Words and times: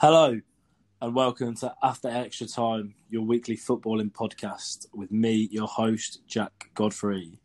Hello, 0.00 0.40
and 1.02 1.12
welcome 1.12 1.56
to 1.56 1.74
After 1.82 2.06
Extra 2.06 2.46
Time, 2.46 2.94
your 3.10 3.22
weekly 3.22 3.56
footballing 3.56 4.12
podcast 4.12 4.86
with 4.94 5.10
me, 5.10 5.48
your 5.50 5.66
host, 5.66 6.20
Jack 6.28 6.70
Godfrey. 6.76 7.40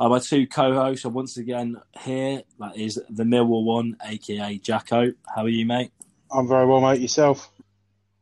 Uh, 0.00 0.08
my 0.08 0.18
two 0.18 0.48
co-hosts 0.48 1.06
are 1.06 1.10
once 1.10 1.36
again 1.36 1.80
here. 2.00 2.42
That 2.58 2.76
is 2.76 3.00
the 3.08 3.22
Millwall 3.22 3.62
one, 3.62 3.96
aka 4.04 4.58
Jacko. 4.58 5.12
How 5.32 5.42
are 5.42 5.48
you, 5.48 5.64
mate? 5.64 5.92
I'm 6.32 6.48
very 6.48 6.66
well, 6.66 6.80
mate. 6.80 7.00
Yourself? 7.00 7.52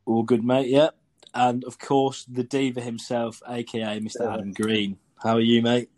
All 0.05 0.21
good, 0.21 0.43
mate. 0.43 0.67
Yeah. 0.67 0.89
And 1.33 1.63
of 1.63 1.79
course, 1.79 2.23
the 2.25 2.43
diva 2.43 2.81
himself, 2.81 3.41
aka 3.49 3.99
Mr. 3.99 4.31
Adam 4.31 4.53
Green. 4.53 4.99
How 5.23 5.37
are 5.37 5.39
you, 5.39 5.63
mate? 5.63 5.89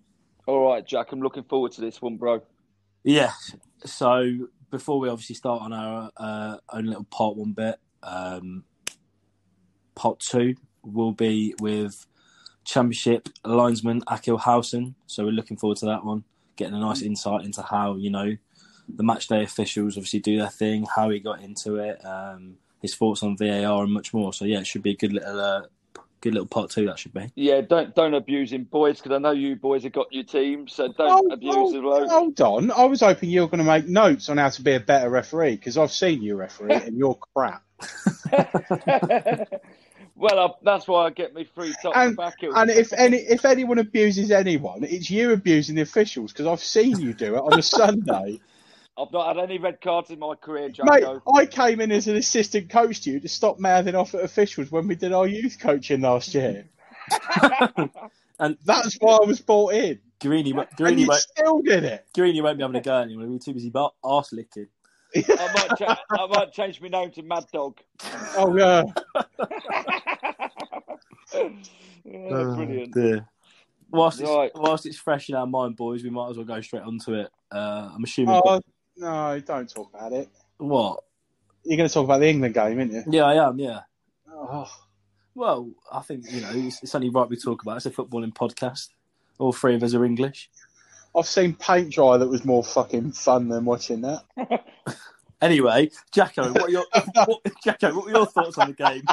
All 0.45 0.71
right, 0.71 0.87
Jack. 0.87 1.11
I'm 1.11 1.21
looking 1.21 1.43
forward 1.43 1.73
to 1.73 1.81
this 1.81 2.01
one, 2.01 2.15
bro. 2.15 2.43
Yeah. 3.03 3.33
So 3.83 4.47
before 4.73 4.99
we 4.99 5.07
obviously 5.07 5.35
start 5.35 5.61
on 5.61 5.71
our 5.71 6.09
uh, 6.17 6.57
own 6.73 6.87
little 6.87 7.03
part 7.03 7.35
one 7.35 7.51
bit, 7.51 7.75
um, 8.01 8.63
part 9.93 10.19
two 10.19 10.55
will 10.81 11.11
be 11.11 11.53
with 11.61 12.07
Championship 12.65 13.29
linesman 13.45 14.01
Akil 14.07 14.39
Hausen. 14.39 14.95
So 15.05 15.25
we're 15.25 15.29
looking 15.29 15.57
forward 15.57 15.77
to 15.77 15.85
that 15.85 16.03
one, 16.03 16.23
getting 16.55 16.73
a 16.73 16.79
nice 16.79 17.03
insight 17.03 17.45
into 17.45 17.61
how 17.61 17.97
you 17.97 18.09
know 18.09 18.35
the 18.89 19.03
match 19.03 19.27
day 19.27 19.43
officials 19.43 19.95
obviously 19.95 20.21
do 20.21 20.39
their 20.39 20.49
thing, 20.49 20.87
how 20.95 21.11
he 21.11 21.19
got 21.19 21.43
into 21.43 21.75
it, 21.75 22.03
um, 22.03 22.55
his 22.81 22.95
thoughts 22.95 23.21
on 23.21 23.37
VAR, 23.37 23.83
and 23.83 23.93
much 23.93 24.11
more. 24.11 24.33
So 24.33 24.43
yeah, 24.43 24.59
it 24.59 24.65
should 24.65 24.81
be 24.81 24.91
a 24.93 24.97
good 24.97 25.13
little. 25.13 25.39
Uh, 25.39 25.61
Good 26.23 26.35
little 26.35 26.47
part 26.47 26.69
two 26.69 26.85
that 26.85 26.97
should 26.97 27.13
be. 27.13 27.33
Yeah, 27.35 27.59
don't 27.59 27.93
don't 27.93 28.13
abuse 28.13 28.53
him, 28.53 28.63
boys, 28.63 28.95
because 28.97 29.11
I 29.11 29.17
know 29.17 29.31
you 29.31 29.57
boys 29.57 29.83
have 29.83 29.91
got 29.91 30.13
your 30.13 30.23
team, 30.23 30.69
so 30.69 30.87
don't 30.87 31.09
Hold- 31.09 31.33
abuse 31.33 31.53
hold, 31.53 31.75
him. 31.75 31.83
Hold. 31.83 32.09
hold 32.09 32.41
on. 32.41 32.71
I 32.71 32.85
was 32.85 33.01
hoping 33.01 33.29
you 33.29 33.41
were 33.41 33.49
going 33.49 33.57
to 33.57 33.65
make 33.65 33.89
notes 33.89 34.29
on 34.29 34.37
how 34.37 34.47
to 34.47 34.61
be 34.61 34.71
a 34.71 34.79
better 34.79 35.09
referee 35.09 35.57
because 35.57 35.77
I've 35.77 35.91
seen 35.91 36.21
you 36.21 36.37
referee 36.37 36.75
and 36.75 36.97
you're 36.97 37.19
crap. 37.35 37.61
well, 40.15 40.39
I, 40.39 40.49
that's 40.63 40.87
why 40.87 41.07
I 41.07 41.09
get 41.09 41.33
me 41.33 41.43
free 41.43 41.73
top 41.81 41.93
And, 41.97 42.15
back. 42.15 42.35
and 42.41 42.69
if 42.69 42.93
any 42.93 43.17
if 43.17 43.43
anyone 43.43 43.79
abuses 43.79 44.31
anyone, 44.31 44.85
it's 44.85 45.09
you 45.11 45.33
abusing 45.33 45.75
the 45.75 45.81
officials 45.81 46.31
because 46.31 46.47
I've 46.47 46.61
seen 46.61 47.01
you 47.01 47.13
do 47.13 47.35
it 47.35 47.39
on 47.39 47.59
a 47.59 47.61
Sunday. 47.61 48.39
I've 48.97 49.11
not 49.11 49.35
had 49.35 49.43
any 49.43 49.57
red 49.57 49.81
cards 49.81 50.11
in 50.11 50.19
my 50.19 50.35
career, 50.35 50.71
Mate, 50.83 51.03
I 51.33 51.45
came 51.47 51.81
in 51.81 51.91
as 51.91 52.07
an 52.07 52.15
assistant 52.15 52.69
coach 52.69 53.01
to 53.01 53.11
you 53.11 53.19
to 53.19 53.27
stop 53.27 53.59
mouthing 53.59 53.95
off 53.95 54.13
at 54.13 54.23
officials 54.23 54.71
when 54.71 54.87
we 54.87 54.95
did 54.95 55.13
our 55.13 55.27
youth 55.27 55.57
coaching 55.59 56.01
last 56.01 56.33
year. 56.33 56.65
And 58.39 58.57
That's 58.65 58.95
why 58.95 59.19
I 59.21 59.25
was 59.25 59.39
brought 59.39 59.73
in. 59.73 59.99
Greeny, 60.19 60.51
And 60.51 60.67
Greeny, 60.75 61.01
you 61.03 61.07
won't, 61.07 61.21
still 61.21 61.61
did 61.61 61.83
it. 61.83 62.07
Greeny 62.15 62.41
won't 62.41 62.57
be 62.57 62.63
having 62.63 62.75
a 62.77 62.81
go 62.81 62.97
at 62.97 63.03
anyone. 63.03 63.25
He'll 63.25 63.33
be 63.33 63.39
too 63.39 63.53
busy 63.53 63.69
but 63.69 63.93
arse 64.03 64.33
licking. 64.33 64.67
I 65.15 65.21
might, 65.27 65.77
cha- 65.77 66.01
I 66.09 66.25
might 66.27 66.51
change 66.51 66.81
my 66.81 66.87
name 66.87 67.11
to 67.11 67.21
Mad 67.21 67.45
Dog. 67.53 67.79
Oh 68.37 68.55
yeah. 68.57 68.83
Yeah, 72.05 72.53
brilliant. 72.55 72.93
Dear. 72.93 73.27
Whilst 73.91 74.19
it's, 74.19 74.29
Right. 74.29 74.51
whilst 74.55 74.85
it's 74.85 74.97
fresh 74.97 75.29
in 75.29 75.35
our 75.35 75.47
mind, 75.47 75.77
boys, 75.77 76.03
we 76.03 76.09
might 76.09 76.29
as 76.31 76.37
well 76.37 76.45
go 76.45 76.59
straight 76.61 76.83
onto 76.83 77.13
it. 77.13 77.29
Uh, 77.51 77.91
I'm 77.95 78.03
assuming. 78.03 78.41
Oh 78.43 78.59
no, 78.97 79.39
don't 79.39 79.69
talk 79.69 79.93
about 79.93 80.13
it. 80.13 80.29
What? 80.57 81.03
You're 81.65 81.77
going 81.77 81.87
to 81.87 81.93
talk 81.93 82.03
about 82.05 82.19
the 82.19 82.29
England 82.29 82.53
game, 82.53 82.79
aren't 82.79 82.91
you? 82.91 83.03
Yeah, 83.07 83.23
I 83.23 83.47
am. 83.47 83.57
Yeah. 83.59 83.81
Oh, 84.29 84.69
Well, 85.35 85.69
I 85.91 86.01
think 86.01 86.25
you 86.29 86.41
know 86.41 86.49
it's, 86.53 86.83
it's 86.83 86.95
only 86.95 87.09
right 87.09 87.29
we 87.29 87.37
talk 87.37 87.61
about. 87.61 87.73
it. 87.73 87.77
It's 87.77 87.85
a 87.85 87.91
footballing 87.91 88.33
podcast. 88.33 88.89
All 89.39 89.53
three 89.53 89.75
of 89.75 89.83
us 89.83 89.93
are 89.93 90.03
English. 90.05 90.49
I've 91.15 91.27
seen 91.27 91.53
paint 91.53 91.91
dry 91.91 92.17
that 92.17 92.27
was 92.27 92.43
more 92.43 92.63
fucking 92.63 93.11
fun 93.13 93.47
than 93.49 93.65
watching 93.65 94.01
that. 94.01 94.23
Anyway, 95.41 95.91
Jacko, 96.13 96.53
what 96.53 96.63
are 96.63 96.69
your 96.69 96.85
what, 97.25 97.41
Jacko? 97.65 97.93
What 97.93 98.05
were 98.05 98.11
your 98.11 98.25
thoughts 98.25 98.57
on 98.57 98.69
the 98.69 98.73
game? 98.75 99.03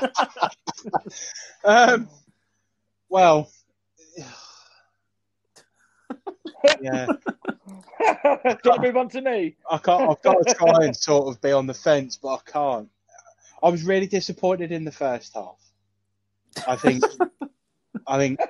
Um, 1.64 2.08
well, 3.08 3.50
yeah, 6.80 7.06
Do 8.00 8.06
you 8.24 8.58
want 8.64 8.64
to 8.64 8.80
move 8.82 8.96
on 8.96 9.08
to 9.10 9.20
me? 9.20 9.56
I 9.70 9.78
can't. 9.78 10.10
I've 10.10 10.22
got 10.22 10.46
to 10.46 10.54
try 10.54 10.84
and 10.84 10.96
sort 10.96 11.28
of 11.28 11.40
be 11.40 11.52
on 11.52 11.66
the 11.66 11.74
fence, 11.74 12.16
but 12.16 12.28
I 12.28 12.38
can't. 12.50 12.88
I 13.62 13.68
was 13.68 13.82
really 13.84 14.06
disappointed 14.06 14.72
in 14.72 14.84
the 14.84 14.92
first 14.92 15.34
half. 15.34 15.58
I 16.66 16.76
think. 16.76 17.04
I 18.06 18.18
think 18.18 18.40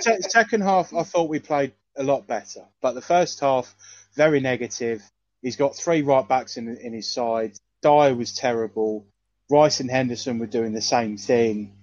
se- 0.00 0.20
second 0.28 0.62
half, 0.62 0.92
I 0.94 1.02
thought 1.02 1.28
we 1.28 1.38
played 1.38 1.72
a 1.96 2.02
lot 2.02 2.26
better, 2.26 2.64
but 2.82 2.92
the 2.92 3.02
first 3.02 3.40
half, 3.40 3.74
very 4.14 4.40
negative. 4.40 5.02
He's 5.42 5.56
got 5.56 5.76
three 5.76 6.02
right 6.02 6.26
backs 6.26 6.56
in 6.56 6.76
in 6.76 6.92
his 6.92 7.12
side. 7.12 7.56
Dier 7.82 8.14
was 8.14 8.34
terrible. 8.34 9.06
Rice 9.48 9.80
and 9.80 9.90
Henderson 9.90 10.38
were 10.38 10.46
doing 10.46 10.72
the 10.72 10.82
same 10.82 11.16
thing. 11.16 11.76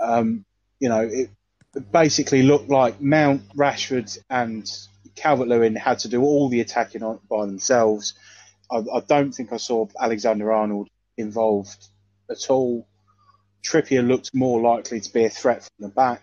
Um, 0.00 0.44
you 0.80 0.88
know, 0.88 1.02
it 1.02 1.30
basically 1.80 2.42
looked 2.42 2.68
like 2.68 3.00
Mount, 3.00 3.42
Rashford, 3.56 4.16
and 4.30 4.70
Calvert 5.14 5.48
Lewin 5.48 5.76
had 5.76 6.00
to 6.00 6.08
do 6.08 6.22
all 6.22 6.48
the 6.48 6.60
attacking 6.60 7.02
on, 7.02 7.20
by 7.28 7.46
themselves. 7.46 8.14
I, 8.70 8.78
I 8.78 9.00
don't 9.06 9.32
think 9.32 9.52
I 9.52 9.56
saw 9.58 9.86
Alexander 10.00 10.52
Arnold 10.52 10.88
involved 11.16 11.88
at 12.30 12.50
all. 12.50 12.86
Trippier 13.62 14.06
looked 14.06 14.34
more 14.34 14.60
likely 14.60 15.00
to 15.00 15.12
be 15.12 15.24
a 15.24 15.30
threat 15.30 15.62
from 15.62 15.88
the 15.88 15.88
back. 15.88 16.22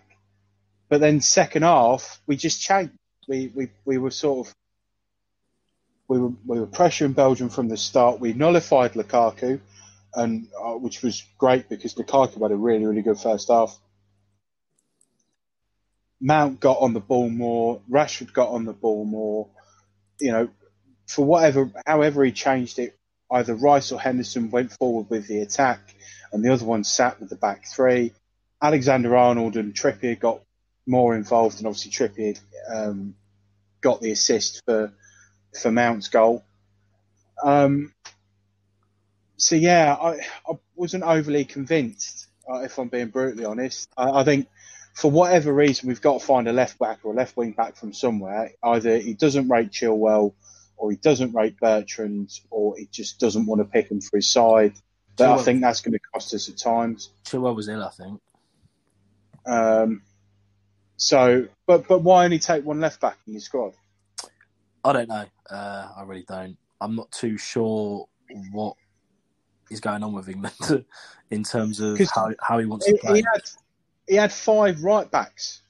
But 0.88 1.00
then 1.00 1.20
second 1.20 1.62
half, 1.62 2.20
we 2.26 2.36
just 2.36 2.60
changed. 2.60 2.92
We 3.28 3.50
we, 3.54 3.68
we 3.84 3.98
were 3.98 4.10
sort 4.10 4.46
of 4.46 4.54
we 6.08 6.18
were 6.18 6.32
we 6.46 6.60
were 6.60 6.66
pressuring 6.66 7.14
Belgium 7.14 7.48
from 7.48 7.68
the 7.68 7.76
start. 7.76 8.20
We 8.20 8.32
nullified 8.34 8.92
Lukaku, 8.92 9.60
and 10.14 10.48
uh, 10.62 10.74
which 10.74 11.02
was 11.02 11.24
great 11.38 11.68
because 11.68 11.94
Lukaku 11.94 12.42
had 12.42 12.50
a 12.50 12.56
really 12.56 12.84
really 12.84 13.02
good 13.02 13.18
first 13.18 13.48
half. 13.48 13.78
Mount 16.22 16.60
got 16.60 16.78
on 16.78 16.94
the 16.94 17.00
ball 17.00 17.28
more. 17.28 17.82
Rashford 17.90 18.32
got 18.32 18.50
on 18.50 18.64
the 18.64 18.72
ball 18.72 19.04
more. 19.04 19.48
You 20.20 20.30
know, 20.30 20.48
for 21.08 21.24
whatever, 21.24 21.70
however 21.84 22.24
he 22.24 22.30
changed 22.30 22.78
it, 22.78 22.96
either 23.30 23.56
Rice 23.56 23.90
or 23.90 24.00
Henderson 24.00 24.50
went 24.50 24.72
forward 24.72 25.10
with 25.10 25.26
the 25.26 25.40
attack, 25.40 25.80
and 26.32 26.44
the 26.44 26.52
other 26.52 26.64
one 26.64 26.84
sat 26.84 27.18
with 27.18 27.28
the 27.28 27.36
back 27.36 27.66
three. 27.66 28.12
Alexander 28.62 29.16
Arnold 29.16 29.56
and 29.56 29.74
Trippier 29.74 30.18
got 30.18 30.40
more 30.86 31.16
involved, 31.16 31.58
and 31.58 31.66
obviously 31.66 31.90
Trippier 31.90 32.40
um, 32.72 33.16
got 33.80 34.00
the 34.00 34.12
assist 34.12 34.62
for 34.64 34.92
for 35.60 35.72
Mount's 35.72 36.08
goal. 36.08 36.44
Um, 37.42 37.92
so 39.36 39.56
yeah, 39.56 39.96
I, 40.00 40.20
I 40.48 40.52
wasn't 40.76 41.02
overly 41.02 41.44
convinced, 41.44 42.28
uh, 42.48 42.60
if 42.60 42.78
I'm 42.78 42.88
being 42.88 43.08
brutally 43.08 43.44
honest. 43.44 43.88
I, 43.96 44.20
I 44.20 44.24
think 44.24 44.46
for 44.94 45.10
whatever 45.10 45.52
reason 45.52 45.88
we've 45.88 46.00
got 46.00 46.20
to 46.20 46.26
find 46.26 46.48
a 46.48 46.52
left 46.52 46.78
back 46.78 47.00
or 47.02 47.12
a 47.12 47.16
left 47.16 47.36
wing 47.36 47.52
back 47.52 47.76
from 47.76 47.92
somewhere. 47.92 48.52
Either 48.62 48.98
he 48.98 49.14
doesn't 49.14 49.48
rate 49.48 49.70
Chilwell, 49.70 50.34
or 50.76 50.90
he 50.90 50.96
doesn't 50.96 51.34
rate 51.34 51.56
Bertrand, 51.60 52.30
or 52.50 52.76
he 52.76 52.88
just 52.90 53.18
doesn't 53.18 53.46
want 53.46 53.60
to 53.60 53.64
pick 53.64 53.90
him 53.90 54.00
for 54.00 54.16
his 54.16 54.30
side. 54.30 54.74
But 55.16 55.38
I 55.38 55.42
think 55.42 55.60
that's 55.60 55.80
going 55.80 55.92
to 55.92 55.98
cost 56.12 56.34
us 56.34 56.48
at 56.48 56.56
times. 56.56 57.10
Chilwell 57.24 57.54
was 57.54 57.68
ill, 57.68 57.82
I 57.82 57.90
think. 57.90 58.20
Um, 59.46 60.02
so, 60.96 61.48
but 61.66 61.86
but 61.88 62.00
why 62.00 62.24
only 62.24 62.38
take 62.38 62.64
one 62.64 62.80
left 62.80 63.00
back 63.00 63.18
in 63.26 63.34
your 63.34 63.40
squad? 63.40 63.74
I 64.84 64.92
don't 64.92 65.08
know. 65.08 65.24
Uh, 65.50 65.88
I 65.96 66.02
really 66.04 66.24
don't. 66.26 66.56
I'm 66.80 66.96
not 66.96 67.10
too 67.12 67.38
sure 67.38 68.08
what 68.50 68.76
is 69.70 69.80
going 69.80 70.02
on 70.02 70.12
with 70.12 70.28
England 70.28 70.84
in 71.30 71.44
terms 71.44 71.80
of 71.80 71.98
how, 72.14 72.30
how 72.40 72.58
he 72.58 72.66
wants 72.66 72.86
He, 72.86 72.92
to 72.92 72.98
play. 72.98 73.18
he 73.18 73.24
had 73.32 73.42
he 74.08 74.14
had 74.16 74.32
five 74.32 74.82
right 74.82 75.10
backs, 75.10 75.60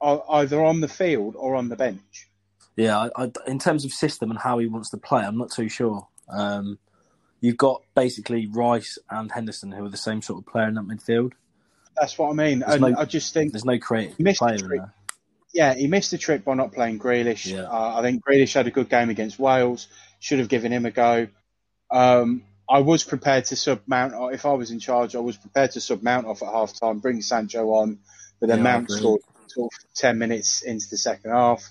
either 0.00 0.62
on 0.64 0.80
the 0.80 0.88
field 0.88 1.34
or 1.36 1.54
on 1.54 1.68
the 1.68 1.76
bench. 1.76 2.28
Yeah, 2.76 2.98
I, 3.16 3.24
I, 3.24 3.32
in 3.46 3.58
terms 3.58 3.84
of 3.84 3.92
system 3.92 4.30
and 4.30 4.38
how 4.38 4.58
he 4.58 4.66
wants 4.66 4.90
to 4.90 4.96
play, 4.96 5.22
I'm 5.22 5.36
not 5.38 5.50
too 5.50 5.68
sure. 5.68 6.08
Um, 6.28 6.78
you've 7.40 7.58
got 7.58 7.82
basically 7.94 8.46
Rice 8.46 8.98
and 9.10 9.30
Henderson, 9.30 9.72
who 9.72 9.84
are 9.84 9.90
the 9.90 9.96
same 9.96 10.22
sort 10.22 10.38
of 10.40 10.50
player 10.50 10.68
in 10.68 10.74
that 10.74 10.84
midfield. 10.84 11.32
That's 11.96 12.16
what 12.18 12.30
I 12.30 12.32
mean. 12.32 12.62
And 12.62 12.80
no- 12.80 12.94
I 12.96 13.04
just 13.04 13.34
think 13.34 13.52
There's 13.52 13.64
no 13.66 13.78
creative 13.78 14.16
player 14.36 14.54
in 14.54 14.68
there. 14.68 14.94
yeah, 15.52 15.74
he 15.74 15.86
missed 15.86 16.10
the 16.10 16.18
trick 16.18 16.44
by 16.44 16.54
not 16.54 16.72
playing 16.72 16.98
Grealish. 16.98 17.52
Yeah. 17.52 17.64
Uh, 17.64 17.96
I 17.98 18.02
think 18.02 18.24
Grealish 18.24 18.54
had 18.54 18.66
a 18.66 18.70
good 18.70 18.88
game 18.88 19.10
against 19.10 19.38
Wales. 19.38 19.88
Should 20.18 20.38
have 20.38 20.48
given 20.48 20.72
him 20.72 20.86
a 20.86 20.90
go. 20.90 21.28
Um, 21.90 22.44
I 22.72 22.80
was 22.80 23.04
prepared 23.04 23.44
to 23.46 23.56
sub 23.56 23.82
Mount. 23.86 24.14
If 24.34 24.46
I 24.46 24.54
was 24.54 24.70
in 24.70 24.78
charge, 24.78 25.14
I 25.14 25.18
was 25.18 25.36
prepared 25.36 25.72
to 25.72 25.80
sub 25.82 26.02
Mount 26.02 26.26
off 26.26 26.42
at 26.42 26.48
half 26.48 26.72
time, 26.80 27.00
bring 27.00 27.20
Sancho 27.20 27.68
on, 27.74 27.98
but 28.40 28.48
then 28.48 28.58
Yeah, 28.58 28.64
Mount 28.64 28.90
scored 28.90 29.20
sort 29.48 29.70
of 29.74 29.94
10 29.94 30.16
minutes 30.16 30.62
into 30.62 30.86
the 30.90 30.96
second 30.96 31.32
half. 31.32 31.68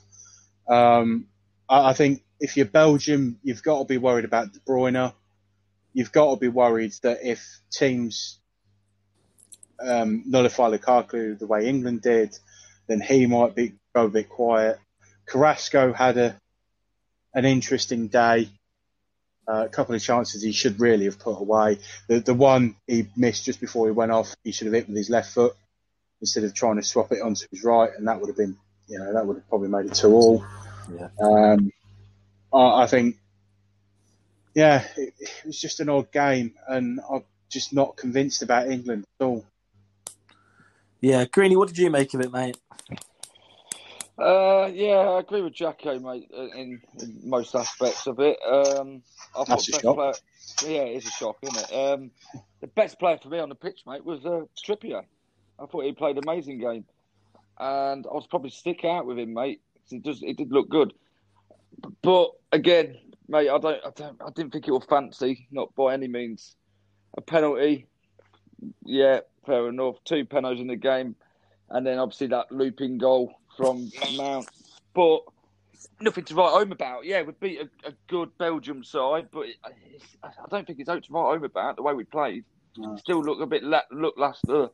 Um, 0.70 1.26
I, 1.68 1.90
I 1.90 1.94
think 1.94 2.24
if 2.40 2.56
you're 2.56 2.68
Belgium, 2.68 3.40
you've 3.42 3.64
got 3.64 3.80
to 3.80 3.86
be 3.86 3.98
worried 3.98 4.26
about 4.26 4.54
De 4.54 4.60
Bruyne. 4.60 5.12
You've 5.92 6.12
got 6.12 6.36
to 6.36 6.40
be 6.40 6.50
worried 6.50 6.94
that 7.02 7.20
if 7.24 7.60
teams 7.72 8.38
um, 9.84 10.24
nullify 10.28 10.70
Lukaku 10.70 11.40
the 11.40 11.48
way 11.48 11.66
England 11.66 12.04
did, 12.04 12.38
then 12.86 13.02
he 13.02 13.26
might 13.26 13.56
be 13.56 13.74
go 13.96 14.06
a 14.06 14.10
bit 14.10 14.30
quiet. 14.30 14.78
Carrasco 15.26 15.94
had 15.94 16.18
a 16.18 16.36
an 17.34 17.46
interesting 17.46 18.08
day. 18.08 18.50
Uh, 19.48 19.66
a 19.66 19.70
couple 19.70 19.96
of 19.96 20.02
chances 20.02 20.44
he 20.44 20.52
should 20.52 20.80
really 20.80 21.06
have 21.06 21.18
put 21.18 21.40
away. 21.40 21.80
The 22.08 22.20
the 22.20 22.34
one 22.34 22.76
he 22.88 23.08
missed 23.18 23.44
just 23.44 23.60
before 23.60 23.88
he 23.88 23.92
went 23.92 24.12
off, 24.12 24.36
he 24.44 24.52
should 24.52 24.68
have 24.68 24.74
hit 24.74 24.88
with 24.88 24.96
his 24.96 25.10
left 25.10 25.34
foot 25.34 25.56
instead 26.22 26.44
of 26.44 26.54
trying 26.54 26.76
to 26.76 26.84
swap 26.84 27.12
it 27.12 27.22
onto 27.22 27.48
his 27.50 27.64
right, 27.64 27.90
and 27.98 28.08
that 28.08 28.20
would 28.20 28.28
have 28.28 28.38
been, 28.38 28.56
you 28.88 29.00
know, 29.00 29.12
that 29.14 29.26
would 29.26 29.38
have 29.38 29.50
probably 29.50 29.68
made 29.68 29.88
it 29.88 29.96
two 29.96 30.14
all. 30.14 30.46
Yeah. 30.94 31.08
Um, 31.20 31.72
I, 32.54 32.84
I 32.84 32.88
think, 32.88 33.18
yeah, 34.54 34.86
it, 34.96 35.14
it 35.20 35.46
was 35.46 35.60
just 35.60 35.80
an 35.80 35.90
odd 35.90 36.12
game, 36.12 36.54
and 36.68 37.00
I'm 37.12 37.24
just 37.50 37.74
not 37.74 37.98
convinced 37.98 38.44
about 38.44 38.70
England 38.70 39.06
at 39.20 39.26
all. 39.26 39.44
Yeah, 41.00 41.26
Greeny, 41.26 41.56
what 41.56 41.68
did 41.68 41.80
you 41.80 41.90
make 41.90 42.14
of 42.14 42.22
it, 42.22 42.32
mate? 42.32 42.58
Uh, 44.18 44.70
yeah, 44.74 44.98
I 44.98 45.20
agree 45.20 45.42
with 45.42 45.54
Jacko, 45.54 45.98
mate, 46.00 46.30
in, 46.32 46.82
in 47.00 47.20
most 47.24 47.56
aspects 47.56 48.06
of 48.08 48.20
it. 48.20 48.38
Um, 48.46 49.02
I 49.36 49.44
That's 49.48 49.70
a 49.70 49.80
shock. 49.80 49.96
Player, 49.96 50.14
yeah, 50.64 50.82
it 50.84 50.98
is 50.98 51.08
a 51.08 51.12
shock, 51.12 51.38
isn't 51.42 51.58
it? 51.58 51.74
Um, 51.74 52.12
the 52.60 52.68
best 52.68 53.00
player 53.00 53.18
for 53.22 53.30
me 53.30 53.40
on 53.40 53.50
the 53.50 53.56
pitch, 53.56 53.82
mate, 53.88 54.06
was 54.06 54.26
uh, 54.26 54.42
Trippier. 54.64 55.06
I 55.60 55.66
thought 55.66 55.86
he 55.86 55.94
played 55.94 56.18
an 56.18 56.24
amazing 56.28 56.60
game, 56.60 56.86
and 57.60 58.06
I 58.06 58.14
was 58.14 58.28
probably 58.28 58.52
stick 58.52 58.84
out 58.86 59.06
with 59.06 59.18
him, 59.18 59.34
mate. 59.34 59.62
It 59.90 60.04
does, 60.04 60.22
it 60.22 60.38
did 60.38 60.52
look 60.52 60.70
good, 60.70 60.94
but 62.02 62.32
again, 62.52 62.98
mate, 63.28 63.50
I 63.50 63.58
don't, 63.58 63.86
I 63.86 63.90
don't, 63.96 64.22
I 64.22 64.30
didn't 64.36 64.54
think 64.54 64.68
it 64.68 64.72
was 64.72 64.86
fancy, 64.86 65.48
not 65.52 65.74
by 65.76 65.94
any 65.94 66.08
means. 66.08 66.56
A 67.18 67.22
penalty, 67.22 67.88
yeah, 68.86 69.22
fair 69.46 69.68
enough. 69.68 69.96
Two 70.06 70.26
penalties 70.26 70.62
in 70.62 70.68
the 70.68 70.76
game, 70.76 71.16
and 71.70 71.86
then 71.86 71.98
obviously 71.98 72.28
that 72.28 72.52
looping 72.52 72.98
goal 72.98 73.34
from 73.58 73.92
Mount. 74.18 74.50
But 74.94 75.22
nothing 76.00 76.26
to 76.26 76.36
write 76.36 76.52
home 76.52 76.72
about. 76.72 77.06
Yeah, 77.06 77.22
we 77.24 77.34
beat 77.40 77.62
a, 77.62 77.90
a 77.90 77.94
good 78.08 78.38
Belgium 78.38 78.84
side, 78.84 79.30
but 79.32 79.48
it, 79.48 79.56
I 80.24 80.30
don't 80.50 80.66
think 80.66 80.80
it's 80.80 80.90
out 80.90 81.04
to 81.04 81.14
write 81.14 81.34
home 81.34 81.44
about 81.44 81.76
the 81.76 81.84
way 81.84 81.94
we 81.94 82.04
played. 82.04 82.46
No. 82.78 82.96
Still 82.98 83.22
look 83.24 83.42
a 83.42 83.46
bit 83.46 83.64
la- 83.64 83.82
look 83.92 84.16
last. 84.18 84.46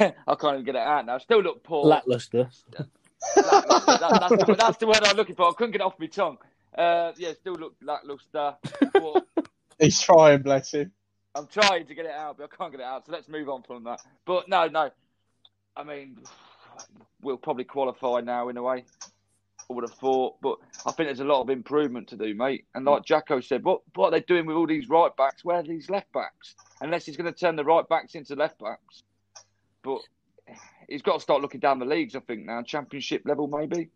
Uh, 0.00 0.10
I 0.26 0.34
can't 0.36 0.54
even 0.54 0.64
get 0.64 0.76
it 0.76 0.80
out 0.80 1.04
now. 1.04 1.18
Still 1.18 1.42
look 1.42 1.62
poor. 1.62 1.84
Lackluster. 1.84 2.48
That- 2.76 2.88
that's, 3.36 4.46
the, 4.46 4.56
that's 4.58 4.78
the 4.78 4.86
word 4.86 5.04
I'm 5.04 5.14
looking 5.14 5.34
for. 5.34 5.46
I 5.48 5.52
couldn't 5.52 5.72
get 5.72 5.82
it 5.82 5.84
off 5.84 5.98
my 5.98 6.06
tongue. 6.06 6.38
Uh, 6.76 7.12
yeah, 7.18 7.34
still 7.34 7.52
look 7.54 7.74
lackluster. 7.82 8.54
But 8.92 9.26
He's 9.78 10.00
trying, 10.00 10.42
bless 10.42 10.72
him. 10.72 10.92
I'm 11.34 11.46
trying 11.48 11.86
to 11.86 11.94
get 11.94 12.06
it 12.06 12.12
out, 12.12 12.38
but 12.38 12.44
I 12.50 12.56
can't 12.56 12.70
get 12.72 12.80
it 12.80 12.86
out. 12.86 13.06
So 13.06 13.12
let's 13.12 13.28
move 13.28 13.48
on 13.48 13.62
from 13.62 13.84
that. 13.84 14.00
But 14.24 14.48
no, 14.48 14.68
no. 14.68 14.90
I 15.76 15.84
mean, 15.84 16.18
we'll 17.22 17.36
probably 17.36 17.64
qualify 17.64 18.20
now 18.20 18.48
in 18.48 18.56
a 18.56 18.62
way. 18.62 18.84
I 19.70 19.72
would 19.72 19.88
have 19.88 19.98
thought, 19.98 20.36
but 20.42 20.58
I 20.84 20.92
think 20.92 21.08
there's 21.08 21.20
a 21.20 21.24
lot 21.24 21.40
of 21.40 21.48
improvement 21.48 22.08
to 22.08 22.16
do, 22.16 22.34
mate. 22.34 22.66
And 22.74 22.84
like 22.84 23.02
mm. 23.02 23.06
Jacko 23.06 23.40
said, 23.40 23.64
what 23.64 23.80
what 23.94 24.08
are 24.08 24.10
they 24.10 24.20
doing 24.20 24.46
with 24.46 24.56
all 24.56 24.66
these 24.66 24.88
right 24.88 25.14
backs? 25.16 25.44
Where 25.44 25.58
are 25.58 25.62
these 25.62 25.88
left 25.88 26.12
backs? 26.12 26.54
Unless 26.80 27.06
he's 27.06 27.16
going 27.16 27.32
to 27.32 27.38
turn 27.38 27.56
the 27.56 27.64
right 27.64 27.88
backs 27.88 28.14
into 28.14 28.34
left 28.34 28.58
backs. 28.58 29.02
But 29.82 30.00
he's 30.88 31.02
got 31.02 31.14
to 31.14 31.20
start 31.20 31.40
looking 31.40 31.60
down 31.60 31.78
the 31.78 31.86
leagues, 31.86 32.14
I 32.14 32.20
think, 32.20 32.44
now, 32.44 32.62
championship 32.62 33.22
level 33.24 33.48
maybe. 33.48 33.90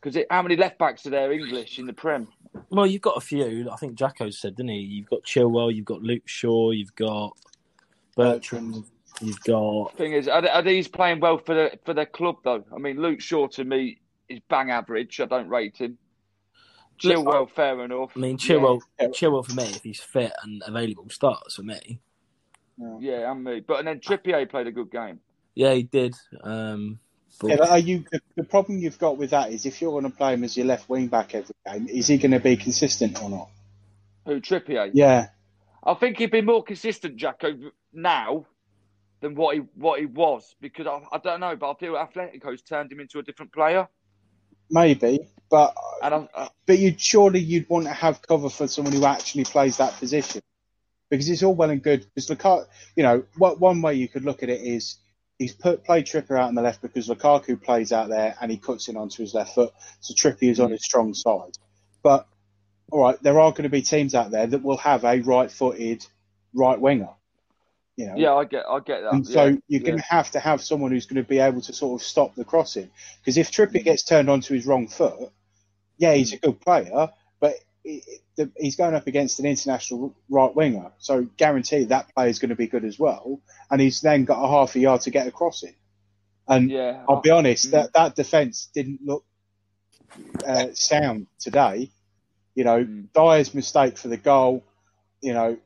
Because 0.00 0.22
how 0.30 0.42
many 0.42 0.56
left 0.56 0.78
backs 0.78 1.06
are 1.06 1.10
there 1.10 1.32
English 1.32 1.78
in 1.78 1.86
the 1.86 1.92
Prem? 1.92 2.28
Well, 2.70 2.86
you've 2.86 3.02
got 3.02 3.16
a 3.16 3.20
few. 3.20 3.68
I 3.70 3.76
think 3.76 3.94
Jacko 3.94 4.30
said, 4.30 4.56
didn't 4.56 4.70
he? 4.70 4.80
You've 4.80 5.10
got 5.10 5.22
Chilwell, 5.24 5.74
you've 5.74 5.84
got 5.84 6.02
Luke 6.02 6.26
Shaw, 6.26 6.70
you've 6.70 6.94
got 6.94 7.36
Bertrand, 8.16 8.84
you've 9.20 9.42
got. 9.44 9.96
Thing 9.96 10.12
is, 10.12 10.28
are, 10.28 10.46
are 10.48 10.62
these 10.62 10.88
playing 10.88 11.20
well 11.20 11.38
for 11.38 11.54
the 11.54 11.78
for 11.84 11.94
their 11.94 12.06
club 12.06 12.36
though? 12.44 12.64
I 12.74 12.78
mean, 12.78 13.00
Luke 13.00 13.20
Shaw 13.20 13.48
to 13.48 13.64
me 13.64 13.98
is 14.28 14.40
bang 14.48 14.70
average. 14.70 15.20
I 15.20 15.26
don't 15.26 15.48
rate 15.48 15.78
him. 15.78 15.98
Chilwell, 16.98 17.50
fair 17.50 17.84
enough. 17.84 18.12
I 18.16 18.20
mean, 18.20 18.38
Chilwell, 18.38 18.80
Yeah. 19.00 19.08
Chilwell 19.08 19.44
for 19.44 19.54
me, 19.54 19.64
if 19.64 19.82
he's 19.82 20.00
fit 20.00 20.32
and 20.44 20.62
available, 20.66 21.08
starts 21.10 21.56
for 21.56 21.62
me. 21.62 22.00
Yeah, 23.00 23.30
and 23.30 23.42
me. 23.44 23.60
But 23.60 23.80
and 23.80 23.88
then 23.88 24.00
Trippier 24.00 24.48
played 24.48 24.66
a 24.66 24.72
good 24.72 24.90
game. 24.90 25.20
Yeah, 25.54 25.74
he 25.74 25.82
did. 25.82 26.14
Um, 26.42 26.98
but 27.40 27.48
Yeah, 27.48 27.56
but 27.56 27.68
are 27.70 27.78
you 27.78 28.04
the, 28.10 28.20
the 28.36 28.44
problem 28.44 28.78
you've 28.78 28.98
got 28.98 29.18
with 29.18 29.30
that 29.30 29.50
is 29.52 29.66
if 29.66 29.80
you're 29.80 29.92
going 29.92 30.10
to 30.10 30.16
play 30.16 30.34
him 30.34 30.44
as 30.44 30.56
your 30.56 30.66
left 30.66 30.88
wing 30.88 31.08
back 31.08 31.34
every 31.34 31.54
game, 31.66 31.88
is 31.88 32.06
he 32.06 32.18
going 32.18 32.32
to 32.32 32.40
be 32.40 32.56
consistent 32.56 33.22
or 33.22 33.30
not? 33.30 33.48
Who 34.26 34.40
Trippier? 34.40 34.90
Yeah, 34.94 35.28
I 35.84 35.94
think 35.94 36.18
he'd 36.18 36.30
be 36.30 36.40
more 36.40 36.62
consistent, 36.62 37.16
Jacko, 37.16 37.52
now 37.92 38.46
than 39.22 39.34
what 39.34 39.54
he 39.54 39.62
what 39.76 40.00
he 40.00 40.06
was 40.06 40.54
because 40.60 40.86
I, 40.86 41.00
I 41.12 41.18
don't 41.18 41.40
know, 41.40 41.56
but 41.56 41.70
I 41.70 41.74
feel 41.74 41.94
Atletico's 41.94 42.60
turned 42.60 42.92
him 42.92 43.00
into 43.00 43.18
a 43.18 43.22
different 43.22 43.52
player. 43.52 43.88
maybe, 44.68 45.20
but 45.50 45.74
I, 46.02 46.08
uh, 46.08 46.48
but 46.66 46.78
you'd 46.78 47.00
surely 47.00 47.40
you'd 47.40 47.68
want 47.68 47.86
to 47.86 47.92
have 47.92 48.20
cover 48.20 48.50
for 48.50 48.68
someone 48.68 48.92
who 48.92 49.06
actually 49.06 49.44
plays 49.44 49.78
that 49.78 49.96
position 49.98 50.42
because 51.08 51.28
it's 51.30 51.42
all 51.42 51.54
well 51.54 51.70
and 51.70 51.82
good. 51.82 52.06
Because 52.14 52.28
Lukaku, 52.28 52.66
you 52.96 53.02
know, 53.04 53.24
what 53.38 53.60
one 53.60 53.80
way 53.80 53.94
you 53.94 54.08
could 54.08 54.24
look 54.24 54.42
at 54.42 54.50
it 54.50 54.60
is 54.60 54.98
he's 55.38 55.54
put 55.54 55.84
played 55.84 56.06
Trippier 56.06 56.38
out 56.38 56.48
on 56.48 56.54
the 56.54 56.62
left 56.62 56.82
because 56.82 57.08
Lukaku 57.08 57.62
plays 57.62 57.92
out 57.92 58.08
there 58.08 58.34
and 58.40 58.50
he 58.50 58.58
cuts 58.58 58.88
in 58.88 58.96
onto 58.96 59.22
his 59.22 59.34
left 59.34 59.54
foot, 59.54 59.72
so 60.00 60.14
Trippier 60.14 60.50
is 60.50 60.60
on 60.60 60.72
his 60.72 60.84
strong 60.84 61.14
side. 61.14 61.56
But 62.02 62.26
all 62.90 63.00
right, 63.00 63.22
there 63.22 63.38
are 63.38 63.52
going 63.52 63.62
to 63.62 63.68
be 63.70 63.82
teams 63.82 64.14
out 64.14 64.32
there 64.32 64.46
that 64.46 64.62
will 64.62 64.76
have 64.78 65.04
a 65.04 65.20
right-footed 65.20 66.04
right 66.54 66.78
winger. 66.78 67.08
You 67.96 68.06
know, 68.06 68.14
yeah, 68.16 68.34
I 68.34 68.44
get 68.44 68.64
I 68.68 68.80
get 68.80 69.02
that. 69.02 69.12
and 69.12 69.26
so 69.26 69.44
yeah, 69.46 69.56
you're 69.68 69.82
going 69.82 69.98
to 69.98 70.04
have 70.04 70.30
to 70.30 70.40
have 70.40 70.62
someone 70.62 70.92
who's 70.92 71.06
going 71.06 71.22
to 71.22 71.28
be 71.28 71.38
able 71.38 71.60
to 71.60 71.72
sort 71.74 72.00
of 72.00 72.06
stop 72.06 72.34
the 72.34 72.44
crossing. 72.44 72.90
Because 73.20 73.36
if 73.36 73.50
Trippier 73.50 73.84
gets 73.84 74.02
turned 74.02 74.30
onto 74.30 74.54
his 74.54 74.64
wrong 74.66 74.88
foot, 74.88 75.30
yeah, 75.98 76.14
he's 76.14 76.32
a 76.32 76.38
good 76.38 76.58
player, 76.60 77.10
but 77.38 77.54
he's 77.84 78.76
going 78.76 78.94
up 78.94 79.06
against 79.06 79.40
an 79.40 79.46
international 79.46 80.14
right 80.30 80.54
winger. 80.56 80.90
So 80.98 81.26
guaranteed 81.36 81.90
that 81.90 82.14
player 82.14 82.28
is 82.28 82.38
going 82.38 82.48
to 82.48 82.56
be 82.56 82.66
good 82.66 82.84
as 82.84 82.98
well. 82.98 83.40
And 83.70 83.78
he's 83.80 84.00
then 84.00 84.24
got 84.24 84.42
a 84.42 84.48
half 84.48 84.74
a 84.74 84.78
yard 84.80 85.02
to 85.02 85.10
get 85.10 85.26
across 85.26 85.62
it. 85.62 85.74
And 86.48 86.70
Yeah, 86.70 87.04
I'll 87.08 87.20
be 87.20 87.30
honest, 87.30 87.66
Mm. 87.66 87.70
that, 87.72 87.92
that 87.92 88.16
defence 88.16 88.68
didn't 88.74 89.00
look 89.04 89.24
uh, 90.46 90.68
sound 90.72 91.26
today. 91.38 91.90
You 92.54 92.64
know, 92.64 92.84
Mm. 92.84 93.12
Dier's 93.12 93.54
mistake 93.54 93.98
for 93.98 94.08
the 94.08 94.16
goal, 94.16 94.62
you 95.20 95.34
know, 95.34 95.58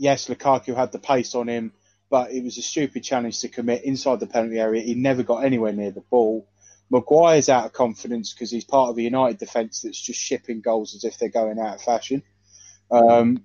yes, 0.00 0.28
Lukaku 0.28 0.74
had 0.74 0.90
the 0.92 0.98
pace 0.98 1.34
on 1.34 1.48
him, 1.48 1.72
but 2.08 2.32
it 2.32 2.42
was 2.42 2.58
a 2.58 2.62
stupid 2.62 3.04
challenge 3.04 3.40
to 3.40 3.48
commit 3.48 3.84
inside 3.84 4.18
the 4.18 4.26
penalty 4.26 4.58
area. 4.58 4.82
He 4.82 4.94
never 4.94 5.22
got 5.22 5.44
anywhere 5.44 5.72
near 5.72 5.90
the 5.90 6.00
ball. 6.00 6.48
Maguire's 6.90 7.48
out 7.48 7.66
of 7.66 7.72
confidence 7.72 8.32
because 8.32 8.50
he's 8.50 8.64
part 8.64 8.88
of 8.90 8.98
a 8.98 9.02
United 9.02 9.38
defence 9.38 9.82
that's 9.82 10.00
just 10.00 10.18
shipping 10.18 10.60
goals 10.60 10.96
as 10.96 11.04
if 11.04 11.18
they're 11.18 11.28
going 11.28 11.60
out 11.60 11.76
of 11.76 11.82
fashion. 11.82 12.22
Um, 12.90 13.44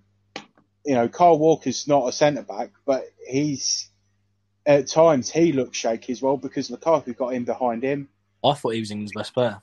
you 0.85 0.95
know, 0.95 1.09
Kyle 1.09 1.38
Walker's 1.38 1.88
not 1.88 2.07
a 2.07 2.12
centre 2.12 2.41
back, 2.41 2.71
but 2.85 3.03
he's 3.27 3.89
at 4.65 4.88
times 4.88 5.29
he 5.29 5.51
looks 5.51 5.77
shaky 5.77 6.13
as 6.13 6.21
well 6.21 6.38
because 6.38 6.69
Lukaku 6.69 7.15
got 7.15 7.33
in 7.33 7.43
behind 7.43 7.83
him. 7.83 8.07
I 8.43 8.53
thought 8.53 8.74
he 8.74 8.79
was 8.79 8.91
England's 8.91 9.12
best 9.15 9.33
player. 9.33 9.62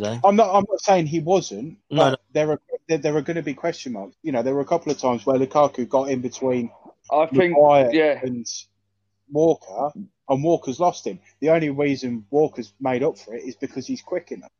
Today. 0.00 0.20
I'm 0.24 0.36
not. 0.36 0.54
I'm 0.54 0.64
not 0.68 0.80
saying 0.80 1.06
he 1.06 1.20
wasn't. 1.20 1.78
But 1.90 1.96
No, 1.96 2.10
no. 2.10 2.16
there 2.32 2.50
are 2.52 2.60
there, 2.88 2.98
there 2.98 3.16
are 3.16 3.22
going 3.22 3.36
to 3.36 3.42
be 3.42 3.54
question 3.54 3.92
marks. 3.92 4.16
You 4.22 4.32
know, 4.32 4.42
there 4.42 4.54
were 4.54 4.60
a 4.62 4.66
couple 4.66 4.90
of 4.90 4.98
times 4.98 5.26
where 5.26 5.38
Lukaku 5.38 5.88
got 5.88 6.10
in 6.10 6.20
between 6.20 6.70
I 7.12 7.26
think, 7.26 7.52
Maguire 7.52 7.90
yeah. 7.92 8.20
and 8.22 8.46
Walker, 9.30 9.90
and 10.28 10.42
Walker's 10.44 10.80
lost 10.80 11.06
him. 11.06 11.20
The 11.40 11.50
only 11.50 11.70
reason 11.70 12.24
Walker's 12.30 12.72
made 12.80 13.02
up 13.02 13.18
for 13.18 13.34
it 13.34 13.44
is 13.44 13.56
because 13.56 13.86
he's 13.86 14.02
quick 14.02 14.32
enough. 14.32 14.50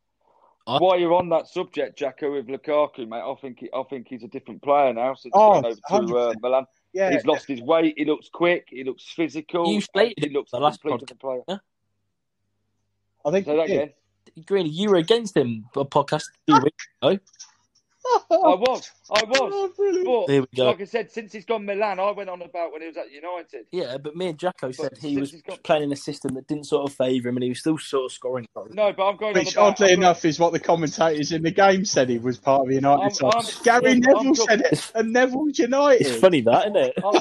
While 0.66 1.00
you're 1.00 1.14
on 1.14 1.28
that 1.30 1.49
subject, 1.49 1.99
Jacko, 1.99 2.32
with 2.32 2.47
Lukaku, 2.47 3.09
mate, 3.09 3.23
I 3.23 3.35
think 3.40 3.59
he, 3.59 3.70
I 3.75 3.82
think 3.90 4.06
he's 4.06 4.23
a 4.23 4.28
different 4.28 4.62
player 4.62 4.92
now 4.92 5.14
since 5.14 5.32
Oh, 5.35 5.61
going 5.61 5.76
over 5.90 6.06
to 6.06 6.18
uh, 6.18 6.35
Milan. 6.40 6.66
Yeah, 6.92 7.11
He's 7.11 7.25
lost 7.25 7.49
his 7.49 7.61
weight. 7.61 7.94
He 7.97 8.04
looks 8.04 8.28
quick. 8.28 8.66
He 8.68 8.85
looks 8.85 9.04
physical. 9.04 9.73
You 9.73 9.80
slated 9.80 10.23
he 10.23 10.30
looks 10.30 10.52
the 10.52 10.59
a 10.59 10.61
last 10.61 10.80
complete 10.80 10.97
podcast. 10.97 11.06
different 11.09 11.47
player. 11.47 11.61
I 13.25 13.30
think 13.32 13.47
Say 13.47 13.56
that 13.56 13.68
he 13.68 13.75
again. 13.76 13.92
Greeny, 14.46 14.70
you 14.70 14.90
were 14.90 14.96
against 14.96 15.37
him 15.37 15.66
a 15.76 15.84
podcast 15.84 16.25
a 16.49 16.52
few 16.52 16.60
weeks 16.62 16.87
ago. 17.02 17.18
I 18.32 18.54
was. 18.54 18.90
I 19.14 19.22
was. 19.25 19.38
Oh, 19.40 19.72
brilliant. 19.76 20.26
There 20.26 20.40
we 20.40 20.46
go. 20.56 20.64
like 20.66 20.80
I 20.80 20.84
said, 20.84 21.12
since 21.12 21.32
he's 21.32 21.44
gone 21.44 21.66
Milan, 21.66 22.00
I 22.00 22.10
went 22.12 22.30
on 22.30 22.40
about 22.40 22.72
when 22.72 22.80
he 22.80 22.88
was 22.88 22.96
at 22.96 23.12
United. 23.12 23.66
Yeah, 23.72 23.99
but 23.99 24.16
me 24.16 24.28
and 24.28 24.38
Jacko 24.38 24.72
said 24.72 24.92
he 24.99 25.18
was 25.18 25.30
he's 25.32 25.42
got- 25.42 25.62
playing 25.62 25.84
in 25.84 25.92
a 25.92 25.96
system 25.96 26.34
that 26.34 26.46
didn't 26.49 26.64
sort 26.64 26.88
of 26.90 26.96
favour 26.96 27.28
him, 27.28 27.37
and 27.37 27.44
he 27.44 27.50
was 27.50 27.60
still 27.60 27.76
sort 27.76 28.06
of 28.06 28.12
scoring. 28.12 28.46
No, 28.70 28.92
but 28.94 29.06
I'm 29.06 29.16
going 29.16 29.34
Which, 29.34 29.54
on 29.56 29.64
about. 29.64 29.72
oddly 29.75 29.87
I'm 29.87 29.90
going- 29.96 30.02
enough, 30.02 30.25
is 30.25 30.40
what 30.40 30.52
the 30.52 30.58
commentators 30.58 31.30
in 31.32 31.42
the 31.42 31.50
game 31.50 31.84
said 31.84 32.08
he 32.08 32.18
was 32.18 32.38
part 32.38 32.62
of 32.62 32.72
United. 32.72 33.02
I'm- 33.02 33.10
side. 33.12 33.34
I'm- 33.34 33.44
Gary 33.82 33.92
I'm 33.92 34.00
Neville 34.00 34.34
talking- 34.34 34.46
said 34.49 34.60
it, 34.62 34.92
and 34.94 35.12
Neville's 35.12 35.58
United. 35.58 36.06
It's 36.06 36.16
funny 36.20 36.40
that, 36.40 36.62
isn't 36.68 36.76
it? 36.76 36.94
I'm, 37.04 37.20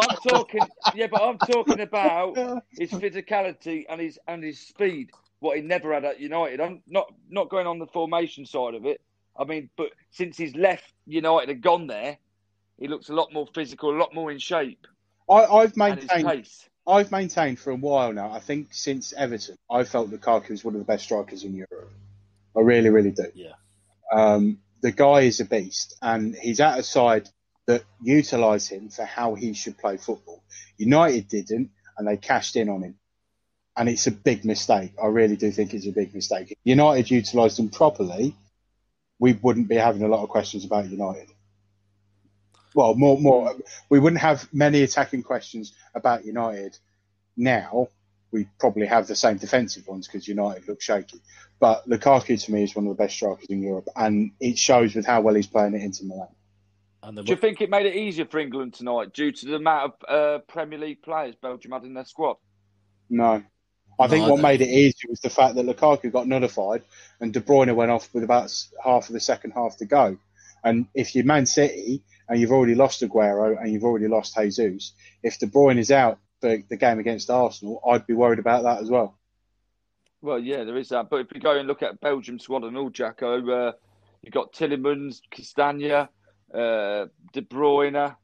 I'm 0.00 0.16
talking, 0.28 0.60
yeah, 0.94 1.06
but 1.10 1.22
I'm 1.22 1.38
talking 1.38 1.80
about 1.80 2.36
his 2.78 2.90
physicality 2.90 3.84
and 3.88 4.00
his 4.00 4.18
and 4.28 4.44
his 4.44 4.60
speed. 4.60 5.10
What 5.44 5.58
he 5.58 5.62
never 5.62 5.92
had 5.92 6.06
at 6.06 6.20
United. 6.20 6.60
I'm 6.60 6.80
not 6.86 7.12
not 7.28 7.50
going 7.50 7.66
on 7.66 7.78
the 7.78 7.86
formation 7.86 8.46
side 8.46 8.74
of 8.74 8.86
it. 8.86 9.00
I 9.38 9.44
mean, 9.44 9.68
but 9.76 9.90
since 10.10 10.38
he's 10.38 10.56
left 10.56 10.90
United 11.06 11.50
and 11.50 11.62
gone 11.62 11.86
there, 11.86 12.16
he 12.78 12.88
looks 12.88 13.10
a 13.10 13.12
lot 13.12 13.30
more 13.30 13.46
physical, 13.54 13.94
a 13.94 13.98
lot 13.98 14.14
more 14.14 14.30
in 14.30 14.38
shape, 14.38 14.86
I, 15.28 15.44
I've 15.44 15.76
maintained 15.76 16.26
pace. 16.26 16.68
I've 16.86 17.10
maintained 17.10 17.58
for 17.58 17.70
a 17.70 17.76
while 17.76 18.12
now. 18.12 18.30
I 18.32 18.40
think 18.40 18.68
since 18.72 19.12
Everton, 19.14 19.56
I 19.70 19.84
felt 19.84 20.10
Lukaku 20.10 20.50
was 20.50 20.64
one 20.64 20.74
of 20.74 20.80
the 20.80 20.84
best 20.84 21.04
strikers 21.04 21.44
in 21.44 21.54
Europe. 21.54 21.92
I 22.56 22.60
really, 22.60 22.90
really 22.90 23.10
do. 23.10 23.26
Yeah. 23.34 23.52
Um, 24.12 24.58
the 24.82 24.92
guy 24.92 25.20
is 25.20 25.40
a 25.40 25.46
beast, 25.46 25.96
and 26.02 26.34
he's 26.34 26.60
at 26.60 26.78
a 26.78 26.82
side 26.82 27.28
that 27.66 27.84
utilise 28.02 28.68
him 28.68 28.90
for 28.90 29.04
how 29.04 29.34
he 29.34 29.54
should 29.54 29.78
play 29.78 29.96
football. 29.96 30.42
United 30.76 31.28
didn't, 31.28 31.70
and 31.96 32.06
they 32.06 32.18
cashed 32.18 32.56
in 32.56 32.68
on 32.68 32.82
him, 32.82 32.96
and 33.76 33.88
it's 33.88 34.06
a 34.06 34.12
big 34.12 34.44
mistake. 34.44 34.92
I 35.02 35.06
really 35.06 35.36
do 35.36 35.50
think 35.50 35.74
it's 35.74 35.86
a 35.86 35.92
big 35.92 36.14
mistake. 36.14 36.52
If 36.52 36.58
United 36.64 37.10
utilised 37.10 37.56
them 37.56 37.70
properly, 37.70 38.34
we 39.18 39.32
wouldn't 39.34 39.68
be 39.68 39.76
having 39.76 40.02
a 40.02 40.08
lot 40.08 40.22
of 40.22 40.28
questions 40.28 40.64
about 40.64 40.88
United. 40.88 41.30
Well, 42.74 42.94
more, 42.94 43.20
more, 43.20 43.54
we 43.88 43.98
wouldn't 43.98 44.20
have 44.20 44.48
many 44.52 44.82
attacking 44.82 45.22
questions 45.22 45.74
about 45.94 46.24
United 46.24 46.76
now. 47.36 47.88
We 48.32 48.48
probably 48.58 48.86
have 48.86 49.06
the 49.06 49.14
same 49.14 49.36
defensive 49.36 49.86
ones 49.86 50.08
because 50.08 50.26
United 50.26 50.66
look 50.66 50.80
shaky. 50.80 51.20
But 51.60 51.88
Lukaku 51.88 52.42
to 52.44 52.52
me 52.52 52.64
is 52.64 52.74
one 52.74 52.86
of 52.86 52.96
the 52.96 53.02
best 53.02 53.14
strikers 53.14 53.46
in 53.48 53.62
Europe, 53.62 53.88
and 53.94 54.32
it 54.40 54.58
shows 54.58 54.94
with 54.96 55.06
how 55.06 55.20
well 55.20 55.34
he's 55.34 55.46
playing 55.46 55.74
at 55.76 55.82
Inter 55.82 56.04
Milan. 56.04 56.28
And 57.04 57.18
the, 57.18 57.22
Do 57.22 57.32
you 57.32 57.36
think 57.36 57.60
it 57.60 57.70
made 57.70 57.86
it 57.86 57.94
easier 57.94 58.24
for 58.24 58.38
England 58.38 58.74
tonight 58.74 59.12
due 59.12 59.30
to 59.30 59.46
the 59.46 59.56
amount 59.56 59.92
of 59.92 60.08
uh, 60.08 60.38
Premier 60.48 60.78
League 60.78 61.02
players 61.02 61.36
Belgium 61.40 61.72
had 61.72 61.84
in 61.84 61.94
their 61.94 62.06
squad? 62.06 62.36
No. 63.08 63.42
I 63.98 64.08
think 64.08 64.22
No, 64.22 64.26
I 64.26 64.30
what 64.32 64.40
made 64.40 64.60
it 64.60 64.68
easier 64.68 65.08
was 65.08 65.20
the 65.20 65.30
fact 65.30 65.54
that 65.54 65.66
Lukaku 65.66 66.10
got 66.10 66.26
nullified 66.26 66.82
and 67.20 67.32
De 67.32 67.40
Bruyne 67.40 67.74
went 67.74 67.90
off 67.90 68.12
with 68.12 68.24
about 68.24 68.52
half 68.82 69.08
of 69.08 69.12
the 69.12 69.20
second 69.20 69.52
half 69.52 69.76
to 69.78 69.84
go. 69.84 70.18
And 70.64 70.86
if 70.94 71.14
you're 71.14 71.24
Man 71.24 71.46
City 71.46 72.02
and 72.28 72.40
you've 72.40 72.50
already 72.50 72.74
lost 72.74 73.02
Aguero 73.02 73.60
and 73.60 73.72
you've 73.72 73.84
already 73.84 74.08
lost 74.08 74.34
Jesus, 74.34 74.92
if 75.22 75.38
De 75.38 75.46
Bruyne 75.46 75.78
is 75.78 75.90
out 75.90 76.18
for 76.40 76.56
the 76.68 76.76
game 76.76 76.98
against 76.98 77.30
Arsenal, 77.30 77.80
I'd 77.88 78.06
be 78.06 78.14
worried 78.14 78.38
about 78.38 78.64
that 78.64 78.80
as 78.80 78.90
well. 78.90 79.16
Well, 80.22 80.38
yeah, 80.38 80.64
there 80.64 80.78
is 80.78 80.88
that. 80.88 81.10
But 81.10 81.20
if 81.20 81.26
you 81.34 81.40
go 81.40 81.58
and 81.58 81.68
look 81.68 81.82
at 81.82 82.00
Belgium 82.00 82.38
squad 82.38 82.64
and 82.64 82.76
all, 82.78 82.88
Jacko, 82.88 83.46
uh, 83.50 83.72
you've 84.22 84.32
got 84.32 84.54
Tielemans, 84.54 85.20
Castagna, 85.30 86.08
uh, 86.52 87.06
De 87.32 87.42
Bruyne. 87.42 88.16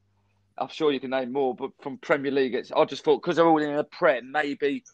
I'm 0.61 0.69
sure 0.69 0.93
you 0.93 1.01
can 1.01 1.11
name 1.11 1.33
more, 1.33 1.55
but 1.55 1.71
from 1.81 1.97
Premier 1.99 2.31
League, 2.31 2.55
it's, 2.55 2.71
I 2.71 2.85
just 2.85 3.03
thought 3.03 3.23
because 3.23 3.37
they're 3.37 3.47
all 3.47 3.63
in 3.63 3.71
a 3.71 3.85
Prem, 3.85 4.31
maybe 4.31 4.85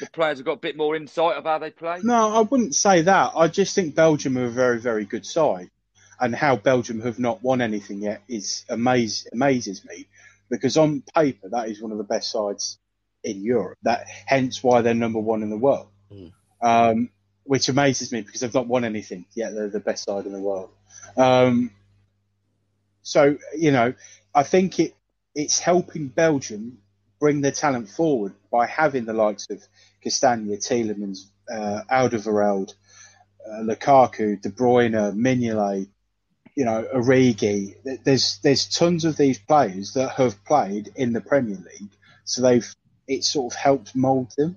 the 0.00 0.08
players 0.12 0.38
have 0.38 0.46
got 0.46 0.52
a 0.52 0.60
bit 0.60 0.76
more 0.76 0.96
insight 0.96 1.36
of 1.36 1.44
how 1.44 1.58
they 1.58 1.70
play. 1.70 1.98
No, 2.02 2.34
I 2.34 2.40
wouldn't 2.40 2.74
say 2.74 3.02
that. 3.02 3.32
I 3.36 3.48
just 3.48 3.74
think 3.74 3.94
Belgium 3.94 4.38
are 4.38 4.46
a 4.46 4.50
very, 4.50 4.80
very 4.80 5.04
good 5.04 5.26
side. 5.26 5.70
And 6.18 6.34
how 6.34 6.56
Belgium 6.56 7.00
have 7.00 7.18
not 7.18 7.42
won 7.42 7.62
anything 7.62 8.02
yet 8.02 8.22
is 8.28 8.64
amaze, 8.68 9.26
amazes 9.32 9.84
me 9.86 10.06
because 10.50 10.76
on 10.76 11.02
paper 11.14 11.48
that 11.48 11.68
is 11.70 11.80
one 11.80 11.92
of 11.92 11.98
the 11.98 12.04
best 12.04 12.30
sides 12.30 12.78
in 13.24 13.42
Europe. 13.42 13.78
That 13.84 14.06
hence 14.26 14.62
why 14.62 14.82
they're 14.82 14.92
number 14.94 15.18
one 15.18 15.42
in 15.42 15.48
the 15.48 15.56
world. 15.56 15.88
Mm. 16.12 16.32
Um, 16.62 17.10
which 17.44 17.68
amazes 17.68 18.12
me 18.12 18.20
because 18.20 18.40
they've 18.40 18.52
not 18.52 18.66
won 18.66 18.84
anything 18.84 19.24
yet. 19.34 19.54
They're 19.54 19.68
the 19.68 19.80
best 19.80 20.04
side 20.04 20.26
in 20.26 20.32
the 20.32 20.40
world. 20.40 20.70
Um, 21.16 21.70
so 23.02 23.38
you 23.56 23.70
know, 23.70 23.94
I 24.34 24.42
think 24.42 24.78
it 24.78 24.94
it's 25.34 25.58
helping 25.58 26.08
Belgium 26.08 26.78
bring 27.18 27.40
their 27.40 27.52
talent 27.52 27.88
forward 27.88 28.34
by 28.50 28.66
having 28.66 29.04
the 29.04 29.12
likes 29.12 29.48
of 29.50 29.62
Castagna, 30.02 30.56
Tielemans, 30.56 31.30
uh, 31.52 31.82
Alderweireld, 31.90 32.74
uh, 33.46 33.62
Lukaku, 33.62 34.40
De 34.40 34.50
Bruyne, 34.50 35.14
Mignolet, 35.14 35.88
you 36.56 36.64
know, 36.64 36.86
Origi. 36.94 37.74
There's 38.04 38.38
there's 38.42 38.68
tons 38.68 39.04
of 39.04 39.16
these 39.16 39.38
players 39.38 39.94
that 39.94 40.10
have 40.12 40.44
played 40.44 40.90
in 40.96 41.12
the 41.12 41.20
Premier 41.20 41.56
League, 41.56 41.90
so 42.24 42.42
they've 42.42 42.74
it 43.06 43.24
sort 43.24 43.52
of 43.52 43.58
helped 43.58 43.94
mould 43.94 44.32
them, 44.36 44.56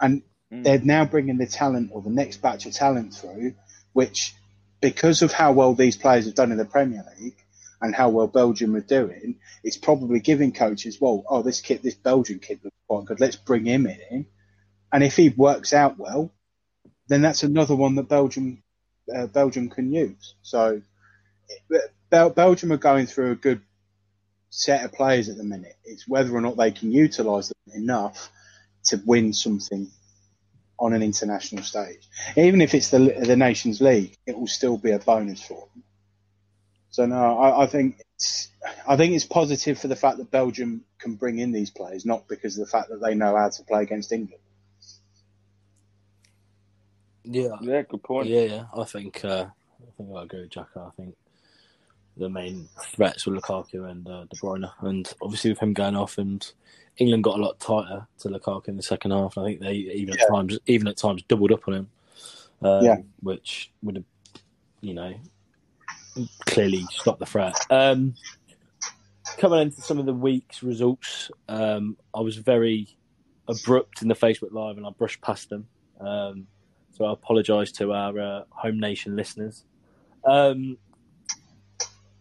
and 0.00 0.22
Mm. 0.50 0.64
they're 0.64 0.80
now 0.80 1.04
bringing 1.04 1.36
the 1.36 1.46
talent 1.46 1.90
or 1.92 2.00
the 2.00 2.10
next 2.10 2.40
batch 2.40 2.64
of 2.66 2.72
talent 2.72 3.14
through, 3.14 3.54
which 3.92 4.34
because 4.80 5.22
of 5.22 5.32
how 5.32 5.52
well 5.52 5.74
these 5.74 5.96
players 5.96 6.24
have 6.24 6.34
done 6.34 6.52
in 6.52 6.58
the 6.58 6.64
Premier 6.64 7.04
League 7.18 7.36
and 7.80 7.94
how 7.94 8.08
well 8.08 8.26
Belgium 8.26 8.74
are 8.76 8.80
doing, 8.80 9.36
it's 9.62 9.76
probably 9.76 10.20
giving 10.20 10.52
coaches, 10.52 11.00
well, 11.00 11.24
oh, 11.28 11.42
this 11.42 11.60
kid, 11.60 11.82
this 11.82 11.94
Belgian 11.94 12.38
kid 12.38 12.60
looks 12.62 12.76
quite 12.88 13.04
good. 13.06 13.20
Let's 13.20 13.36
bring 13.36 13.64
him 13.64 13.86
in, 13.86 14.26
and 14.92 15.04
if 15.04 15.16
he 15.16 15.28
works 15.30 15.72
out 15.72 15.98
well, 15.98 16.32
then 17.08 17.22
that's 17.22 17.42
another 17.42 17.74
one 17.74 17.94
that 17.96 18.08
Belgium 18.08 18.62
uh, 19.14 19.26
Belgium 19.26 19.70
can 19.70 19.92
use. 19.92 20.34
So 20.42 20.82
Bel- 22.10 22.30
Belgium 22.30 22.72
are 22.72 22.78
going 22.78 23.06
through 23.06 23.32
a 23.32 23.36
good 23.36 23.62
set 24.50 24.84
of 24.84 24.92
players 24.92 25.28
at 25.28 25.36
the 25.36 25.44
minute. 25.44 25.76
It's 25.84 26.08
whether 26.08 26.34
or 26.34 26.40
not 26.40 26.56
they 26.56 26.70
can 26.70 26.90
utilise 26.90 27.48
them 27.48 27.82
enough 27.82 28.30
to 28.86 29.00
win 29.04 29.32
something 29.32 29.90
on 30.78 30.92
an 30.92 31.02
international 31.02 31.62
stage. 31.62 32.08
Even 32.36 32.60
if 32.60 32.74
it's 32.74 32.90
the 32.90 32.98
the 33.20 33.36
Nations 33.36 33.80
League, 33.80 34.16
it 34.26 34.38
will 34.38 34.46
still 34.46 34.78
be 34.78 34.92
a 34.92 34.98
bonus 34.98 35.42
for 35.42 35.68
them. 35.74 35.84
So 36.90 37.06
no, 37.06 37.38
I, 37.38 37.64
I 37.64 37.66
think 37.66 38.00
it's 38.16 38.48
I 38.86 38.96
think 38.96 39.14
it's 39.14 39.24
positive 39.26 39.78
for 39.78 39.88
the 39.88 39.96
fact 39.96 40.18
that 40.18 40.30
Belgium 40.30 40.84
can 40.98 41.14
bring 41.14 41.38
in 41.38 41.52
these 41.52 41.70
players, 41.70 42.04
not 42.04 42.26
because 42.28 42.58
of 42.58 42.66
the 42.66 42.70
fact 42.70 42.88
that 42.90 43.00
they 43.00 43.14
know 43.14 43.36
how 43.36 43.48
to 43.48 43.62
play 43.64 43.82
against 43.82 44.10
England. 44.12 44.42
yeah, 47.24 47.56
Yeah, 47.60 47.82
good 47.82 48.02
point. 48.02 48.28
yeah, 48.28 48.40
yeah. 48.40 48.64
I 48.76 48.84
think 48.84 49.24
uh, 49.24 49.46
I 49.48 49.90
think 49.96 50.08
I 50.16 50.22
agree 50.22 50.40
with 50.42 50.50
Jacko. 50.50 50.86
I 50.92 51.02
think 51.02 51.14
the 52.16 52.28
main 52.28 52.68
threats 52.96 53.26
were 53.26 53.36
Lukaku 53.36 53.88
and 53.88 54.08
uh, 54.08 54.24
De 54.24 54.36
Bruyne, 54.36 54.70
and 54.80 55.12
obviously 55.22 55.50
with 55.50 55.60
him 55.60 55.74
going 55.74 55.94
off, 55.96 56.18
and 56.18 56.50
England 56.96 57.22
got 57.24 57.38
a 57.38 57.42
lot 57.42 57.60
tighter 57.60 58.06
to 58.20 58.28
Lukaku 58.28 58.68
in 58.68 58.76
the 58.76 58.82
second 58.82 59.10
half. 59.12 59.36
And 59.36 59.46
I 59.46 59.48
think 59.50 59.60
they 59.60 59.74
even 59.74 60.14
at 60.18 60.26
times, 60.28 60.58
even 60.66 60.88
at 60.88 60.96
times, 60.96 61.22
doubled 61.28 61.52
up 61.52 61.68
on 61.68 61.74
him, 61.74 61.90
um, 62.62 62.84
Yeah. 62.84 62.96
which 63.22 63.70
would 63.82 63.96
have, 63.96 64.04
you 64.80 64.94
know, 64.94 65.14
clearly 66.46 66.84
stop 66.90 67.18
the 67.18 67.26
threat. 67.26 67.56
Um, 67.70 68.14
coming 69.38 69.60
into 69.60 69.80
some 69.80 69.98
of 69.98 70.06
the 70.06 70.12
week's 70.14 70.62
results, 70.62 71.30
um, 71.48 71.96
I 72.14 72.20
was 72.20 72.36
very 72.36 72.88
abrupt 73.46 74.02
in 74.02 74.08
the 74.08 74.14
Facebook 74.14 74.52
Live, 74.52 74.76
and 74.76 74.86
I 74.86 74.90
brushed 74.90 75.20
past 75.20 75.48
them. 75.50 75.68
Um, 76.00 76.46
so 76.92 77.04
I 77.04 77.12
apologise 77.12 77.72
to 77.72 77.92
our 77.92 78.18
uh, 78.18 78.42
home 78.50 78.80
nation 78.80 79.16
listeners. 79.16 79.64
Um, 80.24 80.76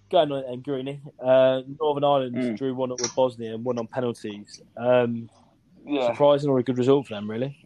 going 0.10 0.32
on 0.32 0.44
and 0.46 0.64
Greeny. 0.64 1.02
Uh, 1.20 1.62
Northern 1.80 2.04
Ireland 2.04 2.36
Mm. 2.36 2.58
drew 2.58 2.74
one 2.76 2.92
up 2.92 3.00
with 3.00 3.14
Bosnia 3.16 3.56
and 3.56 3.64
one 3.66 3.78
on 3.78 3.88
penalties. 3.88 4.62
Um, 4.78 5.30
Yeah, 5.86 6.08
surprising 6.08 6.50
or 6.50 6.60
a 6.60 6.64
good 6.64 6.78
result 6.78 7.08
for 7.08 7.16
them, 7.16 7.30
really. 7.30 7.58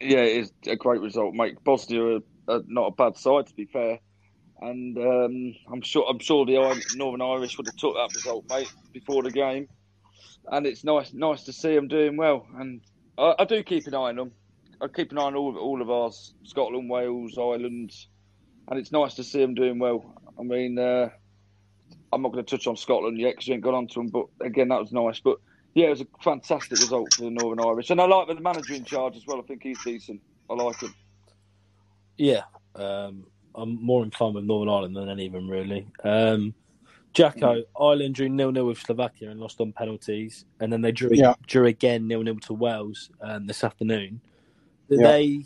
yeah, 0.00 0.18
it 0.18 0.36
is 0.38 0.52
a 0.66 0.76
great 0.76 1.00
result, 1.00 1.34
mate. 1.34 1.56
Bosnia 1.64 2.16
are, 2.16 2.20
are 2.48 2.62
not 2.66 2.86
a 2.88 2.90
bad 2.90 3.16
side, 3.16 3.46
to 3.46 3.54
be 3.54 3.64
fair, 3.66 4.00
and 4.64 4.98
um, 4.98 5.54
I'm 5.72 5.82
sure 5.82 6.06
I'm 6.08 6.18
sure 6.18 6.46
the 6.46 6.82
Northern 6.96 7.22
Irish 7.22 7.56
would 7.56 7.66
have 7.66 7.76
took 7.76 7.94
that 7.94 8.14
result, 8.14 8.44
mate, 8.48 8.72
before 8.92 9.22
the 9.22 9.30
game. 9.30 9.68
And 10.50 10.66
it's 10.66 10.84
nice 10.84 11.12
nice 11.12 11.44
to 11.44 11.52
see 11.52 11.74
them 11.74 11.88
doing 11.88 12.16
well, 12.16 12.46
and 12.58 12.80
I, 13.18 13.34
I 13.40 13.44
do 13.44 13.62
keep 13.62 13.86
an 13.86 13.94
eye 13.94 14.10
on 14.10 14.16
them. 14.16 14.32
I 14.80 14.88
keep 14.88 15.12
an 15.12 15.18
eye 15.18 15.22
on 15.22 15.36
all 15.36 15.56
all 15.56 15.82
of 15.82 15.90
ours, 15.90 16.34
Scotland, 16.44 16.90
Wales, 16.90 17.38
Ireland, 17.38 17.92
and 18.68 18.78
it's 18.78 18.92
nice 18.92 19.14
to 19.14 19.24
see 19.24 19.40
them 19.40 19.54
doing 19.54 19.78
well. 19.78 20.14
I 20.38 20.42
mean, 20.42 20.78
uh, 20.78 21.08
I'm 22.12 22.22
not 22.22 22.32
going 22.32 22.44
to 22.44 22.56
touch 22.56 22.66
on 22.66 22.76
Scotland 22.76 23.18
yet 23.18 23.34
because 23.34 23.48
we 23.48 23.54
ain't 23.54 23.62
got 23.62 23.74
on 23.74 23.86
to 23.88 23.94
them, 23.94 24.08
but 24.08 24.26
again, 24.40 24.68
that 24.68 24.80
was 24.80 24.92
nice. 24.92 25.20
But 25.20 25.38
yeah, 25.74 25.86
it 25.86 25.90
was 25.90 26.00
a 26.02 26.06
fantastic 26.22 26.78
result 26.80 27.08
for 27.16 27.24
the 27.24 27.30
Northern 27.30 27.64
Irish, 27.64 27.90
and 27.90 28.00
I 28.00 28.06
like 28.06 28.28
the 28.28 28.40
manager 28.40 28.74
in 28.74 28.84
charge 28.84 29.16
as 29.16 29.26
well. 29.26 29.40
I 29.40 29.42
think 29.42 29.62
he's 29.62 29.82
decent. 29.84 30.20
I 30.50 30.54
like 30.54 30.80
him. 30.80 30.94
Yeah, 32.16 32.42
um, 32.76 33.26
I'm 33.54 33.84
more 33.84 34.02
inclined 34.02 34.34
with 34.34 34.44
Northern 34.44 34.68
Ireland 34.68 34.96
than 34.96 35.08
any 35.08 35.26
of 35.26 35.32
them, 35.32 35.48
really. 35.48 35.86
Um, 36.02 36.54
Jacko, 37.12 37.62
Ireland 37.78 38.16
drew 38.16 38.28
nil 38.28 38.50
nil 38.50 38.66
with 38.66 38.78
Slovakia 38.78 39.30
and 39.30 39.38
lost 39.40 39.60
on 39.60 39.72
penalties, 39.72 40.44
and 40.60 40.72
then 40.72 40.80
they 40.82 40.92
drew 40.92 41.10
Yeah. 41.12 41.34
drew 41.46 41.66
again 41.66 42.08
nil 42.08 42.22
nil 42.22 42.40
to 42.40 42.54
Wales 42.54 43.10
um, 43.20 43.46
this 43.46 43.62
afternoon. 43.62 44.20
Do 44.90 44.96
Yeah. 44.98 45.12
they 45.12 45.44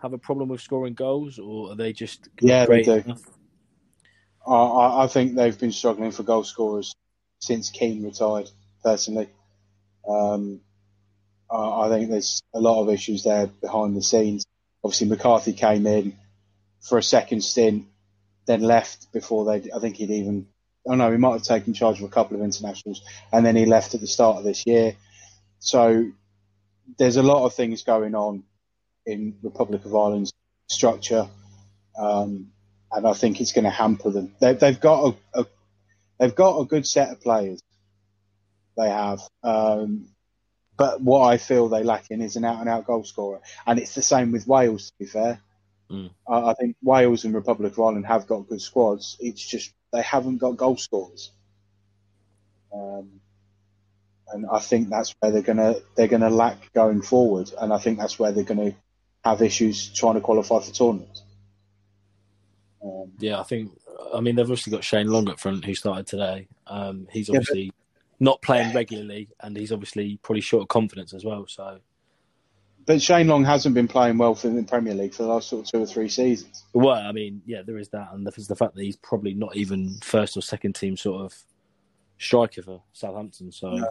have 0.00 0.12
a 0.12 0.18
problem 0.18 0.48
with 0.48 0.60
scoring 0.60 0.94
goals, 0.94 1.38
or 1.38 1.72
are 1.72 1.74
they 1.74 1.92
just 1.92 2.28
Yeah, 2.40 2.66
they 2.66 2.82
do. 2.82 3.02
I, 4.46 4.52
I, 4.54 5.04
I 5.04 5.06
think 5.08 5.34
they've 5.34 5.58
been 5.58 5.72
struggling 5.72 6.12
for 6.12 6.22
goal 6.22 6.44
scorers 6.44 6.94
since 7.40 7.70
Keane 7.70 8.04
retired. 8.04 8.50
Personally, 8.84 9.28
um, 10.08 10.60
I, 11.50 11.86
I 11.86 11.88
think 11.88 12.10
there's 12.10 12.40
a 12.54 12.60
lot 12.60 12.80
of 12.80 12.90
issues 12.90 13.24
there 13.24 13.48
behind 13.48 13.96
the 13.96 14.02
scenes. 14.02 14.46
Obviously, 14.84 15.08
McCarthy 15.08 15.52
came 15.52 15.86
in 15.88 16.16
for 16.80 16.98
a 16.98 17.02
second 17.02 17.42
stint, 17.42 17.86
then 18.46 18.62
left 18.62 19.12
before 19.12 19.44
they. 19.44 19.70
I 19.70 19.78
think 19.80 19.96
he'd 19.96 20.10
even. 20.10 20.46
Oh 20.86 20.94
no, 20.94 21.10
he 21.10 21.18
might 21.18 21.32
have 21.32 21.42
taken 21.42 21.74
charge 21.74 21.98
of 21.98 22.04
a 22.04 22.08
couple 22.08 22.36
of 22.36 22.42
internationals, 22.42 23.02
and 23.32 23.44
then 23.44 23.56
he 23.56 23.66
left 23.66 23.94
at 23.94 24.00
the 24.00 24.06
start 24.06 24.38
of 24.38 24.44
this 24.44 24.66
year. 24.66 24.94
So 25.58 26.10
there's 26.98 27.16
a 27.16 27.22
lot 27.22 27.44
of 27.44 27.54
things 27.54 27.82
going 27.82 28.14
on 28.14 28.44
in 29.04 29.36
Republic 29.42 29.84
of 29.84 29.94
Ireland's 29.94 30.32
structure. 30.68 31.28
Um, 31.98 32.52
and 32.92 33.06
I 33.06 33.12
think 33.12 33.40
it's 33.40 33.52
going 33.52 33.64
to 33.64 33.70
hamper 33.70 34.10
them. 34.10 34.34
They, 34.40 34.54
they've 34.54 34.80
got 34.80 35.14
a, 35.34 35.40
a 35.40 35.46
they've 36.18 36.34
got 36.34 36.58
a 36.58 36.64
good 36.64 36.86
set 36.86 37.10
of 37.10 37.20
players. 37.20 37.60
They 38.76 38.88
have, 38.88 39.20
um, 39.42 40.08
but 40.76 41.00
what 41.00 41.26
I 41.26 41.36
feel 41.36 41.68
they 41.68 41.82
lack 41.82 42.10
in 42.10 42.22
is 42.22 42.36
an 42.36 42.44
out 42.44 42.60
and 42.60 42.68
out 42.68 42.86
goal 42.86 43.04
scorer, 43.04 43.40
and 43.66 43.78
it's 43.78 43.94
the 43.94 44.02
same 44.02 44.30
with 44.30 44.46
Wales. 44.46 44.90
To 44.90 44.92
be 45.00 45.06
fair, 45.06 45.40
Mm. 45.90 46.10
I, 46.28 46.50
I 46.50 46.54
think 46.54 46.76
Wales 46.82 47.24
and 47.24 47.34
Republic 47.34 47.72
of 47.72 47.80
Ireland 47.80 48.06
have 48.06 48.26
got 48.26 48.48
good 48.48 48.60
squads. 48.60 49.16
It's 49.20 49.44
just 49.44 49.72
they 49.92 50.02
haven't 50.02 50.38
got 50.38 50.56
goal 50.56 50.76
scorers, 50.76 51.32
um, 52.72 53.20
and 54.32 54.46
I 54.52 54.58
think 54.58 54.90
that's 54.90 55.14
where 55.20 55.32
they're 55.32 55.42
gonna 55.42 55.76
they're 55.96 56.08
gonna 56.08 56.30
lack 56.30 56.72
going 56.74 57.00
forward, 57.02 57.50
and 57.58 57.72
I 57.72 57.78
think 57.78 57.98
that's 57.98 58.18
where 58.18 58.32
they're 58.32 58.44
going 58.44 58.72
to 58.72 58.76
have 59.24 59.42
issues 59.42 59.88
trying 59.88 60.14
to 60.14 60.20
qualify 60.20 60.60
for 60.60 60.72
tournaments. 60.72 61.22
Um, 62.82 63.12
Yeah, 63.18 63.40
I 63.40 63.42
think. 63.42 63.72
I 64.14 64.20
mean, 64.20 64.36
they've 64.36 64.44
obviously 64.44 64.70
got 64.70 64.84
Shane 64.84 65.08
Long 65.08 65.28
up 65.28 65.40
front, 65.40 65.64
who 65.64 65.74
started 65.74 66.06
today. 66.06 66.48
Um, 66.66 67.08
he's 67.10 67.28
Yeah, 67.28 67.32
but- 67.32 67.38
obviously 67.40 67.72
not 68.20 68.40
playing 68.42 68.74
regularly, 68.74 69.28
and 69.40 69.56
he's 69.56 69.72
obviously 69.72 70.18
probably 70.22 70.40
short 70.40 70.62
of 70.62 70.68
confidence 70.68 71.12
as 71.12 71.24
well. 71.24 71.46
So, 71.48 71.78
But 72.88 73.02
Shane 73.02 73.28
Long 73.28 73.44
hasn't 73.44 73.74
been 73.74 73.86
playing 73.86 74.16
well 74.16 74.34
for 74.34 74.48
the 74.48 74.62
Premier 74.62 74.94
League 74.94 75.12
for 75.12 75.22
the 75.24 75.28
last 75.28 75.50
sort 75.50 75.66
of 75.66 75.70
two 75.70 75.82
or 75.82 75.86
three 75.86 76.08
seasons. 76.08 76.64
well, 76.72 76.94
I 76.96 77.12
mean, 77.12 77.42
yeah, 77.44 77.60
there 77.60 77.76
is 77.76 77.90
that, 77.90 78.08
and 78.14 78.26
there's 78.26 78.48
the 78.48 78.56
fact 78.56 78.74
that 78.76 78.82
he's 78.82 78.96
probably 78.96 79.34
not 79.34 79.54
even 79.56 79.98
first 80.02 80.38
or 80.38 80.40
second 80.40 80.72
team 80.74 80.96
sort 80.96 81.22
of 81.22 81.34
striker 82.16 82.62
for 82.62 82.82
Southampton. 82.94 83.52
So, 83.52 83.72
No. 83.72 83.90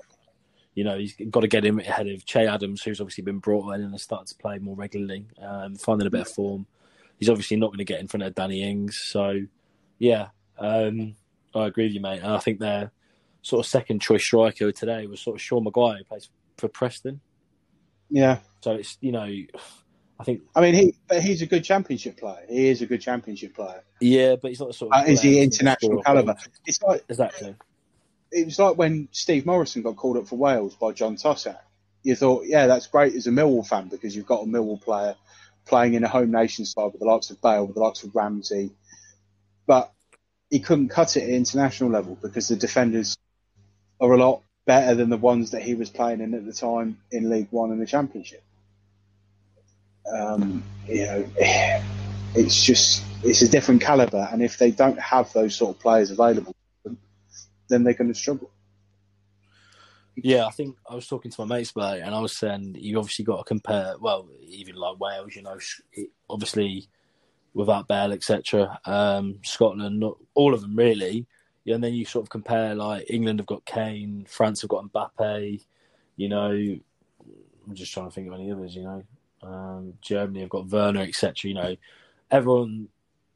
you 0.73 0.83
know, 0.83 0.97
he's 0.97 1.15
got 1.29 1.41
to 1.41 1.47
get 1.47 1.63
him 1.63 1.77
ahead 1.77 2.07
of 2.07 2.25
Che 2.25 2.47
Adams, 2.47 2.81
who's 2.81 2.99
obviously 2.99 3.23
been 3.23 3.37
brought 3.37 3.71
in 3.75 3.81
and 3.81 3.91
has 3.91 4.01
started 4.01 4.29
to 4.29 4.35
play 4.35 4.57
more 4.57 4.75
regularly, 4.75 5.27
um, 5.39 5.75
finding 5.75 6.07
a 6.07 6.09
bit 6.09 6.21
of 6.21 6.29
form. 6.29 6.65
He's 7.19 7.29
obviously 7.29 7.57
not 7.57 7.67
going 7.67 7.77
to 7.77 7.85
get 7.85 7.99
in 7.99 8.07
front 8.07 8.23
of 8.23 8.33
Danny 8.33 8.63
Ings. 8.63 8.99
So, 8.99 9.41
yeah, 9.99 10.29
um, 10.57 11.15
I 11.53 11.67
agree 11.67 11.85
with 11.85 11.93
you, 11.93 12.01
mate. 12.01 12.23
And 12.23 12.31
I 12.33 12.39
think 12.39 12.59
their 12.59 12.89
sort 13.43 13.63
of 13.63 13.69
second 13.69 14.01
choice 14.01 14.23
striker 14.23 14.71
today 14.71 15.05
was 15.05 15.21
sort 15.21 15.35
of 15.35 15.41
Sean 15.43 15.65
Maguire, 15.65 15.99
who 15.99 16.03
plays 16.03 16.31
for 16.57 16.67
Preston. 16.67 17.21
Yeah, 18.09 18.39
So 18.61 18.71
it's 18.73 18.97
you 19.01 19.11
know, 19.11 19.23
I 20.19 20.23
think 20.23 20.41
I 20.55 20.61
mean, 20.61 20.73
he 20.73 20.95
but 21.07 21.21
he's 21.21 21.41
a 21.41 21.45
good 21.45 21.63
Championship 21.63 22.17
player. 22.17 22.43
He 22.49 22.69
is 22.69 22.81
a 22.81 22.85
good 22.85 23.01
Championship 23.01 23.55
player. 23.55 23.83
yeah, 23.99 24.35
but 24.41 24.49
he's 24.49 24.59
not 24.59 24.69
the 24.69 24.73
sort 24.73 24.93
of 24.93 25.01
Uh, 25.03 25.05
is 25.11 25.21
he 25.21 25.41
international 25.41 26.01
caliber? 26.03 26.35
It's 26.65 26.81
like 26.81 27.03
Exactly. 27.09 27.55
it 28.31 28.45
was 28.45 28.59
like 28.59 28.77
when 28.77 29.07
Steve 29.11 29.45
Morison 29.45 29.81
got 29.81 29.95
called 29.95 30.17
up 30.17 30.27
for 30.27 30.37
Wales 30.37 30.75
by 30.75 30.91
John 30.91 31.15
Toshack. 31.17 31.59
You 32.03 32.15
thought, 32.15 32.45
yeah, 32.45 32.67
that's 32.67 32.87
great 32.87 33.15
as 33.15 33.27
a 33.27 33.31
Millwall 33.31 33.67
fan 33.67 33.89
because 33.89 34.15
you've 34.15 34.25
got 34.27 34.43
a 34.43 34.45
Millwall 34.45 34.81
player 34.81 35.15
playing 35.65 35.93
in 35.95 36.03
a 36.05 36.07
home 36.07 36.31
nation 36.31 36.63
side 36.65 36.91
with 36.93 36.99
the 36.99 37.05
likes 37.05 37.29
of 37.31 37.41
Bale, 37.41 37.65
with 37.65 37.75
the 37.75 37.81
likes 37.81 38.03
of 38.03 38.15
Ramsey, 38.15 38.71
but 39.65 39.91
he 40.49 40.59
couldn't 40.59 40.87
cut 40.87 41.17
it 41.17 41.23
at 41.23 41.29
international 41.29 41.89
level 41.89 42.17
because 42.21 42.47
the 42.47 42.55
defenders 42.55 43.17
are 43.99 44.13
a 44.13 44.17
lot 44.17 44.41
better 44.67 44.93
than 44.93 45.09
the 45.09 45.17
ones 45.17 45.51
that 45.51 45.63
he 45.63 45.73
was 45.73 45.89
playing 45.89 46.21
in 46.21 46.35
at 46.35 46.45
the 46.45 46.53
time 46.53 46.99
in 47.11 47.29
League 47.29 47.47
One 47.49 47.71
and 47.71 47.81
the 47.81 47.87
Championship. 47.87 48.43
Um, 50.13 50.63
you 50.87 51.05
know, 51.05 51.27
it's 52.35 52.63
just 52.63 53.03
it's 53.23 53.41
a 53.41 53.47
different 53.47 53.81
caliber, 53.81 54.29
and 54.31 54.43
if 54.43 54.59
they 54.59 54.69
don't 54.69 54.99
have 54.99 55.33
those 55.33 55.55
sort 55.55 55.75
of 55.75 55.81
players 55.81 56.11
available, 56.11 56.53
then 57.69 57.83
they're 57.83 57.93
going 57.93 58.13
to 58.13 58.19
struggle. 58.19 58.51
Yeah, 60.15 60.45
I 60.45 60.51
think 60.51 60.75
I 60.89 60.95
was 60.95 61.07
talking 61.07 61.31
to 61.31 61.45
my 61.45 61.57
mates 61.57 61.71
about 61.71 61.97
it, 61.97 62.01
and 62.01 62.13
I 62.13 62.19
was 62.19 62.35
saying 62.35 62.75
you 62.79 62.99
obviously 62.99 63.25
got 63.25 63.37
to 63.37 63.43
compare. 63.43 63.95
Well, 63.99 64.27
even 64.47 64.75
like 64.75 64.99
Wales, 64.99 65.35
you 65.35 65.43
know, 65.43 65.57
obviously 66.29 66.87
without 67.53 67.87
Bale, 67.87 68.13
etc. 68.13 68.79
Um, 68.85 69.39
Scotland, 69.43 70.03
all 70.35 70.53
of 70.53 70.61
them 70.61 70.75
really. 70.75 71.25
Yeah, 71.67 71.75
and 71.75 71.83
then 71.83 71.93
you 71.93 72.05
sort 72.05 72.23
of 72.23 72.29
compare 72.29 72.73
like 72.75 73.07
England 73.09 73.39
have 73.39 73.45
got 73.45 73.65
Kane, 73.65 74.25
France 74.29 74.61
have 74.61 74.69
got 74.69 74.85
Mbappe. 74.85 75.61
You 76.15 76.29
know, 76.29 76.49
I'm 76.51 77.73
just 77.73 77.91
trying 77.93 78.07
to 78.07 78.11
think 78.11 78.27
of 78.27 78.33
any 78.35 78.49
others. 78.49 78.73
You 78.73 78.83
know, 78.83 79.03
um, 79.43 79.93
Germany 80.01 80.39
have 80.39 80.49
got 80.49 80.69
Werner, 80.69 81.01
etc. 81.01 81.49
You 81.49 81.55
know, 81.55 81.75
everyone. 82.31 82.87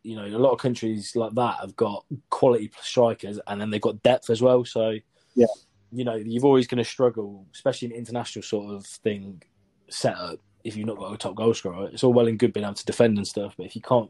You 0.04 0.16
know, 0.16 0.26
a 0.26 0.40
lot 0.40 0.54
of 0.54 0.60
countries 0.60 1.14
like 1.14 1.36
that 1.36 1.60
have 1.60 1.76
got 1.76 2.06
quality 2.30 2.72
strikers, 2.80 3.38
and 3.48 3.60
then 3.60 3.70
they've 3.70 3.82
got 3.82 4.02
depth 4.02 4.30
as 4.30 4.42
well. 4.42 4.64
So 4.64 4.98
Yeah. 5.36 5.48
you 5.92 6.06
know, 6.06 6.16
you're 6.16 6.46
always 6.46 6.68
going 6.68 6.82
to 6.82 6.90
struggle, 6.90 7.46
especially 7.54 7.90
in 7.90 7.96
international 7.96 8.44
sort 8.44 8.74
of 8.74 8.86
thing 8.86 9.44
setup. 9.90 10.40
If 10.64 10.78
you've 10.78 10.88
not 10.88 10.98
got 10.98 11.14
a 11.14 11.18
top 11.18 11.36
goal 11.36 11.54
scorer, 11.54 11.90
it's 11.92 12.06
all 12.06 12.14
well 12.14 12.30
and 12.30 12.40
good 12.40 12.54
being 12.54 12.64
able 12.64 12.76
to 12.76 12.86
defend 12.86 13.18
and 13.18 13.28
stuff, 13.28 13.56
but 13.58 13.66
if 13.66 13.76
you 13.76 13.82
can't 13.82 14.10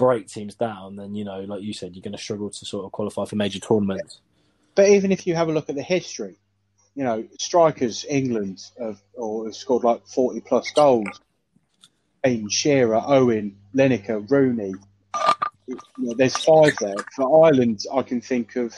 break 0.00 0.28
teams 0.28 0.54
down, 0.54 0.96
then 0.96 1.14
you 1.14 1.26
know, 1.26 1.40
like 1.40 1.60
you 1.60 1.74
said, 1.74 1.94
you're 1.94 2.02
going 2.02 2.16
to 2.16 2.18
struggle 2.18 2.48
to 2.48 2.64
sort 2.64 2.86
of 2.86 2.90
qualify 2.90 3.26
for 3.26 3.36
major 3.36 3.58
tournaments. 3.58 4.18
But 4.74 4.88
even 4.88 5.12
if 5.12 5.26
you 5.26 5.34
have 5.34 5.50
a 5.50 5.52
look 5.52 5.68
at 5.68 5.74
the 5.74 5.82
history, 5.82 6.38
you 6.94 7.04
know, 7.04 7.28
strikers 7.38 8.06
England 8.08 8.62
have, 8.78 8.98
or 9.12 9.44
have 9.44 9.54
scored 9.54 9.84
like 9.84 10.06
40 10.06 10.40
plus 10.40 10.70
goals. 10.70 11.20
Kane, 12.24 12.48
Shearer, 12.48 13.02
Owen, 13.06 13.58
Lineker, 13.74 14.28
Rooney. 14.30 14.72
You 15.68 15.78
know, 15.98 16.14
there's 16.14 16.36
five 16.36 16.72
there. 16.80 16.96
For 17.14 17.46
Ireland, 17.46 17.80
I 17.94 18.00
can 18.00 18.22
think 18.22 18.56
of 18.56 18.74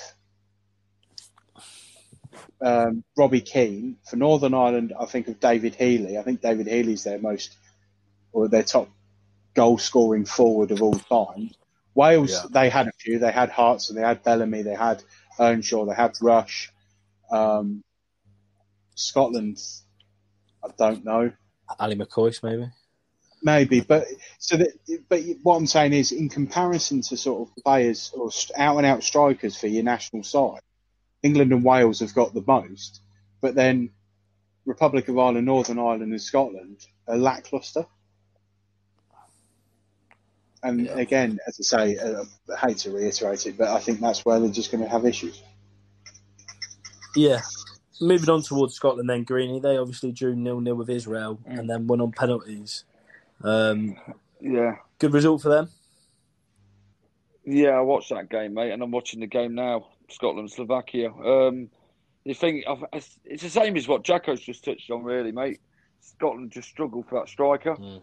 um, 2.61 3.05
Robbie 3.17 3.43
Keane. 3.43 3.97
For 4.11 4.17
Northern 4.17 4.55
Ireland, 4.55 4.93
I 4.99 5.07
think 5.07 5.29
of 5.29 5.39
David 5.39 5.77
Healy. 5.77 6.19
I 6.19 6.23
think 6.23 6.41
David 6.41 6.67
Healy's 6.67 7.05
their 7.05 7.19
most, 7.19 7.57
or 8.33 8.49
their 8.49 8.65
top 8.65 8.89
goal 9.55 9.79
scoring 9.79 10.25
forward 10.25 10.71
of 10.71 10.83
all 10.83 10.95
time. 10.95 11.51
Wales, 11.95 12.31
Yeah. 12.33 12.47
they 12.51 12.69
had 12.71 12.89
a 12.89 12.93
few. 12.93 13.19
They 13.19 13.33
had 13.33 13.51
Hearts 13.51 13.89
and 13.91 13.99
they 13.99 14.03
had 14.03 14.23
Bellamy. 14.23 14.63
They 14.63 14.75
had 14.75 15.03
Earnshaw. 15.39 15.85
They 15.85 15.95
had 15.95 16.13
Rush. 16.21 16.73
Um, 17.31 17.83
Scotland, 18.95 19.59
I 20.63 20.69
don't 20.77 21.05
know. 21.05 21.33
Ali 21.79 21.97
McCoy, 21.97 22.43
maybe. 22.43 22.71
Maybe, 23.43 23.81
but 23.81 24.07
so 24.39 24.57
that, 24.57 24.69
but 25.09 25.21
what 25.43 25.57
I'm 25.57 25.67
saying 25.67 25.93
is, 25.95 26.13
in 26.13 26.29
comparison 26.29 27.01
to 27.03 27.17
sort 27.17 27.49
of 27.49 27.65
players 27.65 28.13
or 28.15 28.31
out 28.57 28.77
and 28.77 28.87
out 28.87 29.03
strikers 29.03 29.57
for 29.57 29.67
your 29.67 29.83
national 29.83 30.23
side, 30.23 30.61
England 31.25 31.53
and 31.53 31.65
Wales 31.65 32.01
have 32.01 32.15
got 32.15 32.35
the 32.35 32.45
most, 32.47 33.01
but 33.41 33.57
then 33.57 33.91
Republic 34.65 35.09
of 35.09 35.19
Ireland, 35.19 35.47
Northern 35.47 35.79
Ireland, 35.79 36.13
and 36.13 36.21
Scotland 36.21 36.87
are 37.09 37.17
lackluster. 37.17 37.87
And 40.63 40.87
Yeah. 40.87 40.99
again, 40.99 41.39
as 41.47 41.59
I 41.59 41.63
say, 41.63 41.97
uh, 41.97 42.25
I 42.53 42.69
hate 42.69 42.79
to 42.79 42.93
reiterate 42.93 43.47
it, 43.47 43.59
but 43.59 43.69
I 43.69 43.81
think 43.81 44.01
that's 44.01 44.25
where 44.25 44.39
they're 44.39 44.51
just 44.51 44.71
going 44.71 44.83
to 44.85 44.89
have 44.89 45.05
issues. 45.05 45.43
Yeah. 47.17 47.41
Moving 48.01 48.31
on 48.31 48.43
towards 48.43 48.75
Scotland, 48.75 49.09
then 49.11 49.25
Greeny. 49.25 49.61
They 49.61 49.77
obviously 49.77 50.13
drew 50.13 50.35
nil 50.35 50.61
nil 50.61 50.75
with 50.75 50.91
Israel 50.91 51.39
and 51.47 51.69
then 51.69 51.87
won 51.87 52.01
on 52.01 52.13
penalties. 52.13 52.85
Um, 53.43 53.97
Yeah. 54.41 54.77
good 54.99 55.13
result 55.13 55.43
for 55.43 55.49
them. 55.49 55.69
Yeah, 57.45 57.71
I 57.71 57.81
watched 57.81 58.11
that 58.11 58.29
game, 58.29 58.55
mate, 58.55 58.71
and 58.71 58.83
I'm 58.83 58.93
watching 58.93 59.21
the 59.21 59.27
game 59.27 59.55
now. 59.55 59.89
Scotland, 60.09 60.51
Slovakia. 60.51 61.11
Um, 61.13 61.71
you 62.25 62.35
think 62.35 62.65
it's 62.93 63.19
it's 63.25 63.43
the 63.43 63.51
same 63.51 63.77
as 63.77 63.89
what 63.89 64.05
Jacko's 64.05 64.41
just 64.41 64.65
touched 64.65 64.91
on, 64.91 65.03
really, 65.03 65.33
mate. 65.33 65.61
Scotland 66.01 66.53
just 66.53 66.69
struggled 66.69 67.09
for 67.09 67.19
that 67.19 67.29
striker. 67.29 67.75
Mm. 67.77 68.03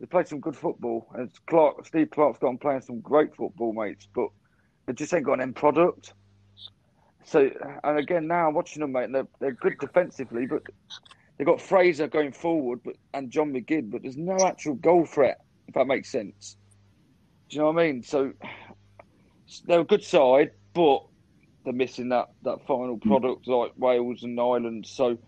They 0.00 0.06
played 0.06 0.28
some 0.28 0.40
good 0.40 0.56
football, 0.56 1.06
and 1.14 1.30
Clarke, 1.46 1.86
Steve 1.86 2.10
Clarke's 2.10 2.38
gone 2.38 2.56
playing 2.56 2.80
some 2.80 3.00
great 3.00 3.36
football, 3.36 3.74
mates. 3.74 4.08
But 4.14 4.28
they 4.86 4.94
just 4.94 5.12
ain't 5.12 5.26
got 5.26 5.34
an 5.34 5.42
end 5.42 5.56
product. 5.56 6.14
So, 7.24 7.50
and 7.84 7.98
again, 7.98 8.26
now 8.26 8.48
I'm 8.48 8.54
watching 8.54 8.80
them, 8.80 8.92
mate. 8.92 9.12
They're 9.12 9.28
they're 9.40 9.52
good 9.52 9.78
defensively, 9.78 10.46
but 10.46 10.62
they've 11.36 11.46
got 11.46 11.60
Fraser 11.60 12.08
going 12.08 12.32
forward, 12.32 12.80
but 12.82 12.96
and 13.12 13.30
John 13.30 13.52
McGinn, 13.52 13.90
but 13.90 14.02
there's 14.02 14.16
no 14.16 14.38
actual 14.44 14.74
goal 14.74 15.04
threat. 15.04 15.42
If 15.68 15.74
that 15.74 15.86
makes 15.86 16.10
sense. 16.10 16.56
Do 17.48 17.56
you 17.56 17.62
know 17.62 17.70
what 17.70 17.82
I 17.82 17.86
mean? 17.86 18.02
So 18.02 18.32
they're 19.66 19.80
a 19.80 19.84
good 19.84 20.02
side, 20.02 20.52
but 20.72 21.04
they're 21.64 21.72
missing 21.72 22.08
that, 22.08 22.30
that 22.42 22.66
final 22.66 22.96
hmm. 22.96 23.08
product 23.08 23.46
like 23.46 23.72
Wales 23.76 24.22
and 24.22 24.40
Ireland. 24.40 24.86
So 24.86 25.18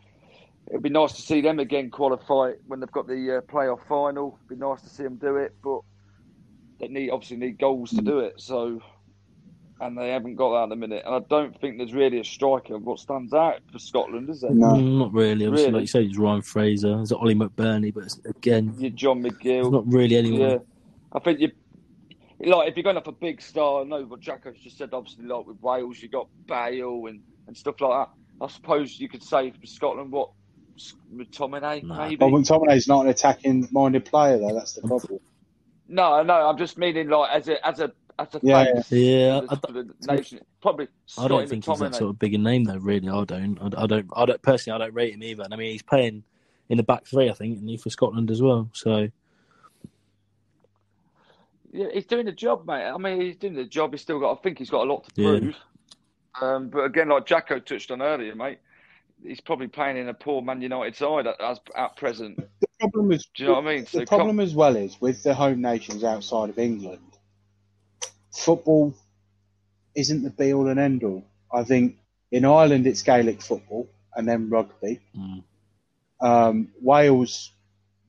it'd 0.68 0.82
be 0.82 0.88
nice 0.90 1.12
to 1.12 1.22
see 1.22 1.40
them 1.40 1.58
again 1.58 1.90
qualify 1.90 2.52
when 2.66 2.80
they've 2.80 2.90
got 2.92 3.06
the 3.06 3.38
uh, 3.38 3.40
playoff 3.42 3.86
final. 3.88 4.38
It'd 4.46 4.58
be 4.60 4.64
nice 4.64 4.82
to 4.82 4.88
see 4.88 5.02
them 5.02 5.16
do 5.16 5.36
it, 5.36 5.54
but 5.62 5.80
they 6.80 6.88
need 6.88 7.10
obviously 7.10 7.36
need 7.36 7.58
goals 7.58 7.90
to 7.90 8.02
do 8.02 8.20
it. 8.20 8.40
So 8.40 8.80
and 9.82 9.98
they 9.98 10.10
haven't 10.10 10.36
got 10.36 10.50
that 10.52 10.62
at 10.64 10.68
the 10.68 10.76
minute. 10.76 11.02
And 11.04 11.14
I 11.14 11.18
don't 11.28 11.60
think 11.60 11.76
there's 11.76 11.92
really 11.92 12.20
a 12.20 12.24
striker 12.24 12.78
what 12.78 13.00
stands 13.00 13.34
out 13.34 13.58
for 13.72 13.80
Scotland, 13.80 14.30
is 14.30 14.40
there? 14.42 14.52
No. 14.52 14.68
Mm, 14.74 14.98
not 14.98 15.12
really. 15.12 15.46
Obviously, 15.46 15.50
Really? 15.50 15.72
like 15.72 15.80
you 15.80 15.86
said, 15.88 16.04
it's 16.04 16.16
Ryan 16.18 16.42
Fraser. 16.42 16.94
There's 16.96 17.10
Ollie 17.10 17.34
McBurnie, 17.34 17.92
but 17.92 18.04
it's, 18.04 18.20
again, 18.24 18.74
Your 18.78 18.90
John 18.90 19.22
there's 19.22 19.34
McGinn. 19.34 19.72
not 19.72 19.86
really 19.92 20.16
anyone. 20.16 20.40
Yeah, 20.40 20.58
I 21.12 21.18
think 21.18 21.40
you 21.40 21.50
like 22.44 22.68
if 22.68 22.76
you're 22.76 22.84
going 22.84 22.96
up 22.96 23.08
a 23.08 23.12
big 23.12 23.42
star. 23.42 23.80
I 23.80 23.84
know 23.84 24.02
what 24.04 24.20
Jacko's 24.20 24.60
just 24.60 24.78
said. 24.78 24.90
Obviously, 24.92 25.24
like 25.24 25.46
with 25.46 25.60
Wales, 25.60 26.00
you 26.00 26.08
got 26.08 26.28
Bale 26.46 27.06
and, 27.06 27.20
and 27.48 27.56
stuff 27.56 27.80
like 27.80 28.06
that. 28.06 28.44
I 28.44 28.48
suppose 28.48 29.00
you 29.00 29.08
could 29.08 29.22
say 29.22 29.50
for 29.50 29.66
Scotland, 29.66 30.12
what 30.12 30.30
McTominay 31.14 31.82
No. 31.84 31.96
maybe. 31.96 32.16
Well, 32.24 32.30
McTominay's 32.30 32.88
not 32.88 33.04
an 33.04 33.10
attacking 33.10 33.68
minded 33.70 34.04
player, 34.04 34.38
though. 34.38 34.54
That's 34.54 34.72
the 34.74 34.82
problem. 34.82 35.18
No, 35.88 36.22
no, 36.22 36.34
I'm 36.48 36.56
just 36.56 36.78
meaning 36.78 37.08
like 37.08 37.30
as 37.32 37.48
a 37.48 37.66
as 37.66 37.80
a 37.80 37.92
as 38.18 38.34
a 38.34 38.40
Yeah, 38.42 38.64
face 38.80 38.92
Yeah, 38.92 39.40
for, 39.40 39.44
I 39.44 39.54
the, 39.54 39.60
for 39.66 39.72
the 39.72 39.94
nation. 40.14 40.40
Probably. 40.60 40.88
I 41.18 41.28
don't 41.28 41.48
think 41.48 41.64
he's 41.64 41.78
that 41.80 41.94
sort 41.94 42.10
of 42.10 42.18
big 42.18 42.34
a 42.34 42.38
name, 42.38 42.64
though. 42.64 42.78
Really, 42.78 43.08
I 43.08 43.24
don't. 43.24 43.58
I, 43.60 43.82
I 43.82 43.86
don't. 43.86 44.10
I 44.14 44.24
don't 44.26 44.42
personally. 44.42 44.76
I 44.76 44.86
don't 44.86 44.94
rate 44.94 45.14
him 45.14 45.22
either. 45.22 45.42
And 45.42 45.52
I 45.52 45.56
mean, 45.56 45.72
he's 45.72 45.82
playing 45.82 46.24
in 46.68 46.76
the 46.76 46.82
back 46.82 47.06
three, 47.06 47.28
I 47.28 47.34
think, 47.34 47.58
and 47.58 47.68
he 47.68 47.76
for 47.76 47.90
Scotland 47.90 48.30
as 48.30 48.40
well. 48.40 48.70
So 48.72 49.08
Yeah, 51.72 51.88
he's 51.92 52.06
doing 52.06 52.26
the 52.26 52.32
job, 52.32 52.66
mate. 52.66 52.86
I 52.86 52.96
mean, 52.98 53.20
he's 53.20 53.36
doing 53.36 53.54
the 53.54 53.64
job. 53.64 53.92
He's 53.92 54.02
still 54.02 54.20
got. 54.20 54.38
I 54.38 54.42
think 54.42 54.58
he's 54.58 54.70
got 54.70 54.86
a 54.86 54.90
lot 54.92 55.04
to 55.04 55.10
Yeah. 55.20 55.38
prove. 55.40 55.56
Um, 56.40 56.68
but 56.68 56.84
again, 56.84 57.08
like 57.08 57.26
Jacko 57.26 57.58
touched 57.58 57.90
on 57.90 58.00
earlier, 58.00 58.34
mate, 58.34 58.58
he's 59.24 59.40
probably 59.40 59.68
playing 59.68 59.96
in 59.96 60.08
a 60.08 60.14
poor 60.14 60.42
Man 60.42 60.60
United 60.60 60.96
side 60.96 61.26
at, 61.26 61.40
as 61.40 61.60
at 61.76 61.96
present. 61.96 62.36
The 62.60 62.66
problem 62.80 63.12
is, 63.12 63.26
Do 63.34 63.42
you 63.44 63.48
know 63.48 63.54
what 63.56 63.66
I 63.66 63.74
mean? 63.76 63.86
So 63.86 64.00
the 64.00 64.06
problem 64.06 64.40
as 64.40 64.54
well 64.54 64.76
is 64.76 65.00
with 65.00 65.22
the 65.22 65.34
home 65.34 65.60
nations 65.60 66.04
outside 66.04 66.50
of 66.50 66.58
England, 66.58 67.00
football 68.32 68.94
isn't 69.94 70.22
the 70.22 70.30
be 70.30 70.52
all 70.52 70.68
and 70.68 70.80
end 70.80 71.04
all. 71.04 71.24
I 71.52 71.64
think 71.64 71.96
in 72.30 72.44
Ireland 72.44 72.86
it's 72.86 73.02
Gaelic 73.02 73.42
football 73.42 73.88
and 74.14 74.26
then 74.28 74.48
rugby. 74.50 75.00
mm, 75.16 75.42
Um, 76.20 76.68
Wales 76.80 77.52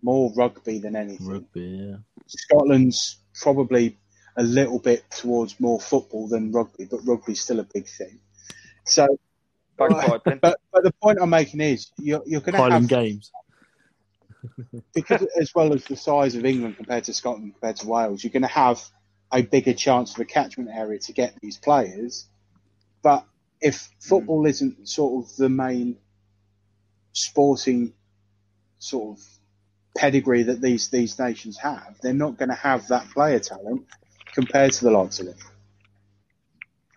more 0.02 0.32
rugby 0.36 0.80
than 0.80 0.96
anything. 0.96 1.28
rugby, 1.28 1.62
yeah. 1.62 1.96
Scotland's 2.28 3.18
probably 3.42 3.98
a 4.36 4.44
little 4.44 4.80
bit 4.80 5.04
towards 5.12 5.60
more 5.60 5.80
football 5.80 6.28
than 6.28 6.52
rugby, 6.52 6.86
but 6.86 7.00
rugby's 7.06 7.42
still 7.42 7.60
a 7.60 7.64
big 7.64 7.88
thing. 7.88 8.20
So, 8.86 9.08
Bagpiping. 9.78 10.40
but 10.42 10.60
but 10.72 10.84
the 10.84 10.94
point 11.02 11.20
I'm 11.22 11.30
making 11.30 11.62
is 11.62 11.92
you're 11.98 12.24
you're 12.26 12.42
going 12.42 12.56
to 12.56 12.76
have 12.76 12.88
Games. 12.88 13.32
because 14.94 15.26
as 15.40 15.56
well 15.56 15.74
as 15.74 15.86
the 15.86 15.96
size 15.96 16.36
of 16.36 16.46
England 16.46 16.76
compared 16.78 17.06
to 17.06 17.14
Scotland 17.14 17.54
compared 17.54 17.78
to 17.78 17.88
Wales, 17.88 18.24
you're 18.24 18.32
going 18.32 18.42
to 18.42 18.48
have 18.48 18.82
a 19.32 19.42
bigger 19.42 19.74
chance 19.74 20.14
of 20.14 20.20
a 20.20 20.26
catchment 20.26 20.70
area 20.72 21.00
to 21.00 21.14
get 21.14 21.36
these 21.42 21.58
players. 21.58 22.28
But 23.02 23.26
if 23.62 23.90
football 24.00 24.42
hmm. 24.42 24.48
isn't 24.48 24.90
sort 24.90 25.26
of 25.26 25.36
the 25.38 25.50
main 25.50 25.98
sporting 27.14 27.94
sort 28.80 29.18
of 29.18 29.26
pedigree 29.96 30.44
that 30.44 30.62
these 30.62 30.90
these 30.90 31.18
nations 31.20 31.58
have, 31.58 31.98
they're 32.02 32.14
not 32.14 32.38
going 32.38 32.50
to 32.50 32.56
have 32.56 32.88
that 32.90 33.10
player 33.12 33.40
talent 33.40 33.86
compared 34.34 34.72
to 34.74 34.84
the 34.84 34.92
likes 34.92 35.20
of 35.20 35.28
them. 35.28 35.38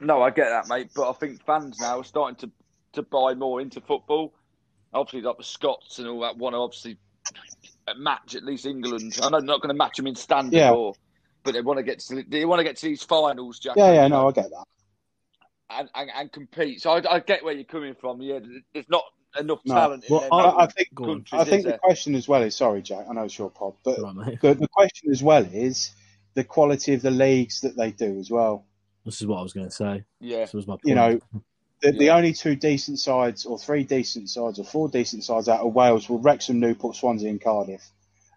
No, 0.01 0.23
I 0.23 0.31
get 0.31 0.51
that, 0.51 0.69
mate. 0.69 0.91
But 0.95 1.11
I 1.11 1.13
think 1.15 1.45
fans 1.45 1.79
now 1.81 2.01
are 2.01 2.05
starting 2.05 2.37
to, 2.37 2.51
to 2.97 3.03
buy 3.03 3.35
more 3.35 3.61
into 3.61 3.81
football. 3.81 4.35
Obviously, 4.93 5.23
like 5.23 5.37
the 5.39 5.45
Scots 5.45 5.99
and 5.99 6.09
all 6.09 6.21
that 6.21 6.37
want 6.37 6.55
to 6.55 6.59
obviously 6.59 6.99
match 7.97 8.35
at 8.35 8.45
least 8.45 8.67
England. 8.67 9.17
I 9.23 9.29
know 9.31 9.39
they're 9.39 9.47
not 9.47 9.61
going 9.63 9.75
to 9.75 9.79
match 9.79 9.97
them 9.97 10.07
in 10.07 10.15
standard, 10.17 10.57
Yeah. 10.57 10.73
or, 10.73 10.95
but 11.45 11.53
they 11.55 11.61
want 11.61 11.79
to 11.79 11.83
get 11.83 12.01
to 12.01 12.25
they 12.29 12.45
want 12.45 12.61
to 12.61 12.65
get 12.65 12.77
to 12.79 12.87
these 12.87 13.03
finals, 13.03 13.59
Jack. 13.59 13.77
Yeah, 13.77 13.93
yeah, 13.93 14.09
no, 14.09 14.29
I 14.29 14.33
get 14.33 14.51
that. 14.51 14.65
and, 15.71 15.89
and, 15.95 16.11
and 16.15 16.33
compete. 16.33 16.83
So 16.83 16.91
I, 16.91 17.17
I 17.17 17.21
get 17.21 17.45
where 17.45 17.55
you're 17.55 17.65
coming 17.65 17.95
from. 17.95 18.21
Yeah, 18.23 18.41
there's 18.73 18.89
not 18.89 19.05
enough 19.39 19.61
No. 19.67 19.75
talent. 19.75 20.05
Well, 20.09 20.23
in 20.23 20.29
I, 20.33 20.43
their 20.43 20.59
I 20.61 20.67
think 20.67 20.95
Go 20.95 21.05
on. 21.05 21.11
countries, 21.25 21.41
I 21.41 21.45
think 21.45 21.63
the 21.65 21.69
there? 21.71 21.79
question 21.79 22.15
as 22.15 22.27
well 22.27 22.43
is 22.43 22.57
sorry, 22.57 22.83
Jack. 22.83 23.07
I 23.09 23.13
know 23.13 23.25
it's 23.25 23.39
your 23.39 23.51
pod, 23.51 23.75
but 23.85 23.99
Right, 24.01 24.41
the, 24.41 24.55
the 24.55 24.69
question 24.69 25.11
as 25.11 25.23
well 25.23 25.45
is 25.45 25.91
the 26.35 26.45
quality 26.45 26.95
of 26.95 27.03
the 27.03 27.11
leagues 27.11 27.61
that 27.61 27.77
they 27.77 27.91
do 27.93 28.19
as 28.19 28.31
well. 28.31 28.65
This 29.05 29.21
is 29.21 29.27
what 29.27 29.39
I 29.39 29.43
was 29.43 29.53
going 29.53 29.67
to 29.69 29.73
say. 29.75 30.05
yeah, 30.21 30.41
This 30.41 30.55
was 30.55 30.67
my 30.67 30.75
point. 30.75 30.83
You 30.87 30.95
know, 30.97 31.21
the, 31.83 31.93
the 31.93 32.11
only 32.11 32.33
two 32.33 32.57
decent 32.57 32.99
sides, 32.99 33.45
or 33.45 33.59
three 33.59 33.85
decent 33.85 34.31
sides, 34.31 34.59
or 34.59 34.65
four 34.65 34.89
decent 34.89 35.25
sides 35.25 35.49
out 35.49 35.61
of 35.61 35.75
Wales 35.75 36.09
were 36.09 36.19
Wrexham, 36.19 36.61
Newport, 36.61 36.97
Swansea, 36.97 37.29
and 37.29 37.41
Cardiff. 37.41 37.89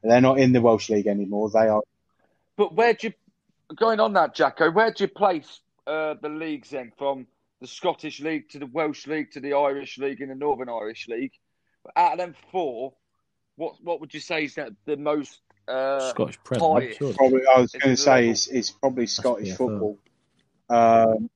They're 0.04 0.21
not 0.21 0.39
in 0.39 0.54
the 0.54 0.62
Welsh 0.62 0.89
League 0.89 1.08
anymore. 1.08 1.49
They 1.49 1.67
are. 1.67 1.82
but 2.56 2.73
where 2.73 2.93
do 2.93 3.08
you 3.08 3.13
going 3.75 3.99
on 3.99 4.13
that, 4.13 4.34
Jacko? 4.34 4.71
Where 4.71 4.91
do 4.91 5.04
you 5.04 5.08
place 5.08 5.60
uh, 5.88 6.15
the 6.21 6.30
leagues 6.30 6.69
then 6.69 6.91
from 6.97 7.28
the 7.62 7.67
Scottish 7.67 8.21
League 8.21 8.49
to 8.49 8.60
the 8.60 8.65
Welsh 8.65 9.08
League 9.08 9.32
to 9.32 9.39
the 9.39 9.54
Irish 9.54 9.97
League 9.97 10.21
and 10.21 10.32
the 10.32 10.36
Northern 10.36 10.69
Irish 10.69 11.08
League? 11.08 11.34
Out 11.95 12.13
of 12.13 12.17
them 12.17 12.36
four, 12.52 12.93
what 13.56 13.75
what 13.84 13.99
would 13.99 14.13
you 14.13 14.19
say 14.19 14.45
is 14.45 14.56
that 14.56 14.71
the 14.86 14.97
most 14.97 15.39
uh, 15.67 16.12
Scottish 16.12 16.39
Premier, 16.43 16.82
highest? 16.82 17.17
Probably, 17.17 17.41
I 17.45 17.62
was 17.62 17.71
going 17.71 17.95
to 17.95 18.02
say, 18.02 18.30
is 18.30 18.47
is 18.47 18.71
probably 18.71 19.08
Scottish 19.08 19.56
football. 19.56 19.97
Um, 20.69 21.30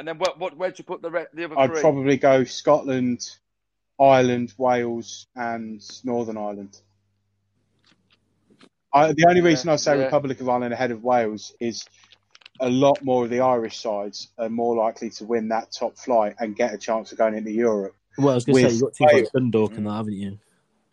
And 0.00 0.08
then 0.08 0.16
what 0.16 0.38
what 0.38 0.56
where'd 0.56 0.78
you 0.78 0.84
put 0.84 1.02
the 1.02 1.10
re- 1.10 1.26
the 1.34 1.44
other 1.44 1.56
I'd 1.58 1.72
three? 1.72 1.82
probably 1.82 2.16
go 2.16 2.44
Scotland, 2.44 3.20
Ireland, 4.00 4.54
Wales, 4.56 5.26
and 5.36 5.82
Northern 6.04 6.38
Ireland. 6.38 6.80
I, 8.94 9.12
the 9.12 9.26
only 9.28 9.42
Yeah, 9.42 9.48
reason 9.48 9.68
I 9.68 9.76
say 9.76 9.98
yeah. 9.98 10.04
Republic 10.06 10.40
of 10.40 10.48
Ireland 10.48 10.72
ahead 10.72 10.90
of 10.90 11.04
Wales 11.04 11.52
is 11.60 11.84
a 12.60 12.70
lot 12.70 13.04
more 13.04 13.24
of 13.24 13.30
the 13.30 13.40
Irish 13.40 13.78
sides 13.78 14.28
are 14.38 14.48
more 14.48 14.74
likely 14.74 15.10
to 15.10 15.26
win 15.26 15.48
that 15.48 15.70
top 15.70 15.98
flight 15.98 16.36
and 16.38 16.56
get 16.56 16.72
a 16.72 16.78
chance 16.78 17.12
of 17.12 17.18
going 17.18 17.34
into 17.34 17.52
Europe. 17.52 17.94
Well, 18.16 18.30
I 18.30 18.34
was 18.36 18.46
going 18.46 18.56
to 18.56 18.70
say, 18.70 18.72
you've 18.72 18.82
got 18.82 18.94
teams 18.94 19.12
like 19.12 19.32
Dundalk 19.32 19.72
Mm. 19.72 19.76
and 19.76 19.86
that, 19.86 19.92
haven't 19.92 20.14
you? 20.14 20.38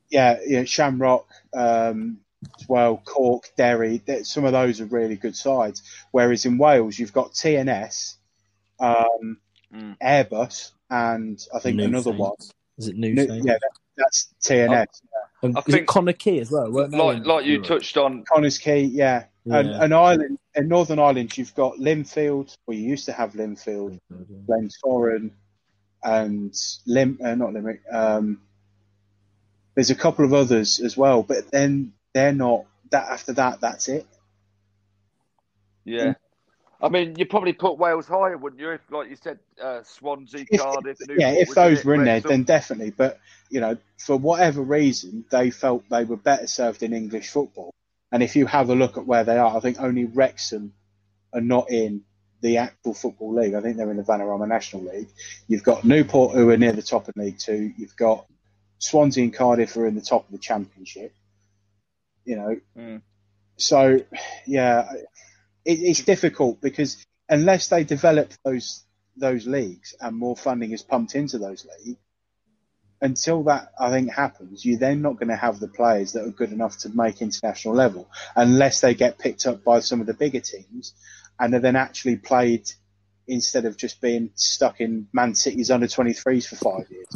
Yeah, 0.09 0.39
yeah 0.45 0.63
Shamrock 0.65 1.29
um, 1.53 2.19
as 2.59 2.67
well, 2.67 3.01
Cork, 3.05 3.45
Derry. 3.55 4.01
Some 4.23 4.43
of 4.43 4.51
those 4.51 4.81
are 4.81 4.85
really 4.85 5.15
good 5.15 5.37
sides. 5.37 5.81
Whereas 6.11 6.43
in 6.45 6.57
Wales, 6.57 6.99
you've 6.99 7.13
got 7.13 7.31
TNS, 7.31 8.16
um, 8.79 9.37
Mm. 9.73 9.97
Airbus, 9.99 10.71
and 10.89 11.45
I 11.53 11.59
think 11.59 11.75
New 11.75 11.83
another 11.83 12.03
Saints. 12.11 12.19
one. 12.19 12.35
Is 12.77 12.87
it 12.87 12.95
New 12.95 13.13
No, 13.13 13.27
Saints? 13.27 13.45
yeah, 13.45 13.57
that, 13.59 13.71
that's 13.97 14.29
TNS. 14.41 14.85
And 15.43 15.57
I 15.57 15.59
is 15.59 15.65
think- 15.65 15.77
it 15.79 15.87
Connor 15.87 16.13
Key 16.13 16.39
as 16.39 16.49
well? 16.51 16.71
weren't 16.71 16.93
like 16.93 17.17
in 17.17 17.23
like 17.23 17.45
you 17.45 17.61
touched 17.61 17.97
on. 17.97 18.23
Connah's 18.23 18.57
Quay, 18.57 18.83
yeah. 18.83 19.25
And, 19.45 19.67
Yeah. 19.69 19.83
and 19.83 19.93
Ireland, 19.93 20.39
in 20.55 20.67
Northern 20.69 20.99
Ireland, 20.99 21.37
you've 21.37 21.53
got 21.53 21.75
Linfield. 21.75 22.55
Well, 22.65 22.77
you 22.77 22.87
used 22.87 23.05
to 23.05 23.11
have 23.11 23.33
Linfield, 23.33 23.99
Glentoran, 24.47 25.31
and 26.03 26.55
Lim, 26.85 27.19
uh, 27.21 27.35
not 27.35 27.51
Limerick. 27.53 27.81
Um, 27.91 28.41
there's 29.75 29.89
a 29.89 29.95
couple 29.95 30.23
of 30.23 30.33
others 30.33 30.79
as 30.79 30.95
well, 30.95 31.23
but 31.23 31.51
then 31.51 31.91
they're 32.13 32.31
not. 32.33 32.65
That 32.91 33.09
after 33.09 33.33
that, 33.33 33.59
that's 33.59 33.89
it. 33.89 34.07
Yeah. 35.83 36.13
I 36.79 36.89
mean, 36.89 37.15
you 37.17 37.25
probably 37.25 37.53
put 37.53 37.77
Wales 37.79 38.07
higher, 38.07 38.37
wouldn't 38.37 38.61
you? 38.61 38.71
If, 38.71 38.81
like 38.91 39.09
you 39.09 39.15
said, 39.15 39.39
uh, 39.61 39.81
Swansea, 39.83 40.45
If- 40.49 40.59
Cardiff, 40.61 40.97
Newport, 41.01 41.19
yeah, 41.19 41.31
if 41.31 41.49
those 41.55 41.83
were 41.83 41.95
in 41.95 42.03
there, 42.03 42.19
then 42.19 42.43
definitely. 42.43 42.91
But 42.91 43.19
you 43.49 43.61
know, 43.61 43.77
for 43.97 44.15
whatever 44.17 44.61
reason, 44.61 45.25
they 45.31 45.49
felt 45.49 45.83
they 45.89 46.03
were 46.03 46.17
better 46.17 46.45
served 46.47 46.83
in 46.83 46.93
English 46.93 47.29
football, 47.29 47.73
And 48.11 48.21
if 48.21 48.35
you 48.35 48.45
have 48.45 48.69
a 48.69 48.75
look 48.75 48.97
at 48.97 49.05
where 49.07 49.23
they 49.23 49.37
are, 49.37 49.57
I 49.57 49.59
think 49.59 49.79
only 49.81 50.05
Wrexham 50.05 50.73
are 51.33 51.41
not 51.41 51.69
in 51.71 52.03
the 52.41 52.57
actual 52.57 52.93
football 52.93 53.33
league. 53.33 53.55
I 53.55 53.61
think 53.61 53.77
they're 53.77 53.89
in 53.89 53.97
the 53.97 54.03
Vanarama 54.03 54.47
National 54.47 54.83
League. 54.83 55.09
You've 55.47 55.63
got 55.63 55.83
Newport 55.83 56.35
who 56.35 56.49
are 56.51 56.57
near 56.57 56.71
the 56.73 56.83
top 56.83 57.07
of 57.07 57.17
League 57.17 57.39
Two. 57.39 57.73
You've 57.77 57.95
got 57.97 58.27
Swansea 58.79 59.23
and 59.23 59.33
Cardiff 59.33 59.73
who 59.73 59.81
are 59.81 59.87
in 59.87 59.95
the 59.95 60.01
top 60.01 60.25
of 60.25 60.31
the 60.31 60.37
Championship. 60.37 61.13
You 62.25 62.35
know, 62.35 62.59
Mm. 62.77 63.01
so 63.55 63.99
yeah, 64.45 64.87
it, 65.67 65.79
it's 65.79 66.03
difficult 66.03 66.61
because 66.61 67.05
unless 67.29 67.67
they 67.67 67.83
develop 67.83 68.31
those 68.43 68.83
those 69.17 69.47
leagues 69.47 69.95
and 69.99 70.15
more 70.15 70.37
funding 70.37 70.71
is 70.71 70.83
pumped 70.83 71.15
into 71.15 71.37
those 71.39 71.65
leagues, 71.65 71.99
until 73.01 73.43
that 73.43 73.71
I 73.79 73.91
think 73.91 74.11
happens, 74.11 74.65
you're 74.65 74.79
then 74.79 75.01
not 75.01 75.15
going 75.15 75.29
to 75.29 75.35
have 75.35 75.59
the 75.59 75.67
players 75.67 76.13
that 76.13 76.23
are 76.23 76.31
good 76.31 76.51
enough 76.51 76.77
to 76.79 76.89
make 76.89 77.21
international 77.21 77.75
level 77.75 78.09
unless 78.35 78.81
they 78.81 78.93
get 78.93 79.19
picked 79.19 79.45
up 79.45 79.63
by 79.63 79.79
some 79.79 80.01
of 80.01 80.07
the 80.07 80.13
bigger 80.13 80.39
teams 80.39 80.93
and 81.39 81.53
are 81.53 81.59
then 81.59 81.75
actually 81.75 82.15
played 82.15 82.69
instead 83.27 83.65
of 83.65 83.75
just 83.75 84.01
being 84.01 84.31
stuck 84.35 84.79
in 84.79 85.07
Man 85.11 85.35
City's 85.35 85.69
under 85.69 85.87
23s 85.87 86.47
for 86.47 86.55
five 86.55 86.89
years. 86.89 87.07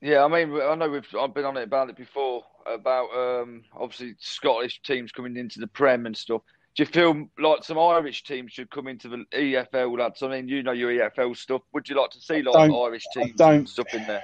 Yeah, 0.00 0.24
I 0.24 0.28
mean, 0.28 0.60
I 0.60 0.74
know 0.74 0.88
we've 0.88 1.06
I've 1.18 1.34
been 1.34 1.44
on 1.44 1.56
it 1.56 1.64
about 1.64 1.90
it 1.90 1.96
before 1.96 2.44
about 2.66 3.08
um, 3.16 3.64
obviously 3.74 4.14
Scottish 4.18 4.80
teams 4.82 5.12
coming 5.12 5.36
into 5.36 5.60
the 5.60 5.66
Prem 5.66 6.06
and 6.06 6.16
stuff. 6.16 6.42
Do 6.76 6.82
you 6.82 6.86
feel 6.86 7.28
like 7.38 7.64
some 7.64 7.78
Irish 7.78 8.22
teams 8.24 8.52
should 8.52 8.70
come 8.70 8.86
into 8.86 9.08
the 9.08 9.24
EFL, 9.32 9.98
lads? 9.98 10.22
I 10.22 10.28
mean, 10.28 10.46
you 10.48 10.62
know 10.62 10.72
your 10.72 10.90
EFL 10.90 11.34
stuff. 11.34 11.62
Would 11.72 11.88
you 11.88 11.98
like 11.98 12.10
to 12.10 12.20
see 12.20 12.42
like 12.42 12.52
don't- 12.52 12.74
Irish 12.86 13.04
I 13.16 13.22
teams 13.22 13.36
don't- 13.36 13.54
and 13.54 13.68
stuff 13.68 13.94
in 13.94 14.06
there? 14.06 14.22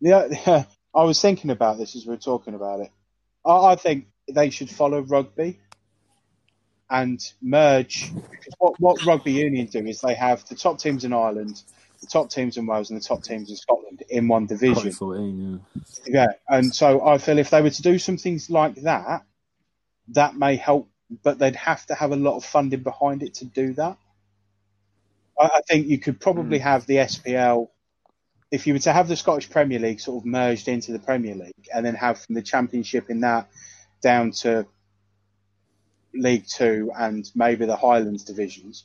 Yeah, 0.00 0.64
I 0.94 1.04
was 1.04 1.20
thinking 1.20 1.50
about 1.50 1.78
this 1.78 1.94
as 1.94 2.06
we 2.06 2.10
were 2.14 2.16
talking 2.20 2.54
about 2.54 2.80
it. 2.80 2.90
I, 3.44 3.72
I 3.72 3.76
think 3.76 4.06
they 4.32 4.50
should 4.50 4.70
follow 4.70 5.00
rugby 5.00 5.60
and 6.90 7.22
merge. 7.42 8.10
What, 8.58 8.80
what 8.80 9.04
rugby 9.04 9.32
union 9.32 9.66
do 9.66 9.78
is 9.86 10.00
they 10.00 10.14
have 10.14 10.44
the 10.48 10.54
top 10.54 10.78
teams 10.78 11.04
in 11.04 11.12
Ireland, 11.12 11.62
the 12.00 12.06
top 12.06 12.30
teams 12.30 12.56
in 12.56 12.66
Wales, 12.66 12.90
and 12.90 13.00
the 13.00 13.04
top 13.04 13.22
teams 13.22 13.50
in 13.50 13.56
Scotland 13.56 14.02
in 14.08 14.26
one 14.26 14.46
division. 14.46 14.90
14, 14.90 15.60
yeah. 15.74 15.82
Yeah, 16.06 16.26
and 16.48 16.74
so 16.74 17.06
I 17.06 17.18
feel 17.18 17.38
if 17.38 17.50
they 17.50 17.62
were 17.62 17.70
to 17.70 17.82
do 17.82 17.98
some 17.98 18.16
things 18.16 18.50
like 18.50 18.74
that, 18.82 19.22
that 20.08 20.34
may 20.34 20.56
help, 20.56 20.88
but 21.22 21.38
they'd 21.38 21.56
have 21.56 21.84
to 21.86 21.94
have 21.94 22.12
a 22.12 22.16
lot 22.16 22.36
of 22.36 22.44
funding 22.44 22.82
behind 22.82 23.22
it 23.22 23.34
to 23.34 23.44
do 23.44 23.74
that. 23.74 23.96
I, 25.38 25.44
I 25.44 25.60
think 25.68 25.88
you 25.88 25.98
could 25.98 26.20
probably 26.20 26.58
mm. 26.58 26.62
have 26.62 26.86
the 26.86 26.96
SPL, 26.96 27.68
if 28.50 28.66
you 28.66 28.74
were 28.74 28.80
to 28.80 28.92
have 28.92 29.08
the 29.08 29.16
Scottish 29.16 29.50
Premier 29.50 29.78
League 29.78 30.00
sort 30.00 30.22
of 30.22 30.26
merged 30.26 30.68
into 30.68 30.92
the 30.92 30.98
Premier 30.98 31.34
League, 31.34 31.68
and 31.74 31.84
then 31.84 31.94
have 31.94 32.20
from 32.20 32.34
the 32.34 32.42
Championship 32.42 33.10
in 33.10 33.20
that 33.20 33.48
down 34.02 34.32
to 34.32 34.66
League 36.14 36.46
Two 36.46 36.90
and 36.96 37.30
maybe 37.34 37.66
the 37.66 37.76
Highlands 37.76 38.24
divisions, 38.24 38.84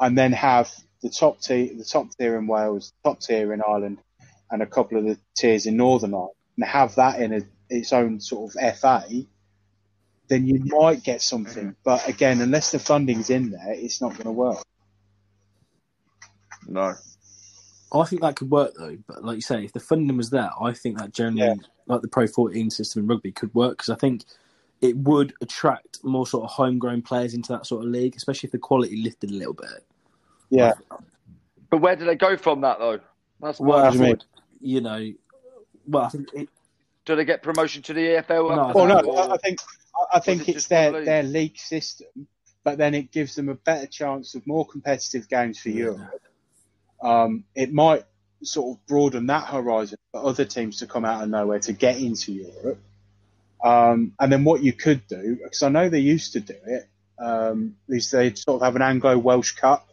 and 0.00 0.16
then 0.16 0.32
have 0.32 0.72
the 1.02 1.10
top 1.10 1.40
tier, 1.40 1.70
the 1.74 1.84
top 1.84 2.08
tier 2.16 2.38
in 2.38 2.46
Wales, 2.46 2.92
top 3.04 3.20
tier 3.20 3.52
in 3.52 3.62
Ireland, 3.66 3.98
and 4.50 4.62
a 4.62 4.66
couple 4.66 4.98
of 4.98 5.04
the 5.04 5.18
tiers 5.34 5.66
in 5.66 5.76
Northern 5.76 6.14
Ireland, 6.14 6.34
and 6.56 6.64
have 6.64 6.94
that 6.94 7.20
in 7.20 7.32
a, 7.32 7.40
its 7.68 7.92
own 7.92 8.20
sort 8.20 8.54
of 8.54 8.78
FA, 8.78 9.04
then 10.32 10.46
you 10.46 10.62
might 10.64 11.02
get 11.04 11.20
something. 11.20 11.76
But 11.84 12.08
again, 12.08 12.40
unless 12.40 12.72
the 12.72 12.78
funding's 12.78 13.28
in 13.28 13.50
there, 13.50 13.72
it's 13.74 14.00
not 14.00 14.12
going 14.12 14.24
to 14.24 14.32
work. 14.32 14.64
No. 16.66 16.94
I 17.94 18.04
think 18.04 18.22
that 18.22 18.36
could 18.36 18.50
work 18.50 18.72
though, 18.78 18.96
but 19.06 19.22
like 19.22 19.34
you 19.36 19.42
say, 19.42 19.62
if 19.64 19.72
the 19.74 19.80
funding 19.80 20.16
was 20.16 20.30
there, 20.30 20.48
I 20.58 20.72
think 20.72 20.96
that 20.98 21.12
generally, 21.12 21.42
Yeah. 21.48 21.54
like 21.86 22.00
the 22.00 22.08
Pro 22.08 22.26
14 22.26 22.70
system 22.70 23.02
in 23.02 23.08
rugby, 23.08 23.30
could 23.32 23.54
work 23.54 23.72
because 23.78 23.90
I 23.90 23.96
think 23.96 24.24
it 24.80 24.96
would 24.96 25.34
attract 25.42 26.02
more 26.02 26.26
sort 26.26 26.44
of 26.44 26.50
homegrown 26.50 27.02
players 27.02 27.34
into 27.34 27.52
that 27.52 27.66
sort 27.66 27.84
of 27.84 27.90
league, 27.90 28.16
especially 28.16 28.46
if 28.46 28.52
the 28.52 28.58
quality 28.58 28.96
lifted 29.02 29.30
a 29.30 29.34
little 29.34 29.52
bit. 29.52 29.84
Yeah, 30.48 30.72
But 31.70 31.78
where 31.82 31.94
do 31.96 32.04
they 32.06 32.14
go 32.16 32.36
from 32.38 32.62
that 32.62 32.78
though? 32.78 33.00
That's 33.40 33.60
my 33.60 33.66
Well, 33.66 33.84
I 33.84 33.90
you 33.92 34.00
mean? 34.00 34.18
you 34.60 34.80
know, 34.80 35.12
well, 35.86 36.04
I 36.04 36.08
think 36.08 36.28
it, 36.32 36.48
Do 37.04 37.16
they 37.16 37.24
get 37.24 37.42
promotion 37.42 37.82
to 37.82 37.92
the 37.92 38.00
EFL? 38.00 38.48
No, 38.54 38.60
after 38.62 38.78
Well, 38.78 38.86
no, 38.86 39.00
or- 39.00 39.30
I 39.30 39.34
I 39.34 39.36
think 39.38 39.60
I- 40.12 40.16
I 40.16 40.20
think 40.20 40.48
it 40.48 40.56
it's 40.56 40.66
their 40.68 40.90
one 40.92 41.00
league? 41.00 41.06
their 41.06 41.22
league 41.22 41.58
system, 41.58 42.26
but 42.64 42.78
then 42.78 42.94
it 42.94 43.10
gives 43.12 43.34
them 43.34 43.48
a 43.48 43.54
better 43.54 43.86
chance 43.86 44.34
of 44.34 44.46
more 44.46 44.66
competitive 44.66 45.28
games 45.28 45.58
for 45.60 45.70
Europe. 45.70 46.20
Um, 47.02 47.44
it 47.54 47.72
might 47.72 48.04
sort 48.42 48.76
of 48.76 48.86
broaden 48.86 49.26
that 49.26 49.46
horizon 49.48 49.98
for 50.12 50.24
other 50.24 50.44
teams 50.44 50.78
to 50.78 50.86
come 50.86 51.04
out 51.04 51.22
of 51.22 51.28
nowhere 51.28 51.60
to 51.60 51.72
get 51.72 51.98
into 51.98 52.32
Europe. 52.32 52.78
Um, 53.64 54.12
and 54.18 54.32
then 54.32 54.44
what 54.44 54.62
you 54.62 54.72
could 54.72 55.06
do, 55.06 55.38
because 55.42 55.62
I 55.62 55.68
know 55.68 55.88
they 55.88 56.00
used 56.00 56.32
to 56.34 56.40
do 56.40 56.56
it, 56.66 56.88
um, 57.18 57.76
is 57.88 58.10
they'd 58.10 58.36
sort 58.36 58.60
of 58.60 58.64
have 58.66 58.76
an 58.76 58.82
Anglo 58.82 59.16
Welsh 59.18 59.52
Cup, 59.52 59.88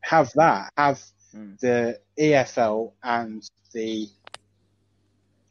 have 0.00 0.32
that, 0.34 0.70
have 0.76 1.02
Hmm. 1.32 1.52
the 1.60 2.00
EFL 2.18 2.92
and 3.02 3.48
the 3.72 4.08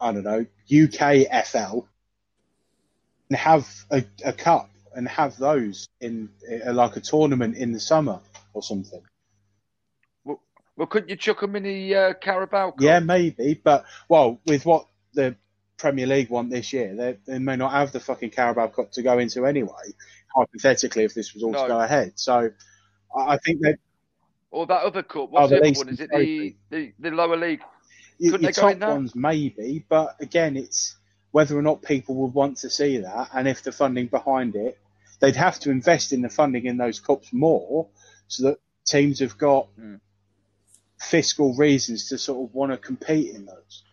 I 0.01 0.11
don't 0.11 0.23
know 0.23 0.45
UKFL 0.69 1.85
and 3.29 3.37
have 3.37 3.67
a, 3.91 4.03
a 4.25 4.33
cup 4.33 4.69
and 4.95 5.07
have 5.07 5.37
those 5.37 5.87
in 6.01 6.29
uh, 6.65 6.73
like 6.73 6.95
a 6.95 6.99
tournament 6.99 7.55
in 7.55 7.71
the 7.71 7.79
summer 7.79 8.19
or 8.53 8.63
something. 8.63 9.01
Well, 10.25 10.87
couldn't 10.87 11.09
you 11.09 11.17
chuck 11.17 11.41
them 11.41 11.57
in 11.57 11.63
the 11.63 11.95
uh, 11.95 12.13
Carabao 12.13 12.71
Cup? 12.71 12.81
Yeah, 12.81 12.99
maybe, 12.99 13.59
but 13.61 13.83
well, 14.07 14.39
with 14.45 14.65
what 14.65 14.87
the 15.13 15.35
Premier 15.77 16.07
League 16.07 16.29
want 16.29 16.49
this 16.49 16.71
year, 16.71 16.95
they, 16.95 17.17
they 17.27 17.37
may 17.37 17.57
not 17.57 17.73
have 17.73 17.91
the 17.91 17.99
fucking 17.99 18.29
Carabao 18.29 18.67
Cup 18.67 18.91
to 18.93 19.01
go 19.01 19.19
into 19.19 19.45
anyway. 19.45 19.93
Hypothetically, 20.33 21.03
if 21.03 21.13
this 21.13 21.33
was 21.33 21.43
all 21.43 21.51
No. 21.51 21.63
to 21.63 21.67
go 21.67 21.79
ahead, 21.81 22.13
so 22.15 22.51
I 23.15 23.33
I 23.33 23.37
think 23.45 23.59
that 23.61 23.77
Or 24.51 24.65
that 24.67 24.83
other 24.83 25.03
cup? 25.03 25.23
Oh, 25.23 25.25
What's 25.25 25.49
the 25.49 25.55
the 25.59 25.67
other 25.67 25.77
one? 25.79 25.89
Is 25.89 25.99
it 25.99 26.09
the, 26.11 26.55
the, 26.69 26.93
the 26.97 27.11
lower 27.11 27.35
league? 27.35 27.61
Couldn't 28.21 28.41
your 28.41 28.51
they 28.51 28.61
go 28.61 28.73
top 28.73 28.89
ones 28.89 29.15
maybe, 29.15 29.85
but 29.89 30.15
again, 30.21 30.55
it's 30.55 30.95
whether 31.31 31.57
or 31.57 31.61
not 31.61 31.81
people 31.81 32.15
would 32.15 32.33
want 32.33 32.57
to 32.57 32.69
see 32.69 32.97
that, 32.97 33.29
and 33.33 33.47
if 33.47 33.61
the 33.63 33.71
funding 33.71 34.07
behind 34.07 34.55
it, 34.55 34.77
they'd 35.19 35.35
have 35.35 35.59
to 35.59 35.69
invest 35.71 36.11
in 36.13 36.21
the 36.21 36.29
funding 36.29 36.65
in 36.65 36.77
those 36.77 36.99
cups 36.99 37.31
more, 37.33 37.87
so 38.27 38.43
that 38.43 38.59
teams 38.85 39.19
have 39.19 39.37
got 39.37 39.67
Hmm. 39.77 39.95
fiscal 40.99 41.53
reasons 41.55 42.09
to 42.09 42.17
sort 42.17 42.49
of 42.49 42.53
want 42.55 42.71
to 42.71 42.77
compete 42.77 43.33
in 43.35 43.45
those. 43.45 43.83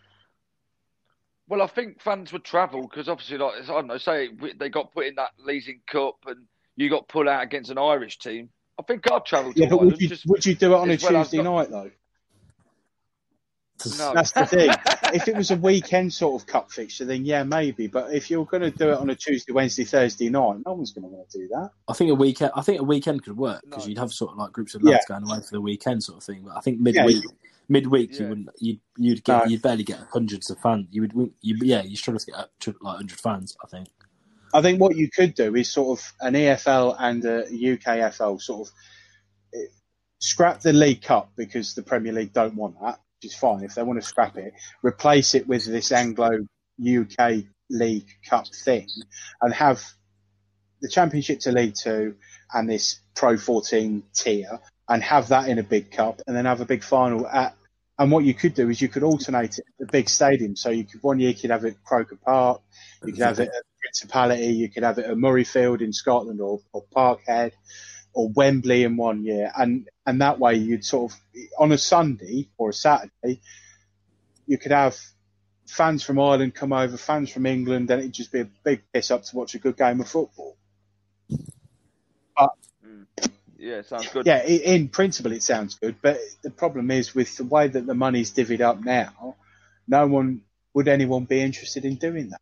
Well, 1.49 1.62
I 1.62 1.66
think 1.68 2.01
fans 2.03 2.33
would 2.33 2.42
travel 2.44 2.83
because 2.83 3.09
obviously, 3.09 3.38
like 3.38 3.62
I 3.62 3.66
don't 3.66 3.87
know, 3.87 3.99
say 3.99 4.31
they 4.59 4.68
got 4.68 4.92
put 4.92 5.07
in 5.07 5.14
that 5.16 5.31
Leasing 5.38 5.81
Cup 5.87 6.16
and 6.27 6.46
you 6.75 6.90
got 6.90 7.07
pulled 7.09 7.29
out 7.29 7.42
against 7.44 7.70
an 7.70 7.79
Irish 7.79 8.18
team. 8.18 8.49
I 8.79 8.83
think 8.83 9.11
I'd 9.11 9.25
travel 9.25 9.53
to 9.53 9.61
Yeah, 9.61 9.68
but 9.68 9.81
would 9.81 10.01
you 10.01 10.09
just, 10.09 10.27
would 10.27 10.44
you 10.44 10.55
do 10.57 10.72
it 10.72 10.77
on 10.77 10.90
a 10.90 10.99
well 11.01 11.22
Tuesday 11.25 11.42
not- 11.42 11.44
night 11.44 11.70
though? 11.70 11.90
No. 13.99 14.15
That's 14.15 14.33
the 14.33 14.47
thing. 14.47 14.71
if 15.15 15.29
it 15.29 15.37
was 15.37 15.51
a 15.51 15.57
weekend 15.57 16.12
sort 16.12 16.41
of 16.41 16.47
cup 16.47 16.71
fixture, 16.73 17.05
then 17.05 17.25
yeah, 17.25 17.43
maybe. 17.43 17.87
But 17.87 18.15
if 18.15 18.31
you're 18.31 18.47
going 18.47 18.62
to 18.62 18.71
do 18.71 18.91
it 18.91 18.99
on 18.99 19.11
a 19.11 19.15
Tuesday, 19.15 19.53
Wednesday, 19.53 19.85
Thursday 19.85 20.29
night, 20.31 20.59
no 20.65 20.73
one's 20.73 20.93
going 20.93 21.03
to 21.03 21.09
want 21.09 21.29
to 21.31 21.39
do 21.39 21.49
that. 21.49 21.71
I 21.89 21.93
think 21.93 22.11
a 22.11 22.15
weekend. 22.15 22.53
I 22.55 22.62
think 22.62 22.81
a 22.81 22.85
weekend 22.85 23.25
could 23.25 23.37
work 23.37 23.62
because 23.65 23.85
No. 23.85 23.89
you'd 23.91 23.99
have 23.99 24.12
sort 24.12 24.33
of 24.33 24.39
like 24.39 24.53
groups 24.53 24.75
of 24.75 24.83
lads 24.83 25.05
going 25.07 25.25
away 25.25 25.41
for 25.41 25.51
the 25.53 25.61
weekend, 25.61 26.03
sort 26.03 26.19
of 26.19 26.25
thing. 26.25 26.43
But 26.45 26.57
I 26.57 26.61
think 26.61 26.81
midweek, 26.81 27.25
midweek 27.69 28.19
you 28.19 28.29
wouldn't. 28.29 28.49
You'd 28.59 28.81
you'd 28.97 29.25
get 29.25 29.45
No. 29.45 29.51
you'd 29.51 29.62
barely 29.62 29.85
get 29.85 29.99
hundreds 30.12 30.49
of 30.51 30.59
fans. 30.61 30.87
You 30.91 31.03
would 31.03 31.12
you 31.43 31.57
yeah 31.62 31.83
you 31.83 31.97
struggle 31.97 32.21
to 32.21 32.27
get 32.27 32.37
up 32.37 32.51
to 32.61 32.75
like 32.81 32.97
hundred 32.97 33.21
fans. 33.21 33.57
I 33.62 33.69
think. 33.69 33.89
I 34.55 34.62
think 34.62 34.81
what 34.81 34.97
you 34.97 35.11
could 35.11 35.35
do 35.35 35.55
is 35.55 35.69
sort 35.71 35.99
of 35.99 36.12
an 36.21 36.35
EFL 36.35 36.97
and 36.99 37.25
a 37.25 37.45
UKFL 37.45 38.41
sort 38.41 38.69
of 38.69 38.75
eh, 39.55 39.67
scrap 40.21 40.61
the 40.61 40.73
League 40.73 41.03
Cup 41.03 41.31
because 41.37 41.75
the 41.75 41.83
Premier 41.83 42.12
League 42.12 42.33
don't 42.33 42.55
want 42.55 42.81
that, 42.81 43.01
which 43.01 43.06
is 43.23 43.35
fine 43.35 43.65
if 43.65 43.75
they 43.75 43.83
want 43.83 44.01
to 44.01 44.07
scrap 44.07 44.37
it. 44.37 44.53
Replace 44.83 45.35
it 45.35 45.47
with 45.47 45.65
this 45.65 45.93
Anglo 45.93 46.47
UK 46.81 47.45
League 47.71 48.09
Cup 48.29 48.47
thing, 48.49 48.89
and 49.41 49.53
have 49.55 49.83
the 50.81 50.89
Championship 50.89 51.41
to 51.41 51.53
League 51.53 51.75
Two 51.75 52.17
and 52.53 52.69
this 52.69 53.01
Pro 53.15 53.37
14 53.37 54.03
tier, 54.15 54.61
and 54.89 55.03
have 55.03 55.29
that 55.29 55.49
in 55.49 55.59
a 55.59 55.63
big 55.63 55.91
cup, 55.91 56.21
and 56.27 56.37
then 56.37 56.45
have 56.45 56.61
a 56.61 56.67
big 56.67 56.83
final 56.83 57.27
at. 57.27 57.57
And 57.99 58.13
what 58.13 58.25
you 58.25 58.35
could 58.35 58.53
do 58.53 58.69
is 58.69 58.83
you 58.83 58.89
could 58.89 59.03
alternate 59.03 59.59
it 59.59 59.65
at 59.67 59.87
the 59.87 59.87
big 59.87 60.11
stadium. 60.11 60.55
So 60.55 60.69
you 60.69 60.85
could 60.85 61.03
one 61.03 61.19
year 61.19 61.31
you 61.31 61.35
could 61.35 61.51
have 61.51 61.65
it 61.65 61.75
at 61.75 61.85
Croker 61.85 62.19
Park, 62.23 62.61
you 63.03 63.15
could 63.15 63.23
have 63.23 63.41
it 63.41 63.49
at 63.49 63.63
Principality, 63.81 64.49
you 64.49 64.69
could 64.69 64.83
have 64.83 64.99
it 64.99 65.07
at 65.07 65.17
Murrayfield 65.17 65.81
in 65.81 65.95
Scotland 65.95 66.43
or, 66.43 66.61
or 66.73 66.85
Parkhead 66.95 67.53
or 68.17 68.31
Wembley 68.31 68.83
in 68.83 68.97
one 68.97 69.25
year. 69.25 69.53
And, 69.57 69.89
and 70.07 70.23
that 70.23 70.39
way 70.39 70.55
you'd 70.55 70.85
sort 70.85 71.13
of, 71.13 71.21
on 71.59 71.71
a 71.71 71.79
Sunday 71.79 72.49
or 72.57 72.71
a 72.71 72.73
Saturday, 72.73 73.41
you 74.47 74.57
could 74.57 74.73
have 74.73 74.99
fans 75.67 76.03
from 76.03 76.19
Ireland 76.19 76.55
come 76.55 76.73
over, 76.73 76.97
fans 76.97 77.31
from 77.31 77.45
England, 77.45 77.91
and 77.91 78.01
it'd 78.01 78.13
just 78.13 78.33
be 78.33 78.41
a 78.41 78.49
big 78.65 78.83
piss 78.93 79.11
up 79.11 79.25
to 79.25 79.37
watch 79.37 79.55
a 79.55 79.59
good 79.59 79.77
game 79.77 80.01
of 80.01 80.09
football. 80.09 80.57
Mm. 82.87 83.07
Yeah, 83.59 83.83
sounds 83.83 84.09
good. 84.09 84.25
Yeah, 84.25 84.43
in 84.45 84.89
principle 84.89 85.33
it 85.33 85.43
sounds 85.43 85.75
good, 85.75 85.97
but 86.01 86.19
the 86.43 86.51
problem 86.51 86.91
is 86.91 87.15
with 87.15 87.37
the 87.37 87.45
way 87.45 87.69
that 87.69 87.87
the 87.87 87.95
money's 87.95 88.33
divvied 88.33 88.63
up 88.63 88.83
now, 88.83 89.37
no 89.87 90.07
one 90.07 90.41
would 90.73 90.89
anyone 90.89 91.25
be 91.25 91.43
interested 91.43 91.85
in 91.85 91.97
doing 91.97 92.31
that. 92.31 92.41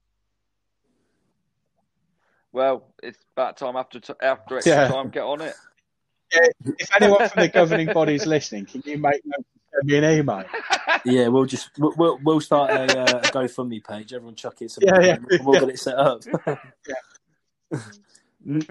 Well, 2.54 2.84
it's 3.02 3.18
about 3.36 3.56
time 3.56 3.74
after 3.74 3.98
t- 3.98 4.12
after 4.22 4.58
extra 4.58 4.74
Yeah. 4.74 4.88
time. 4.88 5.10
Get 5.10 5.24
on 5.24 5.40
it. 5.40 5.54
If 6.30 6.88
anyone 7.00 7.28
from 7.28 7.42
the 7.42 7.48
governing 7.48 7.92
body 7.92 8.14
is 8.14 8.26
listening, 8.26 8.66
can 8.66 8.80
you 8.86 8.96
make 8.96 9.20
send 9.24 9.44
me 9.82 9.96
an 9.98 10.04
email? 10.04 10.44
Yeah, 11.04 11.28
we'll 11.28 11.44
just 11.44 11.70
we'll 11.76 11.92
we'll, 11.98 12.18
we'll 12.22 12.40
start 12.40 12.70
a, 12.70 12.98
uh, 12.98 13.18
a 13.18 13.22
GoFundMe 13.22 13.84
page. 13.84 14.14
Everyone 14.14 14.36
chuck 14.36 14.62
it. 14.62 14.72
Yeah, 14.80 15.00
yeah, 15.00 15.18
we'll 15.42 15.54
yeah. 15.54 15.60
get 15.60 15.68
it 15.70 15.78
set 15.78 15.96
up. 15.96 16.22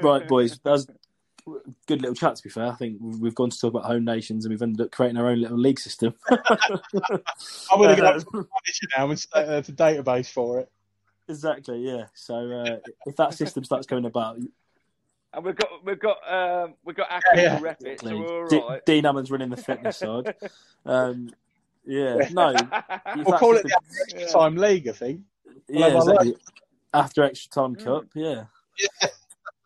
right, 0.02 0.28
boys. 0.28 0.58
That 0.64 0.72
was 0.72 0.88
a 1.48 1.52
good 1.86 2.02
little 2.02 2.16
chat. 2.16 2.38
To 2.38 2.44
be 2.44 2.50
fair, 2.50 2.68
I 2.68 2.76
think 2.76 2.98
we've 3.02 3.20
we've 3.20 3.36
gone 3.36 3.52
to 3.52 3.60
talk 3.60 3.72
about 3.72 3.86
home 3.86 4.06
nations 4.06 4.46
and 4.46 4.52
we've 4.52 4.62
ended 4.62 4.82
up 4.82 4.92
creating 4.92 5.18
our 5.18 5.30
own 5.30 5.42
little 5.42 5.60
league 5.60 5.80
system. 5.80 6.16
I'm 6.32 6.38
going 7.78 7.96
to 7.96 8.02
go 8.02 8.08
up 8.08 8.18
to 8.18 8.26
the 8.32 8.32
manager 8.32 8.88
now 8.98 9.10
and 9.10 9.20
set 9.20 9.50
up 9.50 9.68
a 9.68 9.72
database 9.72 10.32
for 10.32 10.62
it. 10.62 10.72
Exactly. 11.28 11.80
Yeah. 11.80 12.06
So 12.14 12.36
uh, 12.52 12.78
if 13.06 13.16
that 13.18 13.34
system 13.34 13.64
starts 13.64 13.88
going 13.88 14.06
about, 14.06 14.38
And 15.34 15.46
we've 15.46 15.56
got 15.56 15.70
we've 15.84 16.00
got 16.00 16.18
um, 16.32 16.76
we've 16.86 16.96
got 16.96 17.12
Aki 17.12 17.24
Yeah. 17.42 17.60
rep 17.62 17.82
it, 17.84 18.02
so 18.02 18.16
we're 18.18 18.48
D- 18.48 18.58
all 18.60 18.70
right. 18.70 18.86
Dean 18.86 19.04
Hammond's 19.04 19.32
running 19.32 19.50
the 19.50 19.58
fitness 19.58 19.98
side. 19.98 20.36
Um, 20.86 21.30
yeah. 21.86 22.28
No. 22.32 22.54
We'll 23.16 23.26
that 23.26 23.40
call 23.40 23.56
it 23.56 23.64
the 23.64 23.78
system- 23.90 24.20
extra 24.20 24.40
time 24.40 24.56
league, 24.58 24.88
I 24.88 24.92
think. 24.92 25.22
yeah, 25.68 25.88
Well, 25.88 26.06
like- 26.06 26.28
exactly. 26.28 26.36
After 26.94 27.24
extra 27.24 27.50
time 27.50 27.76
cup, 27.76 28.06
yeah. 28.14 28.44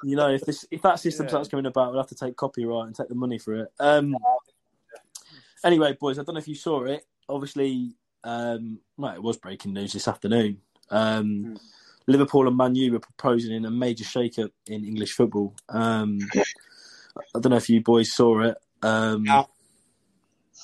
You 0.03 0.15
know, 0.15 0.29
if 0.29 0.41
this 0.45 0.65
if 0.71 0.81
that 0.83 0.99
system 0.99 1.25
Yeah. 1.25 1.29
starts 1.31 1.49
coming 1.49 1.65
about, 1.65 1.89
we'll 1.91 2.01
have 2.01 2.07
to 2.09 2.15
take 2.15 2.35
copyright 2.37 2.85
and 2.87 2.95
take 2.95 3.09
the 3.09 3.15
money 3.15 3.37
for 3.39 3.55
it. 3.55 3.71
Um. 3.79 4.15
Anyway, 5.63 5.97
boys, 5.99 6.19
I 6.19 6.23
don't 6.23 6.35
know 6.35 6.39
if 6.39 6.47
you 6.47 6.55
saw 6.55 6.83
it. 6.85 7.05
Obviously, 7.27 7.95
um, 8.23 8.79
well, 8.95 9.13
it 9.15 9.21
was 9.23 9.37
breaking 9.37 9.73
news 9.73 9.91
this 9.93 10.07
afternoon. 10.07 10.61
Um, 10.89 11.58
Liverpool 12.08 12.47
and 12.47 12.56
Man 12.58 12.76
U 12.76 12.93
were 12.93 13.00
proposing 13.00 13.54
in 13.54 13.65
a 13.65 13.71
major 13.71 14.04
shake-up 14.06 14.52
in 14.67 14.86
English 14.86 15.13
football. 15.13 15.54
Um, 15.69 16.19
I 16.36 17.39
don't 17.39 17.50
know 17.50 17.58
if 17.58 17.69
you 17.69 17.82
boys 17.82 18.13
saw 18.13 18.41
it. 18.41 18.58
Um, 18.82 19.26
Yeah. 19.26 19.43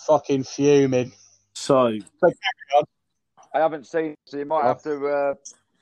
Fucking 0.07 0.43
fuming. 0.43 1.11
So, 1.53 1.97
I 3.53 3.59
haven't 3.59 3.85
seen, 3.87 4.11
it, 4.11 4.19
so 4.25 4.37
you 4.37 4.45
might 4.45 4.63
have 4.63 4.81
to 4.83 5.05
uh, 5.07 5.33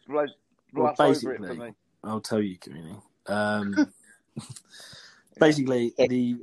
blast, 0.08 0.34
Well, 0.74 0.94
blast 0.96 1.02
over 1.24 1.34
it 1.34 1.38
for 1.38 1.44
basically- 1.44 1.68
me. 1.70 1.74
I'll 2.04 2.22
tell 2.22 2.42
you, 2.42 2.58
Greeny. 2.58 2.96
Um, 3.28 3.94
basically, 5.40 5.94
the 5.98 6.38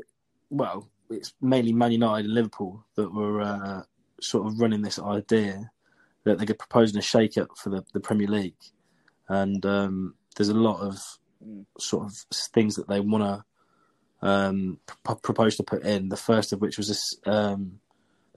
well, 0.50 0.88
it's 1.10 1.34
mainly 1.40 1.72
Man 1.72 1.92
United 1.92 2.26
and 2.26 2.34
Liverpool 2.34 2.84
that 2.94 3.12
were 3.12 3.40
uh, 3.40 3.82
sort 4.20 4.46
of 4.46 4.60
running 4.60 4.82
this 4.82 4.98
idea 4.98 5.70
that 6.28 6.38
they 6.38 6.46
could 6.46 6.58
propose 6.58 6.94
a 6.96 7.02
shake-up 7.02 7.48
for 7.56 7.70
the, 7.70 7.84
the 7.92 8.00
Premier 8.00 8.28
League, 8.28 8.54
and 9.28 9.64
um, 9.66 10.14
there's 10.36 10.48
a 10.48 10.54
lot 10.54 10.80
of 10.80 10.98
sort 11.78 12.04
of 12.06 12.14
things 12.32 12.76
that 12.76 12.88
they 12.88 13.00
want 13.00 13.24
to 13.24 13.44
um, 14.26 14.78
p- 15.06 15.14
propose 15.22 15.56
to 15.56 15.62
put 15.62 15.82
in. 15.84 16.08
The 16.08 16.16
first 16.16 16.52
of 16.52 16.60
which 16.60 16.76
was 16.76 16.88
this. 16.88 17.14
Um, 17.26 17.80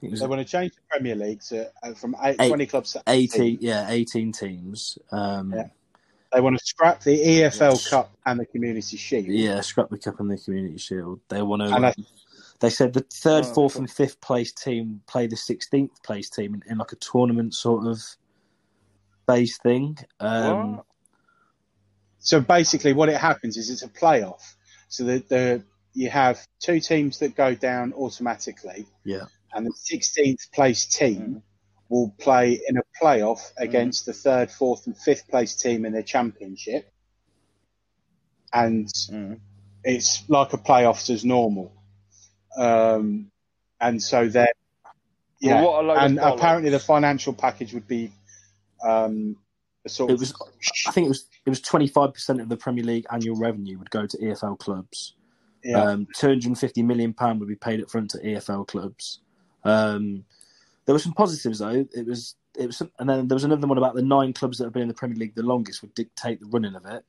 was 0.02 0.20
They 0.20 0.28
want 0.28 0.42
to 0.42 0.46
change 0.52 0.74
the 0.74 0.82
Premier 0.90 1.16
League 1.16 1.42
to 1.50 1.70
uh, 1.84 1.94
from 1.94 2.16
eight, 2.24 2.36
Eight- 2.40 2.48
20 2.50 2.66
clubs 2.66 2.92
to 2.94 3.04
18, 3.06 3.60
yeah, 3.62 3.88
18 3.90 4.32
teams. 4.32 4.98
Um, 5.12 5.54
Yeah. 5.54 5.68
They 6.34 6.40
want 6.40 6.58
to 6.58 6.64
scrap 6.64 7.02
the 7.04 7.20
EFL 7.20 7.90
Cup 7.90 8.16
and 8.26 8.40
the 8.40 8.46
Community 8.46 8.96
Shield. 8.96 9.26
Yeah, 9.28 9.60
scrap 9.62 9.90
the 9.90 9.98
cup 9.98 10.20
and 10.22 10.32
the 10.32 10.38
community 10.38 10.78
shield. 10.78 11.20
They 11.28 11.42
want 11.42 11.62
to. 11.62 11.76
And 11.76 11.86
I- 11.88 11.94
they 12.62 12.70
said 12.70 12.94
the 12.94 13.06
third, 13.14 13.44
Oh, 13.46 13.54
fourth, 13.54 13.74
cool. 13.74 13.82
and 13.82 13.92
fifth 13.92 14.22
place 14.22 14.52
team 14.54 15.02
play 15.08 15.28
the 15.28 15.36
sixteenth 15.36 16.02
place 16.04 16.30
team 16.30 16.54
in, 16.54 16.64
in 16.72 16.78
like 16.78 16.92
a 16.94 16.96
tournament 16.98 17.54
sort 17.54 17.86
of 17.86 18.00
base 19.28 19.58
thing. 19.58 19.98
Um, 20.20 20.78
What? 20.78 20.86
So 22.20 22.40
basically, 22.40 22.94
what 22.94 23.10
it 23.10 23.18
happens 23.18 23.58
is 23.58 23.70
it's 23.72 23.82
a 23.84 23.90
playoff. 23.90 24.54
So 24.90 25.04
the, 25.06 25.24
the 25.28 25.64
you 25.94 26.10
have 26.10 26.40
two 26.60 26.80
teams 26.80 27.20
that 27.20 27.36
go 27.36 27.56
down 27.56 27.94
automatically, 27.94 28.86
yeah, 29.04 29.26
and 29.54 29.66
the 29.66 29.74
16th 29.74 30.52
place 30.54 30.86
team 30.86 31.42
will 31.90 32.14
play 32.20 32.62
in 32.70 32.78
a 32.78 32.82
playoff 33.02 33.52
against 33.58 34.06
the 34.06 34.14
third, 34.14 34.50
fourth, 34.52 34.86
and 34.86 34.96
fifth 34.98 35.28
place 35.28 35.56
team 35.56 35.84
in 35.84 35.92
the 35.94 36.04
championship. 36.04 36.90
And 38.54 38.88
Mm. 39.10 39.40
it's 39.84 40.24
like 40.30 40.54
a 40.54 40.58
playoffs 40.58 41.10
as 41.10 41.26
normal. 41.26 41.74
Um, 42.58 43.32
and 43.80 44.02
so 44.02 44.28
then, 44.28 44.48
yeah, 45.40 45.56
Well, 45.62 45.72
what 45.72 45.84
a 45.84 45.88
load 45.88 45.98
and 45.98 46.18
bollocks. 46.18 46.36
apparently 46.38 46.70
the 46.70 46.80
financial 46.80 47.34
package 47.34 47.74
would 47.74 47.88
be 47.88 48.12
um, 48.84 49.38
a 49.86 49.90
sort 49.90 50.12
it 50.12 50.16
of 50.16 50.20
was. 50.20 50.34
I 50.88 50.92
think 50.92 51.06
it 51.06 51.10
was. 51.10 51.26
It 51.46 51.50
was 51.50 51.62
twenty 51.62 51.88
five 51.88 52.14
percent 52.14 52.42
of 52.42 52.50
the 52.50 52.58
Premier 52.58 52.84
League 52.84 53.06
annual 53.12 53.36
revenue 53.36 53.78
would 53.80 53.90
go 53.90 54.06
to 54.06 54.18
EFL 54.18 54.60
clubs. 54.60 55.14
yeah, 55.64 55.82
Um, 55.82 56.08
Two 56.16 56.28
hundred 56.28 56.46
and 56.46 56.60
fifty 56.60 56.84
million 56.84 57.14
pound 57.14 57.40
would 57.40 57.50
be 57.50 57.56
paid 57.56 57.82
up 57.82 57.90
front 57.90 58.12
to 58.12 58.20
EFL 58.20 58.68
clubs. 58.68 59.20
Um, 59.64 60.26
there 60.86 60.94
were 60.94 61.00
some 61.00 61.14
positives 61.14 61.60
though. 61.60 61.86
It 61.94 62.06
was. 62.06 62.36
It 62.60 62.68
was, 62.68 62.82
and 63.00 63.10
then 63.10 63.30
there 63.30 63.36
was 63.36 63.46
another 63.46 63.66
one 63.66 63.78
about 63.78 63.96
the 63.96 64.02
nine 64.02 64.34
clubs 64.34 64.58
that 64.58 64.66
have 64.66 64.74
been 64.74 64.82
in 64.82 64.88
the 64.90 64.94
Premier 64.94 65.18
League 65.18 65.36
the 65.36 65.42
longest 65.42 65.82
would 65.82 65.96
dictate 65.96 66.42
the 66.42 66.48
running 66.48 66.76
of 66.76 66.86
it. 66.86 67.06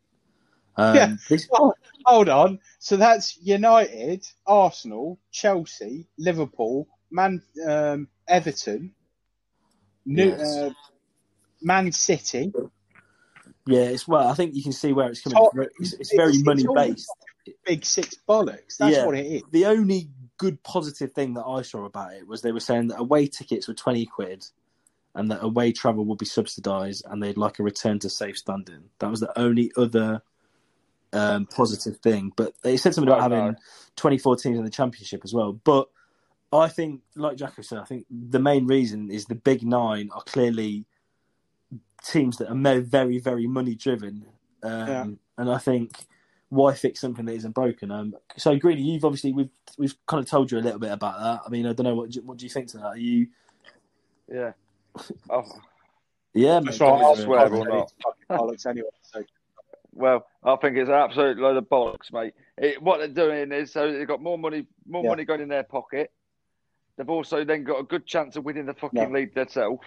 Um, 0.76 0.96
Yeah. 0.96 1.16
this- 1.28 1.48
Oh, 1.52 1.74
hold 2.06 2.28
on. 2.28 2.58
So 2.78 2.96
that's 2.96 3.36
United, 3.38 4.26
Arsenal, 4.46 5.18
Chelsea, 5.30 6.08
Liverpool, 6.18 6.88
Man, 7.10 7.42
um, 7.66 8.08
Everton, 8.26 8.94
New, 10.06 10.30
Yes. 10.30 10.40
uh, 10.56 10.70
Man 11.60 11.92
City. 11.92 12.52
Yeah, 13.66 13.82
it's 13.82 14.08
well. 14.08 14.26
I 14.26 14.34
think 14.34 14.54
you 14.54 14.62
can 14.62 14.72
see 14.72 14.92
where 14.92 15.08
it's 15.08 15.20
coming. 15.20 15.36
Top- 15.36 15.52
from. 15.52 15.66
It's, 15.78 15.92
it's 15.92 16.14
very 16.14 16.32
it's 16.32 16.44
money 16.44 16.66
all 16.66 16.74
based. 16.74 17.08
Big 17.64 17.84
six 17.84 18.16
bollocks. 18.28 18.76
That's 18.78 18.96
Yeah. 18.96 19.06
what 19.06 19.16
it 19.16 19.26
is. 19.26 19.42
The 19.50 19.66
only 19.66 20.10
good 20.38 20.62
positive 20.64 21.12
thing 21.12 21.34
that 21.34 21.44
I 21.44 21.62
saw 21.62 21.84
about 21.84 22.14
it 22.14 22.26
was 22.26 22.42
they 22.42 22.50
were 22.52 22.60
saying 22.60 22.88
that 22.88 22.98
away 22.98 23.26
tickets 23.28 23.68
were 23.68 23.74
twenty 23.74 24.06
quid, 24.06 24.44
and 25.14 25.30
that 25.30 25.44
away 25.44 25.70
travel 25.72 26.04
would 26.06 26.18
be 26.18 26.24
subsidised, 26.26 27.04
and 27.08 27.22
they'd 27.22 27.36
like 27.36 27.58
a 27.58 27.62
return 27.62 27.98
to 28.00 28.10
safe 28.10 28.38
standing. 28.38 28.90
That 28.98 29.10
was 29.10 29.20
the 29.20 29.38
only 29.38 29.70
other 29.76 30.22
um, 31.12 31.46
positive 31.46 31.98
thing. 31.98 32.32
But 32.36 32.54
they 32.62 32.76
said 32.76 32.94
something 32.94 33.12
about 33.12 33.24
Oh, 33.24 33.28
no. 33.28 33.36
having 33.36 33.56
twenty 33.96 34.18
four 34.18 34.36
teams 34.36 34.58
in 34.58 34.64
the 34.64 34.70
championship 34.70 35.22
as 35.24 35.32
well. 35.34 35.52
But 35.52 35.88
I 36.52 36.68
think, 36.68 37.00
like 37.16 37.36
Jacko 37.36 37.62
said, 37.62 37.78
I 37.78 37.84
think 37.84 38.06
the 38.10 38.38
main 38.38 38.66
reason 38.66 39.10
is 39.10 39.24
the 39.26 39.34
big 39.34 39.62
nine 39.62 40.10
are 40.14 40.22
clearly 40.22 40.84
teams 42.04 42.36
that 42.38 42.48
are 42.50 42.54
mo- 42.54 42.80
very, 42.82 43.18
very 43.18 43.46
money 43.46 43.74
driven. 43.74 44.26
Um, 44.62 44.88
Yeah. 44.88 45.06
And 45.38 45.50
I 45.50 45.58
think 45.58 45.92
why 46.50 46.74
fix 46.74 47.00
something 47.00 47.24
that 47.24 47.32
isn't 47.32 47.52
broken? 47.54 47.90
Um, 47.90 48.14
so, 48.36 48.54
Greedy, 48.56 48.82
you've 48.82 49.04
obviously 49.04 49.32
we've 49.32 49.48
we've 49.78 49.94
kind 50.06 50.22
of 50.22 50.28
told 50.28 50.52
you 50.52 50.58
a 50.58 50.60
little 50.60 50.78
bit 50.78 50.92
about 50.92 51.18
that. 51.20 51.40
I 51.46 51.48
mean, 51.48 51.66
I 51.66 51.72
don't 51.72 51.84
know 51.84 51.94
what 51.94 52.10
do 52.10 52.20
you- 52.20 52.26
what 52.26 52.36
do 52.36 52.44
you 52.44 52.50
think 52.50 52.68
to 52.68 52.76
that? 52.78 52.84
Are 52.86 52.96
you? 52.98 53.28
Yeah. 54.30 54.52
Oh, 55.30 55.44
Yeah, 56.34 56.60
That's 56.64 56.78
mate, 56.80 56.86
right. 56.86 57.02
I'll 57.02 57.14
for 57.14 57.20
it. 57.20 57.24
swear 57.24 57.48
swear 57.48 57.60
or 57.60 57.68
not. 57.68 57.92
bollocks 58.30 58.66
anyway. 58.66 58.88
So 59.02 59.22
well, 59.94 60.26
I 60.44 60.56
think 60.56 60.76
it's 60.76 60.88
an 60.88 60.94
absolute 60.94 61.38
load 61.38 61.56
of 61.56 61.68
bollocks, 61.68 62.12
mate. 62.12 62.34
It, 62.58 62.82
what 62.82 62.98
they're 62.98 63.08
doing 63.08 63.52
is 63.52 63.72
so 63.72 63.92
they've 63.92 64.06
got 64.06 64.20
more 64.22 64.38
money, 64.38 64.66
more 64.86 65.04
Yeah. 65.04 65.10
money 65.10 65.24
going 65.24 65.40
in 65.40 65.48
their 65.48 65.62
pocket. 65.62 66.10
They've 66.96 67.08
also 67.08 67.44
then 67.44 67.64
got 67.64 67.78
a 67.78 67.84
good 67.84 68.06
chance 68.06 68.36
of 68.36 68.44
winning 68.44 68.66
the 68.66 68.74
fucking 68.74 68.98
Yeah. 69.00 69.08
league 69.08 69.34
themselves. 69.34 69.86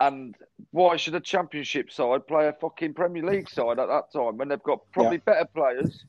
And 0.00 0.34
why 0.72 0.96
should 0.96 1.14
a 1.14 1.20
championship 1.20 1.90
side 1.92 2.26
play 2.26 2.48
a 2.48 2.52
fucking 2.52 2.94
Premier 2.94 3.24
League 3.24 3.48
side 3.48 3.78
at 3.78 3.86
that 3.86 4.12
time 4.12 4.36
when 4.36 4.48
they've 4.48 4.62
got 4.62 4.80
probably 4.92 5.18
better 5.18 5.44
players 5.46 6.04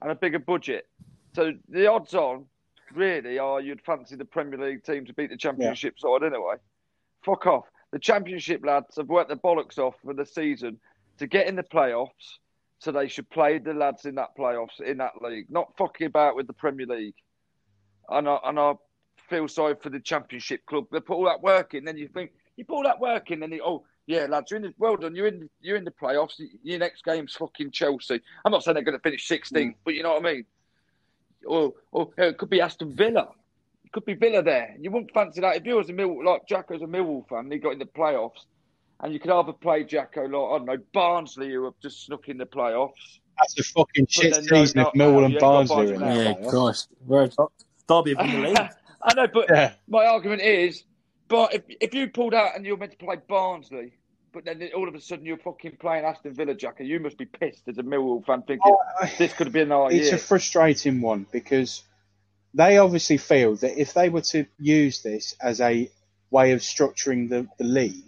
and 0.00 0.10
a 0.10 0.14
bigger 0.14 0.38
budget? 0.38 0.86
So 1.34 1.52
the 1.68 1.88
odds 1.90 2.14
on 2.14 2.46
really 2.94 3.38
are 3.38 3.60
you'd 3.60 3.82
fancy 3.82 4.14
the 4.16 4.24
Premier 4.24 4.58
League 4.58 4.84
team 4.84 5.04
to 5.06 5.12
beat 5.12 5.30
the 5.30 5.36
championship 5.36 5.98
side 5.98 6.22
anyway. 6.22 6.54
Fuck 7.24 7.46
off. 7.46 7.64
The 7.92 7.98
championship 7.98 8.64
lads 8.64 8.96
have 8.96 9.08
worked 9.08 9.28
their 9.28 9.36
bollocks 9.38 9.78
off 9.78 9.96
for 10.04 10.14
the 10.14 10.24
season 10.26 10.78
to 11.18 11.26
get 11.26 11.46
in 11.46 11.56
the 11.56 11.62
playoffs, 11.62 12.38
so 12.78 12.92
they 12.92 13.08
should 13.08 13.28
play 13.30 13.58
the 13.58 13.72
lads 13.72 14.04
in 14.04 14.14
that 14.16 14.36
playoffs 14.38 14.80
in 14.80 14.98
that 14.98 15.22
league, 15.22 15.46
not 15.50 15.76
fucking 15.76 16.06
about 16.06 16.36
with 16.36 16.46
the 16.46 16.52
Premier 16.52 16.86
League. 16.86 17.14
And 18.08 18.28
I, 18.28 18.38
and 18.44 18.58
I 18.58 18.74
feel 19.28 19.48
sorry 19.48 19.74
for 19.82 19.90
the 19.90 20.00
championship 20.00 20.64
club. 20.66 20.86
They 20.92 21.00
put 21.00 21.14
all 21.14 21.24
that 21.24 21.42
work 21.42 21.74
in, 21.74 21.84
then 21.84 21.96
you 21.96 22.08
think 22.08 22.32
you 22.56 22.64
put 22.64 22.74
all 22.74 22.82
that 22.84 23.00
work 23.00 23.30
in, 23.30 23.40
then 23.40 23.52
you 23.52 23.62
oh 23.64 23.84
yeah, 24.06 24.26
lads, 24.28 24.50
you're 24.50 24.58
in 24.58 24.62
the, 24.62 24.74
well 24.78 24.96
done. 24.96 25.16
You're 25.16 25.26
in 25.26 25.50
you're 25.60 25.76
in 25.76 25.84
the 25.84 25.90
playoffs. 25.90 26.40
Your 26.62 26.78
next 26.78 27.04
game's 27.04 27.34
fucking 27.34 27.72
Chelsea. 27.72 28.20
I'm 28.44 28.52
not 28.52 28.62
saying 28.62 28.74
they're 28.74 28.84
going 28.84 28.96
to 28.96 29.02
finish 29.02 29.28
16th, 29.28 29.52
mm. 29.52 29.74
but 29.84 29.94
you 29.94 30.02
know 30.02 30.14
what 30.14 30.24
I 30.24 30.32
mean. 30.32 30.44
Or 31.44 31.74
or 31.90 32.10
it 32.16 32.38
could 32.38 32.50
be 32.50 32.60
Aston 32.60 32.94
Villa. 32.94 33.28
It 33.84 33.92
could 33.92 34.04
be 34.04 34.14
Villa 34.14 34.42
there. 34.42 34.76
You 34.78 34.92
wouldn't 34.92 35.12
fancy 35.12 35.40
that 35.40 35.56
if 35.56 35.66
you 35.66 35.76
was 35.76 35.90
a 35.90 35.92
Mill 35.92 36.24
like 36.24 36.46
Jack 36.46 36.68
Jacko's 36.68 36.82
a 36.82 36.86
Millwall 36.86 37.28
fan. 37.28 37.40
and 37.40 37.52
He 37.52 37.58
got 37.58 37.72
in 37.72 37.80
the 37.80 37.86
playoffs, 37.86 38.44
and 39.00 39.12
you 39.12 39.20
could 39.20 39.30
either 39.30 39.52
play 39.52 39.84
Jacko 39.84 40.22
like 40.22 40.30
I 40.30 40.58
don't 40.58 40.64
know 40.66 40.78
Barnsley, 40.92 41.52
who 41.52 41.64
have 41.64 41.74
just 41.82 42.04
snuck 42.06 42.28
in 42.28 42.38
the 42.38 42.46
playoffs. 42.46 42.92
that's 43.38 43.58
a 43.58 43.62
fucking 43.62 44.06
shit 44.08 44.34
season 44.34 44.82
no, 44.82 44.88
if 44.88 44.94
Millwall 44.94 45.24
and 45.24 45.34
you 45.34 45.40
Barnsley 45.40 45.90
are 45.90 45.94
in 45.94 46.00
Barnsley 46.00 46.24
Yeah, 46.24 46.32
playoff. 46.34 46.48
Christ, 46.50 46.88
we're 47.06 47.24
a 47.24 47.30
Derby 47.88 48.12
of 48.12 48.18
the 48.18 48.38
league. 48.38 48.58
I 49.02 49.14
know, 49.14 49.26
but 49.32 49.46
Yeah. 49.50 49.72
my 49.88 50.06
argument 50.06 50.42
is, 50.42 50.82
but 51.28 51.54
if 51.54 51.62
if 51.80 51.94
you 51.94 52.08
pulled 52.08 52.34
out 52.34 52.56
and 52.56 52.64
you 52.64 52.72
were 52.72 52.78
meant 52.78 52.92
to 52.92 52.98
play 52.98 53.16
Barnsley, 53.28 53.92
but 54.32 54.44
then 54.44 54.62
all 54.74 54.88
of 54.88 54.94
a 54.94 55.00
sudden 55.00 55.24
you're 55.26 55.38
fucking 55.38 55.76
playing 55.78 56.04
Aston 56.04 56.34
Villa, 56.34 56.54
Jack, 56.54 56.80
and 56.80 56.88
you 56.88 56.98
must 56.98 57.16
be 57.18 57.26
pissed 57.26 57.68
as 57.68 57.78
a 57.78 57.82
Millwall 57.82 58.24
fan 58.24 58.42
thinking 58.42 58.60
oh, 58.72 58.78
I- 59.00 59.12
this 59.18 59.32
could 59.34 59.46
have 59.46 59.54
been 59.54 59.70
our 59.72 59.92
it's 59.92 60.06
year. 60.06 60.14
a 60.16 60.18
frustrating 60.18 61.00
one 61.00 61.26
because 61.30 61.82
they 62.54 62.78
obviously 62.78 63.18
feel 63.18 63.54
that 63.56 63.78
if 63.78 63.92
they 63.92 64.08
were 64.08 64.22
to 64.22 64.46
use 64.58 65.02
this 65.02 65.34
as 65.42 65.60
a 65.60 65.90
way 66.30 66.52
of 66.52 66.60
structuring 66.60 67.28
the, 67.28 67.46
the 67.58 67.64
league, 67.64 68.02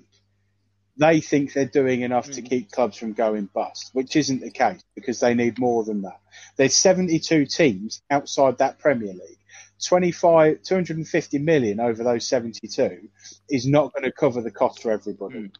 they 0.98 1.20
think 1.20 1.52
they're 1.52 1.64
doing 1.64 2.02
enough 2.02 2.30
to 2.32 2.42
keep 2.42 2.70
clubs 2.72 2.96
from 2.96 3.12
going 3.12 3.46
bust, 3.46 3.90
which 3.92 4.16
isn't 4.16 4.40
the 4.40 4.50
case 4.50 4.82
because 4.94 5.20
they 5.20 5.34
need 5.34 5.58
more 5.58 5.84
than 5.84 6.02
that. 6.02 6.20
There's 6.56 6.74
72 6.74 7.46
teams 7.46 8.02
outside 8.10 8.58
that 8.58 8.78
Premier 8.78 9.12
League. 9.12 9.38
25, 9.86 10.62
250 10.64 11.38
million 11.38 11.78
over 11.78 12.02
those 12.02 12.26
72 12.26 13.08
is 13.48 13.66
not 13.66 13.92
going 13.94 14.02
to 14.02 14.12
cover 14.12 14.42
the 14.42 14.50
cost 14.50 14.82
for 14.82 14.90
everybody. 14.90 15.50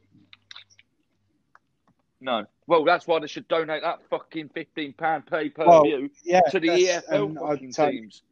No. 2.20 2.45
Well, 2.66 2.84
that's 2.84 3.07
why 3.07 3.20
they 3.20 3.28
should 3.28 3.47
donate 3.49 3.82
that 3.82 4.01
fucking 4.11 4.51
fifteen 4.51 4.93
pound 4.93 5.26
pay 5.26 5.49
per 5.51 5.64
Well, 5.64 5.84
view 5.84 6.11
yeah, 6.24 6.41
to 6.51 6.59
the 6.61 6.68
EFL 6.68 7.36
I 7.39 7.49
fucking 7.55 7.72
tot- 7.72 7.91
teams. 7.91 8.22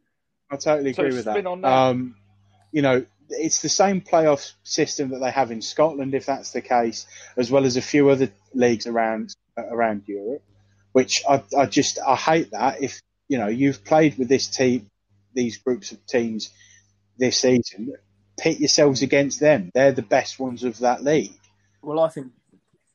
I 0.51 0.57
totally 0.57 0.93
So 0.93 1.03
agree 1.03 1.15
with 1.15 1.25
that. 1.25 1.41
that. 1.43 1.65
Um, 1.65 2.15
you 2.71 2.81
know, 2.81 3.05
it's 3.29 3.61
the 3.61 3.69
same 3.69 4.01
playoff 4.01 4.53
system 4.63 5.09
that 5.09 5.19
they 5.19 5.31
have 5.31 5.51
in 5.51 5.61
Scotland, 5.61 6.13
if 6.13 6.25
that's 6.25 6.51
the 6.51 6.61
case, 6.61 7.05
as 7.35 7.51
well 7.51 7.65
as 7.65 7.77
a 7.77 7.81
few 7.81 8.09
other 8.09 8.29
leagues 8.53 8.87
around 8.87 9.35
around 9.57 10.03
Europe. 10.07 10.43
Which 10.91 11.23
I, 11.29 11.43
I 11.57 11.65
just 11.65 11.99
I 12.05 12.15
hate 12.15 12.51
that. 12.51 12.81
If 12.81 13.01
you 13.27 13.37
know 13.37 13.47
you've 13.47 13.83
played 13.83 14.17
with 14.17 14.29
this 14.29 14.47
team, 14.47 14.89
these 15.33 15.57
groups 15.57 15.91
of 15.91 16.05
teams 16.05 16.51
this 17.17 17.37
season, 17.37 17.93
pit 18.37 18.59
yourselves 18.59 19.01
against 19.01 19.39
them. 19.39 19.71
They're 19.73 19.91
the 19.91 20.01
best 20.01 20.39
ones 20.39 20.63
of 20.63 20.79
that 20.79 21.03
league. 21.03 21.33
Well, 21.81 21.99
I 21.99 22.09
think. 22.09 22.31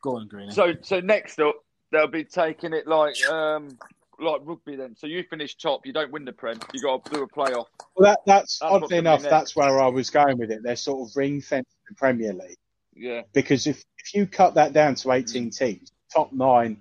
Go 0.03 0.17
on, 0.17 0.27
Greener. 0.27 0.51
So, 0.51 0.75
so 0.83 0.99
next 0.99 1.39
up, 1.39 1.55
they'll 1.93 2.09
be 2.09 2.25
taking 2.25 2.73
it 2.73 2.89
like 2.89 3.15
um 3.29 3.79
like 4.19 4.41
rugby. 4.45 4.77
Then, 4.77 4.97
so 4.97 5.07
you 5.07 5.23
finish 5.29 5.57
top, 5.57 5.87
you 5.87 5.93
don't 5.93 6.11
win 6.11 6.25
the 6.25 6.33
prem, 6.33 6.59
you 6.73 6.83
got 6.83 7.05
to 7.05 7.11
do 7.13 7.23
a 7.23 7.29
playoff. 7.29 7.67
Well, 7.97 8.11
that, 8.11 8.21
that's, 8.27 8.59
That's 8.59 8.73
oddly 8.73 8.97
enough, 8.99 9.23
that's 9.23 9.55
where 9.55 9.81
I 9.81 9.89
was 9.89 10.11
going 10.11 10.39
with 10.39 10.51
it. 10.51 10.63
They're 10.63 10.77
sort 10.77 11.09
of 11.09 11.17
ring 11.17 11.41
fenced 11.41 11.71
the 11.89 11.95
Premier 11.95 12.33
League. 12.33 12.57
Yeah, 12.95 13.23
because 13.33 13.67
if, 13.67 13.83
if 13.99 14.15
you 14.15 14.27
cut 14.27 14.55
that 14.55 14.73
down 14.73 14.95
to 14.97 15.13
18 15.13 15.51
teams, 15.51 15.91
top 16.13 16.33
nine 16.33 16.79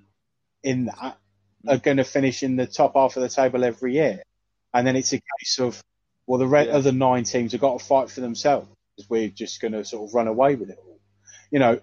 in 0.64 0.86
that 0.86 1.18
are 1.68 1.78
going 1.78 1.98
to 1.98 2.04
finish 2.04 2.44
in 2.44 2.56
the 2.56 2.66
top 2.66 2.94
half 2.96 3.16
of 3.16 3.24
the 3.24 3.30
table 3.30 3.64
every 3.64 3.94
year. 3.94 4.22
And 4.74 4.86
then 4.86 4.96
it's 4.96 5.14
a 5.14 5.18
case 5.40 5.60
of, 5.60 5.82
well, 6.28 6.40
the 6.40 6.48
re- 6.48 6.68
Yeah. 6.68 6.74
other 6.74 6.92
nine 6.92 7.24
teams 7.24 7.52
have 7.52 7.62
got 7.62 7.80
to 7.80 7.86
fight 7.86 8.10
for 8.10 8.22
themselves 8.22 8.68
because 8.96 9.10
we're 9.10 9.30
just 9.30 9.62
going 9.62 9.74
to 9.74 9.86
sort 9.86 10.10
of 10.10 10.14
run 10.14 10.28
away 10.28 10.56
with 10.56 10.70
it 10.70 10.80
all. 10.84 11.00
You 11.52 11.60
know, 11.60 11.82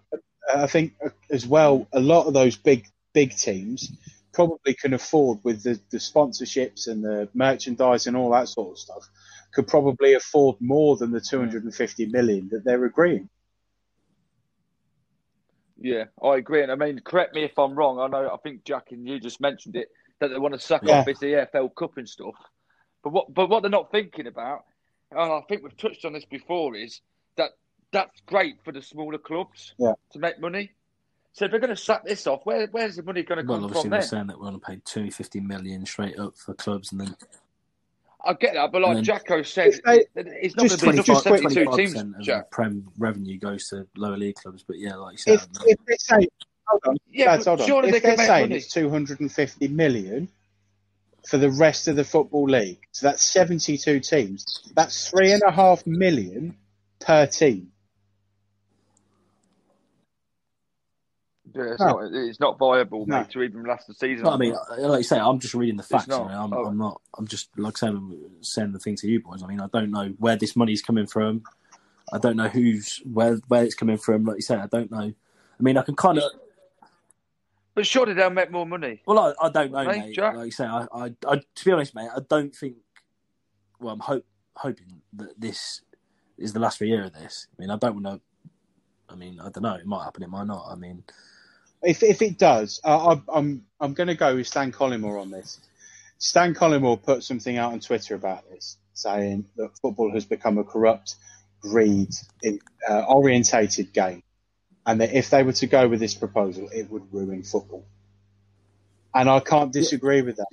I 0.52 0.66
think 0.66 0.94
uh, 1.04 1.10
as 1.30 1.46
well, 1.46 1.86
a 1.92 2.00
lot 2.00 2.26
of 2.26 2.34
those 2.34 2.56
big, 2.56 2.86
big 3.12 3.36
teams 3.36 3.90
probably 4.32 4.74
can 4.74 4.94
afford 4.94 5.38
with 5.42 5.62
the, 5.62 5.80
the 5.90 5.98
sponsorships 5.98 6.86
and 6.88 7.02
the 7.02 7.28
merchandise 7.34 8.06
and 8.06 8.16
all 8.16 8.30
that 8.30 8.48
sort 8.48 8.70
of 8.72 8.78
stuff, 8.78 9.08
could 9.52 9.66
probably 9.66 10.14
afford 10.14 10.56
more 10.60 10.96
than 10.96 11.10
the 11.10 11.20
250 11.20 12.06
million 12.06 12.48
that 12.50 12.64
they're 12.64 12.84
agreeing. 12.84 13.28
yeah, 15.80 16.04
I 16.22 16.36
agree. 16.36 16.62
And 16.62 16.72
I 16.72 16.74
mean, 16.74 16.98
correct 17.00 17.34
me 17.34 17.44
if 17.44 17.58
I'm 17.58 17.74
wrong. 17.74 18.00
I 18.00 18.08
know, 18.08 18.28
I 18.32 18.36
think 18.38 18.64
Jack 18.64 18.88
and 18.90 19.06
you 19.06 19.20
just 19.20 19.40
mentioned 19.40 19.76
it 19.76 19.88
that 20.20 20.28
they 20.28 20.38
want 20.38 20.54
to 20.54 20.60
suck 20.60 20.82
Yeah. 20.82 21.00
off 21.00 21.06
this 21.06 21.20
EFL 21.20 21.74
Cup 21.74 21.96
and 21.96 22.08
stuff. 22.08 22.34
But 23.04 23.12
what, 23.12 23.32
but 23.32 23.48
what 23.48 23.62
they're 23.62 23.70
not 23.70 23.92
thinking 23.92 24.26
about, 24.26 24.64
and 25.12 25.20
I 25.20 25.40
think 25.48 25.62
we've 25.62 25.76
touched 25.76 26.04
on 26.04 26.12
this 26.12 26.24
before, 26.24 26.74
is 26.74 27.00
that 27.36 27.50
that's 27.92 28.20
great 28.26 28.56
for 28.64 28.72
the 28.72 28.82
smaller 28.82 29.18
clubs 29.18 29.74
Yeah. 29.78 29.92
to 30.12 30.18
make 30.18 30.40
money. 30.40 30.72
So 31.38 31.44
if 31.44 31.52
they're 31.52 31.60
going 31.60 31.70
to 31.70 31.76
suck 31.80 32.02
this 32.04 32.26
off, 32.26 32.44
where, 32.46 32.66
where's 32.72 32.96
the 32.96 33.02
money 33.04 33.22
going 33.22 33.38
to 33.40 33.46
Well, 33.48 33.58
come 33.58 33.64
obviously 33.66 33.82
from 33.82 33.90
they're 33.90 34.02
saying 34.02 34.26
that 34.26 34.38
we're 34.40 34.48
going 34.48 34.58
to 34.58 34.66
pay 34.66 34.80
250 34.84 35.38
million 35.38 35.86
straight 35.86 36.18
up 36.18 36.36
for 36.36 36.52
clubs, 36.52 36.90
and 36.90 37.00
then 37.00 37.14
I 38.26 38.32
get 38.32 38.54
that, 38.54 38.72
but 38.72 38.82
like 38.82 38.96
then- 38.96 39.04
Jacko 39.04 39.42
said, 39.42 39.74
they- 39.84 40.06
it's 40.16 40.56
not 40.56 40.66
just 40.66 40.82
going 40.82 40.96
to 40.96 41.02
be 41.04 41.12
enough 41.12 41.22
quick- 41.24 41.42
72 41.52 41.64
25% 41.64 41.76
teams, 41.76 41.94
of 42.16 42.20
Jack. 42.22 42.50
prem 42.50 42.88
revenue 42.98 43.38
goes 43.38 43.68
to 43.68 43.86
lower 43.96 44.16
league 44.16 44.34
clubs. 44.34 44.64
But 44.66 44.80
yeah, 44.80 44.96
like 44.96 45.12
you 45.12 45.18
said, 45.18 45.34
If, 45.34 45.46
if 45.64 45.78
they 45.86 45.96
say, 45.98 46.26
hold 46.66 46.82
on, 46.88 46.96
Yeah, 47.08 47.26
lads, 47.30 47.46
hold 47.46 47.60
on. 47.60 47.66
surely 47.68 47.90
If 47.90 48.02
they 48.02 48.16
they're 48.16 48.26
saying 48.26 48.48
money. 48.48 48.56
it's 48.56 48.72
250 48.72 49.68
million 49.68 50.28
for 51.28 51.38
the 51.38 51.52
rest 51.52 51.86
of 51.86 51.94
the 51.94 52.02
football 52.02 52.46
league, 52.48 52.80
so 52.90 53.06
that's 53.06 53.22
72 53.22 54.00
teams. 54.00 54.44
That's 54.74 55.08
three 55.08 55.30
and 55.30 55.42
a 55.46 55.52
half 55.52 55.86
million 55.86 56.56
per 56.98 57.26
team. 57.26 57.70
Yeah, 61.58 61.72
it's, 61.72 61.80
No. 61.80 61.86
not, 61.86 62.14
it's 62.14 62.40
not 62.40 62.58
viable, 62.58 63.04
No. 63.06 63.18
mate, 63.18 63.30
to 63.30 63.42
even 63.42 63.64
last 63.64 63.86
the 63.88 63.94
season. 63.94 64.26
I 64.26 64.36
mean, 64.36 64.54
like 64.78 64.98
you 64.98 65.02
say, 65.04 65.18
I'm 65.18 65.38
just 65.40 65.54
reading 65.54 65.76
the 65.76 65.82
facts. 65.82 66.06
not. 66.06 66.22
I 66.22 66.28
mean, 66.28 66.36
I'm, 66.36 66.52
Oh. 66.54 66.64
I'm 66.66 66.78
not. 66.78 67.00
I'm 67.18 67.26
just 67.26 67.50
like 67.58 67.76
saying, 67.76 68.18
saying 68.40 68.72
the 68.72 68.78
thing 68.78 68.96
to 68.96 69.08
you 69.08 69.20
boys. 69.20 69.42
I 69.42 69.46
mean, 69.46 69.60
I 69.60 69.66
don't 69.72 69.90
know 69.90 70.14
where 70.18 70.36
this 70.36 70.54
money's 70.56 70.80
coming 70.82 71.06
from. 71.06 71.42
I 72.12 72.18
don't 72.18 72.36
know 72.36 72.48
who's 72.48 73.02
where 73.04 73.34
where 73.48 73.64
it's 73.64 73.74
coming 73.74 73.98
from. 73.98 74.24
Like 74.24 74.36
you 74.36 74.42
said, 74.42 74.60
I 74.60 74.66
don't 74.66 74.90
know. 74.90 74.98
I 75.58 75.62
mean, 75.62 75.76
I 75.76 75.82
can 75.82 75.96
kind 75.96 76.18
of. 76.18 76.24
but 77.74 77.86
surely 77.86 78.14
they'll 78.14 78.30
make 78.30 78.50
more 78.50 78.64
money. 78.66 79.02
Well, 79.06 79.18
I, 79.18 79.46
I 79.46 79.50
don't 79.50 79.72
know, 79.72 79.84
Mate, 79.84 79.98
mate. 80.06 80.14
Jack? 80.14 80.34
Like 80.36 80.46
you 80.46 80.50
say, 80.52 80.64
I, 80.66 80.86
I, 80.92 81.04
I, 81.26 81.36
to 81.36 81.64
be 81.64 81.72
honest, 81.72 81.94
mate, 81.94 82.08
I 82.14 82.20
don't 82.28 82.54
think. 82.54 82.76
Well, 83.80 83.92
I'm 83.94 84.00
hope, 84.00 84.24
hoping 84.56 85.02
that 85.14 85.38
this 85.40 85.82
is 86.38 86.52
the 86.52 86.60
last 86.60 86.80
year 86.80 87.04
of 87.04 87.12
this. 87.12 87.46
I 87.52 87.60
mean, 87.60 87.70
I 87.70 87.76
don't 87.76 88.02
want 88.02 88.06
to. 88.06 88.20
I 89.12 89.14
mean, 89.16 89.40
I 89.40 89.48
don't 89.50 89.62
know. 89.62 89.74
It 89.74 89.86
might 89.86 90.04
happen. 90.04 90.22
It 90.22 90.30
might 90.30 90.46
not. 90.46 90.66
I 90.70 90.74
mean, 90.76 91.02
If 91.82 92.02
if 92.02 92.22
it 92.22 92.38
does, 92.38 92.80
uh, 92.84 93.14
I, 93.14 93.38
I'm 93.38 93.64
I'm 93.80 93.94
going 93.94 94.08
to 94.08 94.14
go 94.14 94.34
with 94.34 94.46
Stan 94.46 94.72
Collymore 94.72 95.20
on 95.20 95.30
this. 95.30 95.60
Stan 96.18 96.54
Collymore 96.54 97.00
put 97.00 97.22
something 97.22 97.56
out 97.56 97.72
on 97.72 97.80
Twitter 97.80 98.14
about 98.14 98.48
this, 98.50 98.76
saying 98.92 99.46
that 99.56 99.78
football 99.80 100.12
has 100.12 100.24
become 100.24 100.58
a 100.58 100.64
corrupt, 100.64 101.14
greed 101.60 102.08
uh, 102.88 103.02
orientated 103.06 103.92
game, 103.92 104.22
and 104.84 105.00
that 105.00 105.12
if 105.12 105.30
they 105.30 105.44
were 105.44 105.52
to 105.52 105.66
go 105.66 105.86
with 105.86 106.00
this 106.00 106.14
proposal, 106.14 106.68
it 106.72 106.90
would 106.90 107.12
ruin 107.12 107.44
football. 107.44 107.86
And 109.14 109.30
I 109.30 109.40
can't 109.40 109.72
disagree 109.72 110.22
with 110.22 110.36
that 110.36 110.46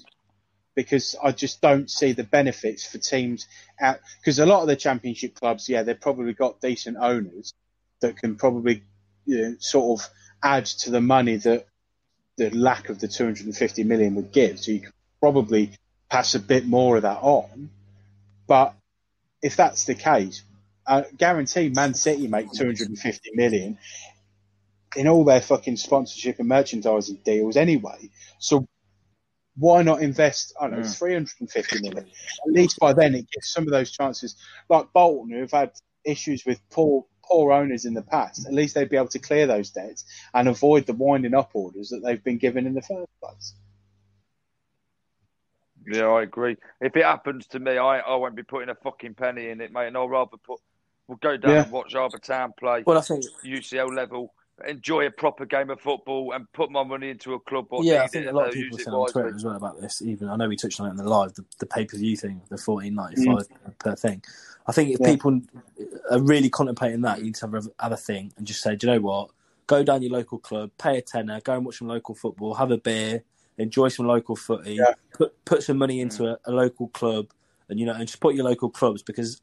because 0.75 1.15
I 1.23 1.31
just 1.31 1.61
don't 1.61 1.89
see 1.89 2.11
the 2.11 2.23
benefits 2.23 2.85
for 2.85 2.97
teams 2.97 3.47
out. 3.79 3.99
Because 4.19 4.39
a 4.39 4.45
lot 4.45 4.61
of 4.61 4.67
the 4.67 4.75
championship 4.75 5.35
clubs, 5.35 5.67
yeah, 5.67 5.83
they've 5.83 5.99
probably 5.99 6.33
got 6.33 6.61
decent 6.61 6.97
owners 6.99 7.53
that 8.01 8.17
can 8.17 8.35
probably 8.35 8.83
you 9.25 9.41
know, 9.41 9.55
sort 9.59 9.99
of 9.99 10.09
add 10.45 10.65
to 10.65 10.91
the 10.91 11.01
money 11.01 11.37
that 11.37 11.65
the 12.37 12.51
lack 12.51 12.89
of 12.89 12.99
the 12.99 13.07
250 13.07 13.83
million 13.83 14.15
would 14.15 14.31
give. 14.31 14.59
So 14.59 14.71
you 14.71 14.81
could 14.81 14.93
probably 15.19 15.71
pass 16.09 16.35
a 16.35 16.39
bit 16.39 16.65
more 16.65 16.97
of 16.97 17.01
that 17.01 17.17
on. 17.21 17.69
But 18.47 18.75
if 19.41 19.55
that's 19.55 19.85
the 19.85 19.95
case, 19.95 20.43
I 20.87 21.05
guarantee 21.17 21.69
Man 21.69 21.95
City 21.95 22.27
make 22.27 22.51
250 22.51 23.31
million 23.33 23.79
in 24.95 25.07
all 25.07 25.23
their 25.23 25.41
fucking 25.41 25.77
sponsorship 25.77 26.39
and 26.39 26.47
merchandising 26.47 27.19
deals 27.25 27.57
anyway. 27.57 28.09
So 28.37 28.67
why 29.57 29.81
not 29.81 30.01
invest, 30.01 30.53
I 30.59 30.67
don't 30.67 30.81
know, 30.81 30.85
hmm. 30.85 30.91
350 30.91 31.81
million? 31.81 32.05
At 32.05 32.53
least 32.53 32.77
by 32.79 32.93
then 32.93 33.15
it 33.15 33.25
gives 33.31 33.51
some 33.51 33.63
of 33.63 33.71
those 33.71 33.91
chances, 33.91 34.35
like 34.69 34.93
Bolton, 34.93 35.31
who 35.31 35.39
have 35.39 35.51
had 35.51 35.71
issues 36.05 36.45
with 36.45 36.59
poor 36.69 37.05
poor 37.27 37.51
owners 37.51 37.85
in 37.85 37.93
the 37.93 38.01
past, 38.01 38.45
at 38.45 38.53
least 38.53 38.75
they'd 38.75 38.89
be 38.89 38.97
able 38.97 39.07
to 39.09 39.19
clear 39.19 39.47
those 39.47 39.69
debts 39.71 40.05
and 40.33 40.47
avoid 40.47 40.85
the 40.85 40.93
winding 40.93 41.33
up 41.33 41.51
orders 41.53 41.89
that 41.89 42.01
they've 42.03 42.23
been 42.23 42.37
given 42.37 42.65
in 42.67 42.73
the 42.73 42.81
first 42.81 43.09
place. 43.21 43.53
Yeah, 45.87 46.07
I 46.07 46.23
agree. 46.23 46.57
If 46.81 46.95
it 46.95 47.03
happens 47.05 47.45
to 47.47 47.59
me, 47.59 47.77
I, 47.77 47.99
I 47.99 48.15
won't 48.15 48.35
be 48.35 48.43
putting 48.43 48.69
a 48.69 48.75
fucking 48.75 49.13
penny 49.13 49.49
in 49.49 49.61
it, 49.61 49.71
mate. 49.71 49.87
And 49.87 49.97
I'll 49.97 50.09
rather 50.09 50.37
put, 50.37 50.59
we'll 51.07 51.19
go 51.19 51.37
down 51.37 51.51
Yeah. 51.51 51.63
and 51.63 51.71
watch 51.71 51.93
Arbor 51.93 52.17
Town 52.17 52.53
play 52.59 52.83
well, 52.85 52.97
I 52.97 53.01
think 53.01 53.23
UCL 53.45 53.95
level, 53.95 54.33
enjoy 54.65 55.05
a 55.05 55.11
proper 55.11 55.45
game 55.45 55.69
of 55.69 55.81
football, 55.81 56.31
and 56.31 56.51
put 56.53 56.71
my 56.71 56.83
money 56.83 57.09
into 57.09 57.33
a 57.33 57.39
club. 57.39 57.65
What 57.69 57.83
yeah, 57.85 58.03
I 58.03 58.07
think 58.07 58.27
a 58.27 58.31
lot 58.31 58.47
of 58.47 58.53
people 58.53 58.77
use 58.77 58.85
said 58.85 58.93
on 58.93 59.01
wisely. 59.01 59.21
Twitter 59.21 59.35
as 59.35 59.43
well 59.43 59.55
about 59.55 59.81
this. 59.81 60.01
Even 60.01 60.29
I 60.29 60.35
know 60.37 60.47
we 60.47 60.55
touched 60.55 60.79
on 60.79 60.87
it 60.87 60.91
in 60.91 60.97
the 60.97 61.03
live, 61.09 61.33
the, 61.33 61.43
the 61.59 61.65
pay 61.65 61.85
per 61.85 61.97
view 61.97 62.15
thing, 62.15 62.41
the 62.49 62.57
fourteen 62.57 62.95
ninety 62.95 63.25
five 63.25 63.47
mm. 63.47 63.79
per 63.79 63.95
thing. 63.95 64.23
I 64.67 64.71
think 64.71 64.91
if 64.91 64.99
Yeah. 64.99 65.11
people 65.11 65.41
are 66.09 66.21
really 66.21 66.49
contemplating 66.49 67.01
that, 67.01 67.19
you 67.19 67.25
need 67.25 67.35
to 67.35 67.45
have 67.47 67.53
a, 67.53 67.83
have 67.83 67.91
a 67.91 67.97
thing 67.97 68.33
and 68.37 68.47
just 68.47 68.61
say, 68.61 68.75
do 68.75 68.87
you 68.87 68.93
know 68.93 69.01
what? 69.01 69.29
Go 69.67 69.83
down 69.83 70.01
your 70.01 70.11
local 70.11 70.39
club, 70.39 70.71
pay 70.77 70.97
a 70.97 71.01
tenner, 71.01 71.39
go 71.41 71.53
and 71.53 71.65
watch 71.65 71.77
some 71.79 71.87
local 71.87 72.15
football, 72.15 72.53
have 72.55 72.71
a 72.71 72.77
beer, 72.77 73.23
enjoy 73.57 73.89
some 73.89 74.07
local 74.07 74.35
footy, 74.35 74.75
Yeah. 74.75 74.93
put 75.13 75.33
put 75.45 75.63
some 75.63 75.77
money 75.77 75.99
into 75.99 76.23
mm. 76.23 76.37
a, 76.45 76.49
a 76.49 76.51
local 76.51 76.87
club, 76.89 77.27
and 77.69 77.79
you 77.79 77.85
know, 77.85 77.93
and 77.93 78.09
support 78.09 78.35
your 78.35 78.45
local 78.45 78.69
clubs 78.69 79.01
because 79.03 79.41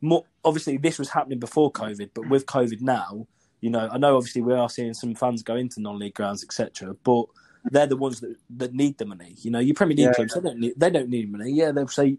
more 0.00 0.24
obviously 0.44 0.76
this 0.76 0.98
was 0.98 1.10
happening 1.10 1.38
before 1.38 1.70
COVID, 1.70 2.10
but 2.14 2.28
with 2.28 2.46
COVID 2.46 2.80
now, 2.80 3.26
you 3.64 3.70
know, 3.70 3.88
I 3.90 3.96
know 3.96 4.18
obviously 4.18 4.42
we 4.42 4.52
are 4.52 4.68
seeing 4.68 4.92
some 4.92 5.14
fans 5.14 5.42
go 5.42 5.56
into 5.56 5.80
non-league 5.80 6.12
grounds, 6.12 6.44
etc. 6.44 6.94
But 7.02 7.24
they're 7.70 7.86
the 7.86 7.96
ones 7.96 8.20
that, 8.20 8.36
that 8.58 8.74
need 8.74 8.98
the 8.98 9.06
money. 9.06 9.36
You 9.38 9.52
know, 9.52 9.58
your 9.58 9.74
Premier 9.74 9.96
League 9.96 10.08
Yeah. 10.08 10.12
clubs 10.12 10.34
they 10.34 10.40
don't 10.42 10.58
need 10.60 10.74
they 10.76 10.90
don't 10.90 11.08
need 11.08 11.32
money. 11.32 11.50
Yeah, 11.50 11.72
they'll 11.72 11.88
say 11.88 12.18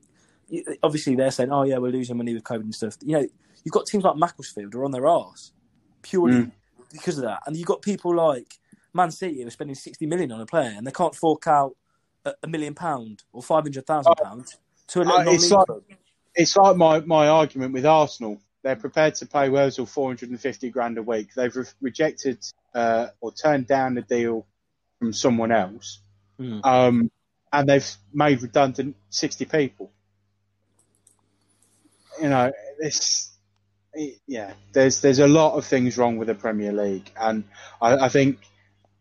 obviously 0.82 1.16
they're 1.16 1.30
saying, 1.30 1.52
oh 1.52 1.62
yeah, 1.62 1.78
we're 1.78 1.92
losing 1.92 2.18
money 2.18 2.34
with 2.34 2.44
COVID 2.44 2.62
and 2.62 2.74
stuff. 2.74 2.98
You 3.04 3.18
know, 3.20 3.28
you've 3.64 3.72
got 3.74 3.86
teams 3.86 4.04
like 4.04 4.16
Macclesfield 4.16 4.74
who 4.74 4.80
are 4.80 4.86
on 4.86 4.92
their 4.92 5.06
arse 5.06 5.52
purely 6.02 6.46
Mm. 6.46 6.52
because 6.92 7.20
of 7.20 7.26
that. 7.26 7.44
And 7.46 7.56
you've 7.56 7.68
got 7.68 7.84
people 7.84 8.16
like 8.16 8.58
Man 8.92 9.12
City 9.12 9.42
who 9.44 9.48
are 9.48 9.52
spending 9.52 9.76
60 9.76 10.04
million 10.08 10.32
on 10.32 10.42
a 10.42 10.48
player 10.48 10.74
and 10.76 10.88
they 10.88 10.92
can't 10.92 11.14
fork 11.14 11.46
out 11.46 11.76
a, 12.42 12.48
million 12.48 12.74
pound 12.74 13.22
or 13.32 13.44
500,000 13.44 14.16
pounds 14.16 14.58
to 14.88 15.02
a 15.02 15.04
little 15.04 15.20
Uh, 15.20 15.26
it's 15.28 15.52
like 15.52 15.68
club. 15.68 15.84
it's 16.34 16.58
like 16.58 16.76
my, 16.76 17.02
my 17.02 17.28
argument 17.28 17.72
with 17.72 17.86
Arsenal. 17.86 18.42
They're 18.66 18.76
prepared 18.76 19.14
to 19.16 19.28
pay 19.28 19.48
Özil 19.50 19.88
450 19.88 20.72
grand 20.72 20.98
a 20.98 21.04
week. 21.04 21.36
They've 21.36 21.56
re- 21.56 21.66
rejected 21.82 22.40
uh, 22.74 23.10
or 23.22 23.32
turned 23.32 23.68
down 23.68 23.96
a 24.00 24.02
deal 24.02 24.48
from 24.98 25.14
someone 25.14 25.52
else, 25.52 26.02
Hmm. 26.40 26.62
um, 26.64 27.12
and 27.54 27.70
they've 27.70 27.96
made 28.12 28.42
redundant 28.42 28.96
60 29.12 29.46
people. 29.46 29.92
You 32.20 32.30
know, 32.30 32.52
this, 32.80 33.38
yeah, 34.26 34.54
there's 34.74 35.00
there's 35.00 35.20
a 35.20 35.28
lot 35.28 35.54
of 35.56 35.66
things 35.66 35.96
wrong 35.96 36.18
with 36.18 36.28
the 36.28 36.34
Premier 36.34 36.74
League, 36.74 37.12
and 37.16 37.44
I, 37.80 38.06
I 38.06 38.10
think 38.10 38.40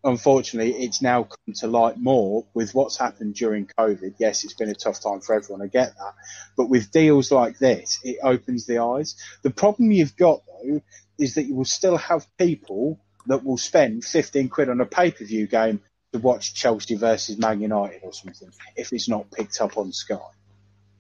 unfortunately, 0.05 0.73
it's 0.73 1.01
now 1.03 1.25
come 1.25 1.55
to 1.55 1.67
light 1.67 1.99
more 1.99 2.47
with 2.55 2.75
what's 2.75 2.97
happened 2.97 3.35
during 3.35 3.67
COVID. 3.79 4.15
Yes, 4.19 4.45
it's 4.45 4.55
been 4.55 4.69
a 4.69 4.75
tough 4.75 5.01
time 5.01 5.21
for 5.21 5.35
everyone. 5.35 5.63
I 5.63 5.69
get 5.69 5.97
that. 5.97 6.15
But 6.57 6.69
with 6.69 6.91
deals 6.91 7.33
like 7.33 7.59
this, 7.59 7.99
it 8.05 8.19
opens 8.23 8.67
the 8.67 8.79
eyes. 8.79 9.17
The 9.43 9.51
problem 9.51 9.91
you've 9.91 10.17
got, 10.17 10.43
though, 10.47 10.83
is 11.19 11.35
that 11.35 11.45
you 11.45 11.55
will 11.55 11.65
still 11.65 11.97
have 11.97 12.27
people 12.37 13.01
that 13.27 13.45
will 13.45 13.57
spend 13.57 14.05
15 14.05 14.49
quid 14.51 14.69
on 14.69 14.81
a 14.81 14.87
pay 14.87 15.11
per 15.11 15.25
view 15.25 15.47
game 15.47 15.81
to 16.13 16.19
watch 16.19 16.55
Chelsea 16.55 16.95
versus 16.95 17.39
Man 17.39 17.61
United 17.61 18.03
or 18.05 18.13
something 18.13 18.51
if 18.77 18.93
it's 18.93 19.09
not 19.09 19.31
picked 19.31 19.61
up 19.61 19.79
on 19.79 19.93
Sky. 19.93 20.19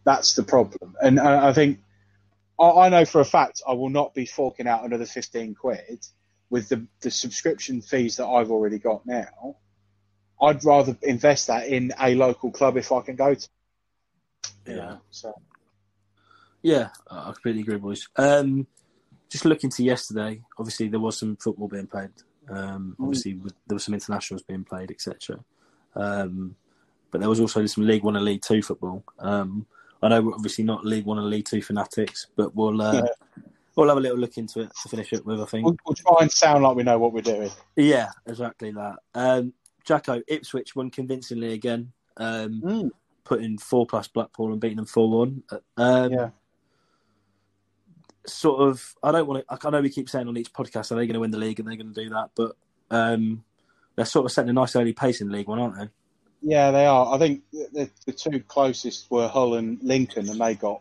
That's 0.04 0.34
the 0.34 0.42
problem. 0.42 0.96
And 1.00 1.20
I 1.20 1.48
I 1.48 1.52
think, 1.52 1.80
I 2.58 2.88
know 2.88 3.04
for 3.04 3.20
a 3.20 3.24
fact 3.24 3.62
I 3.68 3.72
will 3.72 3.90
not 3.90 4.14
be 4.14 4.26
forking 4.26 4.66
out 4.66 4.84
another 4.84 5.06
15 5.06 5.54
quid 5.54 6.06
with 6.50 6.68
the, 6.68 6.86
the 7.00 7.10
subscription 7.10 7.80
fees 7.80 8.16
that 8.16 8.26
I've 8.26 8.50
already 8.50 8.78
got 8.78 9.06
now, 9.06 9.56
I'd 10.40 10.64
rather 10.64 10.96
invest 11.02 11.46
that 11.46 11.68
in 11.68 11.92
a 12.00 12.14
local 12.14 12.50
club 12.50 12.76
if 12.76 12.92
I 12.92 13.00
can 13.00 13.16
go 13.16 13.34
to. 13.34 13.48
Yeah. 14.66 14.74
know, 14.74 15.00
so 15.10 15.34
Yeah, 16.62 16.88
I 17.10 17.32
completely 17.32 17.62
agree, 17.62 17.78
boys. 17.78 18.08
Um, 18.16 18.66
just 19.30 19.44
looking 19.44 19.70
to 19.70 19.82
yesterday, 19.82 20.40
obviously 20.58 20.88
there 20.88 21.00
was 21.00 21.18
some 21.18 21.36
football 21.36 21.68
being 21.68 21.86
played. 21.86 22.10
Um, 22.48 22.96
obviously 23.00 23.34
with, 23.34 23.54
there 23.66 23.74
was 23.74 23.84
some 23.84 23.94
internationals 23.94 24.42
being 24.42 24.64
played, 24.64 24.90
etc. 24.90 25.38
Um, 25.96 26.56
but 27.10 27.20
there 27.20 27.30
was 27.30 27.40
also 27.40 27.64
some 27.66 27.86
League 27.86 28.02
One 28.02 28.16
and 28.16 28.24
League 28.24 28.42
Two 28.42 28.62
football. 28.62 29.04
Um, 29.18 29.66
I 30.02 30.08
know 30.08 30.20
we're 30.20 30.34
obviously 30.34 30.64
not 30.64 30.84
League 30.84 31.06
One 31.06 31.18
and 31.18 31.30
League 31.30 31.46
Two 31.46 31.62
fanatics, 31.62 32.26
but 32.36 32.54
we'll 32.54 32.82
uh, 32.82 33.06
we'll 33.76 33.88
have 33.88 33.96
a 33.96 34.00
little 34.00 34.18
look 34.18 34.36
into 34.38 34.60
it 34.60 34.70
to 34.82 34.88
finish 34.88 35.12
it 35.12 35.24
with. 35.26 35.40
I 35.40 35.44
think. 35.46 35.64
we'll, 35.66 35.76
we'll 35.86 35.94
try 35.94 36.16
and 36.20 36.30
sound 36.32 36.62
like 36.64 36.76
we 36.76 36.82
know 36.82 36.98
what 36.98 37.12
we're 37.12 37.20
doing. 37.22 37.50
Yeah, 37.76 38.08
exactly 38.26 38.70
that. 38.72 38.96
Um, 39.14 39.52
Jacko 39.84 40.22
Ipswich 40.28 40.74
won 40.74 40.90
convincingly 40.90 41.52
again, 41.52 41.92
um, 42.16 42.62
Mm. 42.64 42.90
putting 43.24 43.58
four 43.58 43.86
plus 43.86 44.08
Blackpool 44.08 44.52
and 44.52 44.60
beating 44.60 44.76
them 44.76 44.86
four 44.86 45.10
one. 45.10 45.42
Um, 45.76 46.12
Yeah. 46.12 46.30
Sort 48.26 48.60
of. 48.62 48.94
I 49.02 49.12
don't 49.12 49.26
want 49.26 49.46
to. 49.46 49.66
I 49.66 49.70
know 49.70 49.82
we 49.82 49.90
keep 49.90 50.08
saying 50.08 50.26
on 50.28 50.36
each 50.38 50.52
podcast 50.52 50.90
are 50.90 50.94
they 50.94 51.06
going 51.06 51.12
to 51.14 51.20
win 51.20 51.30
the 51.30 51.36
league 51.38 51.58
and 51.60 51.68
they're 51.68 51.76
going 51.76 51.92
to 51.92 52.04
do 52.04 52.08
that, 52.10 52.30
but 52.34 52.56
um, 52.90 53.44
they're 53.96 54.06
sort 54.06 54.24
of 54.24 54.32
setting 54.32 54.48
a 54.48 54.52
nice 54.54 54.74
early 54.76 54.94
pace 54.94 55.20
in 55.20 55.28
the 55.28 55.34
League 55.34 55.46
One, 55.48 55.58
aren't 55.58 55.76
they? 55.78 55.88
Yeah, 56.40 56.70
they 56.70 56.86
are. 56.86 57.14
I 57.14 57.18
think 57.18 57.42
the, 57.52 57.90
the 58.06 58.12
two 58.12 58.40
closest 58.40 59.10
were 59.10 59.28
Hull 59.28 59.54
and 59.54 59.78
Lincoln, 59.82 60.30
and 60.30 60.40
they 60.40 60.54
got 60.54 60.80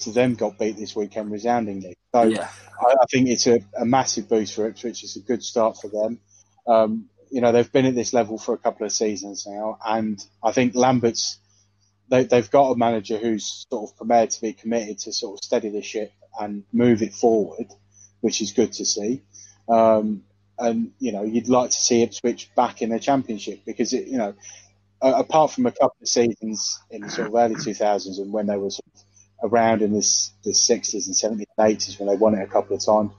to 0.00 0.10
them 0.10 0.34
got 0.34 0.58
beat 0.58 0.76
this 0.76 0.96
weekend 0.96 1.30
resoundingly. 1.30 1.96
So 2.14 2.24
Yeah. 2.24 2.48
I, 2.80 2.86
I 2.86 3.04
think 3.10 3.28
it's 3.28 3.46
a, 3.46 3.60
a 3.78 3.84
massive 3.84 4.28
boost 4.28 4.54
for 4.54 4.66
Ipswich. 4.66 5.04
It's 5.04 5.16
a 5.16 5.20
good 5.20 5.42
start 5.42 5.78
for 5.80 5.88
them. 5.88 6.20
Um, 6.66 7.08
you 7.30 7.40
know, 7.40 7.52
they've 7.52 7.70
been 7.70 7.86
at 7.86 7.94
this 7.94 8.12
level 8.12 8.38
for 8.38 8.54
a 8.54 8.58
couple 8.58 8.84
of 8.84 8.92
seasons 8.92 9.46
now, 9.46 9.78
and 9.84 10.22
I 10.42 10.52
think 10.52 10.74
Lambert's 10.74 11.38
they, 12.08 12.24
they've 12.24 12.50
got 12.50 12.72
a 12.72 12.76
manager 12.76 13.16
who's 13.16 13.66
sort 13.70 13.90
of 13.90 13.96
prepared 13.96 14.30
to 14.30 14.40
be 14.42 14.52
committed 14.52 14.98
to 14.98 15.12
sort 15.14 15.38
of 15.38 15.44
steady 15.44 15.70
the 15.70 15.80
ship 15.80 16.12
and 16.38 16.64
move 16.70 17.00
it 17.00 17.14
forward, 17.14 17.68
which 18.20 18.42
is 18.42 18.52
good 18.52 18.72
to 18.74 18.84
see. 18.84 19.22
Um, 19.66 20.24
and 20.58 20.92
you 20.98 21.12
know, 21.12 21.22
you'd 21.22 21.48
like 21.48 21.70
to 21.70 21.76
see 21.76 22.02
Ipswich 22.02 22.50
back 22.54 22.82
in 22.82 22.90
the 22.90 23.00
championship 23.00 23.60
because 23.64 23.94
it, 23.94 24.08
you 24.08 24.18
know, 24.18 24.34
apart 25.00 25.52
from 25.52 25.66
a 25.66 25.72
couple 25.72 25.96
of 26.02 26.08
seasons 26.08 26.80
in 26.90 27.00
the 27.00 27.08
sort 27.08 27.28
of 27.28 27.34
early 27.34 27.54
2000s 27.54 28.18
and 28.18 28.32
when 28.32 28.46
they 28.46 28.56
were 28.56 28.70
sort 28.70 28.86
of 28.94 29.02
around 29.42 29.82
in 29.82 29.92
this, 29.92 30.30
the 30.44 30.50
60s 30.52 31.06
and 31.06 31.14
70s 31.40 31.46
and 31.58 31.78
80s 31.78 31.98
when 31.98 32.08
they 32.08 32.16
won 32.16 32.34
it 32.34 32.42
a 32.42 32.46
couple 32.46 32.76
of 32.76 32.84
times, 32.84 33.12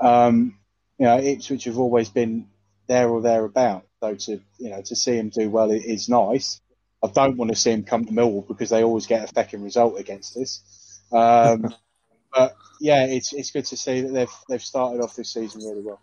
um, 0.00 0.58
you 0.98 1.06
know, 1.06 1.18
Ipswich 1.18 1.64
have 1.64 1.78
always 1.78 2.08
been 2.08 2.48
there 2.86 3.08
or 3.08 3.20
thereabout. 3.20 3.86
So 4.00 4.14
to 4.14 4.40
you 4.58 4.70
know 4.70 4.82
to 4.82 4.96
see 4.96 5.16
him 5.16 5.28
do 5.28 5.50
well 5.50 5.70
i- 5.70 5.74
is 5.74 6.08
nice. 6.08 6.60
I 7.02 7.08
don't 7.08 7.36
want 7.36 7.50
to 7.50 7.56
see 7.56 7.70
him 7.70 7.84
come 7.84 8.04
to 8.06 8.12
Millwall 8.12 8.46
because 8.46 8.70
they 8.70 8.82
always 8.82 9.06
get 9.06 9.30
a 9.30 9.32
fecking 9.32 9.62
result 9.62 9.98
against 9.98 10.36
us. 10.36 11.00
Um, 11.12 11.74
but 12.34 12.54
yeah, 12.80 13.04
it's 13.06 13.32
it's 13.32 13.50
good 13.50 13.66
to 13.66 13.76
see 13.76 14.00
that 14.00 14.12
they've 14.12 14.34
they've 14.48 14.62
started 14.62 15.02
off 15.02 15.16
this 15.16 15.32
season 15.32 15.62
really 15.62 15.82
well. 15.82 16.00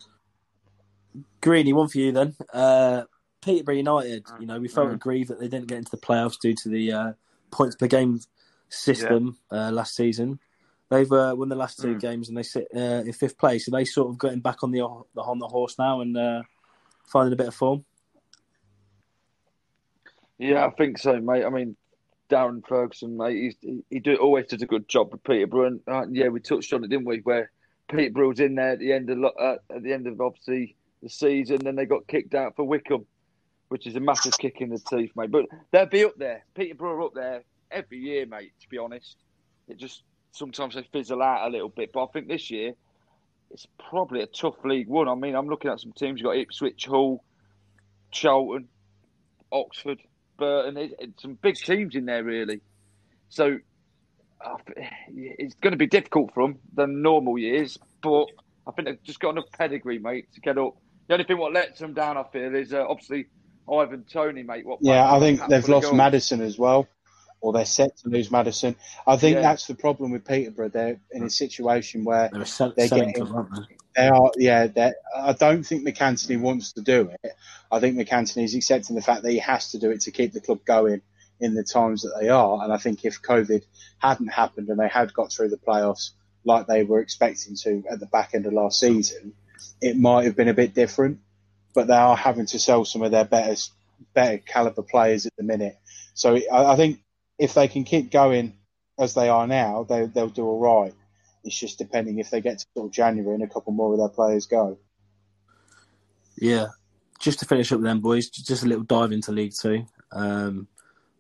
Greeny, 1.42 1.74
one 1.74 1.88
for 1.88 1.98
you 1.98 2.12
then. 2.12 2.36
Uh, 2.54 3.04
Peterborough 3.42 3.76
United. 3.76 4.26
You 4.40 4.46
know, 4.48 4.60
we 4.60 4.68
felt 4.68 4.90
Mm. 4.90 4.96
aggrieved 4.96 5.30
that 5.30 5.40
they 5.40 5.48
didn't 5.48 5.68
get 5.68 5.80
into 5.80 5.92
the 5.92 5.98
playoffs 5.98 6.40
due 6.40 6.54
to 6.56 6.70
the 6.70 6.92
uh, 6.92 7.14
points 7.52 7.76
per 7.76 7.88
game 7.88 8.20
system 8.70 9.38
uh, 9.52 9.72
last 9.72 9.96
season. 9.96 10.40
They've 10.90 11.12
uh, 11.12 11.36
won 11.38 11.50
the 11.50 11.56
last 11.56 11.82
two 11.82 11.96
Mm. 11.96 12.00
games 12.00 12.30
and 12.30 12.38
they 12.38 12.44
sit 12.44 12.68
uh, 12.76 13.04
in 13.06 13.12
fifth 13.14 13.38
place. 13.38 13.66
So 13.66 13.72
they 13.72 13.86
sort 13.86 14.10
of 14.10 14.20
getting 14.20 14.40
back 14.40 14.64
on 14.64 14.72
the 14.72 14.82
on 14.82 15.40
the 15.40 15.48
horse 15.48 15.78
now 15.78 16.02
and 16.02 16.18
uh, 16.18 16.44
finding 17.06 17.34
a 17.34 17.36
bit 17.36 17.48
of 17.48 17.56
form. 17.56 17.84
Yeah, 20.38 20.66
I 20.66 20.70
think 20.70 20.98
so, 20.98 21.20
mate. 21.20 21.44
I 21.44 21.50
mean, 21.50 21.76
Darren 22.30 22.66
Ferguson, 22.66 23.18
mate, 23.18 23.36
he's, 23.36 23.56
he, 23.62 23.84
he 23.90 24.00
do, 24.00 24.16
always 24.18 24.46
does 24.46 24.62
a 24.62 24.68
good 24.68 24.88
job 24.88 25.12
with 25.12 25.24
Peterborough. 25.24 25.68
And 25.68 25.82
uh, 25.88 26.06
yeah, 26.12 26.28
we 26.28 26.40
touched 26.40 26.72
on 26.74 26.84
it, 26.84 26.90
didn't 26.90 27.06
we? 27.06 27.20
Where 27.20 27.52
Peterborough 27.90 28.30
was 28.30 28.40
in 28.40 28.56
there 28.56 28.72
at 28.72 28.80
the 28.80 28.94
end 28.94 29.10
of 29.10 29.24
uh, 29.24 29.56
at 29.70 29.84
the 29.84 29.94
end 29.94 30.08
of 30.08 30.22
obviously 30.22 30.76
the 31.02 31.10
season, 31.10 31.60
then 31.64 31.76
they 31.76 31.86
got 31.86 32.08
kicked 32.08 32.36
out 32.36 32.56
for 32.56 32.64
Wycombe, 32.64 33.06
which 33.70 33.88
is 33.88 33.96
a 33.96 34.00
massive 34.00 34.38
kick 34.38 34.62
in 34.62 34.70
the 34.70 34.80
teeth, 34.80 35.12
mate. 35.16 35.32
But 35.32 35.46
they'll 35.72 35.86
be 35.86 36.06
up 36.06 36.18
there. 36.18 36.46
Peterborough 36.54 36.96
are 36.96 37.02
up 37.04 37.14
there 37.14 37.44
every 37.72 38.00
year, 38.00 38.26
mate. 38.26 38.54
To 38.62 38.70
be 38.70 38.78
honest, 38.78 39.16
it 39.68 39.78
just 39.78 40.04
sometimes 40.32 40.76
they 40.76 40.84
fizzle 40.92 41.22
out 41.22 41.48
a 41.48 41.52
little 41.52 41.70
bit. 41.70 41.92
But 41.94 42.04
I 42.04 42.08
think 42.08 42.28
this 42.28 42.50
year 42.52 42.74
it's 43.52 43.68
probably 43.90 44.22
a 44.22 44.28
tough 44.28 44.56
League 44.66 44.88
One. 44.88 45.08
I 45.08 45.16
mean, 45.16 45.36
I'm 45.36 45.48
looking 45.48 45.72
at 45.72 45.80
some 45.80 45.94
teams. 45.94 46.20
You've 46.20 46.26
got 46.26 46.38
Ipswich, 46.38 46.86
Hull, 46.86 47.24
Charlton, 48.12 48.68
Oxford, 49.52 50.00
Burton. 50.38 50.78
It- 50.78 50.96
it's 51.00 51.22
some 51.22 51.36
big 51.36 51.56
teams 51.56 51.96
in 51.96 52.06
there, 52.06 52.24
really. 52.24 52.62
So 53.30 53.58
I 54.42 54.56
it's 55.08 55.56
going 55.56 55.72
to 55.72 55.78
be 55.78 55.88
difficult 55.88 56.34
for 56.34 56.48
them 56.48 56.60
than 56.74 57.02
normal 57.02 57.38
years, 57.38 57.78
but 58.02 58.26
I 58.68 58.72
think 58.72 58.88
they've 58.88 59.04
just 59.04 59.20
got 59.20 59.32
enough 59.32 59.52
pedigree, 59.58 60.00
mate, 60.00 60.32
to 60.34 60.42
get 60.42 60.58
up. 60.58 60.76
The 61.08 61.14
only 61.14 61.26
thing 61.26 61.38
what 61.38 61.54
lets 61.54 61.80
them 61.80 61.94
down, 61.94 62.18
I 62.18 62.24
feel, 62.32 62.54
is 62.56 62.74
uh, 62.74 62.86
obviously 62.88 63.28
Ivan 63.72 64.04
Toney, 64.04 64.44
mate. 64.44 64.66
What 64.66 64.80
Yeah, 64.82 65.12
I 65.12 65.20
think 65.20 65.40
they've 65.48 65.68
lost 65.68 65.86
goals. 65.88 65.96
Maddison 65.98 66.42
as 66.42 66.60
well, 66.60 66.88
or 67.42 67.54
they're 67.54 67.66
set 67.66 67.96
to 67.98 68.10
lose 68.10 68.32
Maddison. 68.32 68.76
I 69.06 69.18
think 69.18 69.36
Yeah. 69.36 69.42
that's 69.42 69.68
the 69.68 69.76
problem 69.76 70.12
with 70.12 70.26
Peterborough. 70.26 70.70
They're 70.70 71.00
in 71.12 71.24
a 71.24 71.30
situation 71.30 72.04
where 72.04 72.30
They're 72.34 72.46
sell- 72.46 72.74
They're 72.76 72.88
selling 72.88 73.10
getting- 73.10 73.26
club, 73.28 73.50
they? 73.56 73.76
They 74.04 74.08
are, 74.10 74.32
yeah. 74.38 74.68
they're- 74.68 74.96
I 75.16 75.34
don't 75.34 75.64
think 75.64 75.88
MacAnthony 75.88 76.40
wants 76.40 76.74
to 76.74 76.82
do 76.82 77.12
it. 77.24 77.34
I 77.72 77.80
think 77.80 77.98
MacAnthony 77.98 78.44
is 78.44 78.56
accepting 78.56 78.96
the 78.96 79.02
fact 79.02 79.24
that 79.24 79.32
he 79.32 79.40
has 79.40 79.72
to 79.72 79.80
do 79.80 79.92
it 79.92 80.02
to 80.02 80.12
keep 80.12 80.34
the 80.34 80.42
club 80.42 80.66
going 80.66 81.02
in 81.40 81.54
the 81.54 81.64
times 81.64 82.02
that 82.02 82.18
they 82.20 82.30
are. 82.30 82.64
And 82.64 82.74
I 82.74 82.78
think 82.78 83.06
if 83.06 83.22
COVID 83.22 83.64
hadn't 84.00 84.28
happened 84.28 84.70
and 84.70 84.80
they 84.80 84.88
had 84.88 85.14
got 85.14 85.32
through 85.32 85.50
the 85.50 85.58
playoffs 85.58 86.12
like 86.44 86.66
they 86.68 86.84
were 86.84 87.00
expecting 87.02 87.56
to 87.56 87.84
at 87.92 88.00
the 88.00 88.06
back 88.08 88.32
end 88.34 88.46
of 88.46 88.54
last 88.54 88.80
season, 88.80 89.34
it 89.82 89.98
might 89.98 90.26
have 90.26 90.36
been 90.36 90.48
a 90.48 90.54
bit 90.54 90.74
different. 90.74 91.20
But 91.76 91.88
they 91.88 91.94
are 91.96 92.16
having 92.16 92.48
to 92.48 92.58
sell 92.60 92.86
some 92.86 93.04
of 93.04 93.12
their 93.12 93.26
better, 93.26 93.56
better 94.16 94.38
caliber 94.40 94.82
players 94.82 95.26
at 95.28 95.36
the 95.38 95.44
minute. 95.44 95.78
So 96.16 96.36
I, 96.52 96.74
I 96.74 96.76
think 96.76 97.00
if 97.38 97.54
they 97.54 97.68
can 97.68 97.84
keep 97.84 98.12
going 98.12 98.54
as 99.00 99.14
they 99.14 99.30
are 99.30 99.48
now, 99.48 99.84
they, 99.84 100.06
they'll 100.06 100.28
do 100.28 100.46
all 100.46 100.60
right. 100.60 100.94
It's 101.44 101.58
just 101.58 101.78
depending 101.78 102.20
if 102.20 102.30
they 102.30 102.42
get 102.42 102.60
to 102.60 102.66
sort 102.76 102.88
of 102.88 102.92
January 102.92 103.36
and 103.36 103.44
a 103.44 103.48
couple 103.48 103.72
more 103.74 103.94
of 103.94 104.00
their 104.00 104.10
players 104.10 104.46
go. 104.48 104.78
Yeah. 106.36 106.68
Just 107.20 107.40
to 107.40 107.46
finish 107.46 107.72
up 107.72 107.82
them, 107.82 108.00
boys, 108.00 108.30
just 108.30 108.64
a 108.64 108.68
little 108.68 108.84
dive 108.84 109.12
into 109.12 109.32
League 109.32 109.54
Two. 109.60 109.86
Um, 110.12 110.68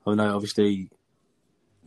I 0.05 0.13
know, 0.13 0.36
obviously, 0.36 0.89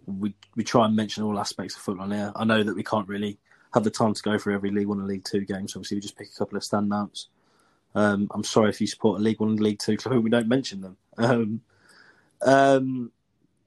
we 0.07 0.35
we 0.57 0.64
try 0.64 0.87
and 0.87 0.97
mention 0.97 1.22
all 1.22 1.39
aspects 1.39 1.76
of 1.76 1.83
football 1.83 2.05
on 2.05 2.11
here. 2.11 2.33
I 2.35 2.45
know 2.45 2.62
that 2.62 2.74
we 2.74 2.83
can't 2.83 3.09
really 3.09 3.39
have 3.72 3.85
the 3.85 3.91
time 3.91 4.14
to 4.14 4.22
go 4.22 4.37
through 4.37 4.55
every 4.55 4.70
League 4.70 4.89
One 4.89 4.99
and 4.99 5.07
League 5.07 5.24
Two 5.24 5.45
game, 5.45 5.68
so 5.68 5.78
obviously 5.78 5.97
we 5.97 6.01
just 6.01 6.16
pick 6.16 6.28
a 6.28 6.39
couple 6.39 6.57
of 6.57 6.64
standouts. 6.64 7.26
Um, 7.95 8.28
I'm 8.33 8.45
sorry 8.45 8.70
if 8.70 8.81
you 8.81 8.87
support 8.87 9.20
a 9.20 9.22
League 9.22 9.41
One 9.41 9.51
and 9.51 9.61
League 9.61 9.78
Two 9.78 9.97
club, 9.97 10.18
we 10.24 10.31
don't 10.31 10.49
mention 10.49 10.81
them. 10.81 10.97
Um, 11.16 11.61
um, 12.43 13.12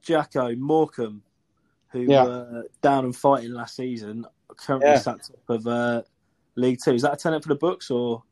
Jacko 0.04 0.56
Morecambe, 0.56 1.24
who 1.92 2.02
Yeah. 2.02 2.24
were 2.26 2.64
down 2.82 3.06
and 3.06 3.16
fighting 3.16 3.52
last 3.52 3.76
season, 3.76 4.26
currently 4.58 4.90
Yeah. 4.92 5.00
sat 5.00 5.24
top 5.24 5.50
of 5.50 5.66
uh, 5.66 6.04
League 6.56 6.80
Two. 6.84 6.94
Is 6.94 7.02
that 7.02 7.14
a 7.14 7.18
tenant 7.18 7.44
for 7.44 7.50
the 7.50 7.56
books 7.56 7.90
or? 7.90 8.24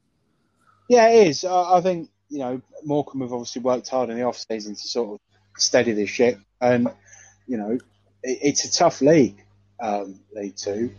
Yeah, 0.90 1.08
it 1.10 1.28
is. 1.30 1.44
I, 1.46 1.78
I 1.78 1.82
think 1.82 2.10
you 2.30 2.40
know 2.40 2.62
Morecambe 2.84 3.22
have 3.22 3.34
obviously 3.34 3.62
worked 3.62 3.90
hard 3.90 4.10
in 4.10 4.18
the 4.18 4.24
off 4.24 4.38
season 4.38 4.76
to 4.76 4.88
sort 4.88 5.14
of 5.14 5.20
steady 5.58 5.94
this 5.94 6.10
ship, 6.10 6.40
and 6.60 6.88
you 7.48 7.58
know 7.58 7.72
it, 8.24 8.40
it's 8.44 8.66
a 8.66 8.72
tough 8.72 9.02
league, 9.02 9.42
um, 9.80 10.20
League 10.36 10.56
Two, 10.58 10.94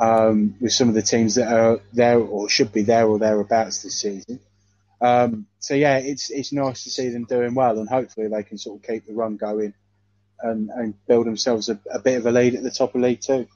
um, 0.00 0.54
with 0.60 0.72
some 0.72 0.88
of 0.88 0.94
the 0.94 1.02
teams 1.02 1.36
that 1.36 1.50
are 1.52 1.80
there 1.92 2.18
or 2.18 2.48
should 2.48 2.72
be 2.72 2.82
there 2.82 3.06
or 3.06 3.18
thereabouts 3.18 3.82
this 3.82 4.00
season. 4.00 4.40
Um, 5.00 5.46
so 5.60 5.74
yeah, 5.74 5.98
it's 5.98 6.30
it's 6.30 6.52
nice 6.52 6.84
to 6.84 6.90
see 6.90 7.08
them 7.10 7.24
doing 7.24 7.54
well, 7.54 7.78
and 7.78 7.88
hopefully 7.88 8.28
they 8.28 8.42
can 8.42 8.58
sort 8.58 8.80
of 8.80 8.86
keep 8.88 9.06
the 9.06 9.14
run 9.14 9.36
going 9.36 9.74
and, 10.42 10.70
and 10.70 10.94
build 11.06 11.26
themselves 11.26 11.68
a, 11.68 11.78
a 11.92 11.98
bit 11.98 12.18
of 12.18 12.26
a 12.26 12.30
lead 12.32 12.54
at 12.54 12.62
the 12.62 12.70
top 12.70 12.94
of 12.94 13.00
League 13.00 13.20
Two. 13.20 13.46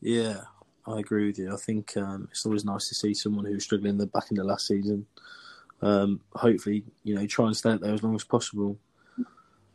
Yeah, 0.00 0.42
I 0.86 0.98
agree 1.00 1.26
with 1.26 1.38
you. 1.38 1.52
I 1.52 1.56
think 1.56 1.96
um, 1.96 2.28
it's 2.30 2.46
always 2.46 2.64
nice 2.64 2.88
to 2.88 2.94
see 2.94 3.14
someone 3.14 3.44
who's 3.44 3.64
struggling 3.64 3.90
in 3.90 3.98
the 3.98 4.06
back 4.06 4.30
in 4.30 4.36
the 4.36 4.44
last 4.44 4.66
season. 4.66 5.06
Um, 5.82 6.20
hopefully, 6.34 6.84
you 7.04 7.14
know, 7.14 7.26
try 7.26 7.46
and 7.46 7.56
stay 7.56 7.76
there 7.76 7.94
as 7.94 8.02
long 8.02 8.14
as 8.14 8.24
possible. 8.24 8.78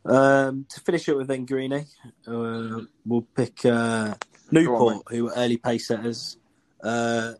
Um, 0.06 0.66
to 0.70 0.80
finish 0.82 1.08
up 1.08 1.18
with 1.18 1.28
then 1.28 1.46
Greeny, 1.46 1.86
uh, 2.28 2.82
we'll 3.06 3.28
pick 3.36 3.66
uh, 3.66 4.14
Newport, 4.52 5.04
who 5.10 5.26
were 5.26 5.34
early 5.36 5.58
pace 5.58 5.88
setters. 5.88 6.38
Uh, 6.84 7.34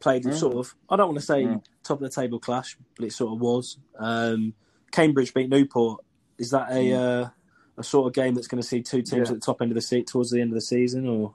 played 0.00 0.24
Mm. 0.24 0.34
sort 0.34 0.56
of, 0.56 0.74
I 0.88 0.96
don't 0.96 1.08
want 1.08 1.20
to 1.20 1.24
say 1.24 1.44
Mm. 1.44 1.62
top 1.84 2.00
of 2.00 2.02
the 2.02 2.08
table 2.20 2.40
clash, 2.40 2.76
but 2.96 3.06
it 3.06 3.12
sort 3.12 3.32
of 3.32 3.40
was. 3.40 3.78
Um, 3.98 4.54
Cambridge 4.90 5.32
beat 5.34 5.48
Newport. 5.48 6.04
Is 6.40 6.50
that 6.50 6.72
a 6.72 6.92
uh, 6.92 7.28
a 7.76 7.82
sort 7.82 8.06
of 8.06 8.12
game 8.12 8.34
that's 8.34 8.46
going 8.46 8.60
to 8.62 8.66
see 8.66 8.82
two 8.82 9.02
teams. 9.02 9.28
Yeah. 9.28 9.34
at 9.34 9.40
the 9.40 9.46
top 9.46 9.62
end 9.62 9.70
of 9.70 9.74
the 9.74 9.80
seat 9.80 10.06
towards 10.06 10.30
the 10.30 10.40
end 10.40 10.50
of 10.50 10.54
the 10.54 10.60
season, 10.60 11.08
or 11.08 11.34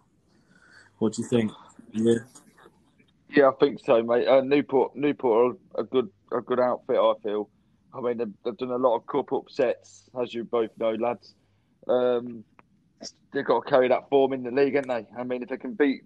what 0.99 1.14
do 1.14 1.22
you 1.22 1.28
think? 1.28 1.51
Yeah. 1.91 2.20
Yeah, 3.30 3.49
I 3.49 3.51
think 3.60 3.82
so, 3.84 4.01
mate. 4.01 4.28
Uh, 4.28 4.41
Newport, 4.41 4.95
Newport 4.95 5.58
are 5.76 5.82
a 5.82 5.84
good, 5.84 6.10
a 6.32 6.41
good 6.41 6.60
outfit. 6.60 6.95
I 6.97 7.14
feel. 7.22 7.49
I 7.93 8.01
mean, 8.01 8.18
they've, 8.18 8.34
they've 8.43 8.58
done 8.58 8.72
a 8.72 8.78
lot 8.78 8.95
of 8.95 9.08
cup 9.08 9.34
upsets, 9.34 10.10
as 10.22 10.34
you 10.34 10.43
both 10.43 10.70
know, 10.78 10.91
lads. 10.91 11.34
Um, 11.88 12.43
they've 13.34 13.45
got 13.45 13.64
to 13.64 13.70
carry 13.70 13.88
that 13.89 14.10
form 14.10 14.34
in 14.34 14.43
the 14.43 14.51
league, 14.51 14.76
haven't 14.76 14.89
they? 14.89 15.20
I 15.20 15.24
mean, 15.24 15.43
if 15.43 15.49
they 15.49 15.58
can 15.58 15.74
beat 15.74 16.03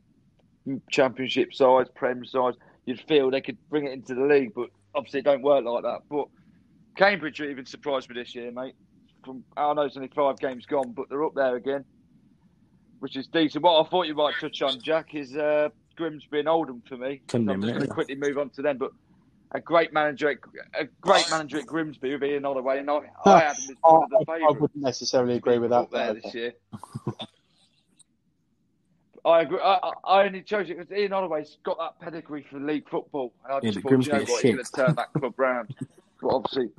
championship 0.90 1.54
sides, 1.54 1.90
prem 1.96 2.26
sides, 2.26 2.58
you'd 2.86 3.02
feel 3.02 3.30
they 3.30 3.42
could 3.42 3.58
bring 3.70 3.86
it 3.86 3.94
into 3.94 4.16
the 4.16 4.24
league. 4.24 4.54
But 4.56 4.70
obviously, 4.96 5.20
it 5.20 5.26
don't 5.26 5.42
work 5.42 5.66
like 5.66 5.84
that. 5.84 6.02
But 6.10 6.28
Cambridge 6.96 7.42
even 7.42 7.66
surprised 7.66 8.10
me 8.10 8.16
this 8.16 8.34
year, 8.34 8.52
mate. 8.52 8.76
From 9.24 9.44
I 9.58 9.74
know 9.74 9.82
it's 9.82 9.98
only 9.98 10.10
five 10.10 10.40
games 10.40 10.66
gone, 10.66 10.92
but 10.92 11.10
they're 11.10 11.24
up 11.24 11.36
there 11.36 11.56
again, 11.56 11.86
which 13.00 13.16
is 13.16 13.28
decent. 13.28 13.64
What 13.64 13.86
I 13.86 13.90
thought 13.90 14.08
you 14.08 14.16
might 14.16 14.36
touch 14.40 14.62
on, 14.62 14.80
Jack, 14.82 15.14
is 15.14 15.36
uh, 15.36 15.70
Grimsby 15.96 16.40
and 16.40 16.48
Oldham 16.48 16.82
for 16.88 16.98
me. 16.98 17.22
Couldn't 17.28 17.50
I'm 17.50 17.62
just 17.62 17.74
going 17.74 17.88
to 17.88 17.94
quickly 17.94 18.16
move 18.16 18.38
on 18.38 18.50
to 18.52 18.62
them, 18.62 18.78
but 18.78 18.92
a 19.52 19.60
great 19.60 19.92
manager, 19.94 20.30
at, 20.30 20.38
a 20.80 20.86
great 21.02 21.30
manager 21.30 21.58
at 21.58 21.66
Grimsby 21.66 22.12
would 22.12 22.22
be 22.22 22.36
another 22.36 22.62
way, 22.62 22.80
and 22.80 22.90
I, 22.90 23.02
I 23.26 23.40
had 23.40 23.58
them 23.58 23.72
as 23.72 23.76
one 23.82 24.04
of 24.04 24.10
the 24.10 24.32
I, 24.32 24.36
I 24.36 24.52
wouldn't 24.52 24.76
necessarily 24.76 25.36
agree 25.36 25.58
with 25.58 25.72
that. 25.72 25.92
there 25.92 26.14
this 26.14 26.34
year. 26.34 26.54
I 29.26 29.42
agree. 29.42 29.60
I, 29.60 29.74
I 29.74 29.92
I 30.06 30.26
only 30.26 30.42
chose 30.42 30.70
it 30.70 30.78
because 30.78 30.98
Ian 30.98 31.12
Holloway's 31.12 31.58
got 31.64 31.78
that 31.78 32.00
pedigree 32.00 32.46
for 32.50 32.60
league 32.60 32.90
football, 32.90 33.34
and 33.44 33.54
I 33.54 33.60
just 33.60 33.82
but 33.82 33.84
thought, 33.84 33.92
you 33.92 33.98
know 33.98 34.04
Grimsby 34.04 34.12
are 34.12 34.34
what, 34.34 34.42
he's 34.44 34.54
going 34.54 34.64
to 34.64 34.72
turn 34.72 34.96
that 34.96 35.14
club 35.20 35.34
round. 35.38 35.76
But 36.22 36.30
obviously, 36.30 36.70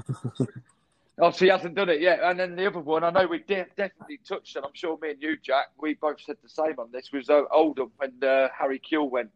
obviously 1.20 1.48
he 1.48 1.50
hasn't 1.52 1.74
done 1.74 1.88
it 1.88 2.00
yet. 2.00 2.20
And 2.22 2.38
then 2.38 2.56
the 2.56 2.66
other 2.66 2.80
one, 2.80 3.04
I 3.04 3.10
know 3.10 3.26
we 3.26 3.38
de- 3.38 3.66
definitely 3.76 4.20
touched, 4.26 4.56
and 4.56 4.64
I'm 4.64 4.72
sure 4.74 4.98
me 5.00 5.10
and 5.10 5.22
you, 5.22 5.36
Jack, 5.42 5.66
we 5.80 5.94
both 5.94 6.20
said 6.20 6.36
the 6.42 6.48
same 6.48 6.74
on 6.78 6.90
this. 6.92 7.10
Was 7.12 7.28
uh, 7.30 7.42
Oldham 7.52 7.90
when 7.96 8.12
uh, 8.22 8.48
Harry 8.56 8.80
Kewell 8.80 9.10
went, 9.10 9.30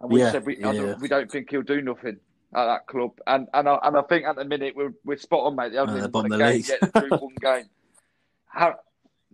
and 0.00 0.10
we 0.10 0.20
Yeah, 0.20 0.32
said 0.32 0.46
we 0.46 0.56
I 0.64 0.72
yeah. 0.72 0.80
don't, 0.82 1.00
we 1.00 1.08
don't 1.08 1.30
think 1.30 1.50
he'll 1.50 1.62
do 1.62 1.80
nothing 1.82 2.18
at 2.54 2.66
that 2.66 2.86
club. 2.86 3.12
And 3.26 3.48
and 3.54 3.68
I, 3.68 3.78
and 3.82 3.96
I 3.96 4.02
think 4.02 4.26
at 4.26 4.36
the 4.36 4.44
minute 4.44 4.74
we're 4.76 4.92
we're 5.04 5.16
spot 5.16 5.44
on, 5.46 5.56
mate. 5.56 5.70
They 5.72 5.78
haven't 5.78 6.02
Uh, 6.02 6.08
won 6.08 6.28
the 6.28 6.38
game 6.38 6.62
yet. 6.66 6.92
Drew 6.94 7.10
one 7.18 7.34
game. 7.40 7.64
How, 8.46 8.74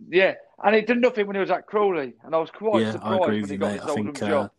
yeah, 0.09 0.35
and 0.63 0.75
he 0.75 0.81
did 0.81 1.01
nothing 1.01 1.27
when 1.27 1.35
he 1.35 1.41
was 1.41 1.51
at 1.51 1.67
Crawley, 1.67 2.13
and 2.23 2.33
I 2.33 2.37
was 2.37 2.49
quite 2.51 2.81
yeah, 2.81 2.89
I 2.89 2.91
surprised 2.93 3.21
agree 3.23 3.33
when 3.35 3.41
with 3.41 3.49
he 3.49 3.53
you, 3.55 3.59
got 3.59 3.71
mate. 3.71 3.81
this 3.81 3.85
I 3.85 3.89
Oldham 3.89 4.05
think 4.13 4.23
uh, 4.23 4.27
job. 4.29 4.51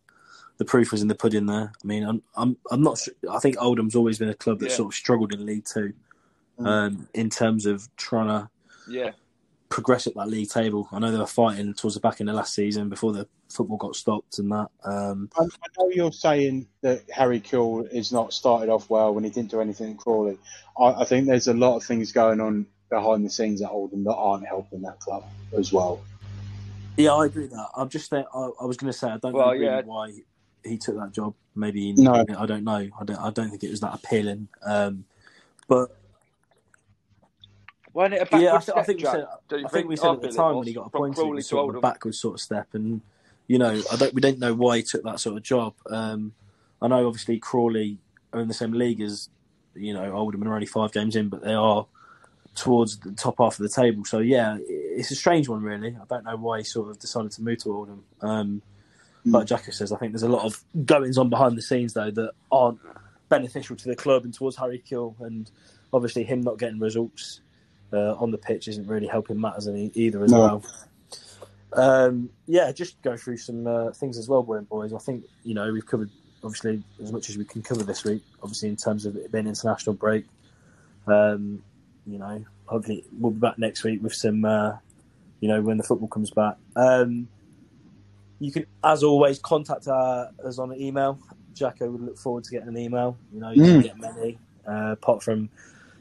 the 0.57 0.65
proof 0.65 0.91
was 0.91 1.01
in 1.01 1.07
the 1.07 1.15
pudding 1.15 1.47
there. 1.47 1.71
I 1.83 1.87
mean, 1.87 2.03
I'm 2.03 2.21
I'm 2.35 2.57
I'm 2.69 2.83
not. 2.83 2.99
Sure, 2.99 3.13
I 3.31 3.39
think 3.39 3.57
Oldham's 3.59 3.95
always 3.95 4.19
been 4.19 4.29
a 4.29 4.35
club 4.35 4.59
that 4.59 4.69
Yeah. 4.69 4.75
sort 4.75 4.93
of 4.93 4.95
struggled 4.95 5.33
in 5.33 5.43
League 5.47 5.65
Two. 5.65 5.93
Um, 6.67 7.07
in 7.13 7.29
terms 7.29 7.65
of 7.65 7.87
trying 7.97 8.27
to 8.27 8.49
Yeah, 8.87 9.11
progress 9.69 10.07
up 10.07 10.13
that 10.15 10.27
league 10.29 10.49
table. 10.49 10.87
I 10.91 10.99
know 10.99 11.11
they 11.11 11.17
were 11.17 11.25
fighting 11.25 11.73
towards 11.73 11.95
the 11.95 12.01
back 12.01 12.19
end 12.21 12.29
of 12.29 12.35
last 12.35 12.53
season 12.53 12.89
before 12.89 13.13
the 13.13 13.27
football 13.49 13.77
got 13.77 13.95
stopped 13.95 14.39
and 14.39 14.51
that. 14.51 14.69
Um, 14.83 15.29
I, 15.37 15.43
I 15.43 15.47
know 15.77 15.89
you're 15.89 16.11
saying 16.11 16.67
that 16.81 17.03
Harry 17.11 17.39
Kewell 17.39 17.87
is 17.91 18.11
not 18.11 18.33
started 18.33 18.69
off 18.69 18.89
well 18.89 19.13
when 19.13 19.23
he 19.23 19.29
didn't 19.29 19.51
do 19.51 19.61
anything 19.61 19.91
at 19.91 19.97
Crawley. 19.97 20.37
I, 20.79 21.01
I 21.01 21.05
think 21.05 21.27
there's 21.27 21.47
a 21.47 21.53
lot 21.53 21.75
of 21.77 21.83
things 21.83 22.11
going 22.11 22.39
on 22.41 22.65
behind 22.89 23.25
the 23.25 23.29
scenes 23.29 23.61
at 23.61 23.69
Oldham 23.69 24.03
that 24.03 24.15
aren't 24.15 24.45
helping 24.45 24.81
that 24.81 24.99
club 24.99 25.23
as 25.57 25.71
well. 25.71 26.01
yeah, 26.97 27.13
I 27.13 27.25
agree 27.25 27.43
with 27.43 27.51
that. 27.51 27.67
I'm 27.77 27.87
just 27.89 28.09
there. 28.11 28.25
I, 28.33 28.49
I 28.61 28.65
was 28.65 28.77
going 28.77 28.91
to 28.91 28.97
say 28.97 29.07
I 29.09 29.17
don't 29.17 29.33
Well, 29.33 29.45
know 29.47 29.51
really 29.53 29.65
yeah. 29.65 29.81
why 29.81 30.11
he 30.65 30.77
took 30.77 30.95
that 30.97 31.11
job. 31.13 31.33
Maybe 31.55 31.81
he, 31.81 31.93
No. 31.93 32.25
I 32.37 32.45
don't 32.45 32.63
know. 32.63 32.89
I 32.99 33.03
don't. 33.05 33.17
I 33.17 33.29
don't 33.31 33.49
think 33.49 33.63
it 33.63 33.69
was 33.71 33.79
that 33.81 33.93
appealing. 33.93 34.47
Um, 34.65 35.05
but 35.67 35.95
wasn't 37.93 38.13
it 38.15 38.21
a 38.21 38.25
backward 38.25 38.41
yeah, 38.41 38.49
I, 38.49 38.51
th- 38.53 38.63
step, 38.63 38.77
I 38.77 38.83
think 38.83 38.99
we 38.99 39.05
said. 39.05 39.27
Don't 39.49 39.65
I 39.65 39.69
think 39.69 39.87
we 39.89 39.95
said 39.95 40.11
at 40.11 40.21
the 40.21 40.31
time 40.31 40.55
when 40.55 40.67
he 40.67 40.73
got 40.73 40.87
appointed, 40.87 41.21
it 41.21 41.29
was 41.29 41.47
sort 41.47 41.59
of 41.59 41.63
a 41.63 41.67
Oldham. 41.67 41.81
backward 41.81 42.15
sort 42.15 42.35
of 42.35 42.41
step, 42.41 42.67
and 42.73 43.01
you 43.47 43.57
know, 43.59 43.81
I 43.91 43.95
don't. 43.95 44.13
We 44.13 44.21
don't 44.21 44.39
know 44.39 44.53
why 44.53 44.77
he 44.77 44.83
took 44.83 45.03
that 45.03 45.19
sort 45.19 45.37
of 45.37 45.43
job. 45.43 45.73
Um, 45.89 46.33
I 46.81 46.87
know 46.87 47.07
obviously 47.07 47.39
Crawley 47.39 47.97
are 48.33 48.39
in 48.41 48.47
the 48.47 48.53
same 48.53 48.71
league 48.71 49.01
as 49.01 49.29
you 49.75 49.93
know 49.93 50.11
Oldham 50.13 50.41
and 50.41 50.49
are 50.49 50.53
only 50.53 50.65
five 50.67 50.91
games 50.91 51.15
in, 51.15 51.29
but 51.29 51.43
they 51.43 51.53
are 51.53 51.85
towards 52.55 52.97
the 52.99 53.11
top 53.13 53.35
half 53.39 53.59
of 53.59 53.63
the 53.63 53.69
table. 53.69 54.03
So 54.05 54.19
yeah, 54.19 54.57
it's 54.67 55.11
a 55.11 55.15
strange 55.15 55.47
one 55.47 55.61
really. 55.61 55.97
I 55.99 56.05
don't 56.09 56.25
know 56.25 56.37
why 56.37 56.59
he 56.59 56.63
sort 56.63 56.89
of 56.89 56.99
decided 56.99 57.31
to 57.33 57.41
move 57.41 57.59
to 57.59 57.73
Oldham. 57.73 58.03
Um, 58.21 58.61
But 59.25 59.45
Jacko 59.45 59.71
says 59.71 59.91
I 59.91 59.97
think 59.97 60.13
there's 60.13 60.23
a 60.23 60.29
lot 60.29 60.45
of 60.45 60.63
goings 60.85 61.17
on 61.17 61.29
behind 61.29 61.57
the 61.57 61.61
scenes 61.61 61.93
though 61.93 62.11
that 62.11 62.31
aren't 62.51 62.79
beneficial 63.29 63.75
to 63.77 63.87
the 63.87 63.95
club 63.95 64.25
and 64.25 64.33
towards 64.33 64.57
Harry 64.57 64.79
Kewell, 64.85 65.15
and 65.21 65.49
obviously 65.93 66.23
him 66.23 66.41
not 66.41 66.57
getting 66.57 66.79
results 66.79 67.41
uh, 67.93 68.15
on 68.15 68.31
the 68.31 68.37
pitch 68.37 68.67
isn't 68.67 68.87
really 68.87 69.07
helping 69.07 69.39
matters 69.39 69.67
any, 69.67 69.91
either 69.95 70.23
as 70.23 70.31
No. 70.31 70.39
well. 70.39 70.63
Um, 71.73 72.29
yeah, 72.47 72.71
just 72.71 73.01
go 73.01 73.15
through 73.15 73.37
some 73.37 73.65
uh, 73.65 73.91
things 73.91 74.17
as 74.17 74.27
well, 74.27 74.43
boys. 74.43 74.93
I 74.93 74.97
think 74.97 75.23
you 75.43 75.53
know 75.53 75.71
we've 75.71 75.85
covered 75.85 76.09
obviously 76.43 76.83
as 77.01 77.11
much 77.11 77.29
as 77.29 77.37
we 77.37 77.45
can 77.45 77.61
cover 77.61 77.83
this 77.83 78.03
week. 78.03 78.23
Obviously, 78.43 78.69
in 78.69 78.75
terms 78.75 79.05
of 79.05 79.15
it 79.15 79.31
being 79.31 79.47
international 79.47 79.95
break, 79.95 80.25
um, 81.07 81.63
you 82.05 82.17
know, 82.17 82.43
hopefully 82.65 83.05
we'll 83.19 83.31
be 83.31 83.39
back 83.39 83.57
next 83.57 83.83
week 83.83 84.01
with 84.03 84.13
some, 84.13 84.43
uh, 84.43 84.73
you 85.39 85.47
know, 85.47 85.61
when 85.61 85.77
the 85.77 85.83
football 85.83 86.07
comes 86.09 86.29
back. 86.31 86.55
Um, 86.75 87.27
you 88.39 88.51
can, 88.51 88.65
as 88.83 89.03
always, 89.03 89.39
contact 89.39 89.87
uh, 89.87 90.27
us 90.43 90.57
on 90.59 90.71
an 90.71 90.81
email. 90.81 91.19
Jacko 91.53 91.89
would 91.91 92.01
look 92.01 92.17
forward 92.17 92.43
to 92.45 92.51
getting 92.51 92.69
an 92.69 92.77
email. 92.77 93.15
You 93.31 93.39
know, 93.39 93.51
you 93.51 93.61
Mm. 93.61 93.71
can 93.73 93.81
get 93.81 93.97
many, 93.99 94.39
uh, 94.67 94.91
apart 94.93 95.21
from 95.21 95.49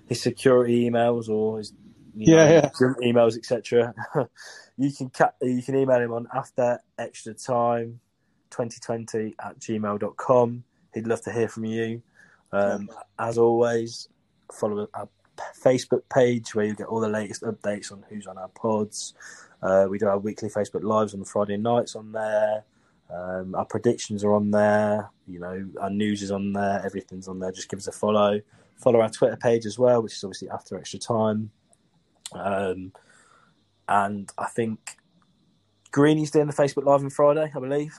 his 0.07 0.20
security 0.22 0.88
emails 0.91 1.28
or 1.28 1.59
his 1.59 1.72
you 2.16 2.34
Yeah, 2.36 2.46
know, 2.46 2.70
yeah. 2.80 2.94
emails, 3.12 3.36
etc. 3.36 3.94
you 4.76 4.92
can 4.92 5.11
ca- 5.11 5.32
you 5.42 5.62
can 5.62 5.76
email 5.76 6.00
him 6.00 6.12
on 6.12 6.26
after 6.34 6.80
extra 6.98 7.34
time 7.34 8.00
2020 8.50 9.34
at 9.42 9.58
gmail.com. 9.58 10.64
He'd 10.94 11.06
love 11.06 11.22
to 11.22 11.32
hear 11.32 11.48
from 11.48 11.64
you. 11.66 12.02
Um, 12.52 12.88
as 13.18 13.38
always, 13.38 14.08
follow 14.52 14.88
our 14.94 15.08
Facebook 15.62 16.02
page 16.12 16.54
where 16.54 16.66
you 16.66 16.74
get 16.74 16.86
all 16.88 17.00
the 17.00 17.08
latest 17.08 17.42
updates 17.42 17.92
on 17.92 18.04
who's 18.08 18.26
on 18.26 18.36
our 18.38 18.48
pods. 18.48 19.14
Uh, 19.62 19.86
we 19.88 19.98
do 19.98 20.06
our 20.08 20.18
weekly 20.18 20.48
Facebook 20.48 20.82
lives 20.82 21.14
on 21.14 21.24
Friday 21.24 21.56
nights 21.56 21.94
on 21.94 22.12
there. 22.12 22.64
Um, 23.12 23.54
our 23.54 23.64
predictions 23.64 24.24
are 24.24 24.32
on 24.34 24.50
there. 24.50 25.11
You 25.26 25.40
know, 25.40 25.68
our 25.80 25.90
news 25.90 26.22
is 26.22 26.30
on 26.30 26.52
there. 26.52 26.82
Everything's 26.84 27.28
on 27.28 27.38
there. 27.38 27.52
Just 27.52 27.68
give 27.68 27.78
us 27.78 27.86
a 27.88 27.92
follow. 27.92 28.40
Follow 28.76 29.00
our 29.00 29.11
Twitter 29.11 29.36
page 29.36 29.66
as 29.66 29.78
well, 29.78 30.02
which 30.02 30.14
is 30.14 30.24
obviously 30.24 30.48
after 30.50 30.76
extra 30.78 30.98
time. 30.98 31.50
Um, 32.35 32.93
and 33.89 34.31
I 34.39 34.47
think 34.47 34.97
Greeny's 35.91 36.31
doing 36.31 36.47
the 36.47 36.53
Facebook 36.53 36.85
Live 36.85 37.03
on 37.03 37.11
Friday, 37.11 37.51
I 37.55 37.59
believe. 37.59 37.99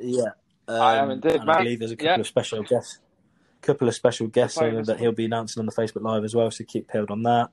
Yeah, 0.00 0.30
um, 0.68 0.80
I 0.80 0.96
am 0.96 1.10
indeed, 1.10 1.40
and 1.40 1.50
I 1.50 1.58
believe 1.58 1.80
there's 1.80 1.90
a 1.90 1.96
couple 1.96 2.14
Yeah. 2.14 2.20
of 2.20 2.26
special 2.26 2.62
guests, 2.62 2.98
couple 3.60 3.88
of 3.88 3.94
special 3.94 4.28
guests 4.28 4.56
on 4.58 4.82
that 4.84 5.00
he'll 5.00 5.12
be 5.12 5.24
announcing 5.24 5.60
on 5.60 5.66
the 5.66 5.72
Facebook 5.72 6.02
Live 6.02 6.24
as 6.24 6.34
well. 6.34 6.50
So 6.50 6.64
keep 6.64 6.88
peeled 6.88 7.10
on 7.10 7.22
that. 7.24 7.50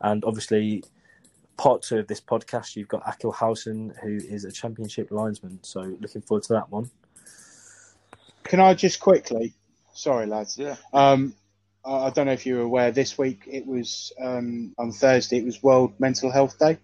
And 0.00 0.22
obviously, 0.24 0.84
part 1.56 1.82
two 1.82 1.98
of 1.98 2.06
this 2.06 2.20
podcast, 2.20 2.76
you've 2.76 2.88
got 2.88 3.02
Akil 3.08 3.32
Howson, 3.32 3.94
who 4.02 4.16
is 4.16 4.44
a 4.44 4.52
Championship 4.52 5.10
linesman. 5.10 5.58
So 5.62 5.80
looking 5.80 6.20
forward 6.20 6.42
to 6.44 6.52
that 6.52 6.70
one. 6.70 6.90
Can 8.44 8.60
I 8.60 8.74
just 8.74 9.00
quickly? 9.00 9.54
Sorry, 9.94 10.26
lads. 10.26 10.58
Yeah. 10.58 10.76
Um, 10.92 11.34
I 11.34 11.45
I 11.86 12.10
don't 12.10 12.26
know 12.26 12.32
if 12.32 12.46
you 12.46 12.56
were 12.56 12.62
aware. 12.62 12.90
This 12.90 13.16
week 13.16 13.42
it 13.46 13.66
was 13.66 14.12
um, 14.20 14.74
on 14.78 14.92
Thursday. 14.92 15.38
It 15.38 15.44
was 15.44 15.62
World 15.62 15.94
Mental 15.98 16.30
Health 16.30 16.58
Day. 16.58 16.78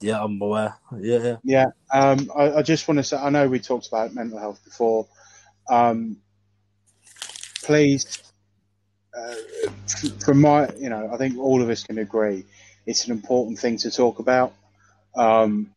Yeah, 0.00 0.22
I'm 0.22 0.40
aware. 0.40 0.76
Yeah, 0.98 1.18
yeah. 1.18 1.36
Yeah. 1.44 1.66
Um, 1.92 2.30
I, 2.36 2.52
I 2.56 2.62
just 2.62 2.86
want 2.86 2.98
to 2.98 3.04
say. 3.04 3.16
I 3.16 3.30
know 3.30 3.48
we 3.48 3.58
talked 3.58 3.88
about 3.88 4.14
mental 4.14 4.38
health 4.38 4.62
before, 4.64 5.08
Um, 5.68 6.18
please, 7.62 8.22
uh, 9.16 9.34
from 10.24 10.40
my, 10.40 10.68
you 10.76 10.90
know, 10.90 11.10
I 11.12 11.16
think 11.16 11.38
all 11.38 11.62
of 11.62 11.70
us 11.70 11.84
can 11.84 11.98
agree 11.98 12.44
it's 12.86 13.06
an 13.06 13.12
important 13.12 13.58
thing 13.58 13.78
to 13.78 13.90
talk 13.90 14.18
about. 14.18 14.52
Um, 15.16 15.70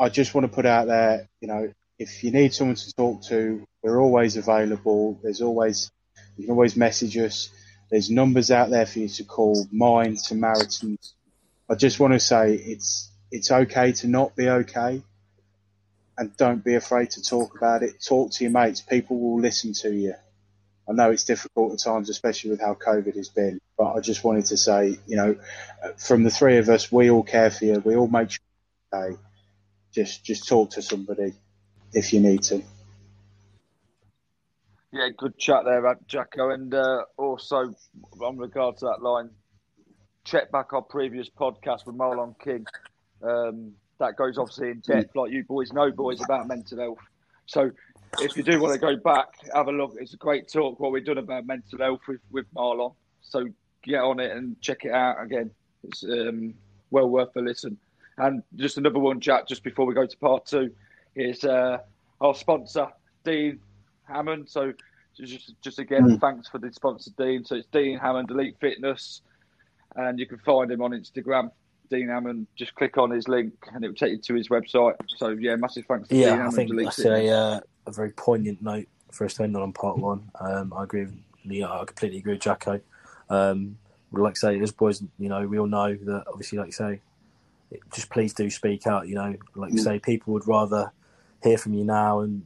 I 0.00 0.08
just 0.08 0.34
want 0.34 0.46
to 0.46 0.52
put 0.52 0.66
out 0.66 0.86
there, 0.86 1.28
you 1.40 1.48
know, 1.48 1.72
if 1.98 2.22
you 2.22 2.30
need 2.30 2.54
someone 2.54 2.76
to 2.76 2.92
talk 2.94 3.22
to, 3.24 3.64
we're 3.82 4.00
always 4.00 4.36
available. 4.36 5.18
There's 5.22 5.42
always, 5.42 5.90
you 6.36 6.44
can 6.44 6.52
always 6.52 6.76
message 6.76 7.16
us. 7.18 7.50
There's 7.90 8.10
numbers 8.10 8.50
out 8.50 8.70
there 8.70 8.86
for 8.86 8.98
you 8.98 9.08
to 9.08 9.24
call, 9.24 9.66
mine, 9.72 10.16
Samaritan's. 10.16 11.14
I 11.70 11.74
just 11.74 12.00
want 12.00 12.14
to 12.14 12.20
say 12.20 12.54
it's, 12.54 13.10
it's 13.30 13.50
okay 13.50 13.92
to 13.92 14.08
not 14.08 14.36
be 14.36 14.48
okay 14.48 15.02
and 16.16 16.36
don't 16.36 16.64
be 16.64 16.74
afraid 16.74 17.10
to 17.12 17.22
talk 17.22 17.56
about 17.56 17.82
it. 17.82 18.02
Talk 18.04 18.32
to 18.32 18.44
your 18.44 18.52
mates. 18.52 18.80
People 18.80 19.18
will 19.18 19.40
listen 19.40 19.72
to 19.74 19.94
you. 19.94 20.14
I 20.88 20.92
know 20.92 21.10
it's 21.10 21.24
difficult 21.24 21.74
at 21.74 21.78
times, 21.80 22.08
especially 22.08 22.50
with 22.50 22.60
how 22.60 22.74
COVID 22.74 23.14
has 23.16 23.28
been, 23.28 23.60
but 23.76 23.92
I 23.92 24.00
just 24.00 24.24
wanted 24.24 24.46
to 24.46 24.56
say, 24.56 24.98
you 25.06 25.16
know, 25.16 25.36
from 25.98 26.24
the 26.24 26.30
three 26.30 26.56
of 26.56 26.68
us, 26.70 26.90
we 26.90 27.10
all 27.10 27.22
care 27.22 27.50
for 27.50 27.66
you. 27.66 27.82
We 27.84 27.94
all 27.94 28.08
make 28.08 28.30
sure 28.30 28.40
okay. 28.92 29.16
Just, 29.92 30.24
just 30.24 30.48
talk 30.48 30.70
to 30.72 30.82
somebody 30.82 31.34
if 31.92 32.12
you 32.12 32.20
need 32.20 32.42
to. 32.44 32.62
Yeah, 34.92 35.08
good 35.16 35.36
chat 35.36 35.64
there, 35.64 35.98
Jacko. 36.06 36.50
And 36.50 36.72
uh, 36.72 37.02
also, 37.18 37.74
on 38.22 38.38
regard 38.38 38.78
to 38.78 38.86
that 38.86 39.02
line, 39.02 39.30
check 40.24 40.50
back 40.50 40.72
our 40.72 40.82
previous 40.82 41.28
podcast 41.28 41.84
with 41.86 41.96
Marlon 41.96 42.34
King. 42.42 42.66
Um, 43.22 43.72
that 43.98 44.16
goes 44.16 44.38
obviously 44.38 44.70
in 44.70 44.80
depth, 44.80 45.14
like 45.14 45.30
you 45.30 45.44
boys 45.44 45.72
know, 45.72 45.90
boys, 45.90 46.22
about 46.22 46.48
mental 46.48 46.78
health. 46.78 46.98
So 47.46 47.70
if 48.20 48.36
you 48.36 48.42
do 48.42 48.60
want 48.60 48.74
to 48.74 48.80
go 48.80 48.96
back, 48.96 49.26
have 49.54 49.68
a 49.68 49.72
look. 49.72 49.96
It's 49.98 50.14
a 50.14 50.18
great 50.18 50.50
talk 50.50 50.80
what 50.80 50.92
we've 50.92 51.04
done 51.04 51.18
about 51.18 51.46
mental 51.46 51.78
health 51.78 52.00
with, 52.08 52.20
with 52.30 52.46
Marlon. 52.54 52.94
So 53.20 53.46
get 53.82 54.00
on 54.00 54.20
it 54.20 54.34
and 54.34 54.58
check 54.62 54.84
it 54.84 54.92
out 54.92 55.22
again. 55.22 55.50
It's 55.84 56.02
um, 56.04 56.54
well 56.90 57.10
worth 57.10 57.36
a 57.36 57.40
listen. 57.40 57.76
And 58.16 58.42
just 58.56 58.78
another 58.78 58.98
one, 58.98 59.20
Jack, 59.20 59.46
just 59.48 59.62
before 59.62 59.84
we 59.84 59.94
go 59.94 60.06
to 60.06 60.16
part 60.16 60.46
two, 60.46 60.70
is 61.14 61.44
uh, 61.44 61.78
our 62.20 62.34
sponsor, 62.34 62.88
Dean 63.24 63.60
Hammond. 64.08 64.48
So 64.48 64.72
just, 65.16 65.54
just 65.62 65.78
again, 65.78 66.02
mm. 66.02 66.20
thanks 66.20 66.48
for 66.48 66.58
the 66.58 66.72
sponsor, 66.72 67.10
Dean. 67.18 67.44
So 67.44 67.56
it's 67.56 67.68
Dean 67.72 67.98
Hammond 67.98 68.30
Elite 68.30 68.56
Fitness, 68.60 69.22
and 69.96 70.18
you 70.18 70.26
can 70.26 70.38
find 70.38 70.70
him 70.70 70.82
on 70.82 70.92
Instagram. 70.92 71.50
Dean 71.90 72.08
Hammond, 72.08 72.46
just 72.54 72.74
click 72.74 72.98
on 72.98 73.10
his 73.10 73.28
link 73.28 73.54
and 73.72 73.82
it 73.82 73.88
will 73.88 73.94
take 73.94 74.12
you 74.12 74.18
to 74.18 74.34
his 74.34 74.48
website. 74.48 74.94
So 75.06 75.28
yeah, 75.28 75.56
massive 75.56 75.86
thanks 75.86 76.08
to 76.08 76.16
yeah, 76.16 76.26
Dean 76.26 76.36
Hammond. 76.36 76.52
I 76.52 76.56
think 76.56 76.70
Elite 76.70 76.84
that's 76.86 77.02
Fitness. 77.02 77.30
a, 77.30 77.34
uh, 77.34 77.60
a 77.86 77.92
very 77.92 78.10
poignant 78.10 78.62
note 78.62 78.86
for 79.10 79.24
us 79.24 79.34
to 79.34 79.44
end 79.44 79.56
on 79.56 79.62
on 79.62 79.72
part 79.72 79.98
one. 79.98 80.30
Um, 80.38 80.72
I 80.76 80.84
agree 80.84 81.04
with 81.04 81.16
Leo. 81.44 81.68
I 81.68 81.84
completely 81.86 82.18
agree 82.18 82.34
with 82.34 82.42
Jacko. 82.42 82.80
Um, 83.30 83.78
like 84.12 84.32
I 84.32 84.34
say, 84.34 84.60
as 84.60 84.72
boys, 84.72 85.02
you 85.18 85.28
know, 85.28 85.46
we 85.46 85.58
all 85.58 85.66
know 85.66 85.94
that 85.94 86.24
obviously, 86.28 86.58
like 86.58 86.68
I 86.68 86.70
say, 86.70 87.00
just 87.94 88.10
please 88.10 88.32
do 88.32 88.48
speak 88.50 88.86
out. 88.86 89.08
You 89.08 89.16
know, 89.16 89.36
like 89.54 89.72
you 89.72 89.80
Mm. 89.80 89.84
say, 89.84 89.98
people 89.98 90.32
would 90.34 90.46
rather 90.46 90.92
hear 91.42 91.58
from 91.58 91.74
you 91.74 91.84
now 91.84 92.20
and 92.20 92.44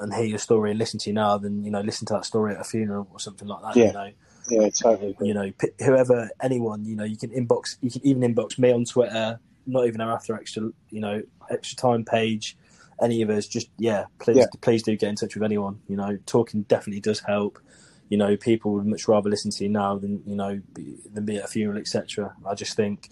and 0.00 0.12
hear 0.14 0.24
your 0.24 0.38
story 0.38 0.70
and 0.70 0.78
listen 0.78 0.98
to 1.00 1.10
you 1.10 1.14
now 1.14 1.38
than 1.38 1.64
you 1.64 1.70
know 1.70 1.80
listen 1.80 2.06
to 2.06 2.14
that 2.14 2.24
story 2.24 2.54
at 2.54 2.60
a 2.60 2.64
funeral 2.64 3.06
or 3.12 3.20
something 3.20 3.48
like 3.48 3.62
that. 3.62 3.76
Yeah. 3.76 3.86
You 3.86 3.92
know, 3.92 4.10
Yeah, 4.50 4.68
totally. 4.70 5.16
you 5.20 5.34
know, 5.34 5.52
whoever, 5.84 6.30
anyone, 6.42 6.84
you 6.84 6.96
know, 6.96 7.04
you 7.04 7.16
can 7.16 7.30
inbox, 7.30 7.76
you 7.80 7.90
can 7.90 8.04
even 8.06 8.34
inbox 8.34 8.58
me 8.58 8.70
on 8.72 8.84
Twitter, 8.84 9.40
not 9.66 9.86
even 9.86 10.00
our 10.00 10.12
after 10.12 10.34
extra, 10.34 10.70
you 10.90 11.00
know, 11.00 11.22
extra 11.50 11.76
time 11.76 12.04
page, 12.04 12.56
any 13.02 13.22
of 13.22 13.30
us, 13.30 13.46
just, 13.48 13.70
yeah, 13.78 14.04
please, 14.18 14.36
Yeah. 14.36 14.44
please 14.60 14.82
do 14.82 14.96
get 14.96 15.08
in 15.08 15.16
touch 15.16 15.34
with 15.34 15.42
anyone, 15.42 15.80
you 15.88 15.96
know, 15.96 16.18
talking 16.26 16.62
definitely 16.62 17.00
does 17.00 17.20
help. 17.20 17.58
You 18.10 18.18
know, 18.18 18.36
people 18.36 18.72
would 18.74 18.86
much 18.86 19.08
rather 19.08 19.30
listen 19.30 19.50
to 19.52 19.64
you 19.64 19.70
now 19.70 19.96
than, 19.96 20.22
you 20.26 20.36
know, 20.36 20.60
be, 20.74 20.98
than 21.12 21.24
be 21.24 21.38
at 21.38 21.44
a 21.46 21.48
funeral, 21.48 21.78
etc. 21.78 22.34
I 22.46 22.54
just 22.54 22.76
think, 22.76 23.08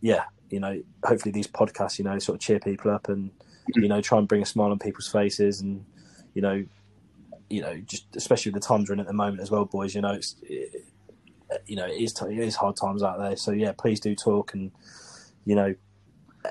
yeah, 0.00 0.24
you 0.50 0.60
know, 0.60 0.80
hopefully 1.04 1.32
these 1.32 1.48
podcasts, 1.48 1.98
you 1.98 2.04
know, 2.04 2.18
sort 2.20 2.36
of 2.36 2.40
cheer 2.40 2.60
people 2.60 2.92
up 2.92 3.08
and, 3.08 3.32
you 3.74 3.88
know, 3.88 4.00
try 4.00 4.18
and 4.18 4.28
bring 4.28 4.42
a 4.42 4.46
smile 4.46 4.70
on 4.70 4.78
people's 4.78 5.08
faces 5.08 5.60
and, 5.60 5.84
you 6.34 6.42
know, 6.42 6.64
you 7.50 7.60
know, 7.60 7.76
just 7.86 8.06
especially 8.16 8.52
with 8.52 8.62
the 8.62 8.66
times 8.66 8.88
we're 8.88 8.94
in 8.94 9.00
at 9.00 9.06
the 9.06 9.12
moment 9.12 9.40
as 9.40 9.50
well, 9.50 9.64
boys. 9.64 9.94
You 9.94 10.00
know, 10.00 10.12
it's 10.12 10.36
it, 10.42 10.84
you 11.66 11.76
know 11.76 11.86
it 11.86 12.00
is 12.00 12.12
t- 12.12 12.26
it 12.26 12.38
is 12.38 12.56
hard 12.56 12.76
times 12.76 13.02
out 13.02 13.18
there. 13.18 13.36
So 13.36 13.52
yeah, 13.52 13.72
please 13.72 14.00
do 14.00 14.14
talk, 14.14 14.54
and 14.54 14.72
you 15.44 15.54
know, 15.54 15.74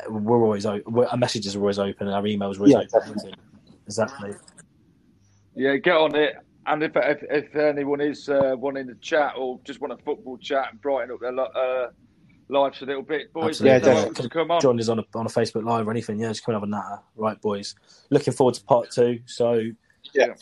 we're 0.08 0.42
always 0.44 0.66
we're, 0.86 1.08
our 1.08 1.18
messages 1.18 1.56
are 1.56 1.60
always 1.60 1.80
open, 1.80 2.08
and 2.08 2.16
our 2.16 2.24
emails 2.24 2.56
are 2.56 2.60
always 2.60 2.74
Yeah, 2.74 2.80
open. 2.80 2.90
definitely. 2.94 3.34
Exactly. 3.88 4.36
Yeah, 5.56 5.76
get 5.78 5.96
on 5.96 6.16
it. 6.16 6.36
And 6.66 6.84
if 6.84 6.92
if, 6.96 7.24
if 7.30 7.56
anyone 7.56 8.02
is 8.02 8.30
uh, 8.30 8.56
wanting 8.58 8.88
to 8.88 8.96
chat 8.96 9.34
or 9.38 9.60
just 9.66 9.82
want 9.82 9.94
a 9.94 9.98
football 10.04 10.38
chat 10.38 10.70
and 10.72 10.82
brighten 10.82 11.12
up 11.12 11.20
their 11.20 11.34
li- 11.34 11.88
lives 12.50 12.82
a 12.82 12.86
little 12.86 13.02
bit, 13.04 13.32
boys, 13.34 13.62
Absolutely. 13.62 13.80
you're 13.88 13.96
Yeah, 13.96 14.04
welcome 14.06 14.24
to 14.24 14.30
come 14.30 14.52
on. 14.52 14.62
Join 14.62 14.80
us 14.80 14.90
on 14.90 15.00
a 15.00 15.04
on 15.16 15.26
a 15.26 15.30
Facebook 15.30 15.64
Live 15.66 15.88
or 15.88 15.92
anything. 15.92 16.20
Yeah, 16.20 16.30
just 16.30 16.46
come 16.46 16.56
and 16.56 16.64
have 16.64 16.68
a 16.68 16.72
natter. 16.72 17.02
Right, 17.16 17.40
boys. 17.42 17.76
Looking 18.10 18.34
forward 18.34 18.56
to 18.56 18.64
part 18.64 18.92
two. 18.92 19.20
So 19.26 19.62
Yeah. 20.14 20.34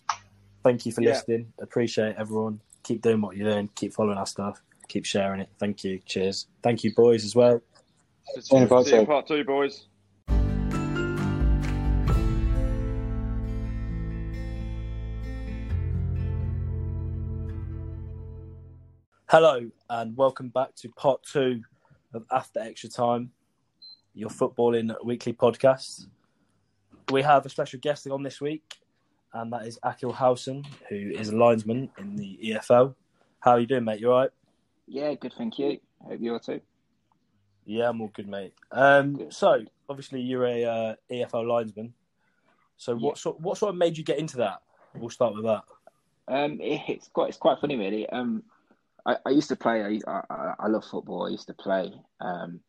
thank 0.64 0.86
you 0.86 0.92
for 0.92 1.02
Yeah. 1.02 1.10
listening. 1.12 1.54
Appreciate 1.60 2.16
everyone. 2.18 2.62
Keep 2.84 3.02
doing 3.02 3.22
what 3.22 3.38
you're 3.38 3.50
doing. 3.50 3.70
Keep 3.76 3.94
following 3.94 4.18
our 4.18 4.26
stuff. 4.26 4.62
Keep 4.88 5.06
sharing 5.06 5.42
it. 5.42 5.50
Thank 5.60 5.84
you. 5.84 6.00
Cheers. 6.06 6.48
Thank 6.64 6.84
you, 6.84 6.94
boys, 6.94 7.24
as 7.24 7.36
well. 7.36 7.62
See 8.40 8.58
you 8.60 8.68
part 8.68 8.88
two. 8.88 9.06
part 9.06 9.28
two, 9.28 9.44
boys. 9.44 9.86
Hello 19.30 19.70
and 19.90 20.16
welcome 20.18 20.50
back 20.50 20.76
to 20.76 20.90
part 20.90 21.22
two 21.24 21.62
of 22.14 22.26
After 22.32 22.60
Extra 22.60 22.90
Time, 22.90 23.32
your 24.14 24.30
footballing 24.30 24.94
weekly 25.04 25.34
podcast. 25.34 26.08
We 27.12 27.22
have 27.22 27.46
a 27.46 27.50
special 27.50 27.80
guest 27.80 28.08
on 28.08 28.24
this 28.24 28.42
week, 28.42 28.80
and 29.34 29.52
that 29.54 29.66
is 29.66 29.80
Akil 29.84 30.12
Howson, 30.12 30.64
who 30.90 30.96
is 30.96 31.30
a 31.30 31.36
linesman 31.36 31.90
in 31.98 32.16
the 32.16 32.40
EFL. 32.44 32.96
How 33.40 33.52
are 33.52 33.60
you 33.60 33.68
doing, 33.68 33.84
mate? 33.84 34.00
You 34.00 34.12
all 34.12 34.20
right? 34.20 34.30
Yeah, 34.88 35.14
good, 35.14 35.34
thank 35.38 35.58
you. 35.60 35.80
Hope 36.08 36.20
you 36.20 36.34
are 36.36 36.40
too. 36.40 36.62
Yeah, 37.66 37.90
I'm 37.90 38.02
all 38.02 38.12
good, 38.14 38.28
mate. 38.28 38.54
Um, 38.72 39.16
Good. 39.16 39.34
so, 39.34 39.64
obviously, 39.88 40.22
you're 40.22 40.46
a 40.46 40.64
uh, 40.64 40.96
EFL 41.12 41.48
linesman. 41.48 41.94
So, 42.78 42.96
what 42.96 43.18
sort 43.18 43.40
what 43.40 43.58
sort 43.58 43.70
of 43.70 43.78
made 43.78 43.98
you 43.98 44.04
get 44.04 44.18
into 44.18 44.38
that? 44.38 44.62
We'll 44.96 45.12
start 45.12 45.36
with 45.36 45.46
that. 45.46 45.64
Um, 46.28 46.60
it, 46.60 46.82
it's 46.88 47.08
quite 47.10 47.30
it's 47.30 47.38
quite 47.38 47.60
funny, 47.60 47.78
really. 47.78 48.10
Um, 48.10 48.44
I, 49.06 49.18
I 49.26 49.30
used 49.32 49.50
to 49.50 49.56
play. 49.56 50.00
I, 50.08 50.22
I 50.30 50.54
I 50.60 50.68
love 50.68 50.86
football. 50.86 51.26
I 51.28 51.32
used 51.32 51.48
to 51.48 51.54
play. 51.54 51.94
Um, 52.20 52.62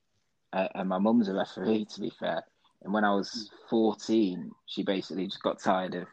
and 0.53 0.89
my 0.89 0.99
mum's 0.99 1.29
a 1.29 1.35
referee, 1.35 1.87
to 1.95 2.01
be 2.01 2.11
fair. 2.19 2.43
And 2.83 2.93
when 2.93 3.05
I 3.05 3.15
was 3.15 3.51
fourteen, 3.71 4.51
she 4.67 4.83
basically 4.83 5.27
just 5.27 5.43
got 5.43 5.61
tired 5.61 5.95
of 5.95 6.07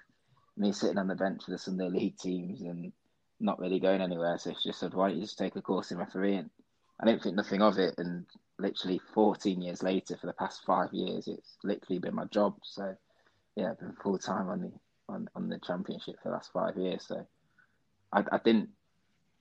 me 0.57 0.71
sitting 0.71 0.97
on 0.97 1.07
the 1.07 1.15
bench 1.15 1.43
for 1.45 1.51
the 1.51 1.57
Sunday 1.57 1.89
league 1.89 2.17
teams 2.17 2.61
and 2.61 2.91
not 3.39 3.59
really 3.59 3.79
going 3.79 4.01
anywhere. 4.01 4.37
So 4.37 4.51
she 4.51 4.69
just 4.69 4.79
said, 4.79 4.93
"Why 4.93 5.09
don't 5.09 5.17
you 5.17 5.23
just 5.23 5.37
take 5.37 5.55
a 5.55 5.61
course 5.61 5.91
in 5.91 5.97
refereeing?" 5.97 6.49
I 6.99 7.05
didn't 7.05 7.23
think 7.23 7.35
nothing 7.35 7.61
of 7.61 7.77
it, 7.79 7.95
and 7.97 8.25
literally 8.59 8.99
14 9.13 9.61
years 9.61 9.81
later, 9.81 10.17
for 10.17 10.27
the 10.27 10.33
past 10.33 10.65
five 10.65 10.93
years, 10.93 11.27
it's 11.27 11.57
literally 11.63 11.99
been 11.99 12.15
my 12.15 12.25
job. 12.25 12.55
So, 12.63 12.93
yeah, 13.55 13.71
I've 13.71 13.79
been 13.79 13.95
full 14.03 14.17
time 14.19 14.49
on 14.49 14.61
the 14.61 14.71
on, 15.07 15.29
on 15.35 15.49
the 15.49 15.59
championship 15.65 16.15
for 16.21 16.29
the 16.29 16.35
last 16.35 16.51
five 16.51 16.77
years. 16.77 17.05
So, 17.07 17.25
I, 18.11 18.23
I 18.31 18.39
didn't. 18.43 18.69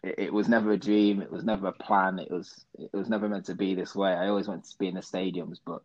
It, 0.03 0.33
was 0.33 0.49
never 0.49 0.73
a 0.73 0.77
dream. 0.77 1.21
It 1.21 1.31
was 1.31 1.43
never 1.43 1.67
a 1.67 1.73
plan. 1.73 2.21
It 2.21 2.31
was 2.31 2.65
it 2.79 2.93
was 2.93 3.09
never 3.09 3.29
meant 3.29 3.47
to 3.47 3.55
be 3.55 3.75
this 3.75 3.97
way. 3.97 4.13
I 4.13 4.29
always 4.29 4.47
wanted 4.47 4.71
to 4.71 4.79
be 4.79 4.87
in 4.87 4.95
the 4.95 5.01
stadiums, 5.01 5.59
but 5.65 5.83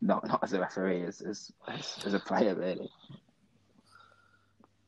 not 0.00 0.26
not 0.26 0.42
as 0.42 0.54
a 0.54 0.60
referee, 0.60 1.02
as 1.02 1.20
as 1.20 1.52
as, 2.04 2.14
a 2.14 2.18
player, 2.18 2.54
really. 2.54 2.88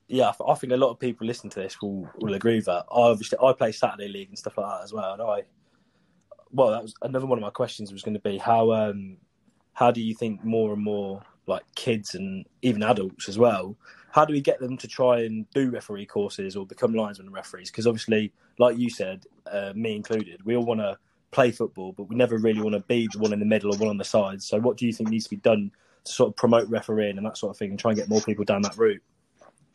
Yeah, 0.07 0.33
I 0.41 0.51
I 0.51 0.55
think 0.55 0.73
a 0.73 0.77
lot 0.77 0.91
of 0.91 0.99
people 0.99 1.27
listening 1.27 1.51
to 1.51 1.61
this 1.61 1.81
will, 1.83 2.09
will 2.21 2.35
agree 2.35 2.57
with 2.57 2.65
that. 2.67 2.87
I 2.91 3.01
obviously 3.01 3.39
I 3.43 3.53
play 3.53 3.73
Saturday 3.73 4.09
league 4.09 4.29
and 4.29 4.39
stuff 4.39 4.57
like 4.57 4.67
that 4.67 4.85
as 4.85 4.95
well, 4.95 5.13
and 5.13 5.23
I 5.23 5.43
well 6.51 6.71
that 6.71 6.83
was 6.83 6.95
another 7.03 7.27
one 7.27 7.39
of 7.39 7.43
my 7.43 7.51
questions 7.51 7.93
was 7.93 8.03
going 8.03 8.15
to 8.15 8.21
be 8.21 8.39
how 8.39 8.73
um 8.73 9.19
how 9.75 9.91
do 9.91 10.01
you 10.01 10.15
think 10.15 10.43
more 10.45 10.73
and 10.73 10.83
more 10.83 11.23
like 11.47 11.63
kids 11.75 12.15
and 12.15 12.47
even 12.63 12.83
adults 12.83 13.29
as 13.29 13.39
well 13.39 13.77
how 14.19 14.25
do 14.25 14.33
we 14.33 14.41
get 14.41 14.61
them 14.61 14.77
to 14.77 14.89
try 14.89 15.21
and 15.21 15.49
do 15.51 15.71
referee 15.71 16.07
courses 16.07 16.57
or 16.57 16.67
become 16.67 16.93
linesmen 16.93 17.27
and 17.27 17.35
referees 17.35 17.71
because 17.71 17.87
obviously 17.87 18.33
like 18.59 18.77
you 18.77 18.91
said 18.91 19.25
uh, 19.51 19.73
me 19.75 19.95
included 19.95 20.45
we 20.45 20.57
all 20.57 20.65
want 20.65 20.81
to 20.81 20.99
play 21.31 21.51
football 21.51 21.93
but 21.93 22.05
we 22.05 22.17
never 22.17 22.39
really 22.39 22.61
want 22.61 22.75
to 22.75 22.81
be 22.81 23.09
the 23.13 23.19
one 23.19 23.33
in 23.33 23.39
the 23.39 23.47
middle 23.47 23.75
or 23.75 23.79
one 23.79 23.89
on 23.89 23.99
the 23.99 24.05
sides 24.05 24.47
so 24.47 24.59
what 24.59 24.77
do 24.77 24.87
you 24.87 24.93
think 24.93 25.09
needs 25.09 25.25
to 25.25 25.31
be 25.31 25.37
done 25.37 25.71
to 26.05 26.13
sort 26.13 26.29
of 26.29 26.37
promote 26.37 26.69
refereeing 26.69 27.17
and 27.17 27.27
that 27.27 27.37
sort 27.37 27.51
of 27.51 27.57
thing 27.59 27.71
and 27.71 27.79
try 27.79 27.91
and 27.91 27.99
get 27.99 28.09
more 28.09 28.21
people 28.23 28.45
down 28.45 28.63
that 28.63 28.77
route 28.77 29.03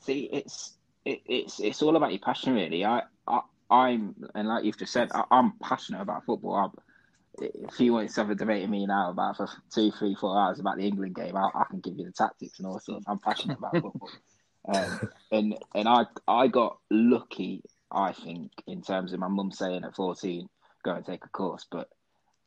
See, 0.04 0.30
it's 0.34 0.74
it, 1.06 1.22
it's 1.26 1.60
it's 1.62 1.82
all 1.82 1.96
about 1.96 2.12
your 2.12 2.20
passion, 2.20 2.54
really. 2.54 2.84
I, 2.84 3.04
I 3.26 3.40
I'm 3.70 4.16
and 4.36 4.48
like 4.50 4.66
you've 4.66 4.78
just 4.78 4.92
said, 4.92 5.10
I, 5.14 5.24
I'm 5.32 5.54
passionate 5.60 6.02
about 6.02 6.26
football. 6.26 6.56
I'm, 6.56 6.72
if 7.40 7.80
you 7.80 7.94
want 7.94 8.10
to 8.10 8.22
have 8.22 8.30
a 8.30 8.36
debate 8.36 8.62
with 8.62 8.70
me 8.70 8.86
now 8.86 9.12
about 9.12 9.38
for 9.38 9.48
two, 9.74 9.92
three, 9.92 10.14
four 10.14 10.38
hours 10.38 10.60
about 10.60 10.78
the 10.78 10.84
England 10.84 11.16
game, 11.16 11.38
I, 11.38 11.50
I 11.56 11.64
can 11.70 11.80
give 11.80 11.98
you 11.98 12.06
the 12.06 12.12
tactics 12.12 12.60
and 12.60 12.68
all 12.68 12.80
sorts. 12.80 13.06
I'm 13.08 13.18
passionate 13.18 13.58
about 13.58 13.72
football. 13.72 14.10
Um, 14.68 15.10
and 15.32 15.58
and 15.76 15.88
I 15.88 16.06
I 16.28 16.48
got 16.48 16.78
lucky, 16.90 17.64
I 17.92 18.14
think, 18.14 18.52
in 18.68 18.82
terms 18.82 19.14
of 19.14 19.20
my 19.20 19.28
mum 19.28 19.52
saying 19.52 19.84
at 19.84 19.96
14, 19.96 20.48
go 20.84 20.92
and 20.94 21.06
take 21.06 21.26
a 21.26 21.30
course. 21.30 21.66
But 21.70 21.90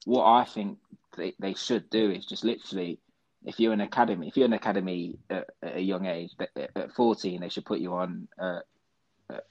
what 0.04 0.24
I 0.24 0.44
think 0.44 0.78
they, 1.16 1.34
they 1.38 1.54
should 1.54 1.90
do 1.90 2.10
is 2.10 2.24
just 2.24 2.44
literally, 2.44 3.00
if 3.44 3.60
you're 3.60 3.72
an 3.72 3.80
academy, 3.80 4.28
if 4.28 4.36
you're 4.36 4.46
an 4.46 4.52
academy 4.52 5.18
at, 5.28 5.48
at 5.62 5.76
a 5.76 5.80
young 5.80 6.06
age, 6.06 6.30
at 6.56 6.92
14, 6.92 7.40
they 7.40 7.48
should 7.48 7.64
put 7.64 7.80
you 7.80 7.94
on 7.94 8.28
a, 8.38 8.60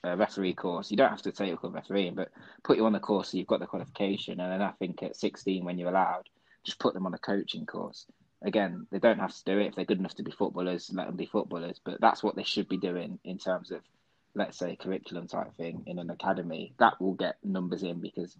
a 0.02 0.16
referee 0.16 0.54
course. 0.54 0.90
You 0.90 0.96
don't 0.96 1.10
have 1.10 1.22
to 1.22 1.32
take 1.32 1.62
a 1.62 1.68
refereeing, 1.68 2.14
but 2.14 2.30
put 2.64 2.76
you 2.76 2.86
on 2.86 2.92
the 2.92 3.00
course 3.00 3.30
so 3.30 3.38
you've 3.38 3.46
got 3.46 3.60
the 3.60 3.66
qualification. 3.66 4.40
And 4.40 4.52
then 4.52 4.62
I 4.62 4.72
think 4.72 5.02
at 5.02 5.16
16, 5.16 5.64
when 5.64 5.78
you're 5.78 5.90
allowed, 5.90 6.28
just 6.64 6.78
put 6.78 6.94
them 6.94 7.06
on 7.06 7.14
a 7.14 7.18
coaching 7.18 7.66
course 7.66 8.06
again, 8.46 8.86
they 8.90 8.98
don't 8.98 9.18
have 9.18 9.34
to 9.34 9.44
do 9.44 9.58
it. 9.58 9.66
If 9.66 9.74
they're 9.74 9.84
good 9.84 9.98
enough 9.98 10.14
to 10.14 10.22
be 10.22 10.30
footballers, 10.30 10.90
let 10.94 11.06
them 11.06 11.16
be 11.16 11.26
footballers. 11.26 11.80
But 11.84 12.00
that's 12.00 12.22
what 12.22 12.36
they 12.36 12.44
should 12.44 12.68
be 12.68 12.78
doing 12.78 13.18
in 13.24 13.38
terms 13.38 13.70
of, 13.72 13.80
let's 14.34 14.58
say, 14.58 14.76
curriculum 14.76 15.26
type 15.26 15.54
thing 15.56 15.82
in 15.86 15.98
an 15.98 16.10
academy. 16.10 16.72
That 16.78 17.00
will 17.00 17.14
get 17.14 17.36
numbers 17.44 17.82
in 17.82 18.00
because 18.00 18.36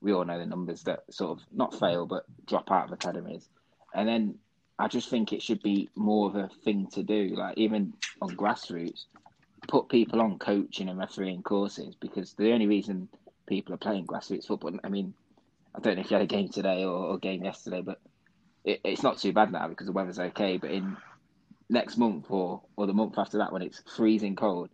we 0.00 0.12
all 0.12 0.24
know 0.24 0.38
the 0.38 0.46
numbers 0.46 0.84
that 0.84 1.00
sort 1.10 1.38
of 1.38 1.44
not 1.52 1.78
fail 1.78 2.06
but 2.06 2.24
drop 2.46 2.70
out 2.70 2.86
of 2.86 2.92
academies. 2.92 3.48
And 3.94 4.08
then 4.08 4.36
I 4.78 4.86
just 4.86 5.10
think 5.10 5.32
it 5.32 5.42
should 5.42 5.62
be 5.62 5.88
more 5.96 6.28
of 6.28 6.36
a 6.36 6.48
thing 6.64 6.86
to 6.92 7.02
do, 7.02 7.34
like 7.36 7.58
even 7.58 7.94
on 8.22 8.36
grassroots, 8.36 9.06
put 9.66 9.88
people 9.88 10.20
on 10.20 10.38
coaching 10.38 10.88
and 10.88 10.98
refereeing 10.98 11.42
courses 11.42 11.96
because 11.98 12.34
the 12.34 12.52
only 12.52 12.68
reason 12.68 13.08
people 13.46 13.74
are 13.74 13.78
playing 13.78 14.06
grassroots 14.06 14.46
football, 14.46 14.78
I 14.84 14.88
mean, 14.88 15.14
I 15.74 15.80
don't 15.80 15.96
know 15.96 16.02
if 16.02 16.10
you 16.10 16.16
had 16.16 16.22
a 16.22 16.26
game 16.26 16.48
today 16.48 16.84
or, 16.84 17.14
a 17.14 17.18
game 17.18 17.44
yesterday, 17.44 17.80
but 17.80 18.00
it, 18.64 18.80
it's 18.84 19.02
not 19.02 19.18
too 19.18 19.32
bad 19.32 19.52
now 19.52 19.68
because 19.68 19.86
the 19.86 19.92
weather's 19.92 20.18
okay. 20.18 20.56
But 20.56 20.70
in 20.70 20.96
next 21.68 21.96
month 21.96 22.26
or 22.28 22.62
or 22.76 22.86
the 22.86 22.92
month 22.92 23.18
after 23.18 23.38
that, 23.38 23.52
when 23.52 23.62
it's 23.62 23.82
freezing 23.96 24.36
cold, 24.36 24.70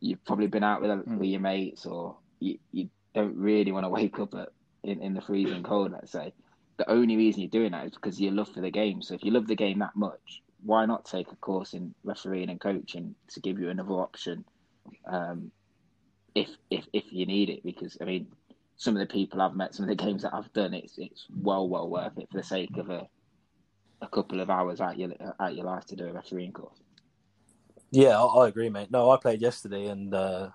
you've 0.00 0.24
probably 0.24 0.46
been 0.46 0.64
out 0.64 0.82
with, 0.82 0.90
mm. 0.90 1.18
with 1.18 1.28
your 1.28 1.40
mates, 1.40 1.86
or 1.86 2.16
you, 2.38 2.58
you 2.72 2.88
don't 3.14 3.36
really 3.36 3.72
want 3.72 3.84
to 3.84 3.88
wake 3.90 4.18
up 4.18 4.34
at, 4.34 4.50
in 4.82 5.02
in 5.02 5.14
the 5.14 5.20
freezing 5.20 5.62
cold. 5.62 5.92
Let's 5.92 6.12
say 6.12 6.32
the 6.80 6.90
only 6.90 7.16
reason 7.16 7.42
you're 7.42 7.50
doing 7.50 7.72
that 7.72 7.84
is 7.84 7.92
because 7.92 8.18
you 8.18 8.30
love 8.30 8.48
for 8.48 8.62
the 8.62 8.70
game. 8.70 9.02
So 9.02 9.14
if 9.14 9.22
you 9.22 9.32
love 9.32 9.46
the 9.46 9.54
game 9.54 9.80
that 9.80 9.94
much, 9.94 10.42
why 10.64 10.86
not 10.86 11.04
take 11.04 11.30
a 11.30 11.36
course 11.36 11.74
in 11.74 11.94
refereeing 12.04 12.48
and 12.48 12.58
coaching 12.58 13.14
to 13.32 13.40
give 13.40 13.58
you 13.58 13.68
another 13.68 13.94
option, 13.94 14.46
um, 15.06 15.50
if 16.34 16.48
if 16.70 16.86
if 16.92 17.04
you 17.12 17.26
need 17.26 17.50
it? 17.50 17.62
Because 17.62 17.98
I 18.00 18.04
mean, 18.04 18.28
some 18.76 18.96
of 18.96 19.00
the 19.06 19.12
people 19.12 19.42
I've 19.42 19.54
met, 19.54 19.74
some 19.74 19.84
of 19.84 19.90
the 19.90 19.94
games 20.04 20.22
that 20.22 20.34
I've 20.34 20.52
done, 20.54 20.72
it's 20.72 20.96
it's 20.96 21.26
well 21.30 21.68
well 21.68 21.88
worth 21.88 22.16
it 22.16 22.28
for 22.30 22.38
the 22.38 22.42
sake 22.42 22.76
of 22.78 22.88
a 22.88 23.06
a 24.02 24.08
couple 24.08 24.40
of 24.40 24.50
hours 24.50 24.80
out 24.80 24.98
your 24.98 25.12
out 25.38 25.54
your 25.54 25.64
life 25.64 25.84
to 25.86 25.96
do 25.96 26.06
a 26.06 26.12
refereeing 26.12 26.52
course. 26.52 26.78
Yeah, 27.90 28.20
I, 28.20 28.24
I 28.44 28.48
agree, 28.48 28.70
mate. 28.70 28.90
No, 28.90 29.10
I 29.10 29.16
played 29.16 29.42
yesterday, 29.42 29.86
and 29.86 30.14
uh, 30.14 30.50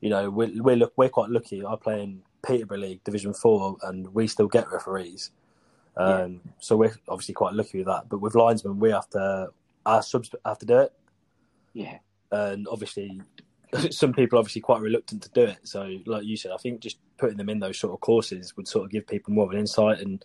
you 0.00 0.10
know 0.10 0.30
we're 0.30 0.62
we're 0.62 0.76
look 0.76 0.92
we're 0.96 1.08
quite 1.08 1.30
lucky. 1.30 1.64
I 1.64 1.76
play 1.76 2.02
in 2.02 2.22
Peterborough 2.46 2.78
League 2.78 3.04
Division 3.04 3.34
Four, 3.34 3.76
and 3.82 4.12
we 4.14 4.26
still 4.26 4.48
get 4.48 4.70
referees. 4.70 5.30
Um, 5.96 6.32
yeah. 6.44 6.52
So 6.60 6.76
we're 6.76 6.96
obviously 7.08 7.34
quite 7.34 7.54
lucky 7.54 7.78
with 7.78 7.86
that. 7.88 8.08
But 8.08 8.20
with 8.20 8.34
linesmen, 8.34 8.78
we 8.78 8.90
have 8.90 9.08
to 9.10 9.50
our 9.84 10.02
subs 10.02 10.30
have 10.44 10.58
to 10.58 10.66
do 10.66 10.78
it. 10.78 10.92
Yeah, 11.74 11.98
and 12.30 12.66
obviously 12.68 13.20
some 13.90 14.12
people 14.12 14.38
are 14.38 14.40
obviously 14.40 14.62
quite 14.62 14.80
reluctant 14.80 15.22
to 15.22 15.30
do 15.30 15.42
it. 15.42 15.58
So, 15.64 15.98
like 16.06 16.24
you 16.24 16.36
said, 16.36 16.52
I 16.52 16.56
think 16.56 16.80
just 16.80 16.98
putting 17.18 17.36
them 17.36 17.48
in 17.48 17.58
those 17.58 17.78
sort 17.78 17.92
of 17.92 18.00
courses 18.00 18.56
would 18.56 18.68
sort 18.68 18.84
of 18.84 18.90
give 18.90 19.06
people 19.06 19.34
more 19.34 19.44
of 19.44 19.50
an 19.50 19.58
insight 19.58 20.00
and 20.00 20.24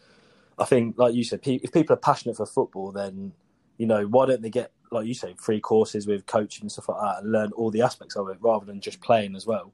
I 0.58 0.66
think, 0.66 0.98
like 0.98 1.14
you 1.14 1.24
said, 1.24 1.42
if 1.44 1.72
people 1.72 1.94
are 1.94 1.98
passionate 1.98 2.38
for 2.38 2.46
football, 2.46 2.92
then 2.92 3.34
you 3.78 3.88
know 3.88 4.06
why 4.06 4.26
don't 4.26 4.42
they 4.42 4.50
get, 4.50 4.72
like 4.92 5.08
you 5.08 5.14
say, 5.14 5.36
free 5.40 5.60
courses 5.60 6.06
with 6.06 6.26
coaching 6.26 6.64
and 6.64 6.72
stuff 6.72 6.90
like 6.90 7.02
that, 7.02 7.24
and 7.24 7.32
learn 7.32 7.52
all 7.54 7.72
the 7.72 7.82
aspects 7.82 8.16
of 8.16 8.30
it 8.30 8.38
rather 8.40 8.66
than 8.66 8.80
just 8.80 9.02
playing 9.02 9.36
as 9.36 9.48
well. 9.48 9.72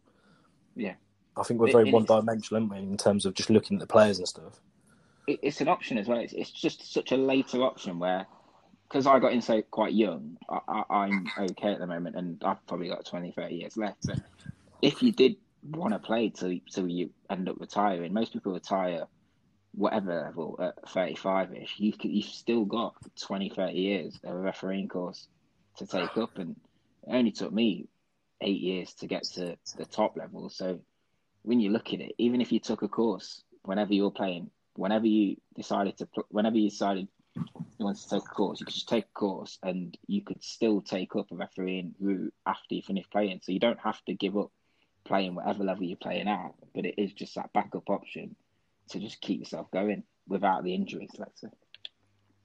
Yeah, 0.75 0.93
I 1.35 1.43
think 1.43 1.59
we're 1.59 1.71
very 1.71 1.91
one-dimensional, 1.91 2.61
aren't 2.61 2.71
we, 2.71 2.79
in 2.79 2.97
terms 2.97 3.25
of 3.25 3.33
just 3.33 3.49
looking 3.49 3.77
at 3.77 3.81
the 3.81 3.87
players 3.87 4.19
and 4.19 4.27
stuff. 4.27 4.59
It's 5.27 5.61
an 5.61 5.67
option 5.67 5.97
as 5.97 6.07
well. 6.07 6.19
It's, 6.19 6.33
it's 6.33 6.51
just 6.51 6.91
such 6.91 7.11
a 7.11 7.17
later 7.17 7.61
option 7.61 7.99
where, 7.99 8.25
because 8.87 9.05
I 9.05 9.19
got 9.19 9.33
in 9.33 9.41
so 9.41 9.61
quite 9.61 9.93
young, 9.93 10.37
I, 10.49 11.05
am 11.05 11.27
okay 11.51 11.73
at 11.73 11.79
the 11.79 11.87
moment, 11.87 12.15
and 12.15 12.41
I've 12.43 12.65
probably 12.65 12.89
got 12.89 13.05
20, 13.05 13.31
30 13.31 13.55
years 13.55 13.77
left. 13.77 14.07
But 14.07 14.19
if 14.81 15.03
you 15.03 15.11
did 15.11 15.35
want 15.71 15.93
to 15.93 15.99
play 15.99 16.29
till 16.29 16.57
till 16.71 16.87
you 16.87 17.09
end 17.29 17.49
up 17.49 17.57
retiring, 17.59 18.13
most 18.13 18.33
people 18.33 18.53
retire 18.53 19.05
whatever 19.73 20.21
level 20.21 20.57
at 20.59 20.89
35 20.89 21.53
ish, 21.53 21.75
you 21.77 21.93
you've 22.01 22.25
still 22.25 22.65
got 22.65 22.95
20, 23.21 23.49
30 23.49 23.73
years 23.73 24.19
of 24.23 24.35
a 24.35 24.39
refereeing 24.39 24.87
course 24.87 25.27
to 25.77 25.85
take 25.85 26.17
up. 26.17 26.37
And 26.37 26.55
it 27.07 27.13
only 27.13 27.31
took 27.31 27.53
me 27.53 27.87
eight 28.41 28.59
years 28.59 28.93
to 28.95 29.07
get 29.07 29.23
to 29.23 29.57
the 29.77 29.85
top 29.85 30.17
level. 30.17 30.49
So 30.49 30.79
when 31.43 31.59
you 31.59 31.71
look 31.71 31.93
at 31.93 32.01
it, 32.01 32.13
even 32.17 32.41
if 32.41 32.51
you 32.51 32.59
took 32.59 32.81
a 32.81 32.87
course 32.87 33.43
whenever 33.63 33.93
you're 33.93 34.11
playing, 34.11 34.49
whenever 34.75 35.07
you 35.07 35.37
decided 35.55 35.97
to, 35.97 36.07
whenever 36.29 36.57
you 36.57 36.69
decided 36.69 37.07
you 37.35 37.85
wanted 37.85 38.01
to 38.01 38.09
take 38.09 38.23
a 38.23 38.35
course, 38.35 38.59
you 38.59 38.65
could 38.65 38.75
just 38.75 38.89
take 38.89 39.05
a 39.05 39.19
course 39.19 39.57
and 39.63 39.97
you 40.07 40.21
could 40.21 40.43
still 40.43 40.81
take 40.81 41.15
up 41.15 41.31
a 41.31 41.35
refereeing 41.35 41.93
route 41.99 42.33
after 42.45 42.75
you 42.75 42.81
finish 42.81 43.09
playing. 43.09 43.39
So 43.43 43.51
you 43.51 43.59
don't 43.59 43.79
have 43.79 44.03
to 44.05 44.13
give 44.13 44.37
up 44.37 44.51
playing 45.05 45.35
whatever 45.35 45.63
level 45.63 45.83
you're 45.83 45.97
playing 45.97 46.27
at, 46.27 46.53
but 46.73 46.85
it 46.85 46.95
is 46.97 47.13
just 47.13 47.35
that 47.35 47.53
backup 47.53 47.89
option 47.89 48.35
to 48.89 48.99
just 48.99 49.21
keep 49.21 49.39
yourself 49.39 49.69
going 49.71 50.03
without 50.27 50.63
the 50.63 50.73
injuries, 50.73 51.11
let's 51.17 51.41
say. 51.41 51.47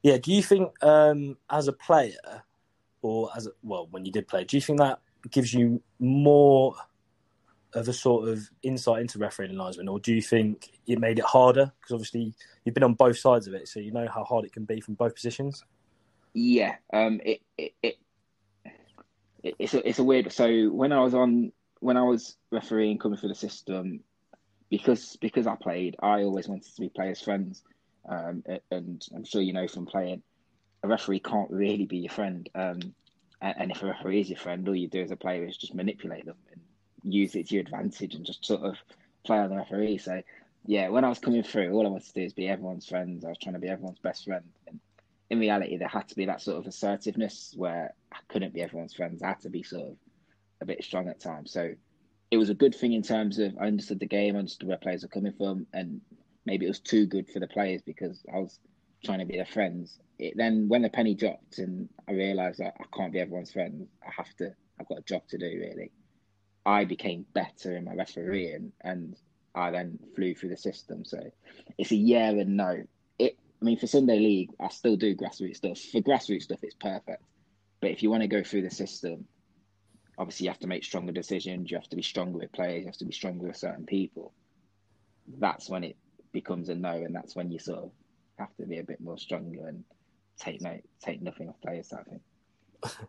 Yeah, 0.03 0.19
do 0.19 0.33
you 0.33 0.43
think 0.43 0.73
um, 0.83 1.37
as 1.51 1.69
a 1.69 1.73
player, 1.73 2.43
or 3.03 3.31
as 3.37 3.47
a, 3.47 3.51
well, 3.63 3.89
when 3.91 4.05
you 4.05 4.13
did 4.13 4.29
play, 4.29 4.45
do 4.45 4.57
you 4.57 4.61
think 4.61 4.79
that 4.79 5.01
gives 5.31 5.55
you 5.55 5.83
more 5.99 6.75
of 7.75 7.89
a 7.89 7.93
sort 7.93 8.29
of 8.29 8.49
insight 8.63 9.01
into 9.01 9.19
refereeing 9.19 9.51
and 9.51 9.59
linesman, 9.59 9.89
or 9.89 9.99
do 9.99 10.15
you 10.15 10.23
think 10.23 10.71
it 10.87 10.99
made 10.99 11.19
it 11.19 11.25
harder? 11.25 11.73
Because 11.81 11.95
obviously 11.95 12.35
you've 12.65 12.75
been 12.75 12.85
on 12.85 12.95
both 12.95 13.19
sides 13.19 13.47
of 13.47 13.55
it, 13.55 13.69
so 13.69 13.81
you 13.81 13.91
know 13.93 14.07
how 14.13 14.25
hard 14.25 14.45
it 14.45 14.53
can 14.53 14.65
be 14.65 14.81
from 14.81 14.95
both 14.95 15.15
positions. 15.15 15.65
Yeah, 16.35 16.77
um, 16.93 17.21
it, 17.25 17.41
it, 17.57 17.73
it 17.83 17.99
it's 19.43 19.75
a, 19.75 19.89
it's 19.89 19.99
a 19.99 20.05
weird. 20.05 20.33
So 20.33 20.69
when 20.69 20.93
I 20.93 21.01
was 21.01 21.15
on 21.15 21.53
when 21.81 21.97
I 21.97 22.03
was 22.03 22.37
refereeing 22.51 22.99
coming 22.99 23.19
through 23.19 23.31
the 23.31 23.35
system, 23.35 24.01
because 24.71 25.17
because 25.17 25.47
I 25.47 25.57
played, 25.57 25.97
I 26.01 26.23
always 26.23 26.49
wanted 26.49 26.75
to 26.75 26.81
be 26.81 26.89
players' 26.89 27.21
friends, 27.21 27.63
um, 28.09 28.43
and 28.71 29.07
I'm 29.15 29.25
sure 29.25 29.43
you 29.43 29.53
know 29.53 29.69
from 29.69 29.87
playing, 29.87 30.23
a 30.83 30.89
referee 30.89 31.21
can't 31.21 31.51
really 31.51 31.87
be 31.87 31.99
your 31.99 32.13
friend. 32.13 32.49
Um, 32.55 32.95
and, 33.41 33.71
if 33.71 33.83
a 33.83 33.87
referee 33.87 34.23
is 34.23 34.31
your 34.31 34.39
friend, 34.39 34.67
all 34.67 34.75
you 34.75 34.89
do 34.89 35.03
as 35.03 35.11
a 35.11 35.17
player 35.17 35.45
is 35.45 35.59
just 35.59 35.75
manipulate 35.75 36.25
them 36.25 36.37
and 36.53 37.13
use 37.13 37.35
it 37.35 37.49
to 37.49 37.55
your 37.55 37.63
advantage 37.63 38.15
and 38.15 38.25
just 38.25 38.45
sort 38.45 38.63
of 38.63 38.77
play 39.25 39.39
on 39.39 39.51
the 39.51 39.57
referee. 39.57 39.99
So 39.99 40.23
yeah, 40.67 40.89
when 40.89 41.05
I 41.05 41.09
was 41.09 41.19
coming 41.19 41.43
through, 41.43 41.73
all 41.73 41.87
I 41.87 41.91
wanted 41.91 42.07
to 42.07 42.15
do 42.15 42.23
is 42.23 42.33
be 42.33 42.49
everyone's 42.49 42.87
friends. 42.87 43.25
I 43.25 43.29
was 43.29 43.39
trying 43.39 43.55
to 43.55 43.61
be 43.61 43.69
everyone's 43.69 43.99
best 43.99 44.25
friend. 44.25 44.45
And 44.67 44.81
in 45.29 45.39
reality, 45.39 45.77
there 45.77 45.89
had 45.89 46.09
to 46.09 46.15
be 46.15 46.25
that 46.27 46.41
sort 46.41 46.59
of 46.59 46.67
assertiveness 46.67 47.53
where 47.57 47.93
I 48.13 48.19
couldn't 48.29 48.55
be 48.55 48.63
everyone's 48.63 48.95
friends. 48.95 49.23
I 49.23 49.29
had 49.29 49.41
to 49.41 49.51
be 49.51 49.63
sort 49.63 49.91
of 49.91 49.97
a 50.63 50.65
bit 50.65 50.83
strong 50.83 51.09
at 51.09 51.21
times. 51.21 51.53
So 51.53 51.75
it 52.35 52.37
was 52.37 52.51
a 52.51 52.55
good 52.55 52.75
thing 52.75 52.95
in 52.95 53.03
terms 53.03 53.39
of 53.39 53.57
I 53.61 53.67
understood 53.69 54.01
the 54.01 54.07
game, 54.07 54.35
I 54.35 54.41
understood 54.41 54.67
where 54.67 54.77
players 54.77 55.05
were 55.05 55.09
coming 55.09 55.35
from, 55.39 55.69
and 55.73 56.01
maybe 56.45 56.67
it 56.67 56.69
was 56.69 56.81
too 56.81 57.07
good 57.07 57.31
for 57.31 57.39
the 57.39 57.47
players 57.47 57.81
because 57.81 58.25
I 58.35 58.39
was 58.39 58.59
trying 59.05 59.21
to 59.21 59.25
be 59.25 59.37
their 59.37 59.47
friends. 59.47 60.01
It, 60.19 60.35
then 60.37 60.69
when 60.69 60.83
the 60.83 60.89
penny 60.89 61.15
dropped 61.15 61.59
and 61.59 61.89
I 62.09 62.13
realised 62.13 62.59
that 62.59 62.75
I 62.81 62.85
can't 62.93 63.13
be 63.13 63.21
everyone's 63.21 63.53
friend, 63.53 63.87
I 64.05 64.11
have 64.17 64.35
to. 64.39 64.53
I've 64.81 64.89
got 64.89 64.99
a 64.99 65.03
job 65.03 65.29
to 65.29 65.39
do 65.39 65.47
really. 65.47 65.93
I 66.67 66.85
became 66.85 67.25
better 67.35 67.77
in 67.77 67.85
my 67.85 67.95
refereeing, 67.95 68.73
and 68.81 69.15
I 69.55 69.71
then 69.71 70.01
flew 70.17 70.35
through 70.35 70.51
the 70.51 70.57
system. 70.57 71.05
So 71.05 71.21
it's 71.79 71.93
a 71.93 71.97
yeah 71.97 72.31
and 72.31 72.57
no. 72.57 72.83
It. 73.21 73.39
I 73.63 73.65
mean, 73.65 73.79
for 73.79 73.87
Sunday 73.87 74.19
League, 74.19 74.51
I 74.59 74.71
still 74.71 74.97
do 74.97 75.15
grassroots 75.15 75.59
stuff. 75.59 75.79
For 75.79 76.01
grassroots 76.01 76.43
stuff, 76.43 76.59
it's 76.65 76.75
perfect. 76.75 77.23
But 77.81 77.93
if 77.93 78.03
you 78.03 78.11
want 78.11 78.23
to 78.23 78.29
go 78.29 78.43
through 78.43 78.63
the 78.63 78.71
system, 78.73 79.25
obviously 80.19 80.45
you 80.45 80.51
have 80.51 80.61
to 80.61 80.67
make 80.67 80.85
stronger 80.85 81.13
decisions. 81.13 81.71
You 81.71 81.77
have 81.77 81.89
to 81.89 81.97
be 81.97 82.03
stronger 82.03 82.39
with 82.39 82.53
players. 82.53 82.81
You 82.81 82.87
have 82.87 82.97
to 82.99 83.05
be 83.05 83.13
stronger 83.13 83.47
with 83.47 83.57
certain 83.57 83.87
people. 83.87 84.33
That's 85.39 85.69
when 85.69 85.85
it 85.85 85.97
becomes 86.33 86.69
a 86.69 86.75
no, 86.75 86.93
and 86.93 87.15
that's 87.15 87.35
when 87.35 87.51
you 87.51 87.59
sort 87.59 87.85
of 87.85 87.91
have 88.39 88.55
to 88.57 88.67
be 88.67 88.79
a 88.79 88.85
bit 88.85 89.01
more 89.01 89.19
stronger 89.19 89.69
and 89.69 89.85
take 90.39 90.61
no, 90.61 90.79
take 91.03 91.23
nothing 91.23 91.49
off 91.49 91.61
players. 91.61 91.93
I 91.93 92.03
think. 92.03 92.23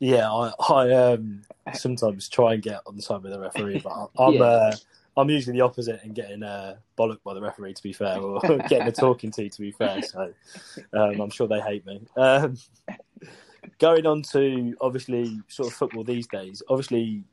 Yeah, 0.00 0.30
I, 0.30 0.52
I 0.68 0.92
um, 0.92 1.42
sometimes 1.74 2.28
try 2.28 2.54
and 2.54 2.62
get 2.62 2.80
on 2.86 2.94
the 2.94 3.02
side 3.02 3.22
with 3.22 3.32
the 3.32 3.40
referee, 3.40 3.80
but 3.82 4.10
I'm 4.16 4.32
yeah. 4.34 4.42
uh, 4.42 4.76
I'm 5.16 5.28
usually 5.28 5.58
the 5.58 5.64
opposite 5.64 6.00
and 6.04 6.14
getting 6.14 6.44
uh, 6.44 6.76
bollocked 6.96 7.24
by 7.24 7.34
the 7.34 7.40
referee. 7.40 7.74
To 7.74 7.82
be 7.82 7.92
fair, 7.92 8.18
or 8.18 8.40
getting 8.68 8.86
a 8.86 8.92
talking 8.92 9.32
to. 9.32 9.48
To 9.48 9.60
be 9.60 9.72
fair, 9.72 10.00
so 10.02 10.32
um, 10.92 11.20
I'm 11.20 11.30
sure 11.30 11.48
they 11.48 11.60
hate 11.60 11.84
me. 11.84 12.00
Um, 12.16 12.56
going 13.78 14.06
on 14.06 14.22
to 14.22 14.74
obviously 14.80 15.40
sort 15.48 15.68
of 15.68 15.74
football 15.74 16.04
these 16.04 16.26
days, 16.26 16.62
obviously 16.68 17.24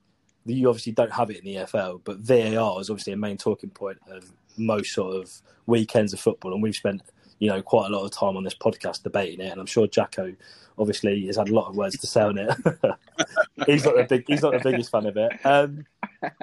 you 0.45 0.69
obviously 0.69 0.91
don't 0.91 1.11
have 1.11 1.31
it 1.31 1.37
in 1.37 1.45
the 1.45 1.55
EFL, 1.55 2.01
but 2.03 2.19
VAR 2.19 2.79
is 2.79 2.89
obviously 2.89 3.13
a 3.13 3.17
main 3.17 3.37
talking 3.37 3.69
point 3.69 3.97
of 4.11 4.31
most 4.57 4.93
sort 4.93 5.15
of 5.15 5.31
weekends 5.65 6.13
of 6.13 6.19
football, 6.19 6.53
and 6.53 6.61
we've 6.61 6.75
spent 6.75 7.01
you 7.39 7.49
know, 7.49 7.61
quite 7.61 7.91
a 7.91 7.95
lot 7.95 8.05
of 8.05 8.11
time 8.11 8.37
on 8.37 8.43
this 8.43 8.55
podcast 8.55 9.03
debating 9.03 9.45
it, 9.45 9.51
and 9.51 9.59
I'm 9.59 9.65
sure 9.65 9.87
Jacko 9.87 10.33
obviously 10.77 11.25
has 11.27 11.37
had 11.37 11.49
a 11.49 11.53
lot 11.53 11.67
of 11.67 11.75
words 11.75 11.97
to 11.97 12.07
say 12.07 12.21
on 12.21 12.37
it. 12.37 12.49
he's 13.65 13.85
not 13.85 13.95
the 13.95 14.05
big, 14.07 14.25
he's 14.27 14.41
not 14.41 14.53
the 14.53 14.69
biggest 14.69 14.91
fan 14.91 15.05
of 15.05 15.17
it. 15.17 15.45
Um, 15.45 15.85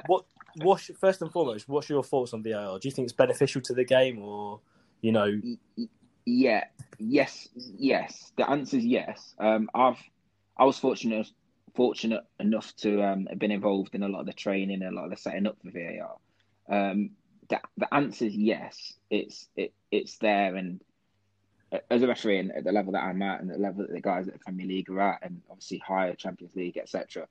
what, 0.07 0.25
what's 0.57 0.91
first 0.99 1.23
and 1.23 1.33
foremost, 1.33 1.69
what's 1.69 1.89
your 1.89 2.03
thoughts 2.03 2.35
on 2.35 2.43
VAR? 2.43 2.79
Do 2.79 2.89
you 2.89 2.93
think 2.93 3.07
it's 3.07 3.13
beneficial 3.13 3.61
to 3.63 3.75
the 3.75 3.85
game, 3.85 4.21
or 4.23 4.61
you 5.01 5.13
know? 5.13 5.41
Yeah, 6.25 6.65
yes, 6.99 7.49
yes. 7.55 8.33
The 8.37 8.49
answer 8.49 8.77
is 8.77 8.85
yes. 8.85 9.35
Um, 9.39 9.69
I've 9.75 10.03
I 10.57 10.65
was 10.65 10.79
fortunate 10.79 11.29
fortunate 11.75 12.25
enough 12.39 12.75
to 12.77 13.03
um, 13.03 13.27
have 13.27 13.39
been 13.39 13.51
involved 13.51 13.95
in 13.95 14.03
a 14.03 14.09
lot 14.09 14.21
of 14.21 14.27
the 14.27 14.33
training 14.33 14.83
and 14.83 14.93
a 14.93 14.95
lot 14.95 15.05
of 15.05 15.11
the 15.11 15.17
setting 15.17 15.47
up 15.47 15.57
for 15.63 15.71
VAR. 15.71 16.17
Um, 16.69 17.11
the, 17.49 17.61
the 17.77 17.93
answer 17.93 18.27
is 18.27 18.37
yes. 18.37 18.95
It's 19.11 19.49
it 19.57 19.73
it's 19.91 20.19
there, 20.19 20.55
and 20.55 20.81
as 21.91 22.03
a 22.03 22.07
referee 22.07 22.39
and 22.39 22.53
at 22.53 22.65
the 22.65 22.73
level 22.73 22.93
that 22.93 23.03
I'm 23.03 23.23
at, 23.23 23.41
and 23.41 23.51
the 23.51 23.59
level 23.59 23.83
that 23.83 23.93
the 23.93 24.01
guys 24.01 24.29
at 24.29 24.35
the 24.35 24.41
Premier 24.41 24.67
League 24.67 24.91
are 24.91 25.01
at, 25.01 25.21
and 25.23 25.41
obviously 25.51 25.79
higher 25.79 26.15
Champions 26.15 26.55
League, 26.55 26.77
etc. 26.77 27.27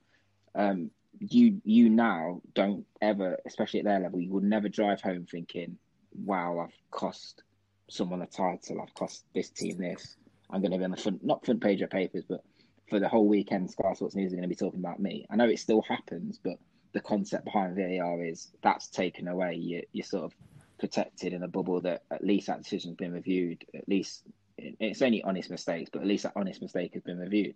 Um, 0.54 0.92
you 1.20 1.62
you 1.64 1.90
now 1.90 2.42
don't 2.54 2.86
ever, 3.02 3.38
especially 3.46 3.80
at 3.80 3.86
their 3.86 4.00
level, 4.00 4.20
you 4.20 4.32
would 4.32 4.44
never 4.44 4.68
drive 4.68 5.02
home 5.02 5.26
thinking, 5.30 5.78
"Wow, 6.26 6.60
I've 6.60 6.78
cost 6.90 7.44
someone 7.92 8.22
a 8.22 8.26
title. 8.26 8.82
I've 8.82 8.94
cost 8.94 9.26
this 9.36 9.50
team 9.50 9.78
this. 9.78 10.16
I'm 10.50 10.62
going 10.62 10.72
to 10.72 10.78
be 10.78 10.84
on 10.84 10.92
the 10.92 10.98
front, 10.98 11.24
not 11.24 11.46
front 11.46 11.62
page 11.62 11.82
of 11.82 11.90
papers, 11.90 12.24
but 12.28 12.42
for 12.90 13.00
the 13.00 13.08
whole 13.08 13.28
weekend, 13.28 13.70
Sky 13.70 13.94
Sports 13.94 14.16
News 14.16 14.32
are 14.32 14.36
going 14.36 14.44
to 14.44 14.50
be 14.50 14.56
talking 14.56 14.80
about 14.80 15.00
me. 15.00 15.26
I 15.30 15.36
know 15.36 15.48
it 15.48 15.60
still 15.60 15.82
happens, 15.82 16.40
but 16.42 16.58
the 16.94 17.02
concept 17.02 17.46
behind 17.46 17.76
VAR 17.76 18.24
is 18.24 18.52
that's 18.62 18.88
taken 18.88 19.28
away. 19.28 19.56
You, 19.56 19.84
you're 19.92 20.06
sort 20.06 20.24
of 20.24 20.34
protected 20.80 21.34
in 21.34 21.44
a 21.44 21.48
bubble 21.48 21.82
that 21.82 22.04
at 22.12 22.24
least 22.24 22.48
that 22.48 22.64
decision's 22.64 22.96
been 22.96 23.14
reviewed. 23.14 23.64
At 23.76 23.88
least 23.88 24.24
it's 24.58 25.02
only 25.02 25.22
honest 25.24 25.50
mistakes, 25.50 25.90
but 25.92 26.02
at 26.02 26.08
least 26.08 26.24
that 26.24 26.34
honest 26.36 26.62
mistake 26.62 26.94
has 26.94 27.04
been 27.04 27.20
reviewed. 27.20 27.56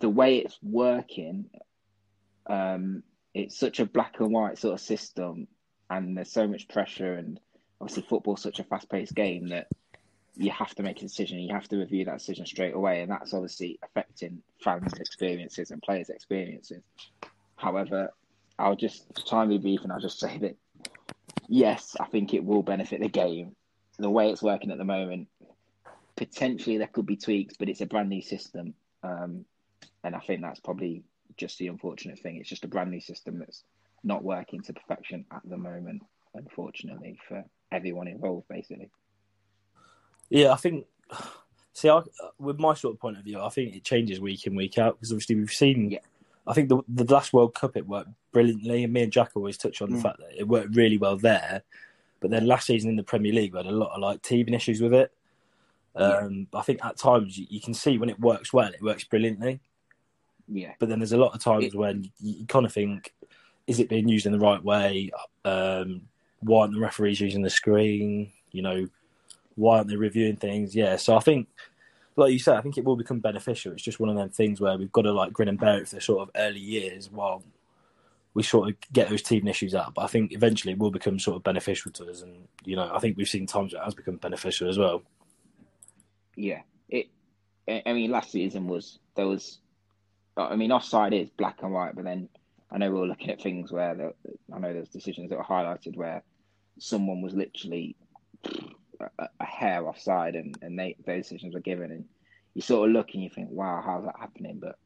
The 0.00 0.08
way 0.08 0.38
it's 0.38 0.58
working, 0.62 1.46
um, 2.46 3.02
it's 3.34 3.58
such 3.58 3.80
a 3.80 3.86
black 3.86 4.20
and 4.20 4.32
white 4.32 4.58
sort 4.58 4.74
of 4.74 4.80
system, 4.80 5.48
and 5.88 6.16
there's 6.16 6.32
so 6.32 6.46
much 6.46 6.68
pressure 6.68 7.14
and 7.14 7.40
obviously 7.80 8.02
football's 8.02 8.42
such 8.42 8.58
a 8.58 8.64
fast-paced 8.64 9.14
game 9.14 9.48
that 9.48 9.68
you 10.36 10.50
have 10.50 10.74
to 10.74 10.82
make 10.82 10.98
a 10.98 11.02
decision. 11.02 11.38
You 11.38 11.54
have 11.54 11.68
to 11.68 11.76
review 11.76 12.04
that 12.04 12.18
decision 12.18 12.46
straight 12.46 12.74
away, 12.74 13.02
and 13.02 13.10
that's 13.10 13.34
obviously 13.34 13.78
affecting 13.82 14.42
fans' 14.62 14.92
experiences 14.94 15.70
and 15.70 15.82
players' 15.82 16.10
experiences. 16.10 16.82
However, 17.56 18.12
I'll 18.58 18.76
just 18.76 19.06
be 19.48 19.58
brief, 19.58 19.82
and 19.82 19.92
I'll 19.92 20.00
just 20.00 20.20
say 20.20 20.38
that 20.38 20.56
yes, 21.48 21.96
I 21.98 22.06
think 22.06 22.34
it 22.34 22.44
will 22.44 22.62
benefit 22.62 23.00
the 23.00 23.08
game. 23.08 23.56
The 23.98 24.10
way 24.10 24.30
it's 24.30 24.42
working 24.42 24.70
at 24.70 24.78
the 24.78 24.84
moment, 24.84 25.28
potentially 26.16 26.78
there 26.78 26.86
could 26.86 27.06
be 27.06 27.16
tweaks, 27.16 27.56
but 27.58 27.68
it's 27.68 27.80
a 27.80 27.86
brand 27.86 28.08
new 28.08 28.22
system, 28.22 28.74
um, 29.02 29.44
and 30.04 30.14
I 30.14 30.20
think 30.20 30.42
that's 30.42 30.60
probably 30.60 31.02
just 31.36 31.58
the 31.58 31.68
unfortunate 31.68 32.18
thing. 32.18 32.36
It's 32.36 32.48
just 32.48 32.64
a 32.64 32.68
brand 32.68 32.90
new 32.90 33.00
system 33.00 33.38
that's 33.38 33.64
not 34.04 34.24
working 34.24 34.62
to 34.62 34.72
perfection 34.72 35.24
at 35.32 35.42
the 35.44 35.56
moment, 35.56 36.02
unfortunately 36.34 37.18
for 37.28 37.44
everyone 37.72 38.08
involved, 38.08 38.48
basically. 38.48 38.90
Yeah, 40.28 40.52
I 40.52 40.56
think. 40.56 40.86
See, 41.72 41.88
I, 41.88 42.02
with 42.38 42.58
my 42.58 42.74
sort 42.74 42.94
of 42.94 43.00
point 43.00 43.16
of 43.18 43.24
view, 43.24 43.40
I 43.40 43.48
think 43.48 43.74
it 43.74 43.84
changes 43.84 44.20
week 44.20 44.46
in 44.46 44.54
week 44.54 44.76
out 44.78 44.96
because 44.96 45.12
obviously 45.12 45.36
we've 45.36 45.50
seen. 45.50 45.90
Yeah. 45.90 45.98
I 46.46 46.52
think 46.52 46.68
the 46.68 46.80
the 46.88 47.04
last 47.12 47.32
World 47.32 47.54
Cup 47.54 47.76
it 47.76 47.86
worked 47.86 48.10
brilliantly, 48.32 48.84
and 48.84 48.92
me 48.92 49.02
and 49.02 49.12
Jack 49.12 49.30
always 49.34 49.56
touch 49.56 49.80
on 49.82 49.90
the 49.90 49.96
Mm. 49.98 50.02
fact 50.02 50.18
that 50.18 50.38
it 50.38 50.48
worked 50.48 50.74
really 50.76 50.98
well 50.98 51.16
there. 51.16 51.62
But 52.20 52.30
then 52.30 52.46
last 52.46 52.66
season 52.66 52.90
in 52.90 52.96
the 52.96 53.02
Premier 53.02 53.32
League, 53.32 53.52
we 53.54 53.58
had 53.58 53.66
a 53.66 53.70
lot 53.70 53.92
of 53.94 54.00
like 54.00 54.22
teething 54.22 54.52
issues 54.52 54.80
with 54.80 54.92
it. 54.92 55.12
Um, 55.96 56.46
I 56.54 56.62
think 56.62 56.84
at 56.84 56.96
times 56.96 57.38
you, 57.38 57.46
you 57.48 57.60
can 57.60 57.72
see 57.74 57.98
when 57.98 58.10
it 58.10 58.20
works 58.20 58.52
well, 58.52 58.68
it 58.72 58.82
works 58.82 59.04
brilliantly. 59.04 59.60
Yeah. 60.48 60.72
But 60.78 60.88
then 60.88 60.98
there's 60.98 61.12
a 61.12 61.16
lot 61.18 61.34
of 61.34 61.40
times 61.42 61.66
It- 61.66 61.74
when 61.74 62.04
you, 62.20 62.34
you 62.40 62.46
kind 62.46 62.66
of 62.66 62.72
think, 62.72 63.12
is 63.66 63.80
it 63.80 63.88
being 63.88 64.08
used 64.08 64.26
in 64.26 64.32
the 64.32 64.38
right 64.38 64.62
way? 64.62 65.10
Um, 65.44 66.02
why 66.40 66.62
aren't 66.62 66.74
the 66.74 66.80
referees 66.80 67.20
using 67.20 67.42
the 67.42 67.50
screen? 67.50 68.32
You 68.52 68.62
know, 68.62 68.88
why 69.54 69.78
aren't 69.78 69.88
they 69.88 69.96
reviewing 69.96 70.36
things? 70.36 70.74
Yeah, 70.74 70.96
so 70.96 71.16
I 71.16 71.20
think, 71.20 71.48
like 72.16 72.32
you 72.32 72.38
said, 72.38 72.56
I 72.56 72.60
think 72.60 72.78
it 72.78 72.84
will 72.84 72.96
become 72.96 73.20
beneficial. 73.20 73.72
It's 73.72 73.82
just 73.82 74.00
one 74.00 74.08
of 74.10 74.16
them 74.16 74.30
things 74.30 74.60
where 74.60 74.76
we've 74.76 74.92
got 74.92 75.02
to 75.02 75.12
like 75.12 75.32
grin 75.32 75.48
and 75.48 75.58
bear 75.58 75.78
it 75.78 75.88
for 75.88 75.96
the 75.96 76.00
sort 76.00 76.22
of 76.22 76.30
early 76.34 76.60
years 76.60 77.10
while 77.10 77.42
we 78.34 78.42
sort 78.42 78.68
of 78.68 78.76
get 78.92 79.08
those 79.08 79.22
teething 79.22 79.48
issues 79.48 79.74
out. 79.74 79.94
But 79.94 80.02
I 80.02 80.06
think 80.06 80.32
eventually 80.32 80.72
it 80.72 80.78
will 80.78 80.90
become 80.90 81.18
sort 81.18 81.36
of 81.36 81.42
beneficial 81.42 81.92
to 81.92 82.10
us, 82.10 82.22
and 82.22 82.48
you 82.64 82.76
know, 82.76 82.90
I 82.92 82.98
think 82.98 83.16
we've 83.16 83.28
seen 83.28 83.46
times 83.46 83.72
where 83.72 83.82
it 83.82 83.84
has 83.84 83.94
become 83.94 84.16
beneficial 84.16 84.68
as 84.68 84.78
well. 84.78 85.02
Yeah, 86.36 86.60
it. 86.88 87.08
I 87.68 87.92
mean, 87.92 88.10
last 88.10 88.32
season 88.32 88.66
was 88.66 88.98
there 89.14 89.26
was. 89.26 89.58
I 90.36 90.56
mean, 90.56 90.72
offside 90.72 91.12
is 91.12 91.28
black 91.28 91.58
and 91.62 91.72
white, 91.72 91.94
but 91.94 92.04
then 92.04 92.28
I 92.70 92.78
know 92.78 92.90
we 92.90 93.00
were 93.00 93.06
looking 93.06 93.30
at 93.30 93.42
things 93.42 93.72
where 93.72 94.12
I 94.54 94.58
know 94.58 94.72
there's 94.72 94.88
decisions 94.88 95.28
that 95.30 95.36
were 95.36 95.44
highlighted 95.44 95.96
where 95.96 96.22
someone 96.80 97.22
was 97.22 97.34
literally 97.34 97.96
a, 99.00 99.28
a 99.38 99.44
hair 99.44 99.86
offside, 99.86 100.34
and 100.34 100.56
and 100.62 100.78
they 100.78 100.96
those 101.06 101.22
decisions 101.24 101.54
were 101.54 101.60
given, 101.60 101.90
and 101.90 102.04
you 102.54 102.62
sort 102.62 102.88
of 102.88 102.94
look 102.94 103.10
and 103.14 103.22
you 103.22 103.30
think, 103.30 103.48
wow, 103.50 103.82
how's 103.84 104.04
that 104.04 104.18
happening? 104.18 104.58
But 104.60 104.76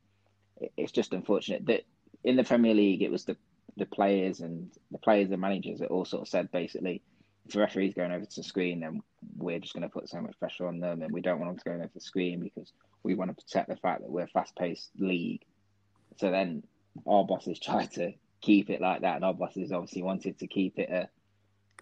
it, 0.60 0.72
it's 0.76 0.92
just 0.92 1.12
unfortunate 1.12 1.66
that 1.66 1.82
in 2.22 2.36
the 2.36 2.44
Premier 2.44 2.74
League, 2.74 3.02
it 3.02 3.10
was 3.10 3.24
the 3.24 3.36
the 3.76 3.86
players 3.86 4.40
and 4.40 4.70
the 4.90 4.98
players 4.98 5.30
and 5.30 5.40
managers 5.40 5.80
that 5.80 5.88
all 5.88 6.04
sort 6.04 6.22
of 6.22 6.28
said 6.28 6.52
basically 6.52 7.02
if 7.46 7.52
the 7.52 7.60
referee's 7.60 7.94
going 7.94 8.12
over 8.12 8.24
to 8.24 8.36
the 8.36 8.42
screen, 8.42 8.80
then 8.80 9.02
we're 9.36 9.58
just 9.58 9.74
going 9.74 9.82
to 9.82 9.88
put 9.88 10.08
so 10.08 10.20
much 10.20 10.38
pressure 10.38 10.66
on 10.66 10.80
them, 10.80 11.02
and 11.02 11.12
we 11.12 11.20
don't 11.20 11.38
want 11.38 11.50
them 11.50 11.58
to 11.58 11.64
go 11.64 11.72
over 11.72 11.86
to 11.86 11.94
the 11.94 12.00
screen 12.00 12.40
because 12.40 12.72
we 13.02 13.14
want 13.14 13.30
to 13.30 13.44
protect 13.44 13.68
the 13.68 13.76
fact 13.76 14.00
that 14.00 14.10
we're 14.10 14.22
a 14.22 14.28
fast-paced 14.28 14.90
league. 14.98 15.42
So 16.18 16.30
then 16.30 16.62
our 17.06 17.24
bosses 17.24 17.58
tried 17.62 17.92
to 17.92 18.12
keep 18.40 18.70
it 18.70 18.80
like 18.80 19.02
that, 19.02 19.16
and 19.16 19.24
our 19.24 19.34
bosses 19.34 19.72
obviously 19.72 20.02
wanted 20.02 20.38
to 20.38 20.46
keep 20.46 20.78
it 20.78 20.90
a 20.90 21.08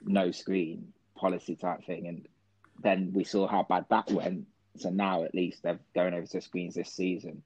no 0.05 0.31
screen 0.31 0.93
policy 1.17 1.57
type 1.57 1.85
thing, 1.85 2.07
and 2.07 2.29
then 2.83 3.13
we 3.13 3.25
saw 3.25 3.47
how 3.47 3.65
bad 3.69 3.87
that 3.91 4.11
went. 4.11 4.47
So 4.79 4.91
now 4.91 5.25
at 5.25 5.35
least 5.35 5.63
they're 5.63 5.81
going 5.95 6.15
over 6.15 6.27
to 6.27 6.41
screens 6.41 6.75
this 6.75 6.93
season. 6.93 7.43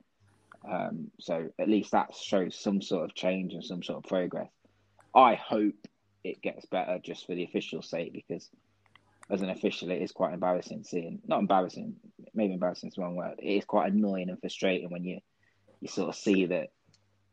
Um, 0.69 1.11
so 1.21 1.49
at 1.59 1.69
least 1.69 1.93
that 1.93 2.15
shows 2.15 2.59
some 2.59 2.81
sort 2.81 3.05
of 3.05 3.15
change 3.15 3.53
and 3.53 3.65
some 3.65 3.83
sort 3.83 3.99
of 3.99 4.09
progress. 4.09 4.51
I 5.15 5.35
hope 5.35 5.75
it 6.25 6.43
gets 6.43 6.67
better 6.67 6.99
just 7.03 7.27
for 7.27 7.35
the 7.35 7.45
official 7.45 7.83
sake 7.83 8.13
because 8.13 8.49
as 9.31 9.43
an 9.43 9.51
official 9.51 9.91
it 9.91 10.03
is 10.03 10.13
quite 10.13 10.35
embarrassing 10.35 10.83
seeing 10.85 11.21
not 11.27 11.41
embarrassing 11.41 11.95
maybe 12.35 12.53
embarrassing 12.53 12.89
is 12.89 12.95
the 12.95 13.03
wrong 13.03 13.17
word 13.17 13.35
it 13.39 13.49
is 13.49 13.65
quite 13.65 13.93
annoying 13.93 14.29
and 14.29 14.41
frustrating 14.41 14.91
when 14.91 15.05
you 15.05 15.21
you 15.81 15.89
sort 15.89 16.09
of 16.09 16.15
see 16.15 16.47
that 16.47 16.69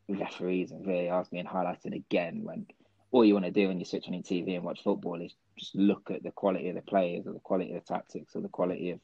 referees 0.10 0.72
and 0.72 0.86
VARs 0.86 1.30
being 1.30 1.46
highlighted 1.46 1.96
again 1.96 2.42
when 2.44 2.66
all 3.14 3.24
you 3.24 3.34
want 3.34 3.46
to 3.46 3.52
do 3.52 3.68
when 3.68 3.80
you 3.80 3.86
switch 3.86 4.08
on 4.08 4.14
your 4.16 4.24
TV 4.24 4.56
and 4.56 4.64
watch 4.64 4.84
football 4.84 5.22
is 5.22 5.36
just 5.56 5.76
look 5.76 6.10
at 6.10 6.24
the 6.24 6.32
quality 6.32 6.68
of 6.70 6.76
the 6.76 6.82
players 6.82 7.28
or 7.28 7.34
the 7.34 7.40
quality 7.40 7.72
of 7.72 7.86
the 7.86 7.94
tactics 7.94 8.36
or 8.36 8.42
the 8.42 8.50
quality 8.50 8.90
of 8.90 9.00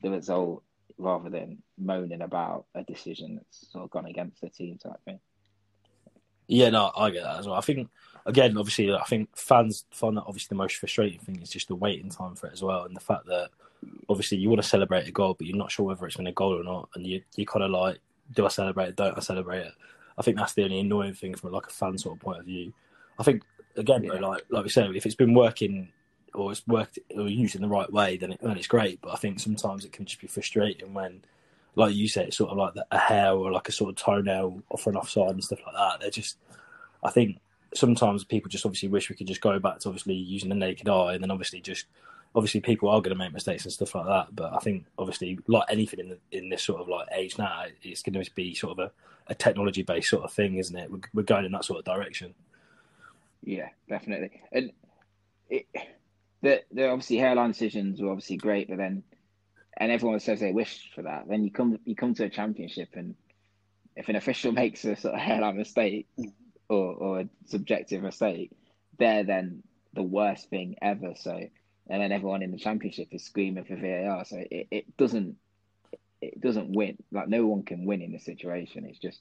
the 0.00 0.10
result 0.10 0.62
rather 0.96 1.28
than 1.28 1.58
moaning 1.76 2.22
about 2.22 2.66
a 2.76 2.84
decision 2.84 3.34
that's 3.34 3.70
sort 3.72 3.84
of 3.84 3.90
gone 3.90 4.06
against 4.06 4.40
the 4.40 4.48
team 4.48 4.78
type 4.78 5.02
thing. 5.04 5.18
Yeah, 6.46 6.70
no, 6.70 6.92
I 6.96 7.10
get 7.10 7.24
that 7.24 7.40
as 7.40 7.48
well. 7.48 7.56
I 7.56 7.60
think 7.60 7.88
again, 8.24 8.56
obviously, 8.56 8.94
I 8.94 9.02
think 9.04 9.36
fans 9.36 9.84
find 9.90 10.16
that 10.16 10.24
obviously 10.24 10.48
the 10.50 10.62
most 10.62 10.76
frustrating 10.76 11.18
thing 11.18 11.42
is 11.42 11.50
just 11.50 11.66
the 11.66 11.74
waiting 11.74 12.10
time 12.10 12.36
for 12.36 12.46
it 12.46 12.52
as 12.52 12.62
well, 12.62 12.84
and 12.84 12.94
the 12.94 13.00
fact 13.00 13.26
that 13.26 13.50
obviously 14.08 14.38
you 14.38 14.48
want 14.48 14.62
to 14.62 14.68
celebrate 14.68 15.08
a 15.08 15.12
goal, 15.12 15.34
but 15.34 15.48
you're 15.48 15.56
not 15.56 15.72
sure 15.72 15.86
whether 15.86 16.06
it's 16.06 16.16
been 16.16 16.28
a 16.28 16.32
goal 16.32 16.58
or 16.58 16.64
not, 16.64 16.88
and 16.94 17.04
you 17.04 17.22
you 17.34 17.44
kind 17.44 17.64
of 17.64 17.72
like, 17.72 17.98
do 18.32 18.46
I 18.46 18.48
celebrate 18.48 18.90
it? 18.90 18.96
Don't 18.96 19.16
I 19.16 19.20
celebrate 19.20 19.66
it? 19.66 19.72
I 20.16 20.22
think 20.22 20.36
that's 20.36 20.54
the 20.54 20.64
only 20.64 20.78
annoying 20.78 21.14
thing 21.14 21.34
from 21.34 21.52
like 21.52 21.66
a 21.66 21.70
fan 21.70 21.98
sort 21.98 22.16
of 22.16 22.22
point 22.22 22.38
of 22.38 22.46
view. 22.46 22.72
I 23.18 23.22
think 23.22 23.42
again, 23.76 24.06
though, 24.06 24.16
like 24.16 24.44
like 24.50 24.64
we 24.64 24.70
said, 24.70 24.94
if 24.94 25.06
it's 25.06 25.14
been 25.14 25.34
working 25.34 25.88
or 26.34 26.52
it's 26.52 26.66
worked 26.66 26.98
or 27.16 27.28
used 27.28 27.54
in 27.54 27.62
the 27.62 27.68
right 27.68 27.90
way, 27.92 28.16
then 28.16 28.32
it, 28.32 28.40
then 28.42 28.56
it's 28.56 28.66
great. 28.66 29.00
But 29.00 29.12
I 29.12 29.16
think 29.16 29.40
sometimes 29.40 29.84
it 29.84 29.92
can 29.92 30.04
just 30.04 30.20
be 30.20 30.26
frustrating 30.26 30.94
when, 30.94 31.22
like 31.74 31.94
you 31.94 32.08
said, 32.08 32.28
it's 32.28 32.36
sort 32.36 32.50
of 32.50 32.58
like 32.58 32.74
the, 32.74 32.86
a 32.90 32.98
hair 32.98 33.32
or 33.32 33.50
like 33.50 33.68
a 33.68 33.72
sort 33.72 33.90
of 33.90 33.96
toenail 33.96 34.62
off 34.70 34.86
an 34.86 34.96
offside 34.96 35.30
and 35.30 35.42
stuff 35.44 35.60
like 35.66 35.74
that. 35.74 36.00
They're 36.00 36.10
just, 36.10 36.36
I 37.02 37.10
think 37.10 37.38
sometimes 37.74 38.24
people 38.24 38.48
just 38.48 38.64
obviously 38.64 38.88
wish 38.88 39.10
we 39.10 39.16
could 39.16 39.26
just 39.26 39.40
go 39.40 39.58
back 39.58 39.80
to 39.80 39.88
obviously 39.88 40.14
using 40.14 40.48
the 40.48 40.54
naked 40.54 40.88
eye, 40.88 41.14
and 41.14 41.22
then 41.22 41.30
obviously 41.30 41.60
just 41.60 41.86
obviously 42.34 42.60
people 42.60 42.90
are 42.90 43.00
going 43.00 43.16
to 43.16 43.18
make 43.18 43.32
mistakes 43.32 43.64
and 43.64 43.72
stuff 43.72 43.94
like 43.94 44.06
that. 44.06 44.34
But 44.34 44.52
I 44.52 44.58
think 44.58 44.84
obviously 44.98 45.38
like 45.46 45.64
anything 45.70 46.00
in 46.00 46.08
the, 46.10 46.18
in 46.30 46.50
this 46.50 46.62
sort 46.62 46.80
of 46.80 46.88
like 46.88 47.08
age 47.12 47.38
now, 47.38 47.64
it's 47.82 48.02
going 48.02 48.22
to 48.22 48.30
be 48.34 48.54
sort 48.54 48.78
of 48.78 48.86
a, 48.86 48.92
a 49.28 49.34
technology 49.34 49.82
based 49.82 50.10
sort 50.10 50.24
of 50.24 50.32
thing, 50.32 50.56
isn't 50.56 50.76
it? 50.76 50.90
We're, 50.90 51.00
we're 51.14 51.22
going 51.22 51.46
in 51.46 51.52
that 51.52 51.64
sort 51.64 51.78
of 51.78 51.84
direction. 51.84 52.34
Yeah, 53.42 53.68
definitely. 53.88 54.42
And 54.52 54.72
it, 55.48 55.66
the 56.42 56.62
the 56.72 56.88
obviously 56.88 57.16
hairline 57.16 57.50
decisions 57.50 58.00
were 58.00 58.10
obviously 58.10 58.36
great, 58.36 58.68
but 58.68 58.78
then 58.78 59.02
and 59.76 59.92
everyone 59.92 60.20
says 60.20 60.40
they 60.40 60.52
wish 60.52 60.90
for 60.94 61.02
that. 61.02 61.28
Then 61.28 61.44
you 61.44 61.50
come 61.50 61.78
you 61.84 61.94
come 61.94 62.14
to 62.14 62.24
a 62.24 62.30
championship, 62.30 62.90
and 62.94 63.14
if 63.96 64.08
an 64.08 64.16
official 64.16 64.52
makes 64.62 64.84
a 64.84 64.96
sort 64.96 65.14
of 65.14 65.20
hairline 65.20 65.56
mistake 65.56 66.06
or 66.68 66.94
or 66.94 67.20
a 67.20 67.28
subjective 67.46 68.02
mistake, 68.02 68.52
they're 68.98 69.24
then 69.24 69.62
the 69.94 70.02
worst 70.02 70.50
thing 70.50 70.76
ever. 70.82 71.14
So 71.16 71.32
and 71.90 72.02
then 72.02 72.12
everyone 72.12 72.42
in 72.42 72.50
the 72.50 72.58
championship 72.58 73.08
is 73.12 73.24
screaming 73.24 73.64
for 73.64 73.76
VAR. 73.76 74.24
So 74.24 74.36
it, 74.50 74.68
it 74.70 74.96
doesn't 74.96 75.36
it 76.20 76.40
doesn't 76.40 76.72
win. 76.72 76.98
Like 77.12 77.28
no 77.28 77.46
one 77.46 77.62
can 77.62 77.86
win 77.86 78.02
in 78.02 78.12
this 78.12 78.24
situation. 78.24 78.84
It's 78.84 78.98
just 78.98 79.20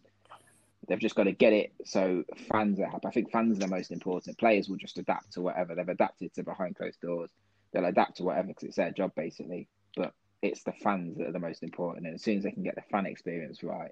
they've 0.87 0.99
just 0.99 1.15
got 1.15 1.25
to 1.25 1.31
get 1.31 1.53
it 1.53 1.73
so 1.85 2.23
fans 2.51 2.79
are 2.79 2.87
happy. 2.87 3.07
I 3.07 3.11
think 3.11 3.31
fans 3.31 3.57
are 3.57 3.59
the 3.59 3.67
most 3.67 3.91
important. 3.91 4.37
Players 4.37 4.69
will 4.69 4.77
just 4.77 4.97
adapt 4.97 5.33
to 5.33 5.41
whatever 5.41 5.75
they've 5.75 5.87
adapted 5.87 6.33
to 6.35 6.43
behind 6.43 6.75
closed 6.75 7.01
doors. 7.01 7.29
They'll 7.71 7.85
adapt 7.85 8.17
to 8.17 8.23
whatever 8.23 8.47
because 8.47 8.63
it's 8.63 8.77
their 8.77 8.91
job 8.91 9.11
basically. 9.15 9.67
But 9.95 10.13
it's 10.41 10.63
the 10.63 10.71
fans 10.71 11.17
that 11.17 11.27
are 11.27 11.31
the 11.31 11.39
most 11.39 11.63
important. 11.63 12.05
And 12.05 12.15
as 12.15 12.23
soon 12.23 12.37
as 12.37 12.43
they 12.43 12.51
can 12.51 12.63
get 12.63 12.75
the 12.75 12.83
fan 12.89 13.05
experience 13.05 13.63
right, 13.63 13.91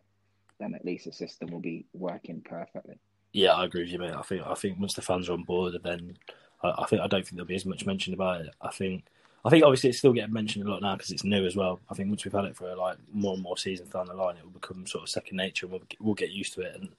then 0.59 0.73
at 0.73 0.85
least 0.85 1.05
the 1.05 1.11
system 1.11 1.51
will 1.51 1.59
be 1.59 1.85
working 1.93 2.41
perfectly. 2.41 2.97
Yeah, 3.33 3.53
I 3.53 3.65
agree 3.65 3.81
with 3.81 3.91
you, 3.91 3.99
mate. 3.99 4.13
I 4.13 4.21
think 4.21 4.43
I 4.45 4.53
think 4.53 4.79
once 4.79 4.93
the 4.93 5.01
fans 5.01 5.27
are 5.27 5.33
on 5.33 5.43
board, 5.43 5.75
then 5.83 6.17
I, 6.63 6.73
I 6.77 6.85
think 6.85 7.01
I 7.01 7.07
don't 7.07 7.23
think 7.23 7.35
there'll 7.35 7.45
be 7.45 7.55
as 7.55 7.65
much 7.65 7.85
mentioned 7.85 8.13
about 8.13 8.41
it. 8.41 8.49
I 8.61 8.71
think 8.71 9.03
I 9.45 9.49
think 9.51 9.63
obviously 9.63 9.91
it's 9.91 9.99
still 9.99 10.11
getting 10.11 10.33
mentioned 10.33 10.67
a 10.67 10.71
lot 10.71 10.81
now 10.81 10.95
because 10.95 11.11
it's 11.11 11.23
new 11.23 11.45
as 11.45 11.55
well. 11.55 11.79
I 11.89 11.93
think 11.93 12.09
once 12.09 12.25
we've 12.25 12.33
had 12.33 12.45
it 12.45 12.57
for 12.57 12.75
like 12.75 12.97
more 13.13 13.35
and 13.35 13.43
more 13.43 13.57
seasons 13.57 13.89
down 13.89 14.07
the 14.07 14.15
line, 14.15 14.37
it 14.37 14.43
will 14.43 14.49
become 14.49 14.87
sort 14.87 15.03
of 15.03 15.09
second 15.09 15.37
nature, 15.37 15.67
and 15.67 15.73
we'll 15.73 15.83
we'll 15.99 16.15
get 16.15 16.31
used 16.31 16.53
to 16.55 16.61
it. 16.61 16.75
And 16.75 16.89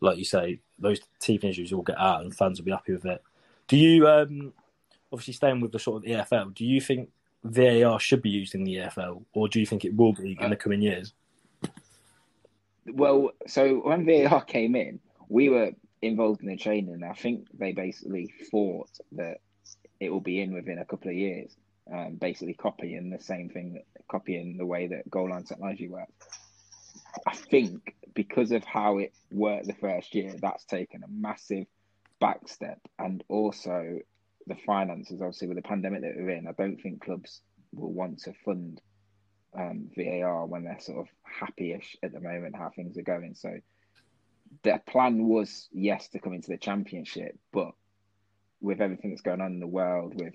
like 0.00 0.18
you 0.18 0.24
say, 0.24 0.58
those 0.78 1.00
teething 1.20 1.50
issues 1.50 1.72
will 1.72 1.82
get 1.82 1.98
out, 1.98 2.22
and 2.22 2.36
fans 2.36 2.58
will 2.58 2.64
be 2.64 2.72
happy 2.72 2.92
with 2.92 3.04
it. 3.04 3.22
Do 3.68 3.76
you 3.76 4.08
um 4.08 4.52
obviously 5.12 5.34
staying 5.34 5.60
with 5.60 5.70
the 5.70 5.78
sort 5.78 6.04
of 6.04 6.10
EFL? 6.10 6.52
Do 6.52 6.64
you 6.64 6.80
think 6.80 7.10
VAR 7.44 8.00
should 8.00 8.22
be 8.22 8.30
used 8.30 8.56
in 8.56 8.64
the 8.64 8.76
EFL, 8.76 9.22
or 9.32 9.48
do 9.48 9.60
you 9.60 9.66
think 9.66 9.84
it 9.84 9.94
will 9.94 10.12
be 10.12 10.36
in 10.40 10.50
the 10.50 10.56
coming 10.56 10.82
years? 10.82 11.12
Well, 12.86 13.30
so 13.46 13.76
when 13.76 14.04
VAR 14.04 14.42
came 14.42 14.74
in, 14.74 14.98
we 15.28 15.48
were 15.48 15.70
involved 16.02 16.42
in 16.42 16.48
the 16.48 16.56
training, 16.56 17.02
I 17.02 17.14
think 17.14 17.46
they 17.56 17.72
basically 17.72 18.32
thought 18.50 18.90
that 19.12 19.38
it 20.00 20.10
will 20.10 20.20
be 20.20 20.40
in 20.40 20.52
within 20.52 20.78
a 20.78 20.84
couple 20.84 21.10
of 21.10 21.16
years. 21.16 21.56
Um, 21.92 22.14
basically, 22.14 22.54
copying 22.54 23.10
the 23.10 23.22
same 23.22 23.50
thing, 23.50 23.82
copying 24.10 24.56
the 24.56 24.64
way 24.64 24.86
that 24.86 25.10
goal 25.10 25.28
line 25.30 25.44
technology 25.44 25.88
works. 25.88 26.26
I 27.26 27.36
think 27.36 27.94
because 28.14 28.52
of 28.52 28.64
how 28.64 28.98
it 28.98 29.12
worked 29.30 29.66
the 29.66 29.74
first 29.74 30.14
year, 30.14 30.34
that's 30.40 30.64
taken 30.64 31.02
a 31.02 31.08
massive 31.08 31.66
back 32.20 32.48
step, 32.48 32.80
and 32.98 33.22
also 33.28 33.98
the 34.46 34.56
finances, 34.66 35.20
obviously, 35.20 35.48
with 35.48 35.58
the 35.58 35.62
pandemic 35.62 36.02
that 36.02 36.14
we're 36.16 36.30
in, 36.30 36.48
I 36.48 36.52
don't 36.52 36.80
think 36.80 37.04
clubs 37.04 37.42
will 37.72 37.92
want 37.92 38.20
to 38.20 38.32
fund 38.44 38.80
um, 39.54 39.90
VAR 39.94 40.46
when 40.46 40.64
they're 40.64 40.80
sort 40.80 41.00
of 41.00 41.08
happy-ish 41.22 41.96
at 42.02 42.12
the 42.12 42.20
moment 42.20 42.56
how 42.56 42.70
things 42.70 42.96
are 42.96 43.02
going. 43.02 43.34
So 43.34 43.58
their 44.62 44.78
plan 44.78 45.24
was 45.24 45.68
yes 45.72 46.08
to 46.08 46.18
come 46.18 46.32
into 46.32 46.50
the 46.50 46.56
championship, 46.56 47.38
but 47.52 47.72
with 48.60 48.80
everything 48.80 49.10
that's 49.10 49.22
going 49.22 49.40
on 49.40 49.52
in 49.52 49.60
the 49.60 49.66
world, 49.66 50.14
with 50.18 50.34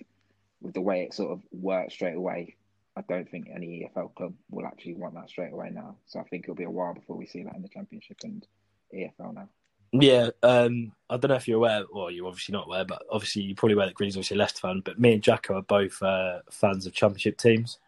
with 0.62 0.74
the 0.74 0.82
way 0.82 1.04
it 1.04 1.14
sort 1.14 1.32
of 1.32 1.42
works 1.52 1.94
straight 1.94 2.16
away, 2.16 2.56
I 2.98 3.02
don't 3.08 3.30
think 3.30 3.50
any 3.54 3.90
EFL 3.96 4.14
club 4.16 4.34
will 4.50 4.66
actually 4.66 4.96
want 4.96 5.14
that 5.16 5.30
straight 5.30 5.54
away 5.54 5.70
now. 5.72 5.96
So 6.06 6.20
I 6.20 6.24
think 6.24 6.46
it'll 6.46 6.56
be 6.56 6.64
a 6.64 6.70
while 6.70 6.94
before 6.94 7.16
we 7.16 7.26
see 7.26 7.44
that 7.44 7.56
in 7.56 7.62
the 7.62 7.70
championship 7.70 8.18
and 8.24 8.46
EFL 8.94 9.34
now. 9.34 9.50
Yeah, 9.92 10.30
um, 10.44 10.92
I 11.10 11.18
don't 11.18 11.30
know 11.30 11.36
if 11.36 11.48
you're 11.48 11.58
aware, 11.58 11.84
or 11.92 12.12
you're 12.12 12.28
obviously 12.28 12.54
not 12.54 12.68
aware, 12.68 12.86
but 12.86 13.02
obviously 13.10 13.42
you're 13.44 13.56
probably 13.56 13.74
aware 13.74 13.88
that 13.88 13.96
Green's 13.96 14.16
obviously 14.16 14.36
a 14.36 14.40
Leicester 14.40 14.60
fan. 14.60 14.82
But 14.84 15.00
me 15.00 15.14
and 15.14 15.24
Jacko 15.24 15.56
are 15.56 15.62
both 15.64 16.02
uh, 16.04 16.40
fans 16.52 16.86
of 16.86 16.94
Championship 16.94 17.38
teams. 17.38 17.80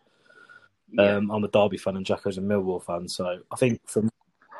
Yeah. 0.91 1.17
Um, 1.17 1.29
I'm 1.29 1.43
a 1.43 1.47
Derby 1.47 1.77
fan 1.77 1.97
and 1.97 2.05
Jacko's 2.05 2.37
a 2.37 2.41
Millwall 2.41 2.83
fan, 2.83 3.07
so 3.07 3.39
I 3.51 3.55
think 3.55 3.81
from 3.87 4.09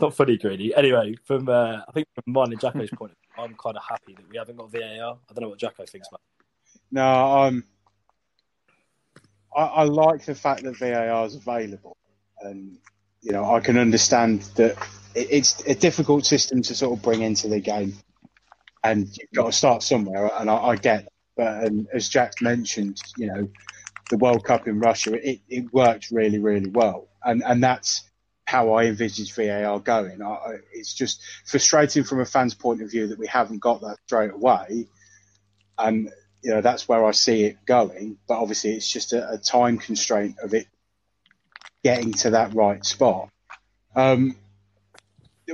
not 0.00 0.14
funny, 0.14 0.36
Greedy. 0.36 0.74
Anyway, 0.74 1.14
from 1.24 1.48
uh, 1.48 1.80
I 1.88 1.92
think 1.92 2.08
from 2.14 2.32
mine 2.32 2.52
and 2.52 2.60
Jacko's 2.60 2.90
point, 2.90 3.12
of 3.12 3.18
view, 3.18 3.44
I'm 3.44 3.54
kind 3.54 3.76
of 3.76 3.82
happy 3.88 4.14
that 4.14 4.28
we 4.28 4.36
haven't 4.36 4.56
got 4.56 4.70
VAR. 4.70 4.80
I 4.82 5.32
don't 5.32 5.42
know 5.42 5.48
what 5.50 5.58
Jacko 5.58 5.84
thinks 5.86 6.08
about. 6.08 6.20
No, 6.90 7.02
I'm. 7.04 7.64
I, 9.54 9.62
I 9.62 9.82
like 9.84 10.24
the 10.24 10.34
fact 10.34 10.62
that 10.64 10.76
VAR 10.76 11.26
is 11.26 11.34
available, 11.34 11.96
and 12.40 12.78
you 13.22 13.32
know 13.32 13.44
I 13.54 13.60
can 13.60 13.78
understand 13.78 14.42
that 14.56 14.72
it, 15.14 15.28
it's 15.30 15.66
a 15.66 15.74
difficult 15.74 16.26
system 16.26 16.62
to 16.62 16.74
sort 16.74 16.96
of 16.96 17.02
bring 17.02 17.22
into 17.22 17.48
the 17.48 17.60
game, 17.60 17.94
and 18.84 19.06
you've 19.08 19.30
got 19.34 19.46
to 19.46 19.52
start 19.52 19.82
somewhere, 19.82 20.30
and 20.38 20.50
I, 20.50 20.56
I 20.56 20.76
get. 20.76 21.04
That. 21.04 21.12
But 21.36 21.66
um, 21.68 21.86
as 21.94 22.08
Jack 22.08 22.42
mentioned, 22.42 22.98
you 23.16 23.28
know, 23.28 23.48
the 24.10 24.16
World 24.18 24.44
Cup 24.44 24.66
in 24.66 24.80
Russia, 24.80 25.14
it, 25.14 25.40
it 25.48 25.72
worked 25.72 26.10
really, 26.10 26.38
really 26.38 26.70
well, 26.70 27.08
and 27.24 27.42
and 27.44 27.62
that's 27.62 28.04
how 28.46 28.72
I 28.72 28.86
envisage 28.86 29.34
VAR 29.34 29.78
going. 29.80 30.22
I- 30.22 30.56
it's 30.72 30.94
just 30.94 31.22
frustrating 31.46 32.04
from 32.04 32.20
a 32.20 32.24
fan's 32.24 32.54
point 32.54 32.82
of 32.82 32.90
view 32.90 33.08
that 33.08 33.18
we 33.18 33.26
haven't 33.26 33.60
got 33.60 33.82
that 33.82 33.98
straight 34.06 34.32
away, 34.32 34.88
and 35.78 36.10
you 36.42 36.50
know 36.50 36.60
that's 36.60 36.88
where 36.88 37.04
I 37.04 37.12
see 37.12 37.44
it 37.44 37.64
going. 37.66 38.18
But 38.26 38.38
obviously, 38.38 38.72
it's 38.72 38.90
just 38.90 39.12
a, 39.12 39.32
a 39.32 39.38
time 39.38 39.78
constraint 39.78 40.36
of 40.42 40.54
it 40.54 40.66
getting 41.82 42.12
to 42.12 42.30
that 42.30 42.54
right 42.54 42.84
spot. 42.84 43.28
Um, 43.94 44.36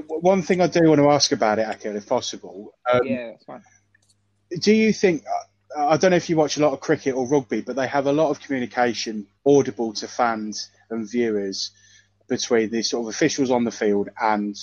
one 0.08 0.42
thing 0.42 0.60
I 0.60 0.66
do 0.66 0.88
want 0.88 1.00
to 1.00 1.10
ask 1.10 1.32
about 1.32 1.58
it, 1.58 1.68
Akil, 1.68 1.96
if 1.96 2.06
possible. 2.06 2.74
Um, 2.90 3.00
yeah, 3.04 3.30
that's 3.30 3.44
fine. 3.44 3.62
do 4.60 4.72
you 4.72 4.92
think 4.92 5.24
uh, 5.26 5.86
I 5.86 5.96
don't 5.96 6.10
know 6.10 6.16
if 6.16 6.30
you 6.30 6.36
watch 6.36 6.56
a 6.56 6.60
lot 6.60 6.72
of 6.72 6.80
cricket 6.80 7.14
or 7.14 7.26
rugby, 7.26 7.60
but 7.60 7.76
they 7.76 7.86
have 7.86 8.06
a 8.06 8.12
lot 8.12 8.30
of 8.30 8.40
communication 8.40 9.26
audible 9.46 9.92
to 9.94 10.08
fans 10.08 10.70
and 10.90 11.08
viewers 11.08 11.70
between 12.28 12.70
the 12.70 12.82
sort 12.82 13.06
of 13.06 13.14
officials 13.14 13.50
on 13.50 13.64
the 13.64 13.70
field 13.70 14.08
and 14.20 14.56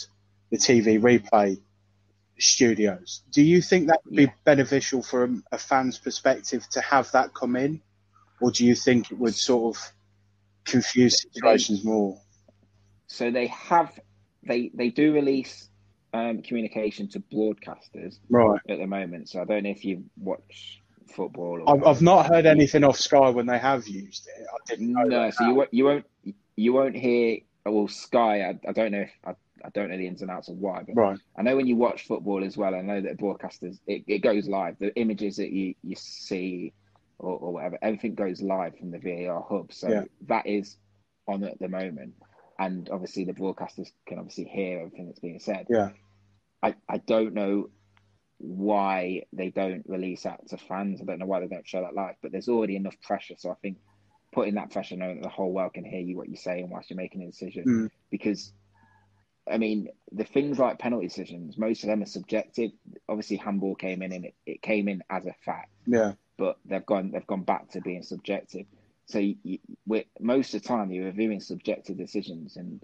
the 0.50 0.58
TV 0.58 1.00
replay 1.00 1.60
studios. 2.42 3.24
Do 3.32 3.42
you 3.42 3.62
think 3.62 3.88
that 3.88 4.02
would 4.06 4.16
be 4.16 4.32
beneficial 4.44 5.02
from 5.02 5.44
a 5.52 5.58
fan's 5.58 5.98
perspective 5.98 6.68
to 6.72 6.82
have 6.82 7.12
that 7.12 7.34
come 7.34 7.56
in, 7.56 7.82
or 8.42 8.52
do 8.52 8.66
you 8.66 8.76
think 8.76 9.12
it 9.12 9.18
would 9.18 9.36
sort 9.36 9.76
of 9.76 9.84
confuse 10.66 11.22
situations 11.22 11.84
more? 11.84 12.20
So 13.08 13.32
they 13.32 13.48
have 13.48 14.00
they 14.44 14.72
they 14.74 14.90
do 14.90 15.14
release 15.14 15.70
um, 16.14 16.42
communication 16.42 17.08
to 17.10 17.20
broadcasters 17.20 18.20
Right. 18.30 18.60
at 18.70 18.80
the 18.80 18.88
moment. 18.88 19.30
So 19.30 19.42
I 19.42 19.46
don't 19.46 19.64
know 19.64 19.70
if 19.70 19.86
you 19.86 20.06
watch 20.18 20.82
football. 21.16 21.62
Or 21.66 21.76
I've, 21.78 21.84
I've 21.84 22.02
not 22.02 22.28
heard 22.28 22.46
anything 22.46 22.84
off 22.84 22.98
Sky 22.98 23.30
when 23.30 23.46
they 23.46 23.58
have 23.60 23.88
used 23.88 24.28
it. 24.28 24.46
I 24.52 24.58
didn't 24.68 24.92
know 24.94 25.04
No, 25.04 25.30
so 25.30 25.46
you 25.46 25.56
won't 25.56 25.74
you 25.74 25.86
won't 25.86 26.06
you 26.56 26.74
won't 26.74 26.96
hear. 26.96 27.40
Well, 27.66 27.88
Sky. 27.88 28.42
I, 28.42 28.60
I 28.68 28.72
don't 28.72 28.92
know 28.92 29.02
if 29.02 29.12
I, 29.24 29.36
I 29.64 29.70
don't 29.70 29.90
know 29.90 29.98
the 29.98 30.08
ins 30.08 30.22
and 30.22 30.32
outs 30.32 30.50
of 30.50 30.58
why, 30.58 30.84
but 30.84 30.96
Right. 30.96 31.20
I 31.38 31.42
know 31.42 31.56
when 31.56 31.68
you 31.68 31.76
watch 31.76 32.08
football 32.08 32.44
as 32.44 32.58
well. 32.58 32.76
I 32.76 32.82
know 32.82 33.02
that 33.02 33.18
broadcasters 33.18 33.80
it, 33.88 34.04
it 34.08 34.20
goes 34.20 34.48
live. 34.48 34.78
The 34.80 34.96
images 34.96 35.38
that 35.38 35.52
you 35.52 35.76
you 35.84 35.96
see 35.96 36.74
or, 37.20 37.38
or 37.38 37.54
whatever, 37.54 37.78
everything 37.82 38.16
goes 38.16 38.42
live 38.42 38.78
from 38.78 38.92
the 38.92 39.00
VAR 39.00 39.42
hub. 39.48 39.72
So 39.74 39.90
Yeah. 39.90 40.04
that 40.28 40.48
is 40.48 40.78
on 41.28 41.44
at 41.44 41.60
the 41.60 41.70
moment, 41.70 42.14
and 42.60 42.90
obviously 42.90 43.26
the 43.26 43.34
broadcasters 43.34 43.92
can 44.08 44.18
obviously 44.20 44.46
hear 44.46 44.80
everything 44.80 45.08
that's 45.08 45.20
being 45.20 45.40
said. 45.40 45.68
Yeah. 45.70 45.90
I, 46.64 46.76
I 46.90 46.98
don't 46.98 47.34
know 47.34 47.70
why 48.38 49.24
they 49.34 49.50
don't 49.50 49.84
release 49.88 50.24
that 50.24 50.48
to 50.50 50.58
fans. 50.58 51.00
I 51.02 51.06
don't 51.06 51.20
know 51.20 51.26
why 51.28 51.40
they 51.42 51.48
don't 51.48 51.68
show 51.68 51.82
that 51.82 51.94
live, 51.94 52.16
but 52.22 52.32
there's 52.32 52.50
already 52.50 52.76
enough 52.76 53.00
pressure. 53.02 53.36
So 53.38 53.52
I 53.52 53.56
think 53.62 53.78
putting 54.34 54.56
that 54.56 54.72
pressure, 54.72 54.96
knowing 54.96 55.18
that 55.18 55.24
the 55.24 55.30
whole 55.30 55.52
world 55.52 55.74
can 55.74 55.84
hear 55.86 56.00
you 56.00 56.18
what 56.18 56.28
you're 56.30 56.38
saying 56.38 56.70
whilst 56.70 56.90
you're 56.90 56.98
making 56.98 57.22
a 57.24 57.28
decision, 57.28 57.66
Mm. 57.66 57.92
because 58.10 58.54
I 59.50 59.58
mean 59.58 59.90
the 60.12 60.24
things 60.24 60.60
like 60.60 60.80
penalty 60.80 61.08
decisions, 61.08 61.58
most 61.58 61.84
of 61.84 61.90
them 61.90 62.04
are 62.04 62.08
subjective. 62.08 62.72
Obviously, 63.10 63.38
handball 63.38 63.76
came 63.76 64.02
in 64.02 64.12
and 64.12 64.26
it, 64.26 64.36
it 64.46 64.62
came 64.62 64.88
in 64.88 65.04
as 65.10 65.26
a 65.26 65.34
fact, 65.46 65.72
Yeah. 65.88 66.14
but 66.38 66.58
they've 66.66 66.86
gone 66.86 67.12
they've 67.12 67.26
gone 67.28 67.44
back 67.44 67.70
to 67.72 67.82
being 67.82 68.04
subjective. 68.04 68.66
So 69.06 69.20
you, 69.20 69.36
you, 69.44 69.60
most 70.20 70.54
of 70.54 70.62
the 70.62 70.68
time 70.68 70.92
you're 70.92 71.06
reviewing 71.06 71.42
subjective 71.42 71.98
decisions, 71.98 72.56
and 72.56 72.82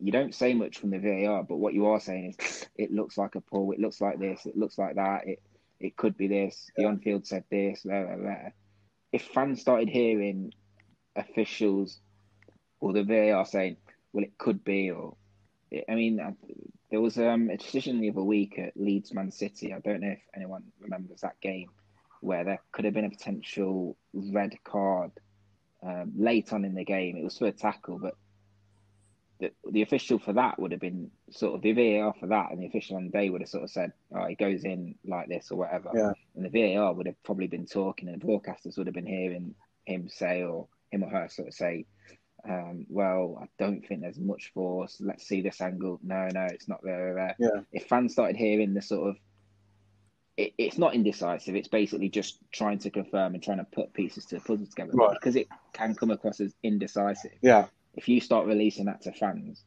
you 0.00 0.12
don't 0.12 0.34
say 0.34 0.52
much 0.52 0.78
from 0.78 0.90
the 0.90 0.98
VAR, 0.98 1.42
but 1.42 1.56
what 1.56 1.74
you 1.74 1.86
are 1.86 2.00
saying 2.00 2.34
is 2.38 2.66
it 2.76 2.92
looks 2.92 3.16
like 3.16 3.34
a 3.36 3.40
pull, 3.40 3.72
it 3.72 3.78
looks 3.80 4.00
like 4.00 4.18
this, 4.18 4.44
it 4.46 4.56
looks 4.56 4.76
like 4.78 4.96
that, 4.96 5.26
it 5.26 5.42
it 5.80 5.96
could 5.96 6.16
be 6.16 6.28
this. 6.28 6.70
The 6.76 6.84
on 6.86 6.98
field 6.98 7.26
said 7.26 7.44
this, 7.50 7.82
blah, 7.82 8.04
blah, 8.04 8.16
blah. 8.16 8.48
If 9.12 9.22
fans 9.22 9.60
started 9.60 9.88
hearing 9.88 10.52
officials 11.16 12.00
or 12.80 12.92
the 12.92 13.04
VAR 13.04 13.44
saying, 13.46 13.76
"Well, 14.12 14.24
it 14.24 14.36
could 14.38 14.64
be," 14.64 14.90
or 14.90 15.16
I 15.88 15.94
mean, 15.94 16.20
uh, 16.20 16.32
there 16.90 17.00
was 17.00 17.18
um, 17.18 17.50
a 17.50 17.56
decision 17.56 18.00
the 18.00 18.10
other 18.10 18.22
week 18.22 18.58
at 18.58 18.76
Leeds 18.76 19.12
Man 19.12 19.30
City. 19.30 19.72
I 19.72 19.80
don't 19.80 20.00
know 20.00 20.12
if 20.12 20.22
anyone 20.34 20.64
remembers 20.80 21.20
that 21.20 21.40
game 21.40 21.70
where 22.20 22.44
there 22.44 22.60
could 22.72 22.84
have 22.84 22.94
been 22.94 23.04
a 23.04 23.10
potential 23.10 23.96
red 24.12 24.56
card 24.64 25.10
um, 25.82 26.12
late 26.16 26.52
on 26.52 26.64
in 26.64 26.74
the 26.74 26.84
game. 26.84 27.16
It 27.16 27.24
was 27.24 27.36
for 27.36 27.46
a 27.46 27.52
tackle, 27.52 27.98
but 27.98 28.14
the, 29.40 29.50
the 29.70 29.82
official 29.82 30.18
for 30.18 30.32
that 30.32 30.58
would 30.58 30.72
have 30.72 30.80
been 30.80 31.10
sort 31.30 31.54
of 31.54 31.62
the 31.62 31.72
VAR 31.72 32.14
for 32.18 32.26
that, 32.28 32.50
and 32.50 32.62
the 32.62 32.66
official 32.66 32.96
on 32.96 33.06
the 33.06 33.10
day 33.10 33.28
would 33.28 33.42
have 33.42 33.50
sort 33.50 33.64
of 33.64 33.70
said, 33.70 33.92
"Oh, 34.14 34.24
it 34.24 34.38
goes 34.38 34.64
in 34.64 34.94
like 35.04 35.28
this 35.28 35.50
or 35.50 35.56
whatever." 35.56 35.90
Yeah. 35.94 36.12
And 36.36 36.44
the 36.44 36.74
VAR 36.74 36.92
would 36.92 37.06
have 37.06 37.22
probably 37.24 37.46
been 37.46 37.66
talking, 37.66 38.08
and 38.08 38.20
the 38.20 38.24
broadcasters 38.24 38.78
would 38.78 38.86
have 38.86 38.94
been 38.94 39.06
hearing 39.06 39.54
him 39.84 40.08
say 40.08 40.42
or 40.42 40.68
him 40.90 41.04
or 41.04 41.10
her 41.10 41.28
sort 41.28 41.48
of 41.48 41.54
say, 41.54 41.84
um, 42.48 42.86
"Well, 42.88 43.38
I 43.42 43.46
don't 43.58 43.86
think 43.86 44.00
there's 44.00 44.18
much 44.18 44.52
force. 44.52 44.96
Let's 45.00 45.26
see 45.26 45.40
this 45.40 45.60
angle. 45.60 46.00
No, 46.02 46.28
no, 46.32 46.44
it's 46.44 46.68
not 46.68 46.82
there." 46.82 47.14
there. 47.14 47.36
Yeah. 47.38 47.60
If 47.72 47.86
fans 47.86 48.12
started 48.12 48.36
hearing 48.36 48.74
the 48.74 48.82
sort 48.82 49.10
of 49.10 49.16
it, 50.36 50.52
it's 50.58 50.78
not 50.78 50.94
indecisive. 50.94 51.54
It's 51.54 51.68
basically 51.68 52.08
just 52.08 52.38
trying 52.52 52.78
to 52.80 52.90
confirm 52.90 53.34
and 53.34 53.42
trying 53.42 53.58
to 53.58 53.64
put 53.64 53.92
pieces 53.92 54.24
to 54.26 54.36
the 54.36 54.40
puzzle 54.40 54.66
together. 54.66 54.92
Right. 54.92 55.12
Because 55.12 55.36
it 55.36 55.48
can 55.72 55.94
come 55.94 56.10
across 56.10 56.40
as 56.40 56.54
indecisive. 56.62 57.32
Yeah. 57.40 57.66
If 57.94 58.08
you 58.08 58.20
start 58.20 58.46
releasing 58.46 58.86
that 58.86 59.02
to 59.02 59.12
fans, 59.12 59.62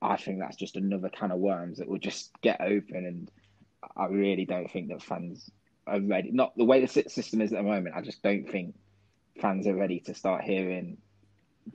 I 0.00 0.16
think 0.16 0.38
that's 0.38 0.56
just 0.56 0.76
another 0.76 1.08
can 1.08 1.32
of 1.32 1.38
worms 1.38 1.78
that 1.78 1.88
will 1.88 1.98
just 1.98 2.30
get 2.40 2.60
open. 2.60 3.06
And 3.06 3.30
I 3.96 4.06
really 4.06 4.44
don't 4.44 4.70
think 4.70 4.88
that 4.88 5.02
fans 5.02 5.50
are 5.86 6.00
ready. 6.00 6.30
Not 6.30 6.56
the 6.56 6.64
way 6.64 6.80
the 6.80 6.86
system 6.86 7.40
is 7.40 7.52
at 7.52 7.56
the 7.56 7.62
moment. 7.62 7.96
I 7.96 8.00
just 8.00 8.22
don't 8.22 8.48
think 8.48 8.76
fans 9.40 9.66
are 9.66 9.74
ready 9.74 10.00
to 10.00 10.14
start 10.14 10.44
hearing 10.44 10.98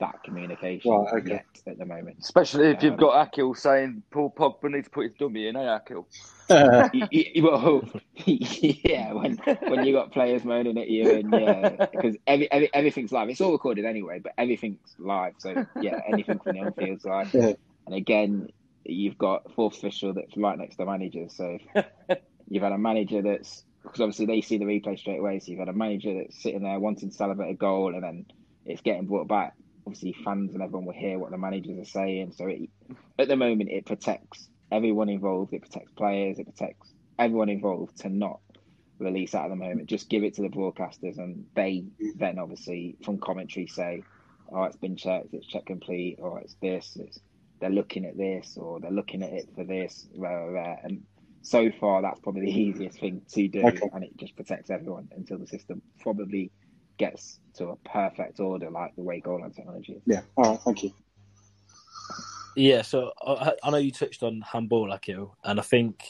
that 0.00 0.22
communication 0.24 0.90
Right, 0.90 1.14
okay. 1.14 1.28
yet 1.30 1.46
at 1.66 1.78
the 1.78 1.84
moment. 1.86 2.16
Especially 2.20 2.68
if 2.68 2.82
you've 2.82 2.92
Um, 2.94 2.98
got 2.98 3.28
Akil 3.28 3.54
saying 3.54 4.02
Paul 4.10 4.32
Pogba 4.36 4.70
needs 4.70 4.86
to 4.86 4.90
put 4.90 5.04
his 5.04 5.14
dummy 5.18 5.46
in, 5.48 5.56
eh, 5.56 5.76
Akil? 5.76 6.06
Uh, 6.50 6.88
Y- 6.92 7.08
y- 7.12 7.32
well, 7.42 7.82
yeah, 8.26 9.12
when 9.12 9.36
when 9.68 9.84
you 9.86 9.92
got 9.94 10.12
players 10.12 10.44
moaning 10.44 10.76
at 10.78 10.88
you, 10.88 11.10
and 11.10 11.32
yeah, 11.32 11.76
because 11.92 12.16
every, 12.26 12.50
every 12.52 12.70
everything's 12.74 13.12
live. 13.12 13.28
It's 13.30 13.40
all 13.40 13.52
recorded 13.52 13.84
anyway, 13.86 14.20
but 14.22 14.32
everything's 14.36 14.78
live. 14.98 15.34
So 15.38 15.64
yeah, 15.80 16.00
anything 16.06 16.38
from 16.40 16.52
the 16.52 16.60
on 16.60 16.72
field's 16.74 17.04
live. 17.04 17.32
Yeah. 17.32 17.52
And 17.86 17.94
again, 17.94 18.48
you've 18.84 19.16
got 19.18 19.52
fourth 19.54 19.76
official 19.78 20.12
that's 20.14 20.36
right 20.36 20.58
next 20.58 20.76
to 20.76 20.84
manager. 20.86 21.26
So 21.30 21.58
you've 22.48 22.62
had 22.62 22.72
a 22.72 22.78
manager 22.78 23.22
that's 23.22 23.62
because 23.82 24.00
obviously 24.00 24.26
they 24.26 24.40
see 24.42 24.58
the 24.58 24.64
replay 24.66 24.98
straight 24.98 25.18
away. 25.20 25.40
So 25.40 25.50
you've 25.50 25.60
had 25.60 25.68
a 25.68 25.72
manager 25.74 26.14
that's 26.18 26.42
sitting 26.42 26.62
there 26.62 26.78
wanting 26.78 27.10
to 27.10 27.14
celebrate 27.16 27.50
a 27.50 27.54
goal, 27.54 27.94
and 27.94 28.02
then 28.02 28.26
it's 28.66 28.82
getting 28.82 29.06
brought 29.06 29.28
back. 29.28 29.54
Obviously, 29.86 30.14
fans 30.24 30.54
and 30.54 30.62
everyone 30.62 30.86
will 30.86 30.94
hear 30.94 31.18
what 31.18 31.30
the 31.30 31.38
managers 31.38 31.78
are 31.78 31.84
saying. 31.84 32.32
So 32.36 32.46
it, 32.46 32.70
at 33.18 33.28
the 33.28 33.36
moment, 33.36 33.70
it 33.70 33.86
protects 33.86 34.48
everyone 34.72 35.08
involved. 35.08 35.52
It 35.52 35.62
protects 35.62 35.92
players. 35.92 36.38
It 36.38 36.46
protects 36.46 36.92
everyone 37.18 37.48
involved 37.48 37.98
to 38.00 38.08
not 38.08 38.40
release 38.98 39.32
that 39.32 39.44
at 39.44 39.48
the 39.48 39.56
moment. 39.56 39.88
Just 39.88 40.08
give 40.08 40.24
it 40.24 40.34
to 40.34 40.42
the 40.42 40.48
broadcasters, 40.48 41.18
and 41.18 41.44
they 41.54 41.84
then 42.16 42.38
obviously 42.38 42.96
from 43.04 43.18
commentary 43.18 43.66
say, 43.66 44.02
"Oh, 44.50 44.64
it's 44.64 44.76
been 44.76 44.96
checked. 44.96 45.28
It's 45.32 45.46
check 45.46 45.66
complete. 45.66 46.16
Or 46.18 46.40
it's 46.40 46.56
this. 46.62 46.96
It's 46.98 47.18
they're 47.60 47.70
looking 47.70 48.04
at 48.04 48.16
this, 48.16 48.56
or 48.56 48.80
they're 48.80 48.90
looking 48.90 49.22
at 49.22 49.32
it 49.32 49.50
for 49.54 49.64
this." 49.64 50.06
Rah, 50.16 50.30
rah, 50.30 50.60
rah. 50.62 50.76
And 50.82 51.02
so 51.42 51.70
far, 51.78 52.02
that's 52.02 52.20
probably 52.20 52.46
the 52.46 52.60
easiest 52.60 52.98
thing 53.00 53.22
to 53.34 53.48
do, 53.48 53.60
Okay. 53.66 53.90
and 53.92 54.04
it 54.04 54.16
just 54.16 54.34
protects 54.36 54.70
everyone 54.70 55.08
until 55.14 55.38
the 55.38 55.46
system 55.46 55.82
probably 56.00 56.50
gets 56.98 57.40
to 57.56 57.68
a 57.68 57.76
perfect 57.76 58.40
order, 58.40 58.70
like 58.70 58.94
the 58.96 59.02
way 59.02 59.20
goal 59.20 59.40
line 59.40 59.52
technology 59.52 59.94
is. 59.94 60.02
yeah. 60.06 60.22
All 60.36 60.50
right. 60.52 60.60
Thank 60.60 60.84
you. 60.84 60.92
Yeah, 62.56 62.82
so 62.82 63.12
I, 63.20 63.52
I 63.62 63.70
know 63.70 63.78
you 63.78 63.90
touched 63.90 64.22
on 64.22 64.40
handball, 64.40 64.92
Akil, 64.92 65.36
and 65.42 65.58
I 65.58 65.62
think 65.62 66.04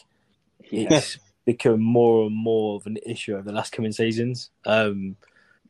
Yeah, 0.71 0.89
it's 0.91 1.19
become 1.47 1.83
more 1.83 2.27
and 2.27 2.37
more 2.37 2.77
of 2.77 2.87
an 2.87 2.99
issue 3.07 3.35
over 3.35 3.43
the 3.43 3.53
last 3.53 3.73
coming 3.73 3.93
seasons. 3.93 4.51
Um, 4.67 5.17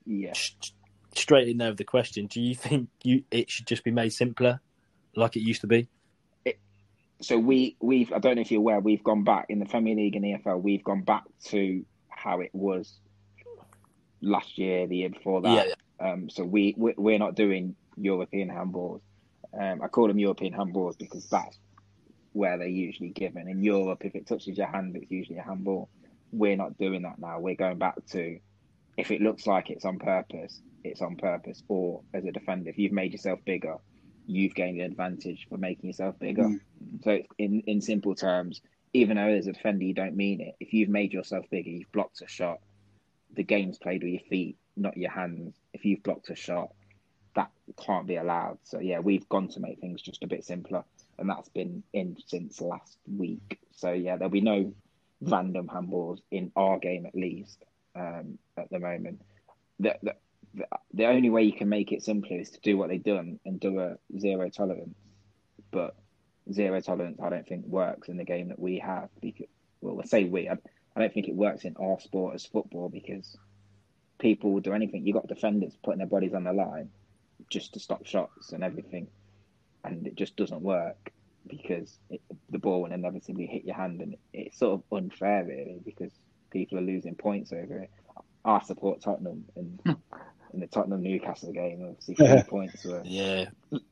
yeah. 0.04 0.32
sh- 0.32 0.72
straight 1.14 1.48
in 1.48 1.58
there 1.58 1.68
with 1.68 1.78
the 1.78 1.84
question: 1.84 2.26
Do 2.26 2.40
you 2.40 2.54
think 2.56 2.88
you 3.04 3.22
it 3.30 3.50
should 3.50 3.68
just 3.68 3.84
be 3.84 3.92
made 3.92 4.12
simpler, 4.12 4.60
like 5.14 5.36
it 5.36 5.40
used 5.42 5.60
to 5.60 5.68
be? 5.68 5.88
so 7.20 7.38
we 7.38 7.76
we've 7.80 8.12
I 8.12 8.18
don't 8.18 8.36
know 8.36 8.42
if 8.42 8.50
you're 8.50 8.60
aware 8.60 8.80
we've 8.80 9.02
gone 9.04 9.24
back 9.24 9.46
in 9.48 9.58
the 9.58 9.66
Premier 9.66 9.94
League 9.94 10.16
and 10.16 10.24
EFL 10.24 10.60
we've 10.60 10.84
gone 10.84 11.02
back 11.02 11.22
to 11.46 11.84
how 12.08 12.40
it 12.40 12.50
was 12.52 13.00
last 14.24 14.58
year 14.58 14.86
the 14.86 14.96
year 14.96 15.10
before 15.10 15.42
that. 15.42 15.68
Yeah, 15.68 16.10
um 16.12 16.28
so 16.30 16.44
we 16.44 16.74
we- 16.76 16.94
we're 16.96 17.18
not 17.18 17.34
doing 17.34 17.76
European 17.96 18.48
handballs. 18.48 19.00
Um 19.58 19.82
I 19.82 19.88
call 19.88 20.08
them 20.08 20.18
European 20.18 20.52
handballs 20.54 20.98
because 20.98 21.28
that's 21.28 21.58
where 22.32 22.58
they're 22.58 22.66
usually 22.66 23.10
given. 23.10 23.48
In 23.48 23.62
Europe 23.62 24.04
if 24.04 24.14
it 24.14 24.26
touches 24.26 24.58
your 24.58 24.66
hand 24.66 24.96
it's 24.96 25.10
usually 25.10 25.38
a 25.38 25.42
handball. 25.42 25.88
We're 26.32 26.56
not 26.56 26.76
doing 26.78 27.02
that 27.02 27.18
now. 27.18 27.38
We're 27.38 27.54
going 27.54 27.78
back 27.78 28.04
to 28.12 28.38
if 28.96 29.10
it 29.10 29.20
looks 29.20 29.46
like 29.46 29.70
it's 29.70 29.84
on 29.84 29.98
purpose 29.98 30.60
it's 30.82 31.00
on 31.00 31.16
purpose. 31.16 31.62
Or 31.68 32.02
as 32.12 32.24
a 32.24 32.32
defender 32.32 32.70
if 32.70 32.78
you've 32.78 32.92
made 32.92 33.12
yourself 33.12 33.40
bigger 33.44 33.76
you've 34.26 34.54
gained 34.54 34.80
an 34.80 34.86
advantage 34.90 35.46
for 35.48 35.58
making 35.58 35.86
yourself 35.88 36.18
bigger. 36.18 36.44
Mm. 36.44 36.60
so 37.04 37.18
in 37.38 37.60
in 37.66 37.80
simple 37.80 38.14
terms, 38.14 38.62
even 38.94 39.16
though 39.16 39.28
as 39.28 39.46
a 39.46 39.52
defender 39.52 39.84
you 39.84 39.94
don't 39.94 40.16
mean 40.16 40.40
it, 40.40 40.54
if 40.60 40.72
you've 40.72 40.88
made 40.88 41.12
yourself 41.12 41.44
bigger, 41.50 41.68
you've 41.70 41.92
blocked 41.92 42.22
a 42.22 42.26
shot. 42.28 42.58
The 43.34 43.42
game's 43.42 43.78
played 43.78 44.02
with 44.02 44.12
your 44.12 44.22
feet, 44.28 44.56
not 44.76 44.96
your 44.96 45.10
hands. 45.10 45.54
If 45.72 45.84
you've 45.84 46.02
blocked 46.02 46.30
a 46.30 46.34
shot, 46.34 46.70
that 47.34 47.50
can't 47.84 48.06
be 48.06 48.16
allowed. 48.16 48.58
So 48.64 48.78
yeah, 48.80 49.00
we've 49.00 49.28
gone 49.28 49.48
to 49.48 49.60
make 49.60 49.80
things 49.80 50.02
just 50.02 50.22
a 50.22 50.28
bit 50.28 50.44
simpler, 50.44 50.84
and 51.18 51.28
that's 51.28 51.48
been 51.48 51.82
in 51.92 52.16
since 52.26 52.60
last 52.60 52.98
week. 53.06 53.58
So 53.72 53.92
yeah, 53.92 54.16
there'll 54.16 54.30
be 54.30 54.40
no 54.40 54.72
random 55.20 55.68
handballs 55.68 56.20
in 56.30 56.52
our 56.54 56.78
game 56.78 57.06
at 57.06 57.14
least 57.14 57.64
um, 57.96 58.38
at 58.56 58.70
the 58.70 58.78
moment. 58.78 59.22
The, 59.80 59.96
the 60.02 60.14
the 60.92 61.06
only 61.06 61.30
way 61.30 61.42
you 61.42 61.52
can 61.52 61.68
make 61.68 61.90
it 61.90 62.02
simpler 62.02 62.38
is 62.38 62.50
to 62.50 62.60
do 62.60 62.76
what 62.76 62.88
they've 62.88 63.02
done 63.02 63.40
and 63.44 63.58
do 63.58 63.80
a 63.80 63.96
zero 64.18 64.48
tolerance, 64.50 64.94
but 65.72 65.96
zero 66.52 66.80
tolerance, 66.80 67.18
I 67.20 67.30
don't 67.30 67.46
think 67.46 67.66
works 67.66 68.08
in 68.08 68.16
the 68.16 68.24
game 68.24 68.48
that 68.48 68.58
we 68.58 68.78
have. 68.78 69.08
Because, 69.20 69.48
well, 69.80 69.96
let's 69.96 70.10
say 70.10 70.24
we. 70.24 70.48
I, 70.48 70.58
I 70.96 71.00
don't 71.00 71.12
think 71.12 71.28
it 71.28 71.34
works 71.34 71.64
in 71.64 71.76
our 71.80 71.98
sport 72.00 72.34
as 72.34 72.46
football 72.46 72.88
because 72.88 73.36
people 74.18 74.52
will 74.52 74.60
do 74.60 74.72
anything. 74.72 75.06
You've 75.06 75.16
got 75.16 75.26
defenders 75.26 75.76
putting 75.82 75.98
their 75.98 76.06
bodies 76.06 76.34
on 76.34 76.44
the 76.44 76.52
line 76.52 76.90
just 77.50 77.74
to 77.74 77.80
stop 77.80 78.06
shots 78.06 78.52
and 78.52 78.62
everything, 78.62 79.08
and 79.84 80.06
it 80.06 80.14
just 80.14 80.36
doesn't 80.36 80.62
work 80.62 81.10
because 81.46 81.98
it, 82.10 82.20
the 82.50 82.58
ball 82.58 82.82
will 82.82 82.92
inevitably 82.92 83.46
hit 83.46 83.64
your 83.64 83.74
hand, 83.74 84.00
and 84.00 84.16
it's 84.32 84.58
sort 84.58 84.80
of 84.80 84.96
unfair 84.96 85.44
really 85.44 85.80
because 85.84 86.12
people 86.50 86.78
are 86.78 86.82
losing 86.82 87.14
points 87.14 87.52
over 87.52 87.78
it. 87.78 87.90
I 88.44 88.62
support 88.62 89.00
Tottenham 89.00 89.44
and. 89.56 89.80
Hmm. 89.84 89.92
In 90.54 90.60
the 90.60 90.68
Tottenham 90.68 91.02
Newcastle 91.02 91.52
game, 91.52 91.84
obviously 91.84 92.14
three 92.14 92.42
points 92.44 92.84
were 92.84 93.02
yeah. 93.04 93.46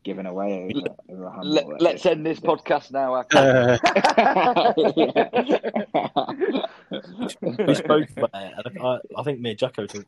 given 0.04 0.26
away 0.26 0.70
over, 0.72 0.94
over 1.08 1.24
a 1.24 1.32
handball. 1.32 1.52
Let, 1.52 1.80
let's 1.80 2.06
end 2.06 2.24
this 2.24 2.38
podcast 2.38 2.92
now, 2.92 3.16
Akil. 3.16 3.78
we 7.66 7.74
spoke 7.74 8.10
about 8.16 8.30
it, 8.34 8.52
and 8.64 8.78
I, 8.80 8.98
I 9.18 9.22
think 9.24 9.40
me 9.40 9.50
and 9.50 9.58
Jacko 9.58 9.86
talk, 9.86 10.04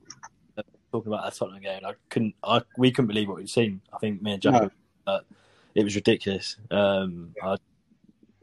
talking 0.92 1.12
about 1.12 1.24
that 1.24 1.34
Tottenham 1.34 1.60
game. 1.60 1.80
I 1.84 1.94
couldn't, 2.08 2.36
I 2.44 2.62
we 2.78 2.92
couldn't 2.92 3.08
believe 3.08 3.26
what 3.28 3.38
we'd 3.38 3.50
seen. 3.50 3.80
I 3.92 3.98
think 3.98 4.22
me 4.22 4.34
and 4.34 4.42
Jacko, 4.42 4.70
uh, 5.08 5.20
it 5.74 5.82
was 5.82 5.96
ridiculous. 5.96 6.56
Um, 6.70 7.34
I, 7.42 7.56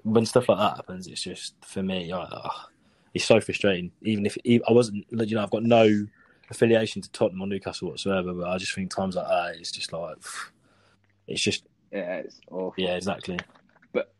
when 0.03 0.25
stuff 0.25 0.49
like 0.49 0.57
that 0.57 0.75
happens, 0.75 1.07
it's 1.07 1.21
just 1.21 1.53
for 1.63 1.81
me, 1.81 2.11
I, 2.11 2.27
ah, 2.29 2.67
it's 3.13 3.23
so 3.23 3.39
frustrating. 3.39 3.89
Even 4.01 4.25
if 4.25 4.37
even, 4.43 4.65
I 4.67 4.73
wasn't, 4.73 5.05
you 5.11 5.35
know, 5.35 5.43
I've 5.43 5.51
got 5.51 5.63
no 5.63 6.07
affiliation 6.51 7.01
to 7.01 7.11
Tottenham 7.11 7.41
or 7.41 7.47
Newcastle 7.47 7.89
whatsoever, 7.89 8.33
but 8.33 8.47
I 8.47 8.57
just 8.57 8.73
think 8.75 8.93
times 8.93 9.15
like 9.15 9.27
that, 9.27 9.55
it's 9.59 9.71
just 9.71 9.91
like, 9.91 10.17
it's 11.27 11.41
just, 11.41 11.63
yeah, 11.91 12.17
it's 12.17 12.39
awful. 12.49 12.73
yeah, 12.77 12.95
exactly. 12.95 13.39
But 13.93 14.13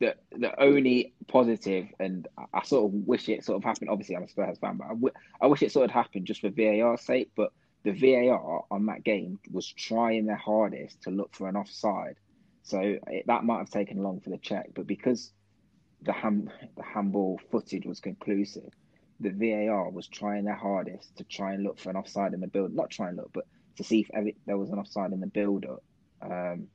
the 0.00 0.14
the 0.36 0.58
only 0.60 1.12
positive, 1.28 1.88
and 2.00 2.26
I- 2.54 2.64
sort 2.64 2.86
of 2.86 2.92
wish 3.06 3.28
it 3.28 3.44
sort 3.44 3.56
of 3.58 3.64
happened. 3.64 3.90
Obviously, 3.90 4.16
I'm 4.16 4.22
a 4.24 4.28
Spurs 4.28 4.58
fan, 4.58 4.76
but 4.76 4.84
I, 4.86 4.90
w- 4.90 5.14
I 5.40 5.46
wish 5.46 5.62
it 5.62 5.72
sort 5.72 5.84
of 5.84 5.90
happened 5.90 6.26
just 6.26 6.40
for 6.40 6.50
VAR's 6.50 7.02
sake. 7.02 7.30
But 7.36 7.52
the 7.84 7.92
VAR 7.92 8.64
on 8.70 8.86
that 8.86 9.04
game 9.04 9.38
was 9.52 9.66
trying 9.68 10.26
their 10.26 10.36
hardest 10.36 11.02
to 11.02 11.10
look 11.10 11.34
for 11.34 11.48
an 11.48 11.56
offside, 11.56 12.16
so 12.62 12.80
it, 12.80 13.26
that 13.26 13.44
might 13.44 13.58
have 13.58 13.70
taken 13.70 14.02
long 14.02 14.20
for 14.20 14.30
the 14.30 14.38
check. 14.38 14.70
But 14.74 14.86
because 14.86 15.32
the 16.02 16.12
hand 16.12 16.50
the 16.76 16.82
handball 16.82 17.40
footage 17.50 17.86
was 17.86 18.00
conclusive, 18.00 18.70
the 19.20 19.30
VAR 19.30 19.90
was 19.90 20.06
trying 20.08 20.44
their 20.44 20.54
hardest 20.54 21.16
to 21.16 21.24
try 21.24 21.54
and 21.54 21.62
look 21.62 21.78
for 21.78 21.90
an 21.90 21.96
offside 21.96 22.34
in 22.34 22.40
the 22.40 22.46
build. 22.46 22.74
Not 22.74 22.90
try 22.90 23.08
and 23.08 23.16
look, 23.16 23.30
but 23.32 23.46
to 23.76 23.84
see 23.84 24.00
if 24.00 24.08
every, 24.14 24.36
there 24.46 24.58
was 24.58 24.70
an 24.70 24.78
offside 24.78 25.12
in 25.12 25.20
the 25.20 25.26
build 25.26 25.64
up. 25.64 25.82
Um, 26.22 26.68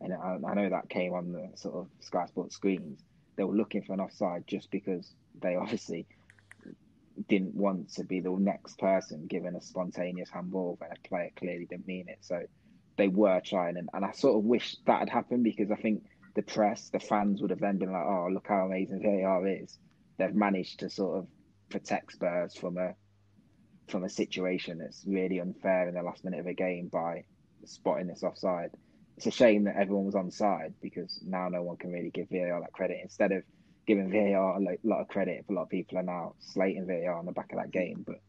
and 0.00 0.12
I, 0.12 0.38
I 0.46 0.54
know 0.54 0.68
that 0.70 0.88
came 0.88 1.12
on 1.12 1.32
the 1.32 1.50
sort 1.56 1.74
of 1.74 1.88
Sky 2.00 2.26
Sports 2.26 2.54
screens. 2.54 3.00
They 3.36 3.44
were 3.44 3.54
looking 3.54 3.82
for 3.82 3.92
an 3.92 4.00
offside 4.00 4.44
just 4.46 4.70
because 4.70 5.12
they 5.40 5.56
obviously 5.60 6.06
didn't 7.28 7.54
want 7.54 7.92
to 7.94 8.04
be 8.04 8.20
the 8.20 8.30
next 8.30 8.78
person 8.78 9.26
given 9.26 9.56
a 9.56 9.60
spontaneous 9.60 10.30
handball 10.30 10.76
when 10.78 10.90
a 10.90 11.08
player 11.08 11.30
clearly 11.36 11.66
didn't 11.66 11.86
mean 11.86 12.08
it. 12.08 12.18
So 12.20 12.42
they 12.96 13.08
were 13.08 13.40
trying, 13.44 13.76
and, 13.76 13.88
and 13.92 14.04
I 14.04 14.12
sort 14.12 14.36
of 14.36 14.44
wish 14.44 14.76
that 14.86 15.00
had 15.00 15.08
happened 15.08 15.44
because 15.44 15.70
I 15.70 15.76
think 15.76 16.04
the 16.34 16.42
press, 16.42 16.90
the 16.90 17.00
fans 17.00 17.40
would 17.40 17.50
have 17.50 17.60
then 17.60 17.78
been 17.78 17.92
like, 17.92 18.04
"Oh, 18.06 18.28
look 18.30 18.46
how 18.48 18.66
amazing 18.66 19.02
VAR 19.02 19.46
is." 19.46 19.76
They've 20.18 20.34
managed 20.34 20.80
to 20.80 20.90
sort 20.90 21.18
of 21.18 21.26
protect 21.68 22.12
Spurs 22.12 22.54
from 22.54 22.78
a 22.78 22.94
from 23.88 24.04
a 24.04 24.08
situation 24.08 24.78
that's 24.78 25.04
really 25.06 25.40
unfair 25.40 25.88
in 25.88 25.94
the 25.94 26.02
last 26.02 26.24
minute 26.24 26.40
of 26.40 26.46
a 26.46 26.54
game 26.54 26.88
by 26.88 27.24
spotting 27.64 28.06
this 28.06 28.22
offside 28.22 28.70
it's 29.18 29.26
a 29.26 29.30
shame 29.32 29.64
that 29.64 29.74
everyone 29.76 30.06
was 30.06 30.14
on 30.14 30.30
side 30.30 30.74
because 30.80 31.20
now 31.26 31.48
no 31.48 31.60
one 31.64 31.76
can 31.76 31.90
really 31.90 32.10
give 32.10 32.28
VAR 32.30 32.60
that 32.60 32.72
credit. 32.72 33.00
Instead 33.02 33.32
of 33.32 33.42
giving 33.84 34.12
VAR 34.12 34.56
a 34.56 34.78
lot 34.84 35.00
of 35.00 35.08
credit, 35.08 35.44
a 35.48 35.52
lot 35.52 35.62
of 35.62 35.70
people 35.70 35.98
are 35.98 36.04
now 36.04 36.34
slating 36.38 36.86
VAR 36.86 37.18
on 37.18 37.26
the 37.26 37.32
back 37.32 37.50
of 37.50 37.58
that 37.58 37.72
game. 37.72 38.04
But 38.06 38.20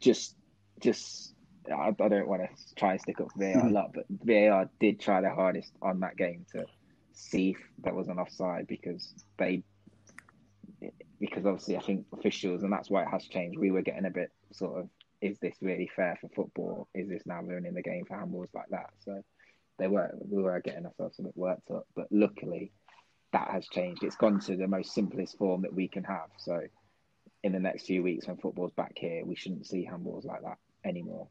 just, 0.00 0.34
just, 0.80 1.32
I, 1.72 1.90
I 1.90 2.08
don't 2.08 2.26
want 2.26 2.42
to 2.42 2.74
try 2.74 2.92
and 2.92 3.00
stick 3.00 3.20
up 3.20 3.28
VAR 3.36 3.52
a 3.52 3.60
hmm. 3.60 3.72
lot, 3.72 3.92
but 3.94 4.06
VAR 4.10 4.68
did 4.80 4.98
try 4.98 5.20
their 5.20 5.32
hardest 5.32 5.70
on 5.80 6.00
that 6.00 6.16
game 6.16 6.44
to 6.50 6.64
see 7.12 7.50
if 7.50 7.58
there 7.84 7.94
was 7.94 8.08
an 8.08 8.18
offside 8.18 8.66
because 8.66 9.14
they, 9.36 9.62
because 11.20 11.46
obviously 11.46 11.76
I 11.76 11.80
think 11.80 12.06
officials, 12.12 12.62
and 12.62 12.72
that's 12.72 12.90
why 12.90 13.02
it 13.02 13.08
has 13.10 13.24
changed. 13.24 13.58
We 13.58 13.70
were 13.70 13.82
getting 13.82 14.06
a 14.06 14.10
bit 14.10 14.30
sort 14.52 14.78
of, 14.78 14.88
is 15.20 15.38
this 15.38 15.56
really 15.60 15.90
fair 15.94 16.18
for 16.20 16.28
football? 16.28 16.88
Is 16.94 17.08
this 17.08 17.22
now 17.26 17.42
ruining 17.42 17.74
the 17.74 17.82
game 17.82 18.04
for 18.04 18.16
handballs 18.16 18.52
like 18.54 18.68
that? 18.70 18.90
So 19.04 19.22
they 19.78 19.88
were 19.88 20.10
we 20.20 20.42
were 20.42 20.60
getting 20.60 20.86
ourselves 20.86 21.18
a 21.18 21.22
bit 21.22 21.36
worked 21.36 21.70
up, 21.70 21.86
but 21.94 22.06
luckily 22.10 22.72
that 23.32 23.50
has 23.50 23.66
changed. 23.68 24.02
It's 24.04 24.16
gone 24.16 24.38
to 24.40 24.56
the 24.56 24.68
most 24.68 24.94
simplest 24.94 25.36
form 25.38 25.62
that 25.62 25.74
we 25.74 25.88
can 25.88 26.04
have. 26.04 26.28
So 26.38 26.60
in 27.42 27.52
the 27.52 27.58
next 27.58 27.86
few 27.86 28.02
weeks 28.02 28.26
when 28.26 28.36
football's 28.36 28.72
back 28.72 28.92
here, 28.96 29.24
we 29.24 29.34
shouldn't 29.34 29.66
see 29.66 29.88
handballs 29.90 30.24
like 30.24 30.42
that 30.42 30.58
anymore. 30.84 31.26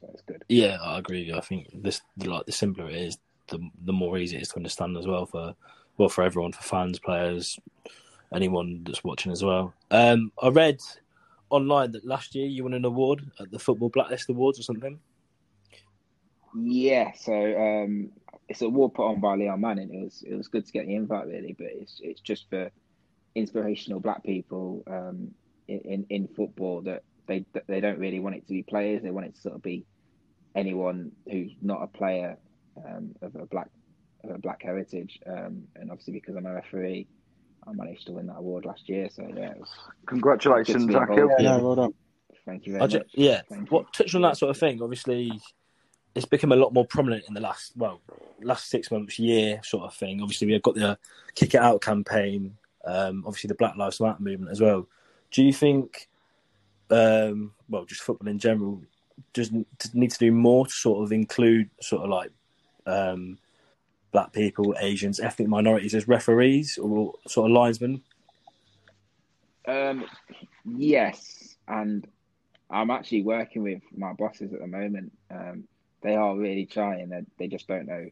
So 0.00 0.08
it's 0.12 0.22
good. 0.22 0.42
Yeah, 0.48 0.78
I 0.82 0.98
agree. 0.98 1.32
I 1.32 1.40
think 1.40 1.68
this 1.74 2.00
like 2.16 2.46
the 2.46 2.52
simpler 2.52 2.88
it 2.88 2.96
is, 2.96 3.18
the 3.48 3.58
the 3.84 3.92
more 3.92 4.18
easy 4.18 4.36
it 4.36 4.42
is 4.42 4.48
to 4.48 4.56
understand 4.56 4.96
as 4.96 5.06
well 5.06 5.26
for 5.26 5.54
well 5.98 6.08
for 6.08 6.24
everyone, 6.24 6.52
for 6.52 6.62
fans, 6.62 6.98
players, 6.98 7.58
anyone 8.34 8.82
that's 8.84 9.04
watching 9.04 9.32
as 9.32 9.42
well. 9.42 9.74
Um, 9.90 10.32
I 10.42 10.48
read 10.48 10.80
online 11.50 11.92
that 11.92 12.04
last 12.04 12.34
year 12.34 12.46
you 12.46 12.64
won 12.64 12.74
an 12.74 12.84
award 12.84 13.30
at 13.40 13.50
the 13.50 13.58
Football 13.58 13.90
Blacklist 13.90 14.30
Awards 14.30 14.58
or 14.58 14.62
something. 14.62 14.98
Yeah, 16.54 17.12
so 17.12 17.32
um, 17.34 18.10
it's 18.48 18.62
a 18.62 18.66
award 18.66 18.94
put 18.94 19.06
on 19.06 19.20
by 19.20 19.36
Leon 19.36 19.60
Mann. 19.60 19.78
It 19.78 19.90
was 19.90 20.22
it 20.26 20.34
was 20.34 20.48
good 20.48 20.66
to 20.66 20.72
get 20.72 20.86
the 20.86 20.94
invite 20.94 21.26
really, 21.26 21.54
but 21.56 21.68
it's 21.70 22.00
it's 22.02 22.20
just 22.20 22.48
for 22.50 22.70
inspirational 23.34 24.00
black 24.00 24.22
people 24.22 24.82
um, 24.86 25.34
in 25.68 26.06
in 26.10 26.28
football 26.28 26.82
that 26.82 27.02
they 27.26 27.44
they 27.66 27.80
don't 27.80 27.98
really 27.98 28.20
want 28.20 28.36
it 28.36 28.46
to 28.46 28.52
be 28.52 28.62
players. 28.62 29.02
They 29.02 29.10
want 29.10 29.26
it 29.26 29.34
to 29.36 29.40
sort 29.40 29.54
of 29.54 29.62
be 29.62 29.84
anyone 30.54 31.12
who's 31.30 31.52
not 31.62 31.82
a 31.82 31.86
player 31.86 32.36
um, 32.76 33.14
of 33.22 33.34
a 33.36 33.46
black 33.46 33.68
of 34.24 34.30
a 34.30 34.38
black 34.38 34.62
heritage. 34.62 35.18
Um, 35.26 35.64
and 35.76 35.90
obviously 35.90 36.12
because 36.12 36.36
I'm 36.36 36.46
a 36.46 36.54
referee, 36.54 37.06
I 37.66 37.72
managed 37.72 38.06
to 38.06 38.12
win 38.12 38.26
that 38.26 38.36
award 38.38 38.64
last 38.64 38.88
year. 38.88 39.08
So 39.10 39.22
yeah, 39.22 39.50
it 39.50 39.58
was 39.60 39.68
Congratulations, 40.06 40.86
good 40.86 40.92
to 40.92 41.06
be 41.06 41.12
Akil. 41.12 41.30
Yeah, 41.38 41.56
no, 41.56 41.64
well 41.64 41.74
done. 41.76 41.94
Thank 42.44 42.66
you 42.66 42.72
very 42.72 42.84
I 42.84 42.86
ju- 42.88 42.98
much. 42.98 43.10
yeah, 43.14 43.40
Thank 43.48 43.70
you. 43.70 43.76
what 43.76 43.92
touching 43.92 44.18
on 44.18 44.22
that 44.30 44.36
sort 44.36 44.50
of 44.50 44.58
thing. 44.58 44.82
Obviously, 44.82 45.40
it's 46.14 46.26
become 46.26 46.52
a 46.52 46.56
lot 46.56 46.74
more 46.74 46.84
prominent 46.86 47.24
in 47.28 47.34
the 47.34 47.40
last 47.40 47.72
well, 47.76 48.00
last 48.42 48.68
six 48.68 48.90
months, 48.90 49.18
year 49.18 49.60
sort 49.62 49.84
of 49.84 49.94
thing. 49.94 50.20
Obviously, 50.20 50.48
we've 50.48 50.62
got 50.62 50.74
the 50.74 50.98
Kick 51.34 51.54
It 51.54 51.60
Out 51.60 51.80
campaign. 51.80 52.56
Um, 52.84 53.22
obviously, 53.26 53.48
the 53.48 53.54
Black 53.54 53.76
Lives 53.76 54.00
Matter 54.00 54.20
movement 54.22 54.50
as 54.50 54.60
well. 54.60 54.88
Do 55.30 55.44
you 55.44 55.52
think, 55.52 56.08
um, 56.90 57.52
well, 57.68 57.84
just 57.84 58.02
football 58.02 58.28
in 58.28 58.38
general, 58.38 58.82
does 59.32 59.50
does 59.78 59.94
need 59.94 60.10
to 60.10 60.18
do 60.18 60.32
more 60.32 60.66
to 60.66 60.72
sort 60.72 61.04
of 61.04 61.12
include 61.12 61.70
sort 61.80 62.02
of 62.02 62.10
like 62.10 62.30
um, 62.86 63.38
black 64.12 64.32
people, 64.32 64.74
Asians, 64.80 65.18
ethnic 65.18 65.48
minorities 65.48 65.94
as 65.94 66.06
referees 66.06 66.78
or 66.78 67.14
sort 67.26 67.50
of 67.50 67.54
linesmen? 67.56 68.02
Um, 69.66 70.04
yes, 70.64 71.56
and 71.66 72.06
I'm 72.70 72.90
actually 72.90 73.22
working 73.22 73.62
with 73.62 73.82
my 73.96 74.12
bosses 74.12 74.52
at 74.52 74.60
the 74.60 74.66
moment. 74.66 75.12
Um, 75.30 75.64
they 76.02 76.14
are 76.14 76.36
really 76.36 76.66
trying. 76.66 77.08
They 77.08 77.22
they 77.38 77.48
just 77.48 77.68
don't 77.68 77.86
know. 77.86 78.08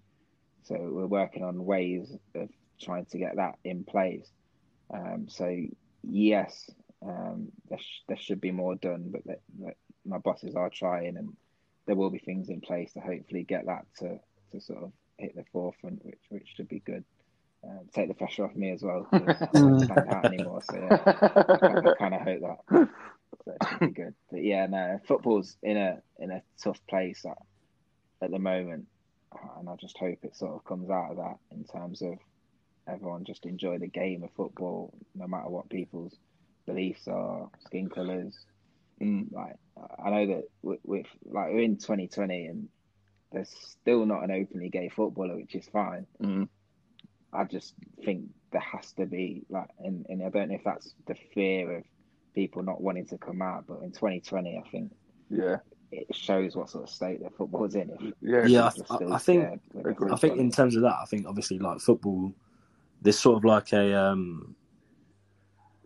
So 0.63 0.77
we're 0.79 1.07
working 1.07 1.45
on 1.45 1.65
ways 1.65 2.17
of 2.35 2.49
trying 2.81 3.07
to 3.07 3.19
get 3.19 3.37
that 3.37 3.57
in 3.65 3.85
place. 3.85 4.29
Um, 4.93 5.27
so 5.29 5.57
yes, 6.03 6.71
um, 7.03 7.49
there 7.69 7.79
sh- 7.79 8.03
there 8.09 8.17
should 8.17 8.41
be 8.41 8.53
more 8.53 8.77
done, 8.77 9.09
but 9.11 9.25
that, 9.27 9.41
that 9.65 9.77
my 10.05 10.19
bosses 10.19 10.55
are 10.55 10.71
trying, 10.71 11.17
and 11.17 11.37
there 11.87 11.97
will 11.97 12.11
be 12.11 12.19
things 12.19 12.49
in 12.49 12.61
place 12.61 12.93
to 12.93 13.01
hopefully 13.01 13.43
get 13.43 13.67
that 13.67 13.87
to 13.99 14.19
to 14.53 14.61
sort 14.61 14.85
of 14.85 14.93
hit 15.21 15.37
the 15.37 15.45
forefront, 15.53 16.05
which 16.05 16.21
which 16.29 16.49
should 16.57 16.69
be 16.69 16.81
good. 16.81 17.05
Um, 17.63 17.81
take 17.95 18.09
the 18.09 18.15
pressure 18.15 18.47
off 18.47 18.57
me 18.57 18.71
as 18.71 18.83
well. 18.83 19.07
I 19.13 19.19
don't 19.19 19.91
out 19.91 20.25
anymore. 20.25 20.63
So 20.63 20.77
yeah, 20.77 20.99
I 21.07 21.95
kind 21.99 22.15
of 22.15 22.23
hope 22.23 22.41
that. 22.41 22.89
So 23.45 23.53
it 23.53 23.69
should 23.69 23.81
be 23.81 24.03
good. 24.03 24.15
But 24.31 24.43
yeah, 24.43 24.67
no, 24.67 25.01
football's 25.07 25.57
in 25.63 25.77
a 25.77 26.01
in 26.19 26.31
a 26.31 26.43
tough 26.63 26.81
place 26.89 27.25
at, 27.27 27.39
at 28.23 28.31
the 28.31 28.39
moment, 28.39 28.87
and 29.59 29.69
I 29.69 29.77
just 29.77 29.99
hope 29.99 30.19
it 30.23 30.37
sort 30.37 30.55
of 30.55 30.65
comes 30.65 30.91
out 30.91 31.13
of 31.13 31.17
that 31.19 31.37
in 31.53 31.65
terms 31.65 32.03
of 32.03 32.19
everyone 32.89 33.25
just 33.25 33.47
enjoy 33.47 33.79
the 33.79 33.87
game 33.87 34.25
of 34.25 34.31
football, 34.33 34.93
no 35.15 35.27
matter 35.27 35.49
what 35.49 35.69
people's 35.69 36.15
beliefs 36.67 37.09
are, 37.09 37.49
skin 37.67 37.89
colours. 37.89 38.39
Like 39.01 39.57
I 40.05 40.11
know 40.11 40.27
that 40.27 40.45
with, 40.63 40.81
with 40.85 41.07
like 41.25 41.53
we're 41.53 41.61
in 41.61 41.77
2020 41.77 42.47
and 42.47 42.69
there's 43.33 43.51
still 43.51 44.07
not 44.07 44.25
an 44.25 44.31
openly 44.31 44.69
gay 44.69 44.89
footballer, 44.89 45.37
which 45.37 45.55
is 45.55 45.69
fine. 45.73 46.07
Mm. 46.23 46.49
I 47.33 47.45
just 47.45 47.75
think 48.05 48.25
there 48.53 48.61
has 48.61 48.93
to 48.93 49.07
be 49.07 49.45
like, 49.49 49.69
and, 49.79 50.05
and 50.09 50.23
I 50.23 50.31
don't 50.31 50.49
know 50.49 50.57
if 50.57 50.65
that's 50.65 50.95
the 51.07 51.15
fear 51.33 51.79
of 51.79 51.85
people 52.35 52.63
not 52.63 52.81
wanting 52.81 53.07
to 53.07 53.19
come 53.19 53.43
out, 53.43 53.65
but 53.67 53.83
in 53.83 53.93
2020, 53.93 54.63
I 54.65 54.69
think 54.71 54.93
Yeah, 55.29 55.57
it 55.93 56.15
shows 56.15 56.57
what 56.57 56.71
sort 56.71 56.85
of 56.85 56.91
state 56.91 57.23
the 57.23 57.31
football's 57.31 57.75
in. 57.75 57.91
If 57.91 58.15
yeah, 58.21 58.47
Yeah, 58.47 58.67
I, 58.67 58.71
people 58.71 59.13
I, 59.13 59.15
I 59.15 59.19
think 59.19 59.43
scared 59.43 59.61
with 59.73 59.83
their 59.85 59.93
Agreed. 59.93 60.13
I 60.13 60.17
think 60.17 60.39
in 60.39 60.51
terms 60.51 60.77
of 60.77 60.83
that, 60.83 60.97
I 61.01 61.05
think 61.05 61.27
obviously 61.27 61.59
like 61.59 61.81
football, 61.81 62.33
there's 63.03 63.19
sort 63.19 63.37
of 63.37 63.45
like 63.45 63.73
a 63.73 63.95
um, 63.95 64.55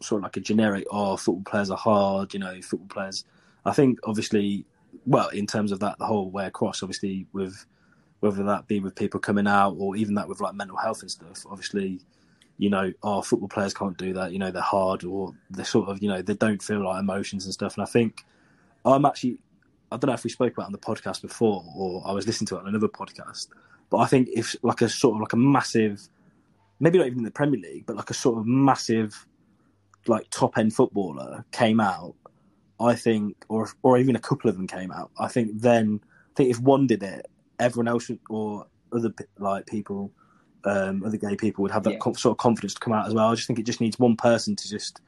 sort 0.00 0.20
of 0.20 0.24
like 0.24 0.36
a 0.36 0.40
generic. 0.40 0.86
Oh, 0.90 1.16
football 1.16 1.44
players 1.44 1.70
are 1.70 1.76
hard. 1.76 2.32
You 2.34 2.40
know, 2.40 2.60
football 2.62 2.88
players. 2.88 3.24
I 3.64 3.72
think 3.72 3.98
obviously, 4.04 4.66
well, 5.06 5.28
in 5.28 5.46
terms 5.46 5.72
of 5.72 5.80
that, 5.80 5.98
the 5.98 6.06
whole 6.06 6.30
way 6.30 6.46
across, 6.46 6.82
obviously 6.82 7.26
with 7.32 7.66
whether 8.20 8.42
that 8.44 8.66
be 8.66 8.80
with 8.80 8.94
people 8.94 9.20
coming 9.20 9.46
out 9.46 9.76
or 9.78 9.96
even 9.96 10.14
that 10.14 10.28
with 10.28 10.40
like 10.40 10.54
mental 10.54 10.78
health 10.78 11.02
and 11.02 11.10
stuff. 11.10 11.44
Obviously, 11.50 12.00
you 12.56 12.70
know, 12.70 12.90
our 13.02 13.22
football 13.22 13.48
players 13.48 13.74
can't 13.74 13.98
do 13.98 14.14
that. 14.14 14.32
You 14.32 14.38
know, 14.38 14.50
they're 14.50 14.62
hard 14.62 15.04
or 15.04 15.34
they're 15.50 15.64
sort 15.64 15.90
of 15.90 16.02
you 16.02 16.08
know 16.08 16.22
they 16.22 16.34
don't 16.34 16.62
feel 16.62 16.82
like 16.84 17.00
emotions 17.00 17.44
and 17.44 17.52
stuff. 17.52 17.76
And 17.76 17.82
I 17.82 17.86
think 17.86 18.24
I'm 18.84 19.04
actually. 19.04 19.38
I 19.92 19.96
don't 19.96 20.08
know 20.08 20.14
if 20.14 20.24
we 20.24 20.30
spoke 20.30 20.54
about 20.54 20.66
on 20.66 20.72
the 20.72 20.78
podcast 20.78 21.22
before 21.22 21.62
or 21.76 22.02
I 22.04 22.12
was 22.12 22.26
listening 22.26 22.48
to 22.48 22.56
it 22.56 22.60
on 22.60 22.66
another 22.66 22.88
podcast, 22.88 23.48
but 23.90 23.98
I 23.98 24.06
think 24.06 24.28
if 24.34 24.56
like 24.62 24.80
a 24.80 24.88
sort 24.88 25.14
of 25.14 25.20
like 25.20 25.34
a 25.34 25.36
massive, 25.36 26.08
maybe 26.80 26.98
not 26.98 27.06
even 27.06 27.18
in 27.18 27.24
the 27.24 27.30
Premier 27.30 27.60
League, 27.60 27.84
but 27.86 27.94
like 27.94 28.10
a 28.10 28.14
sort 28.14 28.38
of 28.38 28.46
massive, 28.46 29.26
like 30.08 30.28
top 30.30 30.58
end 30.58 30.74
footballer 30.74 31.44
came 31.52 31.78
out, 31.78 32.14
I 32.80 32.94
think, 32.94 33.36
or 33.48 33.68
or 33.82 33.98
even 33.98 34.16
a 34.16 34.20
couple 34.20 34.50
of 34.50 34.56
them 34.56 34.66
came 34.66 34.90
out, 34.90 35.10
I 35.18 35.28
think 35.28 35.60
then 35.60 36.00
I 36.04 36.34
think 36.36 36.50
if 36.50 36.60
one 36.60 36.86
did 36.86 37.02
it, 37.02 37.26
everyone 37.58 37.88
else 37.88 38.10
or 38.28 38.66
other 38.92 39.12
like 39.38 39.66
people, 39.66 40.10
um, 40.64 41.02
other 41.04 41.16
gay 41.16 41.36
people 41.36 41.62
would 41.62 41.70
have 41.70 41.84
that 41.84 41.94
Yeah. 41.94 42.12
sort 42.14 42.32
of 42.32 42.38
confidence 42.38 42.74
to 42.74 42.80
come 42.80 42.92
out 42.92 43.06
as 43.06 43.14
well. 43.14 43.30
I 43.30 43.34
just 43.34 43.46
think 43.46 43.58
it 43.58 43.66
just 43.66 43.80
needs 43.80 43.98
one 43.98 44.16
person 44.16 44.56
to 44.56 44.68
just, 44.68 45.00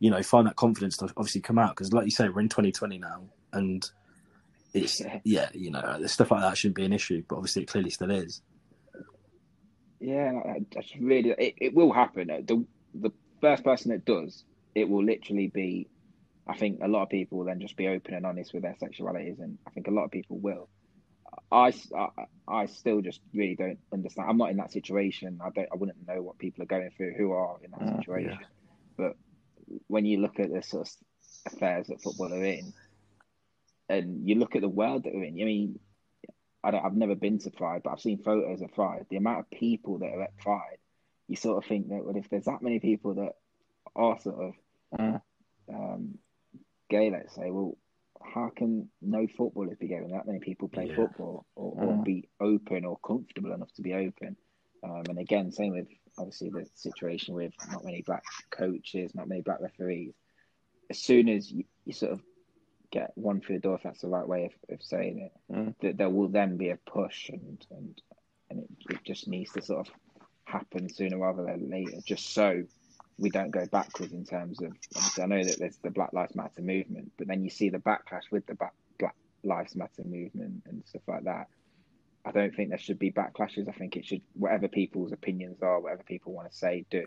you 0.00 0.10
know, 0.10 0.22
find 0.22 0.46
that 0.46 0.56
confidence 0.56 0.96
to 0.98 1.04
obviously 1.16 1.40
come 1.40 1.58
out 1.58 1.76
because, 1.76 1.92
like 1.92 2.04
you 2.04 2.10
say, 2.10 2.28
we're 2.28 2.40
in 2.40 2.48
2020 2.48 2.98
now, 2.98 3.22
and 3.52 3.88
it's 4.74 5.00
Yeah. 5.04 5.20
yeah, 5.24 5.48
you 5.54 5.70
know, 5.70 6.00
stuff 6.06 6.30
like 6.30 6.40
that 6.42 6.56
shouldn't 6.58 6.76
be 6.76 6.84
an 6.84 6.92
issue, 6.92 7.22
but 7.28 7.36
obviously 7.36 7.62
it 7.62 7.68
clearly 7.68 7.90
still 7.90 8.10
is. 8.10 8.42
Yeah, 10.00 10.32
that's 10.74 10.94
really 10.96 11.30
it, 11.30 11.54
it 11.58 11.74
will 11.74 11.92
happen. 11.92 12.26
The 12.28 12.64
the 12.94 13.12
first 13.40 13.64
person 13.64 13.90
that 13.92 14.04
does, 14.04 14.44
it 14.74 14.88
will 14.88 15.04
literally 15.04 15.48
be 15.48 15.88
I 16.48 16.56
think 16.56 16.80
a 16.82 16.88
lot 16.88 17.02
of 17.02 17.08
people 17.08 17.38
will 17.38 17.44
then 17.46 17.60
just 17.60 17.76
be 17.76 17.88
open 17.88 18.14
and 18.14 18.24
honest 18.26 18.54
with 18.54 18.62
their 18.62 18.76
sexualities 18.80 19.40
and 19.40 19.58
I 19.66 19.70
think 19.70 19.88
a 19.88 19.90
lot 19.90 20.04
of 20.04 20.10
people 20.10 20.38
will. 20.38 20.68
I, 21.50 21.72
I, 21.96 22.08
I 22.48 22.66
still 22.66 23.00
just 23.00 23.20
really 23.34 23.56
don't 23.56 23.78
understand. 23.92 24.30
I'm 24.30 24.38
not 24.38 24.50
in 24.50 24.56
that 24.58 24.72
situation. 24.72 25.40
I 25.44 25.50
don't 25.50 25.68
I 25.72 25.76
wouldn't 25.76 26.06
know 26.06 26.22
what 26.22 26.38
people 26.38 26.62
are 26.62 26.66
going 26.66 26.90
through 26.96 27.14
who 27.16 27.32
are 27.32 27.56
in 27.64 27.72
that 27.72 27.80
Mm, 27.80 27.98
situation. 27.98 28.46
But 28.96 29.16
when 29.88 30.04
you 30.04 30.20
look 30.20 30.38
at 30.38 30.52
the 30.52 30.62
sort 30.62 30.88
of 30.88 31.52
affairs 31.52 31.88
that 31.88 32.00
football 32.02 32.32
are 32.32 32.44
in 32.44 32.72
and 33.88 34.28
you 34.28 34.36
look 34.36 34.54
at 34.56 34.62
the 34.62 34.68
world 34.68 35.04
that 35.04 35.14
we're 35.14 35.24
in, 35.24 35.40
I 35.40 35.44
mean 35.44 35.78
I 36.62 36.70
don't, 36.70 36.84
I've 36.84 36.96
never 36.96 37.14
been 37.14 37.38
to 37.40 37.50
Pride, 37.50 37.82
but 37.84 37.90
I've 37.90 38.00
seen 38.00 38.18
photos 38.22 38.60
of 38.62 38.72
Pride. 38.74 39.06
The 39.10 39.16
amount 39.18 39.40
of 39.40 39.50
people 39.50 39.98
that 39.98 40.06
are 40.10 40.22
at 40.22 40.36
Pride, 40.38 40.78
you 41.28 41.36
sort 41.36 41.62
of 41.62 41.68
think 41.68 41.88
that 41.88 42.04
well, 42.04 42.16
if 42.16 42.28
there's 42.30 42.46
that 42.46 42.62
many 42.62 42.80
people 42.80 43.14
that 43.14 43.32
are 43.94 44.18
sort 44.20 44.40
of 44.40 44.54
Mm. 44.98 45.20
um, 45.74 46.18
gay, 46.88 47.10
let's 47.10 47.34
say, 47.34 47.50
well, 47.50 47.76
how 48.22 48.50
can 48.54 48.88
no 49.02 49.26
footballers 49.36 49.76
be 49.78 49.88
gay 49.88 50.00
when 50.00 50.10
that 50.12 50.26
many 50.26 50.40
people 50.40 50.68
play 50.68 50.86
Yeah. 50.86 50.96
football 50.96 51.46
or, 51.54 51.72
or 51.72 51.92
Mm. 51.98 52.04
be 52.04 52.28
open 52.40 52.84
or 52.84 52.98
comfortable 52.98 53.52
enough 53.52 53.72
to 53.74 53.82
be 53.82 53.94
open? 53.94 54.36
Um, 54.82 55.02
and 55.08 55.18
again, 55.18 55.52
same 55.52 55.72
with 55.72 55.88
obviously 56.18 56.50
the 56.50 56.66
situation 56.74 57.34
with 57.34 57.52
not 57.70 57.84
many 57.84 58.02
black 58.02 58.24
coaches, 58.50 59.14
not 59.14 59.28
many 59.28 59.42
black 59.42 59.60
referees. 59.60 60.14
As 60.90 60.98
soon 60.98 61.28
as 61.28 61.50
you, 61.50 61.64
you 61.84 61.92
sort 61.92 62.12
of 62.12 62.20
get 62.90 63.10
one 63.14 63.40
through 63.40 63.56
the 63.56 63.62
door, 63.62 63.74
if 63.74 63.82
that's 63.82 64.00
the 64.02 64.08
right 64.08 64.26
way 64.26 64.46
of, 64.46 64.74
of 64.74 64.82
saying 64.82 65.18
it, 65.20 65.32
Mm. 65.52 65.74
that 65.80 65.96
there 65.96 66.10
will 66.10 66.28
then 66.28 66.56
be 66.56 66.70
a 66.70 66.76
push 66.76 67.28
and 67.28 67.64
and 67.70 68.02
and 68.50 68.60
it, 68.60 68.70
it 68.94 69.04
just 69.04 69.26
needs 69.28 69.52
to 69.52 69.62
sort 69.62 69.86
of 69.88 69.94
happen 70.44 70.88
sooner 70.88 71.18
rather 71.18 71.44
than 71.44 71.68
later, 71.70 71.98
just 72.06 72.32
so 72.32 72.62
we 73.18 73.30
don't 73.30 73.50
go 73.50 73.66
backwards 73.66 74.12
in 74.12 74.24
terms 74.24 74.60
of. 74.60 74.72
Obviously, 74.96 75.22
I 75.22 75.26
know 75.26 75.44
that 75.44 75.58
there's 75.58 75.78
the 75.78 75.90
Black 75.90 76.12
Lives 76.12 76.34
Matter 76.34 76.62
movement, 76.62 77.12
but 77.16 77.26
then 77.28 77.42
you 77.44 77.50
see 77.50 77.68
the 77.70 77.78
backlash 77.78 78.30
with 78.30 78.46
the 78.46 78.54
Black 78.54 78.74
Black 78.98 79.14
Lives 79.42 79.74
Matter 79.74 80.04
movement 80.04 80.62
and 80.66 80.82
stuff 80.86 81.02
like 81.08 81.24
that. 81.24 81.46
I 82.24 82.32
don't 82.32 82.54
think 82.54 82.70
there 82.70 82.78
should 82.78 82.98
be 82.98 83.12
backlashes. 83.12 83.68
I 83.68 83.72
think 83.72 83.96
it 83.96 84.04
should 84.04 84.20
whatever 84.34 84.68
people's 84.68 85.12
opinions 85.12 85.62
are, 85.62 85.80
whatever 85.80 86.02
people 86.02 86.32
want 86.32 86.50
to 86.50 86.56
say, 86.56 86.84
do. 86.90 87.04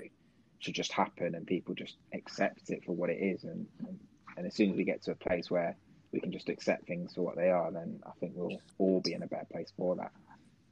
should 0.59 0.73
just 0.75 0.91
happen 0.93 1.35
and 1.35 1.45
people 1.45 1.75
just 1.75 1.97
accept 2.13 2.69
it 2.69 2.83
for 2.85 2.93
what 2.93 3.09
it 3.09 3.17
is. 3.21 3.43
And, 3.43 3.67
and, 3.79 3.99
and 4.37 4.47
as 4.47 4.55
soon 4.55 4.71
as 4.71 4.77
we 4.77 4.83
get 4.85 5.03
to 5.03 5.11
a 5.11 5.15
place 5.15 5.51
where 5.51 5.75
we 6.11 6.19
can 6.21 6.31
just 6.31 6.49
accept 6.49 6.87
things 6.87 7.13
for 7.15 7.21
what 7.21 7.35
they 7.35 7.49
are, 7.49 7.71
then 7.71 7.99
I 8.07 8.11
think 8.19 8.31
we'll 8.35 8.59
all 8.77 9.01
be 9.01 9.13
in 9.13 9.21
a 9.23 9.27
better 9.27 9.45
place 9.51 9.71
for 9.77 9.95
that. 9.97 10.11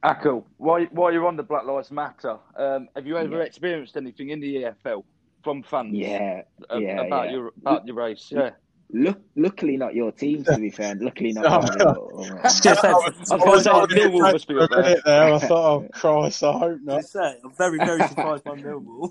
Akil, 0.04 0.48
while, 0.58 0.86
while 0.92 1.12
you're 1.12 1.28
on 1.28 1.36
the 1.36 1.44
Black 1.44 1.66
Lives 1.66 1.92
Matter, 1.92 2.38
um, 2.56 2.88
have 2.96 3.06
you 3.06 3.18
ever 3.18 3.38
Yeah. 3.40 3.44
experienced 3.44 3.98
anything 3.98 4.30
in 4.30 4.40
the 4.40 4.64
EFL 4.64 5.04
from 5.44 5.64
fans? 5.64 5.96
Yeah, 5.96 6.42
a- 6.70 6.80
yeah, 6.80 7.02
about 7.02 7.26
yeah. 7.28 7.32
your 7.32 7.52
about 7.62 7.88
your 7.88 7.96
race. 7.96 8.28
Yeah. 8.32 8.52
Look, 8.90 9.20
luckily 9.36 9.76
not 9.76 9.96
your 9.96 10.14
team 10.14 10.46
to 10.46 10.58
be 10.58 10.70
fair. 10.70 10.96
Luckily 10.96 11.34
not. 11.34 11.44
No, 11.44 11.50
mine 11.68 11.78
no. 11.78 11.86
or- 11.86 12.12
or- 12.14 12.40
I 12.40 12.44
was 12.44 12.62
gonna 12.62 12.80
I 12.82 13.36
was 13.36 13.64
gonna 13.66 13.88
Millwall 13.88 14.32
must 14.32 14.48
be 14.48 14.58
up 14.58 14.70
there. 14.70 15.02
There, 15.04 15.34
I 15.34 15.40
thought, 15.40 15.84
oh 15.84 15.88
Christ, 15.94 16.42
I 16.44 16.52
hope 16.54 16.80
I 16.90 16.94
not. 16.94 17.04
say, 17.04 17.36
I'm 17.44 17.52
very, 17.58 17.78
very 17.80 18.08
surprised 18.08 18.46
by 18.46 18.52
Millwall. 18.56 19.10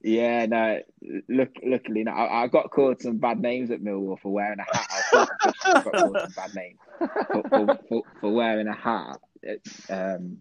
Yeah, 0.02 0.44
no. 0.46 0.80
Look, 1.28 1.50
luckily, 1.64 2.04
no. 2.04 2.12
I, 2.12 2.42
I 2.42 2.46
got 2.48 2.70
called 2.70 3.00
some 3.00 3.16
bad 3.16 3.40
names 3.40 3.70
at 3.70 3.80
Millwall 3.80 4.20
for 4.20 4.30
wearing 4.30 4.58
a 4.58 4.76
hat. 4.76 4.86
I 5.12 5.26
I 5.64 5.72
got 5.72 5.92
called 5.92 6.16
some 6.20 6.32
bad 6.36 6.54
names 6.54 6.78
for, 6.98 7.42
for, 7.48 7.78
for, 7.88 8.02
for 8.20 8.32
wearing 8.34 8.66
a 8.68 8.74
hat. 8.74 9.18
It, 9.42 9.66
um, 9.88 10.38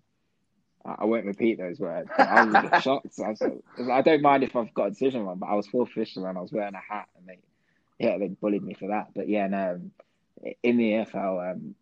I 0.86 1.06
won't 1.06 1.26
repeat 1.26 1.58
those 1.58 1.80
words. 1.80 2.10
But 2.16 2.24
I 2.28 2.42
was 2.42 2.56
bit 2.62 2.76
shocked. 2.82 3.20
I, 3.24 3.30
was, 3.30 3.42
I 3.92 4.02
don't 4.02 4.22
mind 4.22 4.44
if 4.44 4.56
I've 4.56 4.74
got 4.74 4.88
a 4.88 4.90
decision 4.92 5.24
wrong, 5.26 5.38
but 5.40 5.48
I 5.50 5.56
was 5.56 5.68
full 5.68 5.82
official 5.84 6.26
and 6.26 6.38
I 6.38 6.42
was 6.42 6.52
wearing 6.52 6.74
a 6.76 6.94
hat, 6.94 7.08
and 7.18 7.28
they, 7.28 7.40
yeah, 8.00 8.18
they 8.18 8.28
bullied 8.30 8.64
me 8.64 8.74
for 8.74 8.90
that. 8.90 9.08
But 9.16 9.28
yeah, 9.30 9.48
no. 9.48 9.82
In 10.64 10.78
the 10.78 10.92
EFL, 10.92 11.52
um, 11.52 11.76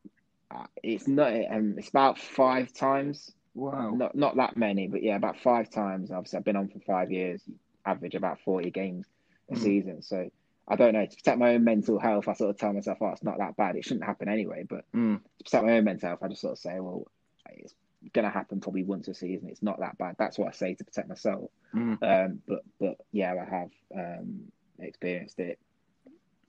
uh, 0.49 0.65
it's 0.81 1.07
not. 1.07 1.31
Um, 1.31 1.75
it's 1.77 1.89
about 1.89 2.17
five 2.17 2.73
times 2.73 3.31
Wow. 3.53 3.91
not 3.95 4.15
not 4.15 4.35
that 4.37 4.55
many, 4.55 4.87
but 4.87 5.01
yeah, 5.03 5.15
about 5.15 5.39
five 5.39 5.69
times. 5.69 6.11
Obviously, 6.11 6.37
I've 6.37 6.45
been 6.45 6.55
on 6.55 6.67
for 6.69 6.79
five 6.79 7.11
years, 7.11 7.41
average 7.85 8.13
about 8.15 8.39
forty 8.41 8.69
games 8.71 9.07
a 9.49 9.55
Mm. 9.55 9.57
season. 9.57 10.01
So 10.01 10.29
I 10.67 10.75
don't 10.75 10.93
know. 10.93 11.05
To 11.05 11.15
protect 11.15 11.39
my 11.39 11.55
own 11.55 11.63
mental 11.63 11.97
health, 11.99 12.27
I 12.27 12.33
sort 12.33 12.51
of 12.51 12.57
tell 12.57 12.73
myself, 12.73 12.97
"Oh, 13.01 13.07
it's 13.09 13.23
not 13.23 13.37
that 13.39 13.57
bad. 13.57 13.75
It 13.75 13.83
shouldn't 13.85 14.05
happen 14.05 14.27
anyway." 14.29 14.63
But 14.69 14.85
Mm. 14.91 15.21
to 15.23 15.43
protect 15.43 15.65
my 15.65 15.77
own 15.77 15.83
mental 15.85 16.09
health, 16.09 16.19
I 16.23 16.27
just 16.27 16.41
sort 16.41 16.53
of 16.53 16.59
say, 16.59 16.79
"Well, 16.79 17.07
it's 17.49 17.73
gonna 18.13 18.29
happen 18.29 18.59
probably 18.59 18.83
once 18.83 19.07
a 19.07 19.13
season. 19.13 19.49
It's 19.49 19.63
not 19.63 19.79
that 19.79 19.97
bad." 19.97 20.15
That's 20.17 20.37
what 20.37 20.47
I 20.49 20.51
say 20.51 20.73
to 20.75 20.83
protect 20.83 21.09
myself. 21.09 21.49
Mm. 21.73 21.97
Um, 22.01 22.41
but 22.47 22.63
but 22.79 22.97
yeah, 23.11 23.33
I 23.33 23.45
have 23.55 23.69
um, 23.95 24.51
experienced 24.79 25.39
it. 25.39 25.59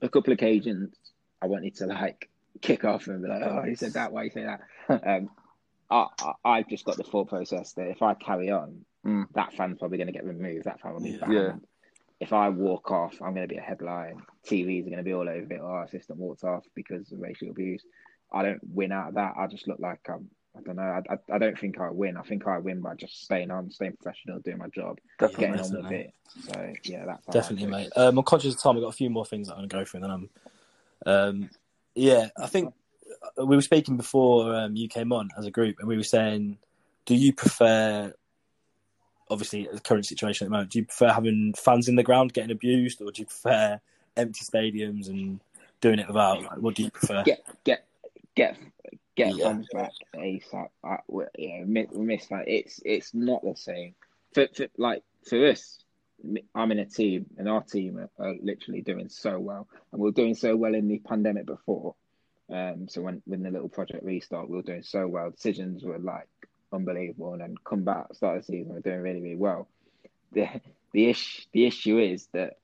A 0.01 0.09
couple 0.09 0.31
of 0.31 0.37
occasions, 0.37 0.95
I 1.41 1.47
wanted 1.47 1.75
to 1.77 1.85
like 1.87 2.29
kick 2.61 2.85
off 2.85 3.07
and 3.07 3.21
be 3.21 3.27
like, 3.29 3.43
"Oh, 3.43 3.63
you 3.65 3.75
said 3.75 3.93
that. 3.93 4.11
Why 4.11 4.23
you 4.23 4.31
say 4.31 4.43
that?" 4.45 4.61
um, 5.07 5.29
I, 5.89 6.07
I 6.19 6.33
I've 6.45 6.67
just 6.69 6.85
got 6.85 6.97
the 6.97 7.03
thought 7.03 7.29
process 7.29 7.73
that 7.73 7.87
if 7.89 8.01
I 8.01 8.13
carry 8.13 8.51
on, 8.51 8.85
Mm. 9.05 9.27
that 9.33 9.53
fan's 9.53 9.77
probably 9.79 9.97
going 9.97 10.07
to 10.07 10.13
get 10.13 10.25
removed. 10.25 10.65
That 10.65 10.81
fan 10.81 10.93
will 10.93 10.99
be 10.99 11.11
Yeah. 11.11 11.19
banned. 11.19 11.31
Yeah. 11.33 11.53
If 12.19 12.33
I 12.33 12.49
walk 12.49 12.91
off, 12.91 13.13
I'm 13.21 13.33
going 13.33 13.47
to 13.47 13.53
be 13.53 13.55
a 13.57 13.61
headline. 13.61 14.21
TVs 14.45 14.81
are 14.81 14.89
going 14.89 14.97
to 14.97 15.03
be 15.03 15.13
all 15.13 15.29
over 15.29 15.53
it. 15.53 15.59
Oh, 15.63 15.67
our 15.67 15.83
assistant 15.85 16.19
walked 16.19 16.43
off 16.43 16.65
because 16.75 17.09
of 17.13 17.19
racial 17.21 17.49
abuse. 17.49 17.81
I 18.33 18.43
don't 18.43 18.59
win 18.73 18.91
out 18.91 19.07
of 19.07 19.13
that. 19.13 19.35
I 19.37 19.47
just 19.47 19.69
look 19.69 19.79
like 19.79 20.01
I'm. 20.09 20.29
I 20.59 20.63
don't 20.63 20.75
know. 20.75 20.81
I, 20.81 21.13
I, 21.13 21.35
I 21.35 21.37
don't 21.37 21.57
think 21.57 21.79
I 21.79 21.89
win. 21.89 22.17
I 22.17 22.21
think 22.21 22.47
I 22.47 22.57
win 22.57 22.81
by 22.81 22.95
just 22.95 23.23
staying 23.23 23.51
on, 23.51 23.71
staying 23.71 23.93
professional, 24.01 24.39
doing 24.39 24.57
my 24.57 24.67
job, 24.67 24.97
Definitely. 25.17 25.45
getting 25.45 25.61
on 25.61 25.71
with 25.71 25.91
definitely. 25.91 25.97
it. 25.97 26.13
So 26.43 26.73
yeah, 26.83 27.05
that's 27.05 27.25
how 27.25 27.31
I 27.31 27.33
Definitely, 27.33 27.65
take 27.65 27.71
mate. 27.71 27.87
it. 27.95 27.99
Um, 27.99 28.17
I'm 28.17 28.23
conscious 28.23 28.55
of 28.55 28.61
time. 28.61 28.75
I've 28.75 28.83
got 28.83 28.89
a 28.89 28.93
few 28.93 29.09
more 29.09 29.25
things 29.25 29.47
that 29.47 29.53
I'm 29.53 29.59
going 29.59 29.69
to 29.69 29.75
go 29.77 29.85
through, 29.85 30.03
and 30.03 30.03
then 30.03 30.11
I'm. 30.11 30.29
Um, 31.05 31.49
yeah, 31.95 32.29
I 32.37 32.47
think 32.47 32.73
uh, 33.37 33.45
we 33.45 33.55
were 33.55 33.61
speaking 33.61 33.97
before 33.97 34.53
um, 34.53 34.75
you 34.75 34.87
came 34.87 35.11
on 35.11 35.29
as 35.37 35.45
a 35.45 35.51
group, 35.51 35.77
and 35.79 35.87
we 35.87 35.97
were 35.97 36.03
saying, 36.03 36.57
do 37.05 37.15
you 37.15 37.33
prefer, 37.33 38.13
obviously, 39.29 39.67
the 39.71 39.79
current 39.79 40.05
situation 40.05 40.45
at 40.45 40.47
the 40.49 40.51
moment, 40.51 40.71
do 40.71 40.79
you 40.79 40.85
prefer 40.85 41.11
having 41.11 41.53
fans 41.57 41.87
in 41.87 41.95
the 41.95 42.03
ground 42.03 42.33
getting 42.33 42.51
abused, 42.51 43.01
or 43.01 43.11
do 43.11 43.21
you 43.21 43.25
prefer 43.25 43.79
empty 44.17 44.43
stadiums 44.43 45.07
and 45.09 45.39
doing 45.81 45.99
it 45.99 46.07
without? 46.07 46.43
Like, 46.43 46.57
what 46.57 46.75
do 46.75 46.83
you 46.83 46.91
prefer? 46.91 47.23
Get 47.23 47.43
get 47.63 47.85
get 48.35 48.57
get 49.19 49.35
Yeah. 49.35 49.45
fans 49.45 49.67
back 49.73 49.91
ASAP. 50.15 50.69
I, 50.83 50.97
we- 51.07 51.25
yeah, 51.37 51.63
we 51.65 51.87
we 51.91 52.05
miss 52.05 52.27
that. 52.27 52.47
It's 52.47 52.79
it's 52.85 53.13
not 53.13 53.43
the 53.43 53.55
same. 53.55 53.95
For, 54.33 54.47
for 54.55 54.67
like 54.77 55.03
for 55.27 55.47
us, 55.47 55.79
I'm 56.55 56.71
in 56.71 56.79
a 56.79 56.85
team, 56.85 57.25
and 57.37 57.47
our 57.49 57.63
team 57.63 57.97
are, 57.97 58.09
are 58.25 58.35
literally 58.41 58.81
doing 58.81 59.09
so 59.09 59.39
well, 59.39 59.67
and 59.91 60.01
we 60.01 60.09
are 60.09 60.13
doing 60.13 60.35
so 60.35 60.55
well 60.55 60.73
in 60.75 60.87
the 60.87 60.99
pandemic 60.99 61.45
before. 61.45 61.95
Um, 62.51 62.87
so 62.87 63.01
when 63.01 63.21
when 63.25 63.43
the 63.43 63.51
little 63.51 63.69
project 63.69 64.03
restart, 64.03 64.49
we 64.49 64.55
were 64.57 64.63
doing 64.63 64.83
so 64.83 65.07
well. 65.07 65.29
Decisions 65.31 65.83
were 65.83 65.99
like 65.99 66.27
unbelievable, 66.71 67.33
and 67.33 67.41
then 67.41 67.55
come 67.63 67.83
back 67.83 68.13
start 68.13 68.37
of 68.37 68.45
the 68.45 68.51
season, 68.53 68.73
we're 68.73 68.79
doing 68.81 69.01
really 69.01 69.21
really 69.21 69.35
well. 69.35 69.67
The 70.31 70.47
the 70.93 71.09
issue 71.09 71.43
the 71.53 71.65
issue 71.67 71.99
is 71.99 72.27
that, 72.33 72.57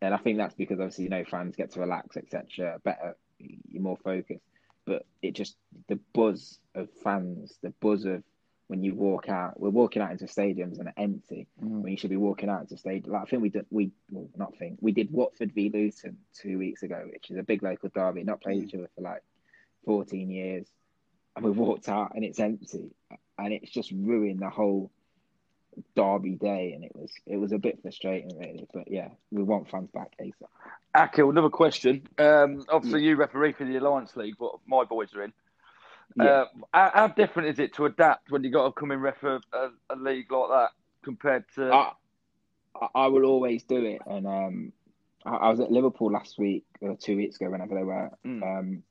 and 0.00 0.12
I 0.14 0.18
think 0.18 0.38
that's 0.38 0.54
because 0.54 0.78
obviously 0.80 1.04
you 1.04 1.10
know 1.10 1.24
fans 1.24 1.56
get 1.56 1.72
to 1.72 1.80
relax 1.80 2.16
etc. 2.16 2.80
Better, 2.82 3.16
you're 3.38 3.82
more 3.82 3.96
focused. 3.96 4.44
But 4.86 5.06
it 5.22 5.32
just 5.32 5.56
the 5.88 5.98
buzz 6.12 6.58
of 6.74 6.88
fans, 7.04 7.58
the 7.62 7.70
buzz 7.80 8.04
of 8.04 8.22
when 8.68 8.82
you 8.82 8.94
walk 8.94 9.28
out, 9.28 9.60
we're 9.60 9.68
walking 9.70 10.00
out 10.00 10.12
into 10.12 10.24
stadiums 10.24 10.78
and 10.78 10.86
they're 10.86 10.94
empty 10.96 11.46
Mm. 11.62 11.82
when 11.82 11.92
you 11.92 11.98
should 11.98 12.10
be 12.10 12.16
walking 12.16 12.48
out 12.48 12.62
into 12.62 12.76
stadium. 12.76 13.12
Like 13.12 13.22
I 13.22 13.24
think 13.26 13.42
we 13.42 13.50
did, 13.50 13.66
we 13.70 13.92
well, 14.10 14.28
not 14.36 14.56
think 14.56 14.78
we 14.80 14.92
did 14.92 15.12
Watford 15.12 15.52
v 15.52 15.68
Luton 15.68 16.16
two 16.34 16.58
weeks 16.58 16.82
ago, 16.82 17.06
which 17.12 17.30
is 17.30 17.36
a 17.36 17.42
big 17.42 17.62
local 17.62 17.90
derby. 17.94 18.24
Not 18.24 18.40
played 18.40 18.64
each 18.64 18.74
other 18.74 18.88
for 18.94 19.02
like 19.02 19.22
fourteen 19.84 20.30
years, 20.30 20.66
and 21.36 21.44
we 21.44 21.50
walked 21.50 21.88
out 21.88 22.14
and 22.14 22.24
it's 22.24 22.40
empty, 22.40 22.90
and 23.38 23.52
it's 23.52 23.70
just 23.70 23.90
ruined 23.92 24.40
the 24.40 24.50
whole 24.50 24.90
derby 25.96 26.32
day. 26.36 26.72
And 26.74 26.84
it 26.84 26.92
was 26.94 27.10
it 27.26 27.36
was 27.36 27.52
a 27.52 27.58
bit 27.58 27.80
frustrating, 27.82 28.36
really. 28.38 28.66
But 28.72 28.90
yeah, 28.90 29.08
we 29.30 29.42
want 29.42 29.70
fans 29.70 29.90
back 29.92 30.12
ASAP. 30.20 30.32
Akil, 30.94 31.30
another 31.30 31.48
question. 31.50 32.06
Um, 32.18 32.64
obviously, 32.68 33.04
you 33.04 33.16
referee 33.16 33.52
for 33.52 33.64
the 33.64 33.76
Alliance 33.76 34.14
League, 34.16 34.34
but 34.38 34.52
my 34.66 34.84
boys 34.84 35.14
are 35.14 35.22
in. 35.24 35.32
Yeah. 36.16 36.24
Uh, 36.24 36.44
how, 36.74 36.90
how 36.94 37.08
different 37.08 37.48
is 37.48 37.58
it 37.58 37.74
to 37.74 37.86
adapt 37.86 38.30
when 38.30 38.44
you 38.44 38.50
got 38.50 38.66
to 38.66 38.72
come 38.72 38.90
in 38.90 39.00
ref 39.00 39.22
a, 39.22 39.40
a, 39.54 39.70
a 39.90 39.96
league 39.96 40.30
like 40.30 40.48
that 40.50 40.70
compared 41.02 41.44
to? 41.54 41.70
I, 41.72 41.92
I- 42.80 42.88
I 42.94 43.06
will 43.06 43.24
always 43.24 43.62
do 43.64 43.84
it. 43.84 44.00
And 44.06 44.26
um, 44.26 44.72
I, 45.24 45.30
I 45.36 45.50
was 45.50 45.60
at 45.60 45.70
Liverpool 45.70 46.10
last 46.10 46.38
week 46.38 46.64
or 46.80 46.96
two 46.96 47.16
weeks 47.16 47.36
ago, 47.36 47.50
whenever 47.50 47.74
they 47.74 47.84
were, 47.84 48.10
Mm. 48.26 48.42
um, 48.42 48.82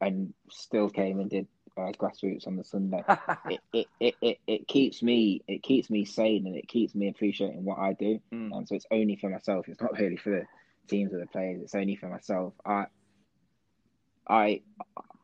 and 0.00 0.32
still 0.50 0.88
came 0.88 1.20
and 1.20 1.28
did 1.30 1.46
uh, 1.76 1.92
grassroots 1.92 2.46
on 2.46 2.56
the 2.56 2.64
Sunday. 2.64 3.02
it, 3.50 3.60
it, 3.72 3.86
it, 4.00 4.14
it, 4.20 4.38
it 4.46 4.68
keeps 4.68 5.02
me 5.02 5.42
it 5.48 5.62
keeps 5.62 5.90
me 5.90 6.04
sane 6.04 6.46
and 6.46 6.56
it 6.56 6.68
keeps 6.68 6.94
me 6.94 7.08
appreciating 7.08 7.64
what 7.64 7.78
I 7.78 7.92
do. 7.92 8.20
Mm. 8.32 8.56
And 8.56 8.68
so 8.68 8.74
it's 8.74 8.86
only 8.90 9.16
for 9.16 9.30
myself. 9.30 9.68
It's 9.68 9.80
not 9.80 9.98
really 9.98 10.16
for 10.16 10.30
the 10.30 10.44
teams 10.88 11.12
or 11.12 11.18
the 11.18 11.26
players. 11.26 11.60
It's 11.62 11.74
only 11.74 11.96
for 11.96 12.08
myself. 12.08 12.54
I 12.64 12.86
I 14.28 14.62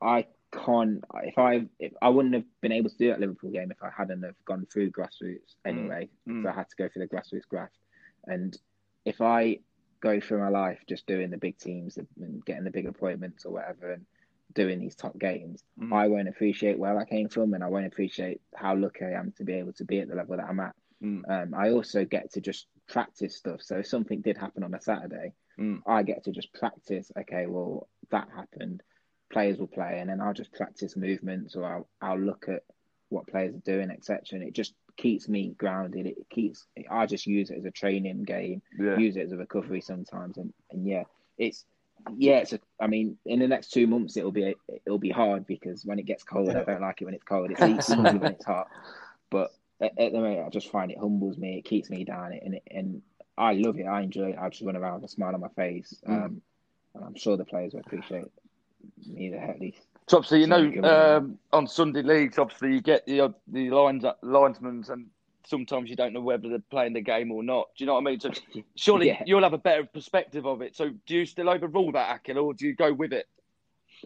I 0.02 0.26
can't 0.52 1.04
if 1.22 1.38
I 1.38 1.66
if 1.78 1.92
I 2.02 2.08
wouldn't 2.08 2.34
have 2.34 2.44
been 2.60 2.72
able 2.72 2.90
to 2.90 2.96
do 2.96 3.08
that 3.08 3.20
Liverpool 3.20 3.50
game 3.50 3.70
if 3.70 3.82
I 3.82 3.90
hadn't 3.96 4.22
have 4.22 4.34
gone 4.44 4.66
through 4.72 4.90
grassroots 4.90 5.54
anyway. 5.64 6.08
Mm. 6.28 6.42
So 6.42 6.48
I 6.48 6.52
had 6.52 6.68
to 6.68 6.76
go 6.76 6.88
through 6.88 7.06
the 7.06 7.14
grassroots 7.14 7.48
graft. 7.48 7.78
And 8.26 8.56
if 9.04 9.20
I 9.20 9.60
go 10.00 10.18
through 10.20 10.40
my 10.40 10.48
life 10.48 10.78
just 10.88 11.06
doing 11.06 11.30
the 11.30 11.36
big 11.36 11.58
teams 11.58 11.98
and 11.98 12.44
getting 12.44 12.64
the 12.64 12.70
big 12.70 12.86
appointments 12.86 13.44
or 13.44 13.52
whatever 13.52 13.92
and 13.92 14.06
doing 14.54 14.80
these 14.80 14.94
top 14.96 15.18
games, 15.18 15.62
Mm. 15.78 15.92
I 15.92 16.08
won't 16.08 16.28
appreciate 16.28 16.78
where 16.78 16.98
I 16.98 17.04
came 17.04 17.28
from 17.28 17.54
and 17.54 17.62
I 17.64 17.68
won't 17.68 17.86
appreciate 17.86 18.40
how 18.54 18.74
lucky 18.74 19.04
I 19.04 19.12
am 19.12 19.32
to 19.38 19.44
be 19.44 19.54
able 19.54 19.72
to 19.74 19.84
be 19.84 20.00
at 20.00 20.08
the 20.08 20.14
level 20.14 20.36
that 20.36 20.46
I'm 20.48 20.60
at. 20.60 20.74
Mm. 21.02 21.22
Um, 21.28 21.54
I 21.54 21.70
also 21.70 22.04
get 22.04 22.32
to 22.32 22.40
just 22.40 22.66
practice 22.88 23.36
stuff. 23.36 23.62
So 23.62 23.78
if 23.78 23.86
something 23.86 24.20
did 24.20 24.36
happen 24.36 24.62
on 24.62 24.74
a 24.74 24.80
Saturday, 24.80 25.32
Mm. 25.58 25.82
I 25.86 26.02
get 26.02 26.24
to 26.24 26.32
just 26.32 26.52
practice. 26.54 27.12
Okay, 27.18 27.46
well 27.46 27.88
that 28.10 28.28
happened. 28.34 28.82
Players 29.30 29.58
will 29.58 29.66
play, 29.66 29.98
and 30.00 30.08
then 30.08 30.20
I'll 30.20 30.32
just 30.32 30.52
practice 30.52 30.96
movements, 30.96 31.54
or 31.54 31.64
I'll 31.64 31.88
I'll 32.00 32.18
look 32.18 32.48
at 32.48 32.62
what 33.10 33.26
players 33.26 33.54
are 33.54 33.58
doing, 33.58 33.90
etc. 33.90 34.22
And 34.32 34.42
it 34.42 34.54
just 34.54 34.74
keeps 34.96 35.28
me 35.28 35.54
grounded. 35.58 36.06
It 36.06 36.16
keeps. 36.30 36.66
I 36.90 37.04
just 37.06 37.26
use 37.26 37.50
it 37.50 37.58
as 37.58 37.64
a 37.66 37.70
training 37.70 38.22
game. 38.24 38.62
Yeah. 38.78 38.96
Use 38.96 39.16
it 39.16 39.22
as 39.26 39.32
a 39.32 39.36
recovery 39.36 39.80
sometimes, 39.82 40.38
and 40.38 40.52
and 40.70 40.86
yeah, 40.86 41.04
it's 41.36 41.66
yeah. 42.16 42.38
It's 42.38 42.52
a. 42.52 42.60
I 42.80 42.86
mean, 42.86 43.16
in 43.24 43.38
the 43.40 43.48
next 43.48 43.70
two 43.70 43.86
months, 43.86 44.16
it'll 44.16 44.32
be 44.32 44.54
it'll 44.86 44.98
be 44.98 45.10
hard 45.10 45.46
because 45.46 45.84
when 45.84 45.98
it 45.98 46.06
gets 46.06 46.22
cold, 46.22 46.50
I 46.50 46.64
don't 46.64 46.80
like 46.80 47.00
it 47.00 47.04
when 47.04 47.14
it's 47.14 47.24
cold. 47.24 47.50
It's 47.50 47.60
easy 47.62 47.96
when 47.96 48.32
it's 48.32 48.44
hot, 48.44 48.68
but 49.30 49.50
at, 49.80 49.98
at 49.98 50.12
the 50.12 50.18
moment, 50.18 50.46
I 50.46 50.48
just 50.50 50.70
find 50.70 50.90
it 50.90 50.98
humbles 50.98 51.38
me. 51.38 51.58
It 51.58 51.64
keeps 51.64 51.90
me 51.90 52.04
down, 52.04 52.32
and 52.32 52.54
it, 52.54 52.62
and 52.70 53.02
I 53.38 53.54
love 53.54 53.78
it. 53.78 53.84
I 53.84 54.02
enjoy 54.02 54.30
it. 54.30 54.38
I 54.40 54.48
just 54.48 54.62
run 54.62 54.76
around 54.76 55.02
with 55.02 55.10
a 55.10 55.12
smile 55.12 55.34
on 55.34 55.40
my 55.40 55.48
face, 55.48 55.94
Mm. 56.06 56.24
um, 56.24 56.42
and 56.94 57.04
I'm 57.04 57.14
sure 57.16 57.36
the 57.36 57.44
players 57.44 57.72
will 57.72 57.80
appreciate 57.80 58.26
me 59.06 59.32
at 59.34 59.60
least. 59.60 59.80
So 60.08 60.16
obviously, 60.18 60.40
you 60.40 60.46
know, 60.48 60.82
um, 60.82 61.38
on 61.52 61.66
Sunday 61.66 62.02
leagues, 62.02 62.38
obviously 62.38 62.74
you 62.74 62.80
get 62.80 63.06
the 63.06 63.32
the 63.46 63.70
lines 63.70 64.04
linesmen, 64.22 64.84
and 64.88 65.06
sometimes 65.50 65.90
you 65.90 65.96
don't 65.96 66.12
know 66.12 66.20
whether 66.20 66.48
they're 66.48 66.62
playing 66.70 66.94
the 66.94 67.00
game 67.00 67.30
or 67.32 67.42
not. 67.42 67.68
Do 67.76 67.84
you 67.84 67.86
know 67.86 67.94
what 67.94 68.00
I 68.06 68.10
mean? 68.10 68.20
So 68.20 68.30
surely 68.76 69.08
Yeah. 69.08 69.22
you'll 69.26 69.42
have 69.42 69.52
a 69.52 69.58
better 69.58 69.84
perspective 69.84 70.46
of 70.46 70.62
it. 70.62 70.76
So 70.76 70.90
do 71.06 71.16
you 71.16 71.26
still 71.26 71.50
overrule 71.50 71.92
that, 71.92 72.14
Akil, 72.16 72.38
or 72.38 72.54
do 72.54 72.66
you 72.66 72.74
go 72.74 72.92
with 72.92 73.12
it? 73.12 73.26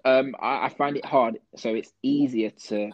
Um, 0.05 0.35
I, 0.41 0.66
I 0.66 0.69
find 0.71 0.97
it 0.97 1.05
hard. 1.05 1.39
So 1.57 1.75
it's 1.75 1.93
easier 2.03 2.51
to, 2.69 2.91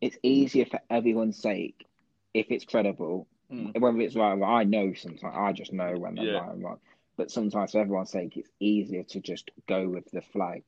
it's 0.00 0.18
easier 0.22 0.66
for 0.66 0.80
everyone's 0.90 1.40
sake 1.40 1.86
if 2.34 2.46
it's 2.50 2.64
credible 2.64 3.26
Mm. 3.50 3.80
Whether 3.80 4.00
it's 4.00 4.14
right 4.14 4.32
or 4.32 4.36
wrong, 4.36 4.60
I 4.60 4.64
know 4.64 4.92
sometimes. 4.92 5.34
I 5.34 5.52
just 5.52 5.72
know 5.72 5.94
when 5.98 6.14
they're 6.14 6.26
Yeah. 6.26 6.40
right 6.40 6.52
and 6.52 6.62
wrong. 6.62 6.80
But 7.16 7.30
sometimes, 7.30 7.72
for 7.72 7.80
everyone's 7.80 8.10
sake, 8.10 8.36
it's 8.36 8.50
easier 8.60 9.02
to 9.04 9.20
just 9.20 9.50
go 9.66 9.88
with 9.88 10.04
the 10.12 10.20
flag, 10.20 10.64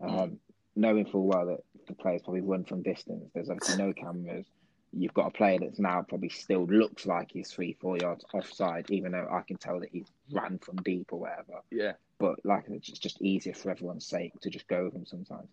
um, 0.00 0.38
knowing 0.76 1.04
full 1.06 1.26
well 1.26 1.46
that 1.46 1.64
the 1.88 1.94
players 1.94 2.22
probably 2.22 2.40
run 2.42 2.64
from 2.64 2.82
distance. 2.82 3.28
There's 3.34 3.50
obviously 3.50 3.74
no 3.74 3.92
cameras. 3.92 4.46
You've 4.92 5.14
got 5.14 5.26
a 5.28 5.30
player 5.30 5.58
that's 5.58 5.78
now 5.78 6.02
probably 6.02 6.28
still 6.28 6.66
looks 6.66 7.06
like 7.06 7.30
he's 7.32 7.50
three, 7.50 7.76
four 7.80 7.96
yards 7.96 8.24
offside, 8.34 8.90
even 8.90 9.12
though 9.12 9.28
I 9.30 9.40
can 9.42 9.56
tell 9.56 9.80
that 9.80 9.88
he 9.90 10.04
ran 10.30 10.58
from 10.58 10.76
deep 10.76 11.12
or 11.12 11.20
whatever. 11.20 11.60
Yeah. 11.70 11.92
But 12.18 12.44
like 12.44 12.64
it's 12.68 12.86
just, 12.90 13.20
easier 13.22 13.54
for 13.54 13.70
everyone's 13.70 14.06
sake 14.06 14.32
to 14.42 14.50
just 14.50 14.68
go 14.68 14.84
with 14.84 14.92
them 14.92 15.06
sometimes. 15.06 15.48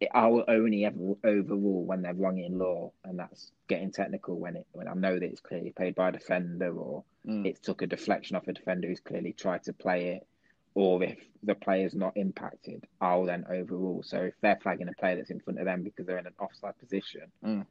It, 0.00 0.08
I 0.14 0.26
will 0.28 0.44
only 0.48 0.84
ever 0.84 0.96
overrule 1.24 1.84
when 1.84 2.02
they're 2.02 2.14
wrong 2.14 2.38
in 2.38 2.58
law, 2.58 2.92
and 3.04 3.18
that's 3.18 3.52
getting 3.68 3.90
technical 3.92 4.38
when 4.38 4.56
it 4.56 4.66
when 4.72 4.88
I 4.88 4.94
know 4.94 5.14
that 5.18 5.24
it's 5.24 5.40
clearly 5.40 5.70
played 5.70 5.94
by 5.94 6.08
a 6.08 6.12
defender 6.12 6.72
or 6.76 7.04
Mm. 7.26 7.46
it 7.46 7.62
took 7.62 7.80
a 7.80 7.86
deflection 7.86 8.36
off 8.36 8.48
a 8.48 8.52
defender 8.52 8.86
who's 8.86 9.00
clearly 9.00 9.32
tried 9.32 9.62
to 9.62 9.72
play 9.72 10.08
it, 10.16 10.26
or 10.74 11.02
if 11.02 11.18
the 11.42 11.54
player's 11.54 11.94
not 11.94 12.16
impacted, 12.18 12.84
I'll 13.00 13.24
then 13.24 13.46
overrule. 13.48 14.02
So 14.02 14.18
if 14.24 14.34
they're 14.42 14.58
flagging 14.62 14.88
a 14.88 14.92
player 14.92 15.16
that's 15.16 15.30
in 15.30 15.40
front 15.40 15.58
of 15.58 15.64
them 15.64 15.82
because 15.84 16.04
they're 16.04 16.18
in 16.18 16.26
an 16.26 16.34
offside 16.38 16.78
position, 16.78 17.22
Mm. 17.42 17.64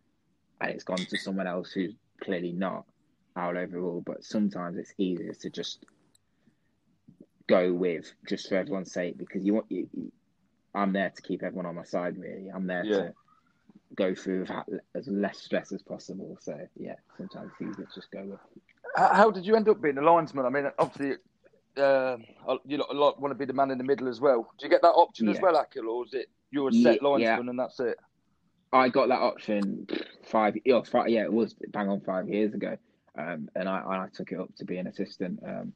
And 0.61 0.71
it's 0.71 0.84
gone 0.84 0.97
to 0.97 1.17
someone 1.17 1.47
else 1.47 1.71
who's 1.71 1.93
clearly 2.21 2.51
not, 2.51 2.85
I'll 3.35 3.57
overrule. 3.57 4.01
But 4.05 4.23
sometimes 4.23 4.77
it's 4.77 4.93
easier 4.97 5.34
to 5.34 5.49
just 5.49 5.85
go 7.47 7.73
with 7.73 8.11
just 8.27 8.47
for 8.49 8.55
everyone's 8.55 8.93
sake 8.93 9.17
because 9.17 9.43
you 9.45 9.53
want 9.53 9.65
you, 9.69 9.88
you- 9.93 10.11
I'm 10.75 10.91
there 10.91 11.11
to 11.11 11.21
keep 11.21 11.43
everyone 11.43 11.67
on 11.67 11.75
my 11.75 11.84
side. 11.84 12.17
Really, 12.17 12.49
I'm 12.49 12.65
there 12.65 12.84
Yeah. 12.84 12.95
to 12.97 13.13
go 13.95 14.15
through 14.15 14.39
without 14.39 14.67
as 14.95 15.07
less 15.07 15.38
stress 15.38 15.71
as 15.71 15.84
possible. 15.84 16.35
So 16.41 16.57
yeah, 16.75 16.95
sometimes 17.17 17.51
it's 17.51 17.61
easier 17.69 17.85
to 17.85 17.93
just 17.93 18.09
go 18.09 18.23
with. 18.25 18.39
How, 18.95 19.13
how 19.13 19.31
did 19.31 19.45
you 19.45 19.55
end 19.55 19.69
up 19.69 19.81
being 19.81 19.99
a 19.99 20.01
linesman? 20.01 20.45
I 20.47 20.49
mean, 20.49 20.65
obviously, 20.80 21.17
uh, 21.77 22.17
you 22.65 22.77
lot, 22.77 22.88
a 22.89 22.93
lot 22.93 23.21
want 23.21 23.31
to 23.31 23.35
be 23.38 23.45
the 23.45 23.53
man 23.53 23.69
in 23.69 23.77
the 23.77 23.84
middle 23.84 24.07
as 24.07 24.19
well. 24.19 24.51
Do 24.57 24.65
you 24.65 24.69
get 24.71 24.81
that 24.81 24.89
option 24.93 25.30
as 25.30 25.39
well, 25.39 25.55
Akil, 25.57 25.88
or 25.89 26.05
is 26.05 26.13
it 26.15 26.27
you're 26.49 26.69
a 26.69 26.73
Yeah, 26.73 26.93
set 26.93 27.03
linesman 27.03 27.43
yeah. 27.45 27.49
and 27.51 27.59
that's 27.59 27.80
it? 27.80 27.97
I 28.73 28.89
got 28.89 29.09
that 29.09 29.21
option 29.21 29.87
five, 30.23 30.55
yeah, 30.65 30.81
five, 30.81 31.07
yeah, 31.07 31.23
it 31.23 31.31
was 31.31 31.53
bang 31.69 31.89
on 31.89 32.01
five 32.01 32.27
years 32.27 32.55
ago, 32.55 32.75
um, 33.17 33.47
and 33.55 33.69
I 33.69 33.77
I 33.77 34.07
took 34.11 34.31
it 34.31 34.39
up 34.39 34.53
to 34.55 34.65
be 34.65 34.77
an 34.77 34.87
assistant. 34.87 35.39
Um, 35.47 35.73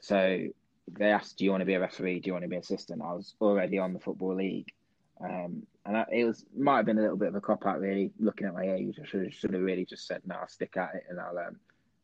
so 0.00 0.48
they 0.90 1.12
asked, 1.12 1.38
"Do 1.38 1.44
you 1.44 1.52
want 1.52 1.60
to 1.60 1.66
be 1.66 1.74
a 1.74 1.80
referee? 1.80 2.18
Do 2.18 2.26
you 2.26 2.32
want 2.32 2.42
to 2.42 2.48
be 2.48 2.56
an 2.56 2.62
assistant?" 2.62 3.00
I 3.00 3.12
was 3.12 3.34
already 3.40 3.78
on 3.78 3.92
the 3.92 4.00
football 4.00 4.34
league, 4.34 4.72
um, 5.20 5.62
and 5.86 5.96
I, 5.96 6.04
it 6.10 6.24
was 6.24 6.44
might 6.56 6.78
have 6.78 6.86
been 6.86 6.98
a 6.98 7.02
little 7.02 7.16
bit 7.16 7.28
of 7.28 7.36
a 7.36 7.40
cop 7.40 7.64
out, 7.64 7.80
really, 7.80 8.10
looking 8.18 8.48
at 8.48 8.54
my 8.54 8.68
age. 8.68 8.98
I 9.00 9.06
should 9.06 9.32
should 9.32 9.54
have 9.54 9.62
really 9.62 9.84
just 9.84 10.08
said, 10.08 10.22
"No, 10.26 10.34
I'll 10.34 10.48
stick 10.48 10.76
at 10.76 10.96
it 10.96 11.04
and 11.08 11.20
I'll 11.20 11.38
um, 11.38 11.60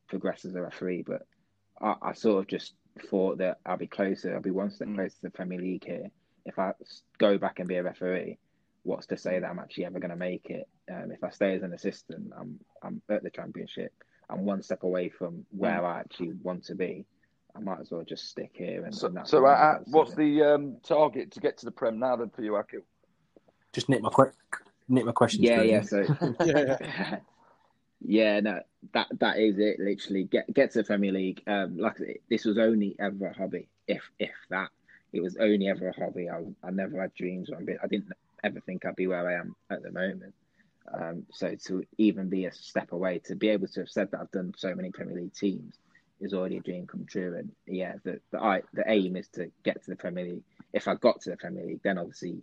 progress 0.07 0.45
as 0.45 0.55
a 0.55 0.61
referee." 0.61 1.03
But 1.05 1.27
I, 1.81 1.95
I 2.01 2.13
sort 2.13 2.39
of 2.39 2.47
just 2.47 2.75
thought 3.09 3.39
that 3.39 3.59
I'll 3.65 3.77
be 3.77 3.87
closer, 3.87 4.33
I'll 4.33 4.41
be 4.41 4.51
one 4.51 4.71
step 4.71 4.87
closer 4.93 5.15
to 5.15 5.21
the 5.23 5.29
Premier 5.29 5.59
League 5.59 5.85
here 5.85 6.11
if 6.45 6.57
I 6.57 6.73
go 7.17 7.37
back 7.37 7.59
and 7.59 7.67
be 7.67 7.75
a 7.75 7.83
referee 7.83 8.37
what's 8.89 9.05
to 9.05 9.17
say 9.17 9.39
that 9.39 9.47
I'm 9.49 9.59
actually 9.59 9.85
ever 9.85 9.99
going 9.99 10.09
to 10.09 10.15
make 10.17 10.49
it? 10.49 10.67
Um, 10.91 11.11
if 11.11 11.23
I 11.23 11.29
stay 11.29 11.53
as 11.55 11.61
an 11.63 11.73
assistant, 11.73 12.31
I'm 12.37 12.59
I'm 12.83 13.01
at 13.09 13.21
the 13.23 13.29
championship. 13.29 13.93
I'm 14.29 14.45
one 14.45 14.61
step 14.63 14.83
away 14.83 15.09
from 15.09 15.45
where 15.51 15.85
I 15.85 15.99
actually 15.99 16.33
want 16.41 16.63
to 16.65 16.75
be. 16.75 17.05
I 17.55 17.59
might 17.59 17.79
as 17.79 17.91
well 17.91 18.03
just 18.03 18.29
stick 18.29 18.51
here. 18.53 18.83
And, 18.85 18.93
So, 18.95 19.07
and 19.07 19.17
that's 19.17 19.29
so 19.31 19.41
what 19.43 19.49
uh, 19.49 19.53
I'm 19.53 19.61
uh, 19.61 19.71
about 19.71 19.85
to 19.85 19.91
what's 19.91 20.13
do. 20.15 20.17
the 20.17 20.43
um, 20.53 20.77
target 20.83 21.31
to 21.31 21.39
get 21.39 21.57
to 21.59 21.65
the 21.65 21.71
Prem 21.71 21.99
now 21.99 22.15
then 22.15 22.29
for 22.29 22.41
you, 22.41 22.55
Akil? 22.55 22.81
Just 23.73 23.89
nick 23.89 24.01
my 24.01 24.09
que- 24.09 24.33
nick 24.87 25.05
my 25.05 25.11
questions. 25.11 25.43
Yeah, 25.43 25.61
yeah. 25.61 25.81
So 25.81 26.05
Yeah. 26.43 27.19
yeah, 28.01 28.39
no, 28.39 28.59
that 28.93 29.07
that 29.19 29.37
is 29.37 29.59
it. 29.59 29.79
Literally, 29.79 30.23
get 30.23 30.51
get 30.53 30.71
to 30.71 30.79
the 30.79 30.83
Premier 30.83 31.11
League. 31.11 31.43
Um, 31.47 31.77
like 31.77 31.97
this 32.29 32.45
was 32.45 32.57
only 32.57 32.95
ever 32.99 33.27
a 33.27 33.33
hobby, 33.37 33.67
if 33.87 34.01
if 34.19 34.31
that. 34.49 34.69
It 35.11 35.21
was 35.21 35.37
only 35.37 35.67
ever 35.67 35.89
a 35.89 35.93
hobby. 35.99 36.29
I 36.29 36.43
I 36.63 36.71
never 36.71 36.99
had 37.01 37.13
dreams. 37.13 37.49
Or 37.51 37.57
ambi- 37.57 37.77
I 37.83 37.87
didn't 37.87 38.11
ever 38.43 38.59
think 38.59 38.85
I'd 38.85 38.95
be 38.95 39.07
where 39.07 39.27
I 39.27 39.39
am 39.39 39.55
at 39.69 39.83
the 39.83 39.91
moment. 39.91 40.33
Um, 40.91 41.25
so 41.31 41.55
to 41.67 41.83
even 41.97 42.29
be 42.29 42.45
a 42.45 42.51
step 42.51 42.91
away, 42.91 43.19
to 43.25 43.35
be 43.35 43.49
able 43.49 43.67
to 43.67 43.81
have 43.81 43.89
said 43.89 44.11
that 44.11 44.21
I've 44.21 44.31
done 44.31 44.53
so 44.57 44.73
many 44.73 44.89
Premier 44.91 45.15
League 45.15 45.33
teams, 45.33 45.75
is 46.19 46.33
already 46.33 46.57
a 46.57 46.61
dream 46.61 46.87
come 46.87 47.05
true. 47.05 47.35
And 47.37 47.51
yeah, 47.65 47.93
the 48.03 48.19
the 48.31 48.39
I, 48.39 48.61
the 48.73 48.83
aim 48.87 49.15
is 49.15 49.27
to 49.29 49.51
get 49.63 49.83
to 49.83 49.91
the 49.91 49.95
Premier 49.95 50.25
League. 50.25 50.43
If 50.73 50.87
I 50.87 50.95
got 50.95 51.21
to 51.21 51.31
the 51.31 51.37
Premier 51.37 51.65
League, 51.65 51.81
then 51.83 51.97
obviously 51.97 52.41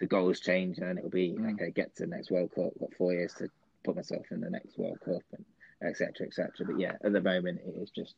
the 0.00 0.06
goals 0.06 0.40
change 0.40 0.78
and 0.78 0.98
it'll 0.98 1.10
be 1.10 1.36
okay. 1.52 1.70
Get 1.70 1.94
to 1.96 2.04
the 2.04 2.08
next 2.08 2.30
World 2.30 2.50
Cup. 2.54 2.72
Got 2.80 2.94
four 2.94 3.12
years 3.12 3.34
to 3.34 3.48
put 3.84 3.96
myself 3.96 4.26
in 4.30 4.40
the 4.40 4.50
next 4.50 4.76
World 4.78 4.98
Cup 5.04 5.22
and 5.32 5.44
etc. 5.88 6.26
etc. 6.26 6.50
But 6.66 6.80
yeah, 6.80 6.92
at 7.04 7.12
the 7.12 7.20
moment 7.20 7.60
it 7.64 7.80
is 7.80 7.90
just 7.90 8.14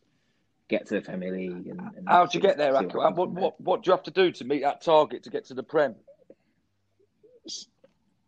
get 0.68 0.86
to 0.86 0.94
the 0.94 1.02
Premier 1.02 1.32
League. 1.32 1.66
And, 1.66 1.80
and 1.96 2.08
How'd 2.08 2.34
you 2.34 2.40
get 2.40 2.56
there, 2.56 2.72
What, 2.72 3.30
what, 3.30 3.60
what 3.60 3.82
do 3.82 3.88
you 3.88 3.92
have 3.92 4.04
to 4.04 4.10
do 4.10 4.32
to 4.32 4.44
meet 4.44 4.62
that 4.62 4.82
target 4.82 5.24
to 5.24 5.30
get 5.30 5.46
to 5.46 5.54
the 5.54 5.62
Prem? 5.62 5.94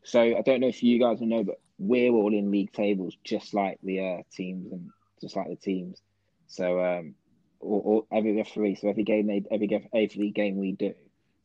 So 0.02 0.20
I 0.20 0.42
don't 0.42 0.60
know 0.60 0.68
if 0.68 0.82
you 0.82 1.00
guys 1.00 1.20
will 1.20 1.26
know, 1.26 1.44
but 1.44 1.60
we're 1.78 2.12
all 2.12 2.32
in 2.32 2.50
league 2.50 2.72
tables, 2.72 3.16
just 3.24 3.54
like 3.54 3.78
the 3.82 4.00
uh, 4.00 4.22
teams 4.32 4.72
and 4.72 4.90
just 5.20 5.36
like 5.36 5.48
the 5.48 5.56
teams. 5.56 6.00
So 6.46 6.80
um, 6.80 7.14
or, 7.60 7.82
or 7.82 8.04
every 8.16 8.36
referee, 8.36 8.76
so 8.76 8.88
every 8.88 9.04
game 9.04 9.26
they 9.26 9.42
every 9.50 9.68
every 9.92 10.30
game 10.30 10.56
we 10.58 10.72
do, 10.72 10.94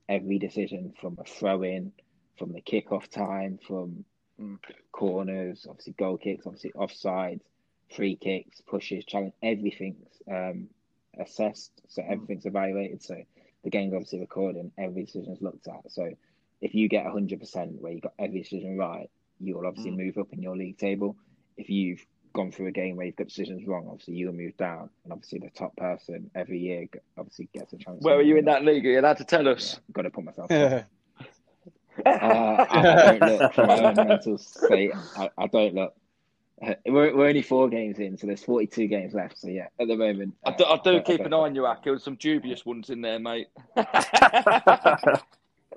every 0.08 0.38
decision 0.40 0.94
from 1.00 1.18
a 1.20 1.24
throw 1.24 1.64
in, 1.64 1.92
from 2.38 2.54
the 2.54 2.62
kickoff 2.62 3.10
time, 3.10 3.60
from 3.66 4.06
Mm. 4.42 4.58
corners, 4.92 5.68
obviously 5.70 5.94
goal 5.94 6.18
kicks, 6.18 6.48
obviously 6.48 6.72
offsides, 6.72 7.42
free 7.96 8.16
kicks, 8.16 8.62
pushes, 8.62 9.06
challenge, 9.06 9.34
everything's 9.44 10.22
um, 10.30 10.68
assessed. 11.20 11.72
So 11.90 12.02
everything's 12.08 12.46
evaluated. 12.46 13.04
So 13.04 13.16
the 13.64 13.70
game's 13.70 13.94
obviously 13.94 14.20
recorded 14.20 14.62
and 14.62 14.72
every 14.78 15.04
decision 15.04 15.34
is 15.34 15.42
looked 15.42 15.68
at. 15.68 15.92
So 15.92 16.10
if 16.62 16.76
you 16.76 16.88
get 16.88 17.06
100% 17.06 17.80
where 17.80 17.92
you 17.92 18.02
got 18.02 18.14
every 18.20 18.42
decision 18.42 18.78
right, 18.78 19.10
you'll 19.40 19.66
obviously 19.66 19.92
move 19.92 20.18
up 20.18 20.32
in 20.32 20.42
your 20.42 20.56
league 20.56 20.78
table. 20.78 21.16
If 21.58 21.70
you've 21.70 22.06
gone 22.34 22.52
through 22.52 22.68
a 22.68 22.72
game 22.72 22.96
where 22.96 23.06
you've 23.08 23.16
got 23.16 23.28
decisions 23.28 23.66
wrong, 23.68 23.88
obviously 23.90 24.14
you'll 24.16 24.34
move 24.34 24.56
down. 24.58 24.90
And 25.04 25.12
obviously 25.12 25.40
the 25.40 25.50
top 25.50 25.76
person 25.76 26.30
every 26.36 26.60
year 26.60 26.86
obviously 27.18 27.50
gets 27.54 27.74
a 27.74 27.78
chance. 27.78 28.02
Where 28.02 28.16
to 28.16 28.20
are 28.20 28.24
you 28.24 28.38
in 28.38 28.46
that 28.46 28.64
league? 28.64 28.86
Are 28.86 28.90
you 28.92 29.00
allowed 29.00 29.18
to 29.18 29.26
tell 29.26 29.48
us? 29.48 29.74
Yeah, 29.74 29.78
us? 29.78 29.80
got 29.94 30.02
to 30.04 30.10
put 30.12 30.24
myself. 30.24 30.52
up. 30.52 30.86
Uh, 32.06 32.10
I, 32.10 32.80
I 32.80 33.18
don't 33.20 33.22
look 33.40 33.54
from 33.54 33.68
my 33.68 33.80
own 33.84 33.96
mental 33.96 34.38
state. 34.38 34.92
I, 35.18 35.30
I 35.38 35.48
don't 35.48 35.76
look. 35.76 35.94
Uh, 36.66 36.74
We're, 36.86 37.14
we're 37.16 37.28
only 37.28 37.42
four 37.42 37.68
games 37.68 38.00
in, 38.00 38.18
so 38.18 38.28
there's 38.28 38.44
42 38.44 38.88
games 38.88 39.14
left. 39.14 39.38
So 39.38 39.50
yeah, 39.50 39.68
at 39.78 39.90
the 39.90 39.98
moment, 39.98 40.36
I 40.46 40.52
uh, 40.52 40.56
do, 40.58 40.64
I 40.66 40.76
do 40.78 40.82
don't- 40.94 41.06
keep 41.06 41.18
don't 41.18 41.28
an 41.28 41.34
eye 41.34 41.38
on 41.38 41.44
look. 41.50 41.56
you, 41.56 41.66
Akil. 41.66 42.00
Some 42.00 42.16
dubious 42.16 42.66
ones 42.66 42.90
in 42.90 43.02
there, 43.02 43.20
mate. 43.20 43.48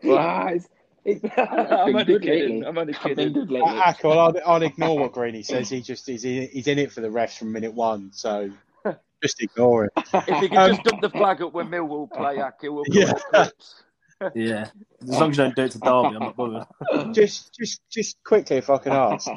Well, 0.02 0.48
it's, 0.48 0.68
it's, 0.68 0.68
I've 0.68 0.73
I'm 1.36 1.86
been 1.86 1.94
only 1.96 2.04
good 2.04 2.22
kidding. 2.22 2.60
lately. 2.60 2.66
I'm 2.66 2.78
only 2.78 2.94
I've 2.94 3.02
been 3.02 3.16
kidding. 3.16 3.32
good 3.34 3.50
lately. 3.50 3.78
Akil, 3.84 4.18
I'll, 4.18 4.34
I'll 4.46 4.62
ignore 4.62 4.98
what 4.98 5.12
Greeny 5.18 5.42
says. 5.42 5.68
He 5.68 5.80
just 5.82 6.06
he's 6.06 6.24
in, 6.24 6.48
he's 6.50 6.66
in 6.66 6.78
it 6.78 6.92
for 6.92 7.00
the 7.02 7.08
refs 7.08 7.36
from 7.38 7.52
minute 7.52 7.74
one, 7.74 8.10
so 8.12 8.50
just 9.22 9.42
ignore 9.42 9.86
it. 9.86 9.92
If 10.14 10.42
you 10.42 10.48
can 10.48 10.58
Um, 10.58 10.68
just 10.70 10.82
dump 10.84 11.02
the 11.02 11.10
flag 11.10 11.42
up 11.42 11.52
when 11.52 11.68
Millwall 11.68 12.10
play, 12.10 12.38
Akil, 12.38 12.74
we'll 12.74 12.84
Yeah. 12.88 13.06
call 13.12 13.16
it 13.16 13.22
quits. 13.28 13.82
Yeah. 14.34 14.68
As 15.02 15.08
long 15.20 15.30
as 15.32 15.36
you 15.38 15.44
don't 15.44 15.56
do 15.56 15.62
it 15.64 15.72
to 15.72 15.78
Derby, 15.80 16.16
I'm 16.16 16.20
not 16.20 16.36
bothered. 16.36 17.14
Just 17.14 17.54
just 17.58 17.80
just 17.90 18.16
quickly, 18.24 18.56
if 18.56 18.70
I 18.70 18.78
can 18.78 18.92
ask, 18.92 19.28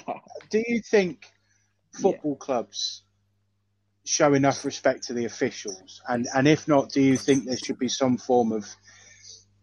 do 0.50 0.64
you 0.66 0.82
think 0.82 1.26
football 1.92 2.36
clubs 2.38 3.04
show 4.06 4.34
enough 4.34 4.64
respect 4.64 5.04
to 5.08 5.14
the 5.14 5.26
officials? 5.26 6.02
And 6.08 6.28
and 6.34 6.48
if 6.48 6.68
not, 6.70 6.92
do 6.92 7.02
you 7.02 7.18
think 7.18 7.46
there 7.46 7.58
should 7.58 7.80
be 7.80 7.90
some 7.90 8.18
form 8.18 8.54
of 8.54 8.66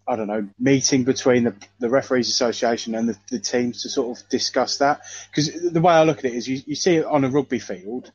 I 0.06 0.16
don't 0.16 0.26
know 0.26 0.48
meeting 0.58 1.04
between 1.04 1.44
the, 1.44 1.54
the 1.78 1.88
referees 1.88 2.28
association 2.28 2.94
and 2.94 3.08
the, 3.08 3.16
the 3.30 3.38
teams 3.38 3.82
to 3.82 3.88
sort 3.88 4.18
of 4.18 4.28
discuss 4.28 4.78
that? 4.78 5.00
Because 5.30 5.72
the 5.72 5.80
way 5.80 5.94
I 5.94 6.04
look 6.04 6.18
at 6.18 6.26
it 6.26 6.34
is, 6.34 6.48
you, 6.48 6.60
you 6.66 6.74
see 6.74 6.96
it 6.96 7.06
on 7.06 7.24
a 7.24 7.30
rugby 7.30 7.58
field. 7.58 8.10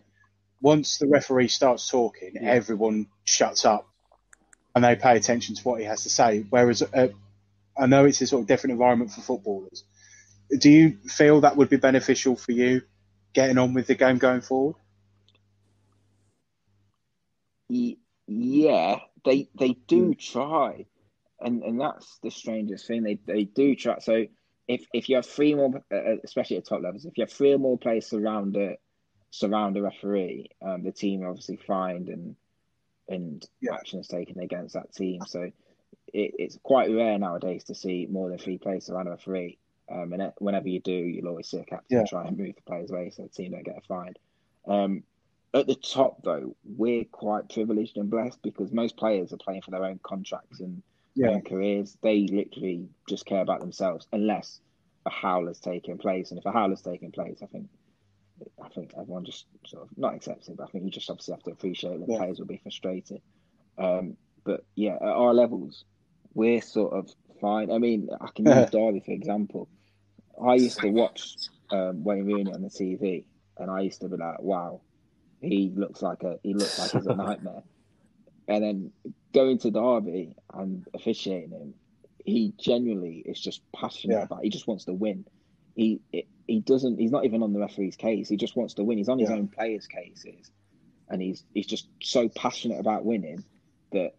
Once 0.62 0.98
the 0.98 1.08
referee 1.08 1.48
starts 1.48 1.90
talking, 1.90 2.38
everyone 2.42 3.08
shuts 3.24 3.66
up 3.66 3.88
and 4.76 4.84
they 4.84 4.96
pay 4.96 5.18
attention 5.18 5.56
to 5.56 5.64
what 5.64 5.80
he 5.80 5.86
has 5.86 6.04
to 6.04 6.10
say. 6.10 6.46
Whereas 6.50 6.82
uh, 6.82 7.08
I 7.78 7.86
know 7.88 8.06
it's 8.06 8.22
a 8.22 8.28
sort 8.28 8.42
of 8.42 8.48
different 8.48 8.74
environment 8.74 9.12
for 9.12 9.22
footballers. 9.22 9.84
Do 10.58 10.70
you 10.70 10.98
feel 11.08 11.42
that 11.42 11.58
would 11.58 11.70
be 11.70 11.78
beneficial 11.78 12.36
for 12.36 12.52
you 12.52 12.82
getting 13.34 13.58
on 13.58 13.74
with 13.74 13.88
the 13.88 13.96
game 13.96 14.18
going 14.18 14.42
forward? 14.42 14.76
Yeah, 17.70 19.00
they 19.26 19.50
they 19.58 19.74
do 19.88 20.16
try, 20.16 20.86
and 21.42 21.64
and 21.64 21.80
that's 21.80 22.20
the 22.24 22.32
strangest 22.32 22.88
thing. 22.88 23.04
They 23.04 23.20
they 23.26 23.44
do 23.44 23.76
try. 23.76 24.00
So 24.00 24.26
if 24.68 24.86
if 24.94 25.10
you 25.10 25.16
have 25.16 25.26
three 25.26 25.56
more, 25.56 25.84
uh, 25.94 26.18
especially 26.24 26.58
at 26.58 26.66
top 26.66 26.82
levels, 26.82 27.06
if 27.06 27.18
you 27.18 27.24
have 27.24 27.32
three 27.32 27.54
or 27.54 27.58
more 27.60 27.78
players 27.78 28.08
surround 28.08 28.56
a 28.58 28.78
surround 29.32 29.78
a 29.78 29.82
referee, 29.82 30.50
um, 30.62 30.84
the 30.84 30.92
team 30.92 31.24
are 31.24 31.30
obviously 31.30 31.58
fined 31.58 32.10
and 32.10 32.36
and 33.08 33.48
Yeah. 33.62 33.74
actions 33.74 34.08
taken 34.08 34.40
against 34.40 34.76
that 34.76 34.94
team. 34.94 35.26
So 35.26 35.42
it, 35.42 35.54
it's 36.38 36.58
quite 36.64 36.92
rare 36.92 37.18
nowadays 37.18 37.64
to 37.66 37.76
see 37.76 38.08
more 38.10 38.30
than 38.30 38.38
three 38.38 38.58
players 38.58 38.86
surround 38.86 39.08
a 39.08 39.12
referee. 39.12 39.58
Um, 39.92 40.14
and 40.14 40.32
whenever 40.38 40.68
you 40.68 40.80
do, 40.80 40.94
you'll 40.94 41.30
always 41.30 41.50
see 41.50 41.58
a 41.58 41.66
captain 41.66 41.98
Yeah. 41.98 42.06
try 42.06 42.28
and 42.28 42.38
move 42.38 42.56
the 42.56 42.62
players 42.62 42.92
away 42.92 43.10
so 43.10 43.24
the 43.24 43.30
team 43.30 43.52
don't 43.52 43.66
get 43.66 43.78
a 43.78 43.82
fine. 43.82 44.14
Um, 44.68 45.04
at 45.54 45.66
the 45.66 45.76
top 45.76 46.22
though, 46.24 46.56
we're 46.64 47.06
quite 47.06 47.50
privileged 47.50 47.98
and 47.98 48.10
blessed 48.10 48.42
because 48.44 48.72
most 48.72 48.98
players 48.98 49.34
are 49.34 49.38
playing 49.38 49.64
for 49.64 49.72
their 49.72 49.86
own 49.86 50.00
contracts 50.04 50.60
and 50.60 50.84
Yeah. 51.16 51.40
careers. 51.42 51.98
They 52.02 52.28
literally 52.28 52.90
just 53.10 53.26
care 53.26 53.42
about 53.42 53.62
themselves, 53.62 54.08
unless 54.12 54.60
a 55.06 55.10
howl 55.10 55.42
howler's 55.42 55.60
taking 55.60 55.98
place. 55.98 56.32
And 56.32 56.40
if 56.40 56.46
a 56.46 56.52
howl 56.52 56.64
howler's 56.64 56.82
taking 56.82 57.12
place, 57.12 57.40
I 57.44 57.48
think 57.48 57.70
I 58.64 58.70
think 58.70 58.94
everyone 58.98 59.26
just 59.26 59.46
sort 59.68 59.84
of 59.84 59.90
not 59.98 60.16
accepts 60.16 60.48
it, 60.50 60.58
but 60.58 60.66
I 60.66 60.68
think 60.72 60.86
you 60.86 60.92
just 60.92 61.10
obviously 61.10 61.34
have 61.34 61.44
to 61.44 61.52
appreciate 61.52 62.00
that 62.00 62.08
Yeah. 62.10 62.18
players 62.18 62.40
will 62.40 62.48
be 62.48 62.58
frustrated. 62.64 63.22
Um, 63.78 64.18
but 64.46 64.62
yeah, 64.76 64.96
at 64.96 65.02
our 65.04 65.34
levels, 65.34 65.86
we're 66.34 66.62
sort 66.62 66.94
of 66.94 67.10
fine. 67.42 67.72
I 67.72 67.78
mean, 67.80 68.10
I 68.22 68.30
can 68.36 68.48
use 68.48 68.68
Derby 68.72 69.02
for 69.06 69.12
example. 69.12 69.70
I 70.42 70.56
used 70.56 70.82
to 70.82 70.90
watch 70.90 71.38
um, 71.72 72.04
Wayne 72.04 72.26
Rooney 72.26 72.54
on 72.54 72.62
the 72.62 72.70
TV, 72.70 73.26
and 73.58 73.70
I 73.72 73.82
used 73.82 74.02
to 74.02 74.10
be 74.10 74.18
like, 74.18 74.42
"Wow, 74.42 74.82
he 75.42 75.72
looks 75.76 76.02
like 76.02 76.24
a 76.24 76.40
he 76.44 76.54
looks 76.54 76.78
like 76.78 76.92
he's 76.94 77.08
a 77.08 77.14
nightmare." 77.16 77.64
And 78.48 78.64
then 78.64 78.94
going 79.34 79.58
to 79.60 79.72
Derby 79.72 80.36
and 80.54 80.86
officiating 80.94 81.52
him, 81.52 81.74
he 82.26 82.54
genuinely 82.60 83.24
is 83.26 83.40
just 83.40 83.62
passionate 83.76 84.16
Yeah. 84.16 84.24
about. 84.24 84.44
He 84.44 84.50
just 84.50 84.68
wants 84.68 84.86
to 84.86 84.94
win. 84.94 85.26
He 85.76 86.02
he 86.48 86.60
doesn't. 86.62 87.00
He's 87.00 87.12
not 87.12 87.26
even 87.26 87.44
on 87.44 87.54
the 87.54 87.60
referee's 87.60 87.96
case. 87.96 88.28
He 88.28 88.36
just 88.36 88.56
wants 88.56 88.74
to 88.76 88.84
win. 88.84 88.98
He's 88.98 89.10
on 89.10 89.20
his 89.20 89.30
Yeah. 89.30 89.36
own 89.36 89.48
players' 89.48 89.88
cases, 89.88 90.52
and 91.10 91.22
he's 91.22 91.46
he's 91.54 91.68
just 91.68 91.88
so 92.02 92.28
passionate 92.30 92.80
about 92.80 93.06
winning 93.06 93.44
that 93.92 94.16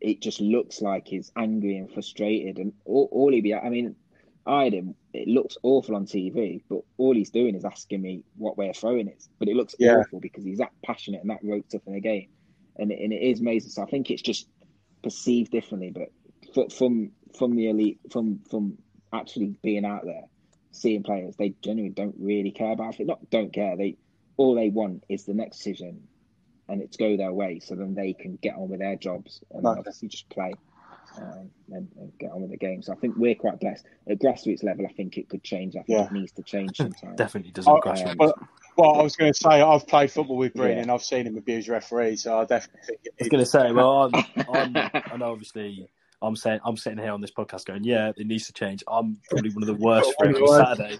it 0.00 0.20
just 0.22 0.40
looks 0.40 0.80
like 0.80 1.06
he's 1.06 1.30
angry 1.36 1.76
and 1.76 1.90
frustrated. 1.92 2.58
And 2.58 2.72
all, 2.86 3.08
all 3.12 3.30
he 3.32 3.42
be, 3.42 3.54
I 3.54 3.68
mean, 3.68 3.94
I 4.46 4.64
had 4.64 4.72
him. 4.72 4.94
It 5.12 5.28
looks 5.28 5.58
awful 5.62 5.94
on 5.94 6.06
TV, 6.06 6.62
but 6.70 6.80
all 6.96 7.14
he's 7.14 7.30
doing 7.30 7.54
is 7.54 7.64
asking 7.66 8.00
me 8.00 8.24
what 8.36 8.56
way 8.56 8.70
of 8.70 8.76
throwing 8.76 9.08
is. 9.08 9.28
But 9.38 9.48
it 9.48 9.56
looks 9.56 9.74
Yeah. 9.78 9.96
awful 9.98 10.18
because 10.20 10.44
he's 10.44 10.58
that 10.58 10.72
passionate 10.82 11.20
and 11.20 11.28
that 11.30 11.44
roped 11.44 11.74
up 11.74 11.82
in 11.86 11.92
the 11.92 12.00
game, 12.00 12.30
and 12.76 12.90
it, 12.92 13.00
and 13.00 13.12
it 13.12 13.22
is 13.22 13.40
amazing. 13.40 13.70
So 13.70 13.82
I 13.82 13.86
think 13.86 14.10
it's 14.10 14.22
just 14.22 14.48
perceived 15.02 15.50
differently. 15.50 15.94
But 16.54 16.72
from 16.72 17.12
from 17.38 17.56
the 17.56 17.68
elite, 17.68 18.00
from 18.10 18.40
from 18.50 18.78
actually 19.12 19.54
being 19.62 19.84
out 19.84 20.04
there, 20.04 20.24
seeing 20.72 21.02
players, 21.02 21.36
they 21.36 21.54
genuinely 21.62 21.94
don't 21.94 22.16
really 22.18 22.50
care 22.50 22.72
about 22.72 23.00
it. 23.00 23.06
Not 23.06 23.28
don't 23.30 23.52
care. 23.52 23.76
They 23.76 23.96
all 24.36 24.54
they 24.54 24.70
want 24.70 25.04
is 25.08 25.24
the 25.24 25.34
next 25.34 25.58
decision, 25.58 26.08
and 26.68 26.82
it's 26.82 26.96
go 26.96 27.16
their 27.16 27.32
way, 27.32 27.60
so 27.60 27.74
then 27.74 27.94
they 27.94 28.12
can 28.12 28.38
get 28.40 28.54
on 28.54 28.68
with 28.68 28.80
their 28.80 28.96
jobs 28.96 29.42
and 29.50 29.66
Okay. 29.66 29.78
obviously 29.78 30.08
just 30.08 30.28
play 30.30 30.54
um, 31.16 31.50
and, 31.70 31.88
and 31.98 32.12
get 32.18 32.32
on 32.32 32.42
with 32.42 32.50
the 32.50 32.56
game. 32.56 32.82
So 32.82 32.92
I 32.92 32.96
think 32.96 33.14
we're 33.16 33.34
quite 33.34 33.60
blessed 33.60 33.84
at 34.08 34.18
grassroots 34.18 34.62
level. 34.64 34.86
I 34.86 34.92
think 34.92 35.18
it 35.18 35.28
could 35.28 35.42
change. 35.42 35.76
I 35.76 35.82
think 35.82 35.88
Yeah. 35.88 36.04
it 36.06 36.12
needs 36.12 36.32
to 36.32 36.42
change 36.42 36.76
sometimes. 36.76 37.16
Definitely 37.16 37.52
doesn't. 37.52 37.70
on 37.72 37.80
grassroots. 37.80 38.16
Well, 38.18 38.34
well, 38.76 38.98
I 38.98 39.02
was 39.02 39.16
going 39.16 39.32
to 39.32 39.38
say 39.38 39.60
I've 39.60 39.86
played 39.86 40.10
football 40.10 40.36
with 40.36 40.54
Breen 40.54 40.76
Yeah. 40.76 40.82
and 40.82 40.90
I've 40.90 41.02
seen 41.02 41.26
him 41.26 41.36
abuse 41.36 41.68
referees, 41.68 42.22
so 42.22 42.38
I 42.38 42.44
definitely 42.44 42.80
think 42.86 43.00
I 43.06 43.10
was 43.20 43.28
going 43.28 43.44
to 43.44 43.50
say, 43.50 43.72
well, 43.72 44.02
I'm, 44.02 44.24
I'm, 44.48 44.90
I 45.12 45.16
know 45.16 45.32
obviously 45.32 45.88
I'm 46.22 46.36
saying 46.36 46.60
I'm 46.64 46.76
sitting 46.76 46.98
here 46.98 47.12
on 47.12 47.20
this 47.20 47.30
podcast 47.30 47.64
going, 47.66 47.84
yeah, 47.84 48.12
it 48.16 48.26
needs 48.26 48.46
to 48.46 48.52
change. 48.52 48.84
I'm 48.88 49.18
probably 49.30 49.50
one 49.50 49.62
of 49.62 49.66
the 49.66 49.74
worst 49.84 50.12
One 50.18 50.34
of 50.34 50.42
on. 50.42 50.76
Saturday. 50.76 50.98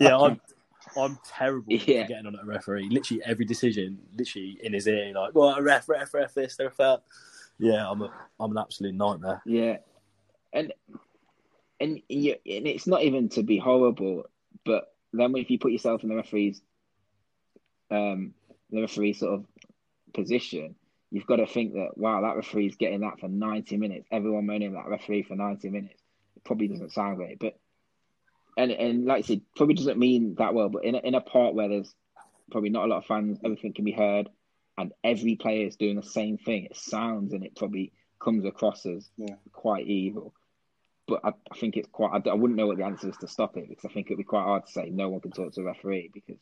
Yeah, 0.00 0.16
I'm 0.16 0.40
I'm 0.96 1.18
terrible 1.26 1.72
Yeah. 1.72 2.06
getting 2.06 2.26
on 2.26 2.34
at 2.34 2.42
a 2.42 2.46
referee. 2.46 2.88
Literally 2.90 3.22
every 3.24 3.44
decision, 3.44 3.98
literally 4.16 4.58
in 4.62 4.72
his 4.72 4.86
ear, 4.86 5.12
like, 5.14 5.34
well, 5.34 5.54
a 5.54 5.62
ref, 5.62 5.88
ref, 5.88 6.12
ref, 6.14 6.34
this, 6.34 6.56
ref 6.58 6.76
that. 6.78 7.02
Yeah, 7.58 7.88
I'm 7.88 8.02
a, 8.02 8.12
I'm 8.40 8.52
an 8.52 8.58
absolute 8.58 8.94
nightmare. 8.94 9.42
Yeah, 9.44 9.78
and 10.52 10.72
and 11.80 12.00
you, 12.08 12.32
and 12.46 12.66
it's 12.66 12.86
not 12.86 13.02
even 13.02 13.28
to 13.30 13.42
be 13.42 13.58
horrible, 13.58 14.24
but 14.64 14.92
then 15.12 15.36
if 15.36 15.50
you 15.50 15.58
put 15.58 15.72
yourself 15.72 16.02
in 16.02 16.08
the 16.08 16.16
referee's 16.16 16.60
um 17.90 18.34
the 18.70 18.82
referee 18.82 19.14
sort 19.14 19.34
of 19.34 19.46
position, 20.12 20.74
you've 21.10 21.26
got 21.26 21.36
to 21.36 21.46
think 21.46 21.74
that 21.74 21.96
wow, 21.96 22.20
that 22.22 22.36
referee's 22.36 22.76
getting 22.76 23.00
that 23.00 23.18
for 23.20 23.28
ninety 23.28 23.76
minutes. 23.76 24.06
Everyone 24.10 24.46
moaning 24.46 24.76
at 24.76 24.82
that 24.84 24.90
referee 24.90 25.22
for 25.22 25.36
ninety 25.36 25.70
minutes. 25.70 26.00
It 26.36 26.44
probably 26.44 26.68
doesn't 26.68 26.92
sound 26.92 27.16
great, 27.16 27.38
but 27.38 27.58
and 28.56 28.70
and 28.72 29.04
like 29.06 29.18
I 29.24 29.26
said, 29.26 29.40
probably 29.56 29.74
doesn't 29.74 29.98
mean 29.98 30.34
that 30.38 30.54
well. 30.54 30.68
But 30.68 30.84
in 30.84 30.94
a, 30.94 30.98
in 30.98 31.14
a 31.14 31.20
part 31.20 31.54
where 31.54 31.68
there's 31.68 31.94
probably 32.50 32.70
not 32.70 32.84
a 32.84 32.88
lot 32.88 32.98
of 32.98 33.06
fans, 33.06 33.38
everything 33.44 33.72
can 33.72 33.84
be 33.84 33.92
heard, 33.92 34.28
and 34.76 34.92
every 35.04 35.36
player 35.36 35.66
is 35.66 35.76
doing 35.76 35.96
the 35.96 36.02
same 36.02 36.38
thing. 36.38 36.64
It 36.66 36.76
sounds 36.76 37.32
and 37.32 37.44
it 37.44 37.56
probably 37.56 37.92
comes 38.20 38.44
across 38.44 38.84
as 38.86 39.08
Yeah. 39.16 39.36
quite 39.52 39.86
evil. 39.86 40.34
But 41.06 41.20
I, 41.24 41.28
I 41.50 41.56
think 41.56 41.76
it's 41.76 41.88
quite. 41.90 42.20
I, 42.26 42.30
I 42.30 42.34
wouldn't 42.34 42.58
know 42.58 42.66
what 42.66 42.76
the 42.76 42.84
answer 42.84 43.08
is 43.08 43.16
to 43.18 43.28
stop 43.28 43.56
it 43.56 43.68
because 43.68 43.84
I 43.84 43.92
think 43.92 44.08
it'd 44.08 44.18
be 44.18 44.24
quite 44.24 44.42
hard 44.42 44.66
to 44.66 44.72
say 44.72 44.90
no 44.90 45.08
one 45.08 45.20
can 45.20 45.30
talk 45.30 45.52
to 45.54 45.62
a 45.62 45.64
referee 45.64 46.10
because 46.12 46.36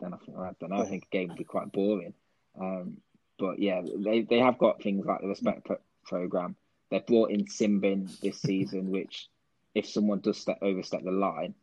then 0.00 0.14
I 0.14 0.16
think 0.18 0.38
I 0.38 0.50
don't 0.60 0.70
know. 0.70 0.82
I 0.82 0.86
think 0.86 1.04
a 1.04 1.16
game 1.16 1.28
would 1.28 1.38
be 1.38 1.44
quite 1.44 1.72
boring. 1.72 2.14
Um, 2.60 2.98
but 3.38 3.58
yeah, 3.58 3.82
they 3.82 4.22
they 4.22 4.38
have 4.38 4.58
got 4.58 4.82
things 4.82 5.06
like 5.06 5.20
the 5.20 5.28
respect 5.28 5.64
pro- 5.64 5.80
program. 6.04 6.56
They've 6.90 7.06
brought 7.06 7.30
in 7.30 7.46
sin 7.46 7.80
bin 7.80 8.08
this 8.22 8.40
season, 8.40 8.90
which 8.90 9.28
if 9.74 9.86
someone 9.86 10.20
does 10.20 10.38
step 10.38 10.58
overstep 10.62 11.04
the 11.04 11.12
line, 11.12 11.54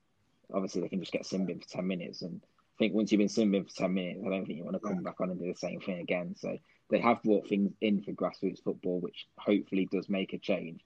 obviously 0.54 0.82
they 0.82 0.90
can 0.90 1.00
just 1.00 1.12
get 1.12 1.26
sin 1.26 1.46
bin 1.46 1.60
for 1.60 1.68
ten 1.68 1.88
minutes. 1.88 2.22
And 2.22 2.42
I 2.44 2.78
think 2.80 2.94
once 2.94 3.12
you've 3.12 3.20
been 3.20 3.30
sin 3.30 3.52
bin 3.52 3.66
for 3.66 3.76
ten 3.76 3.94
minutes, 3.94 4.22
I 4.26 4.30
don't 4.30 4.46
think 4.46 4.58
you 4.58 4.64
want 4.64 4.76
to 4.76 4.88
come 4.88 5.04
back 5.04 5.20
on 5.22 5.32
and 5.32 5.40
do 5.40 5.48
the 5.48 5.58
same 5.58 5.82
thing 5.82 6.00
again. 6.00 6.36
So 6.38 6.58
they 6.90 7.00
have 7.00 7.24
brought 7.24 7.48
things 7.48 7.74
in 7.82 8.02
for 8.02 8.12
grassroots 8.12 8.64
football, 8.64 9.00
which 9.00 9.28
hopefully 9.38 9.88
does 9.92 10.10
make 10.10 10.34
a 10.34 10.38
change. 10.38 10.82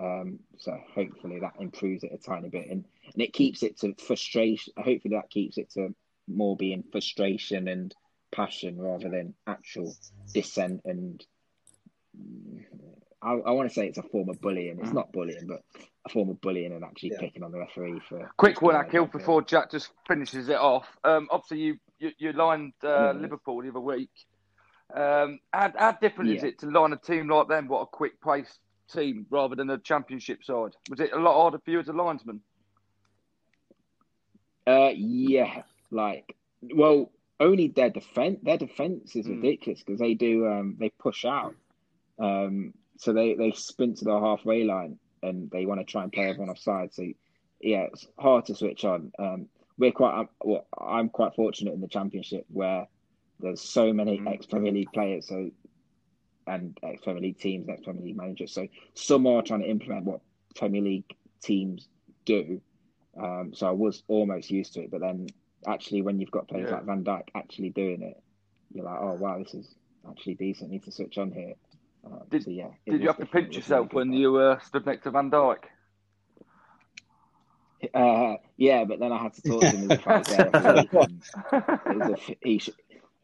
Um, 0.00 0.38
so 0.58 0.78
hopefully 0.94 1.40
that 1.40 1.54
improves 1.58 2.04
it 2.04 2.12
a 2.12 2.18
tiny 2.18 2.48
bit, 2.48 2.68
and 2.68 2.84
and 3.12 3.22
it 3.22 3.32
keeps 3.32 3.62
it 3.62 3.78
to 3.78 3.94
frustration. 3.94 4.74
Hopefully 4.76 5.16
that 5.16 5.30
keeps 5.30 5.58
it 5.58 5.70
to 5.72 5.94
more 6.28 6.56
being 6.56 6.84
frustration 6.92 7.68
and 7.68 7.94
passion 8.30 8.78
rather 8.80 9.08
than 9.08 9.34
actual 9.46 9.94
dissent 10.34 10.82
and. 10.84 11.24
I, 13.20 13.32
I 13.32 13.50
want 13.50 13.68
to 13.68 13.74
say 13.74 13.88
it's 13.88 13.98
a 13.98 14.02
form 14.02 14.28
of 14.28 14.40
bullying. 14.40 14.78
It's 14.80 14.92
not 14.92 15.10
bullying, 15.10 15.48
but 15.48 15.62
a 16.06 16.08
form 16.08 16.28
of 16.30 16.40
bullying 16.40 16.72
and 16.72 16.84
actually 16.84 17.10
Yeah. 17.10 17.20
picking 17.20 17.42
on 17.42 17.50
the 17.50 17.58
referee 17.58 18.00
for. 18.08 18.30
Quick 18.36 18.62
one, 18.62 18.74
Yeah, 18.76 18.82
Akil, 18.82 19.02
yeah. 19.02 19.10
before 19.18 19.42
Jack 19.42 19.72
just 19.72 19.90
finishes 20.06 20.48
it 20.48 20.56
off. 20.56 20.86
Um, 21.02 21.26
obviously, 21.32 21.58
you 21.58 21.78
you, 21.98 22.12
you 22.18 22.32
lined 22.32 22.74
uh, 22.84 22.86
Mhm. 23.12 23.22
Liverpool 23.22 23.60
the 23.60 23.70
other 23.70 23.80
week. 23.80 24.10
Um, 24.94 25.40
how, 25.52 25.72
how 25.76 25.92
different 25.92 26.30
is 26.30 26.44
it 26.44 26.60
to 26.60 26.70
line 26.70 26.92
a 26.92 26.96
team 26.96 27.28
like 27.28 27.48
them? 27.48 27.66
What 27.66 27.80
a 27.82 27.86
quick 27.86 28.20
pace 28.22 28.56
team 28.88 29.26
rather 29.30 29.56
than 29.56 29.68
a 29.70 29.78
championship 29.78 30.44
side. 30.44 30.76
Was 30.88 31.00
it 31.00 31.12
a 31.12 31.18
lot 31.18 31.34
harder 31.34 31.58
for 31.58 31.70
you 31.72 31.80
as 31.80 31.88
a 31.88 31.92
linesman? 31.92 32.40
Uh, 34.64 34.92
yeah, 34.94 35.62
like, 35.90 36.36
well, 36.62 37.10
only 37.40 37.68
their 37.68 37.90
defense. 37.90 38.40
Their 38.42 38.58
defense 38.58 39.14
is 39.16 39.26
Mm. 39.26 39.36
ridiculous 39.42 39.82
because 39.82 40.00
they 40.00 40.14
do. 40.14 40.46
Um, 40.46 40.76
they 40.78 40.90
push 40.90 41.24
out. 41.24 41.54
Um, 42.18 42.74
so 42.96 43.12
they 43.12 43.34
they 43.34 43.52
sprint 43.52 43.98
to 43.98 44.04
the 44.04 44.18
halfway 44.18 44.64
line 44.64 44.98
and 45.22 45.50
they 45.50 45.66
want 45.66 45.80
to 45.80 45.84
try 45.84 46.02
and 46.02 46.12
play 46.12 46.24
everyone 46.28 46.50
offside. 46.50 46.92
So 46.92 47.04
yeah, 47.60 47.82
it's 47.92 48.06
hard 48.18 48.46
to 48.46 48.54
switch 48.54 48.84
on. 48.84 49.12
Um, 49.18 49.48
we're 49.78 49.92
quite. 49.92 50.14
I'm- 50.14 50.28
Well, 50.44 50.66
I'm 50.76 51.08
quite 51.08 51.34
fortunate 51.34 51.74
in 51.74 51.80
the 51.80 51.88
championship 51.88 52.44
where 52.48 52.88
there's 53.40 53.60
so 53.60 53.92
many 53.92 54.18
Mm. 54.18 54.32
ex 54.32 54.46
Premier 54.46 54.72
League 54.72 54.92
players. 54.92 55.28
So 55.28 55.50
and 56.48 56.76
ex 56.82 57.02
Premier 57.02 57.22
League 57.22 57.38
teams, 57.38 57.68
ex 57.68 57.82
Premier 57.82 58.02
League 58.02 58.16
managers. 58.16 58.52
So 58.52 58.66
some 58.94 59.26
are 59.26 59.42
trying 59.42 59.60
to 59.60 59.68
implement 59.68 60.06
what 60.06 60.20
Premier 60.56 60.82
League 60.82 61.14
teams 61.40 61.88
do. 62.24 62.60
Um, 63.16 63.52
so 63.54 63.66
I 63.68 63.70
was 63.72 64.02
almost 64.08 64.50
used 64.50 64.74
to 64.74 64.82
it, 64.82 64.90
but 64.90 65.00
then 65.00 65.28
actually, 65.66 66.02
when 66.02 66.20
you've 66.20 66.30
got 66.30 66.48
players 66.48 66.68
Yeah. 66.70 66.76
like 66.76 66.84
Van 66.84 67.04
Dijk 67.04 67.24
actually 67.34 67.70
doing 67.70 68.02
it, 68.02 68.22
you're 68.72 68.84
like, 68.84 68.98
oh 69.00 69.14
wow, 69.14 69.38
this 69.38 69.54
is 69.54 69.74
actually 70.08 70.34
decent. 70.34 70.70
Need 70.70 70.84
to 70.84 70.92
switch 70.92 71.18
on 71.18 71.32
here. 71.32 71.54
Um, 72.04 72.20
Did- 72.30 72.44
so, 72.44 72.50
yeah, 72.50 72.68
Did 72.86 73.00
you 73.00 73.08
have 73.08 73.18
to 73.18 73.26
pinch 73.26 73.56
yourself 73.56 73.88
really 73.92 73.96
when 73.96 74.08
fun. 74.12 74.18
you 74.20 74.36
uh, 74.36 74.58
stood 74.60 74.86
next 74.86 75.02
to 75.04 75.10
Van 75.10 75.30
Dijk? 75.30 75.64
Uh, 77.94 78.36
yeah, 78.56 78.84
but 78.84 78.98
then 78.98 79.12
I 79.12 79.18
had 79.22 79.34
to 79.34 79.42
talk 79.42 79.60
to 79.60 79.66
him 79.68 79.84
as 79.90 79.98
if 79.98 80.06
I 80.08 80.18
was 80.18 80.26
there 80.26 80.50
every 80.52 80.72
week, 80.80 80.92
and 80.92 82.02
as 82.02 82.08
if 82.10 82.30
he 82.42 82.58
should, 82.58 82.74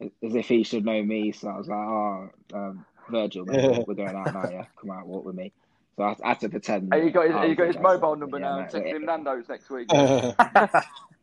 as 0.01 0.33
if 0.35 0.47
he 0.47 0.63
should 0.63 0.85
know 0.85 1.01
me. 1.03 1.33
So 1.33 1.49
I 1.49 1.57
was 1.57 1.67
like, 1.67 1.77
oh, 1.77 2.29
um, 2.53 2.85
Virgil, 3.09 3.45
mate, 3.45 3.83
we're 3.87 3.95
going 3.95 4.15
out 4.15 4.33
now. 4.33 4.49
Yeah, 4.49 4.65
come 4.79 4.91
out, 4.91 5.07
walk 5.07 5.25
with 5.25 5.35
me. 5.35 5.51
So 5.97 6.03
I, 6.03 6.15
I 6.23 6.27
had 6.29 6.39
to 6.41 6.49
pretend. 6.49 6.93
Have 6.93 7.03
you 7.03 7.11
got 7.11 7.25
his, 7.25 7.49
you 7.49 7.55
got 7.55 7.67
his 7.67 7.77
mobile 7.79 8.15
number 8.15 8.39
yeah, 8.39 8.45
now 8.45 8.55
no, 8.55 8.61
and 8.61 8.69
text 8.71 8.87
him 8.93 9.05
Nando's 9.05 9.49
next 9.49 9.69
week? 9.69 9.89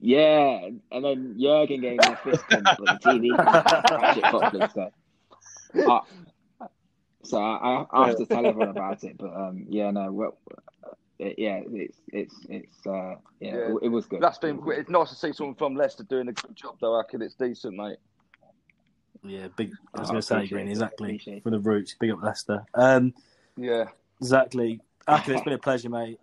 Yeah, 0.00 0.68
and 0.92 1.04
then 1.04 1.36
Jurgen 1.38 1.80
gave 1.80 1.98
me 1.98 2.12
a 2.12 2.16
fist 2.16 2.44
pump, 2.48 2.64
but 2.78 3.00
the 3.02 3.10
TV 3.10 3.36
can't 3.36 4.16
it 4.16 4.24
properly. 4.24 4.66
So, 4.72 4.90
I, 5.88 6.00
so 7.22 7.38
I, 7.38 7.86
I 7.92 8.06
have 8.08 8.16
to 8.16 8.26
tell 8.26 8.46
everyone 8.46 8.68
about 8.70 9.04
it. 9.04 9.18
But 9.18 9.34
um, 9.34 9.66
yeah, 9.68 9.90
no, 9.90 10.10
well, 10.10 10.38
it, 11.18 11.38
yeah, 11.38 11.60
it's 11.70 11.98
it's 12.12 12.34
it's 12.48 12.86
uh, 12.86 13.16
yeah, 13.40 13.48
Yeah. 13.48 13.54
It, 13.72 13.78
it 13.82 13.88
was 13.88 14.06
good. 14.06 14.22
That's 14.22 14.38
been 14.38 14.56
was 14.56 14.64
good. 14.64 14.78
it's 14.78 14.90
nice 14.90 15.10
to 15.10 15.14
see 15.16 15.32
someone 15.32 15.54
from 15.54 15.74
Leicester 15.76 16.04
doing 16.04 16.28
a 16.28 16.32
good 16.32 16.56
job 16.56 16.76
though, 16.80 16.98
Akil. 16.98 17.20
It's 17.22 17.34
decent, 17.34 17.76
mate. 17.76 17.98
Yeah, 19.22 19.48
big. 19.54 19.72
I 19.94 20.00
was 20.00 20.08
Oh, 20.08 20.12
going 20.12 20.22
to 20.22 20.26
say, 20.26 20.46
Green, 20.46 20.68
exactly. 20.68 21.10
appreciate 21.10 21.36
it. 21.38 21.42
From 21.42 21.52
the 21.52 21.58
roots, 21.60 21.94
big 22.00 22.10
up 22.10 22.22
Leicester. 22.22 22.64
Um, 22.74 23.12
Yeah. 23.58 23.84
exactly. 24.18 24.80
Akil, 25.06 25.34
it's 25.34 25.42
been 25.44 25.52
a 25.52 25.58
pleasure, 25.58 25.90
mate. 25.90 26.18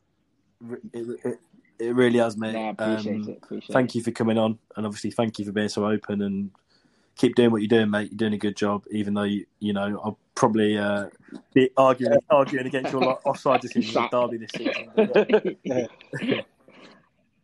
Re- 0.61 0.79
It, 0.93 1.19
it, 1.23 1.39
it 1.79 1.95
really 1.95 2.19
has, 2.19 2.37
mate. 2.37 2.53
No, 2.53 2.65
I 2.65 2.69
appreciate 2.69 3.15
Um, 3.15 3.29
it. 3.29 3.39
Appreciate 3.43 3.73
Thank 3.73 3.89
it. 3.91 3.95
you 3.95 4.03
for 4.03 4.11
coming 4.11 4.37
on, 4.37 4.57
and 4.75 4.85
obviously, 4.85 5.11
thank 5.11 5.39
you 5.39 5.45
for 5.45 5.51
being 5.51 5.69
so 5.69 5.85
open 5.85 6.21
and 6.21 6.51
keep 7.15 7.35
doing 7.35 7.51
what 7.51 7.61
you're 7.61 7.67
doing, 7.67 7.89
mate. 7.89 8.11
You're 8.11 8.17
doing 8.17 8.33
a 8.33 8.37
good 8.37 8.55
job, 8.55 8.83
even 8.91 9.13
though 9.13 9.23
you, 9.23 9.45
you 9.59 9.73
know 9.73 9.99
I'll 10.03 10.19
probably 10.35 10.77
uh, 10.77 11.07
be 11.53 11.69
arguing 11.77 12.17
arguing 12.29 12.67
against 12.67 12.91
your 12.93 13.01
like, 13.01 13.25
offside 13.25 13.61
decision 13.61 14.01
with 14.01 14.11
Derby 14.11 14.37
this 14.37 14.51
season. 14.55 14.91
But, 14.95 15.57
yeah. 16.21 16.41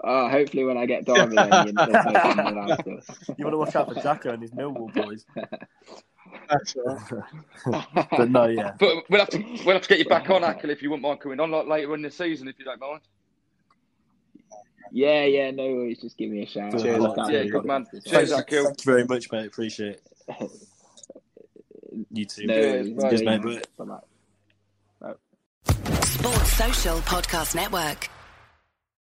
Uh, 0.04 0.30
hopefully, 0.30 0.64
when 0.66 0.78
I 0.78 0.86
get 0.86 1.06
Derby, 1.06 1.36
then 1.36 1.68
you, 1.68 1.74
there's 1.74 2.06
no 2.06 2.20
coming 2.22 2.58
out 2.72 2.82
still. 2.82 3.36
you 3.38 3.46
want 3.46 3.54
to 3.54 3.58
watch 3.58 3.76
out 3.76 3.94
for 3.94 4.00
Jacko 4.02 4.34
and 4.34 4.42
his 4.42 4.52
Millwall 4.52 4.94
boys. 4.94 5.26
That's 6.50 6.76
right. 6.86 8.08
But 8.12 8.30
no, 8.30 8.48
yeah, 8.48 8.74
But 8.80 9.10
we'll 9.10 9.20
have 9.20 9.30
to 9.30 9.40
we'll 9.66 9.76
have 9.76 9.84
to 9.84 9.90
get 9.90 10.00
you 10.00 10.06
back 10.06 10.30
on, 10.30 10.44
Akil, 10.44 10.70
if 10.70 10.82
you 10.82 10.90
wouldn't 10.90 11.04
mind 11.04 11.20
coming 11.22 11.40
on 11.40 11.52
like 11.52 11.68
later 11.68 11.94
in 11.96 12.02
the 12.02 12.12
season, 12.12 12.48
if 12.48 12.58
you 12.60 12.66
don't 12.66 12.80
mind. 12.80 13.02
Yeah, 14.96 15.26
yeah, 15.26 15.50
no 15.50 15.66
worries. 15.74 16.02
Just 16.02 16.18
give 16.20 16.30
me 16.30 16.44
a 16.44 16.46
shout. 16.46 16.72
Cheers. 16.80 17.00
Look 17.00 17.18
out 17.18 17.32
Yeah, 17.32 17.46
good 17.46 17.66
man. 17.66 17.88
Cheers, 18.06 18.32
thank, 18.32 18.48
thank 18.48 18.86
you 18.86 18.92
very 18.92 19.06
much, 19.06 19.32
mate. 19.32 19.48
Appreciate 19.48 20.00
it. 20.30 20.52
You 22.12 22.26
too. 22.26 22.46
No 22.46 22.54
Cheers, 22.54 22.90
worries. 22.90 23.20
Cheers, 23.22 23.44
mate. 23.44 23.68
Bye-bye. 23.76 25.14
Sports 26.04 26.54
Social 26.54 26.98
Podcast 27.00 27.56
Network. 27.56 28.08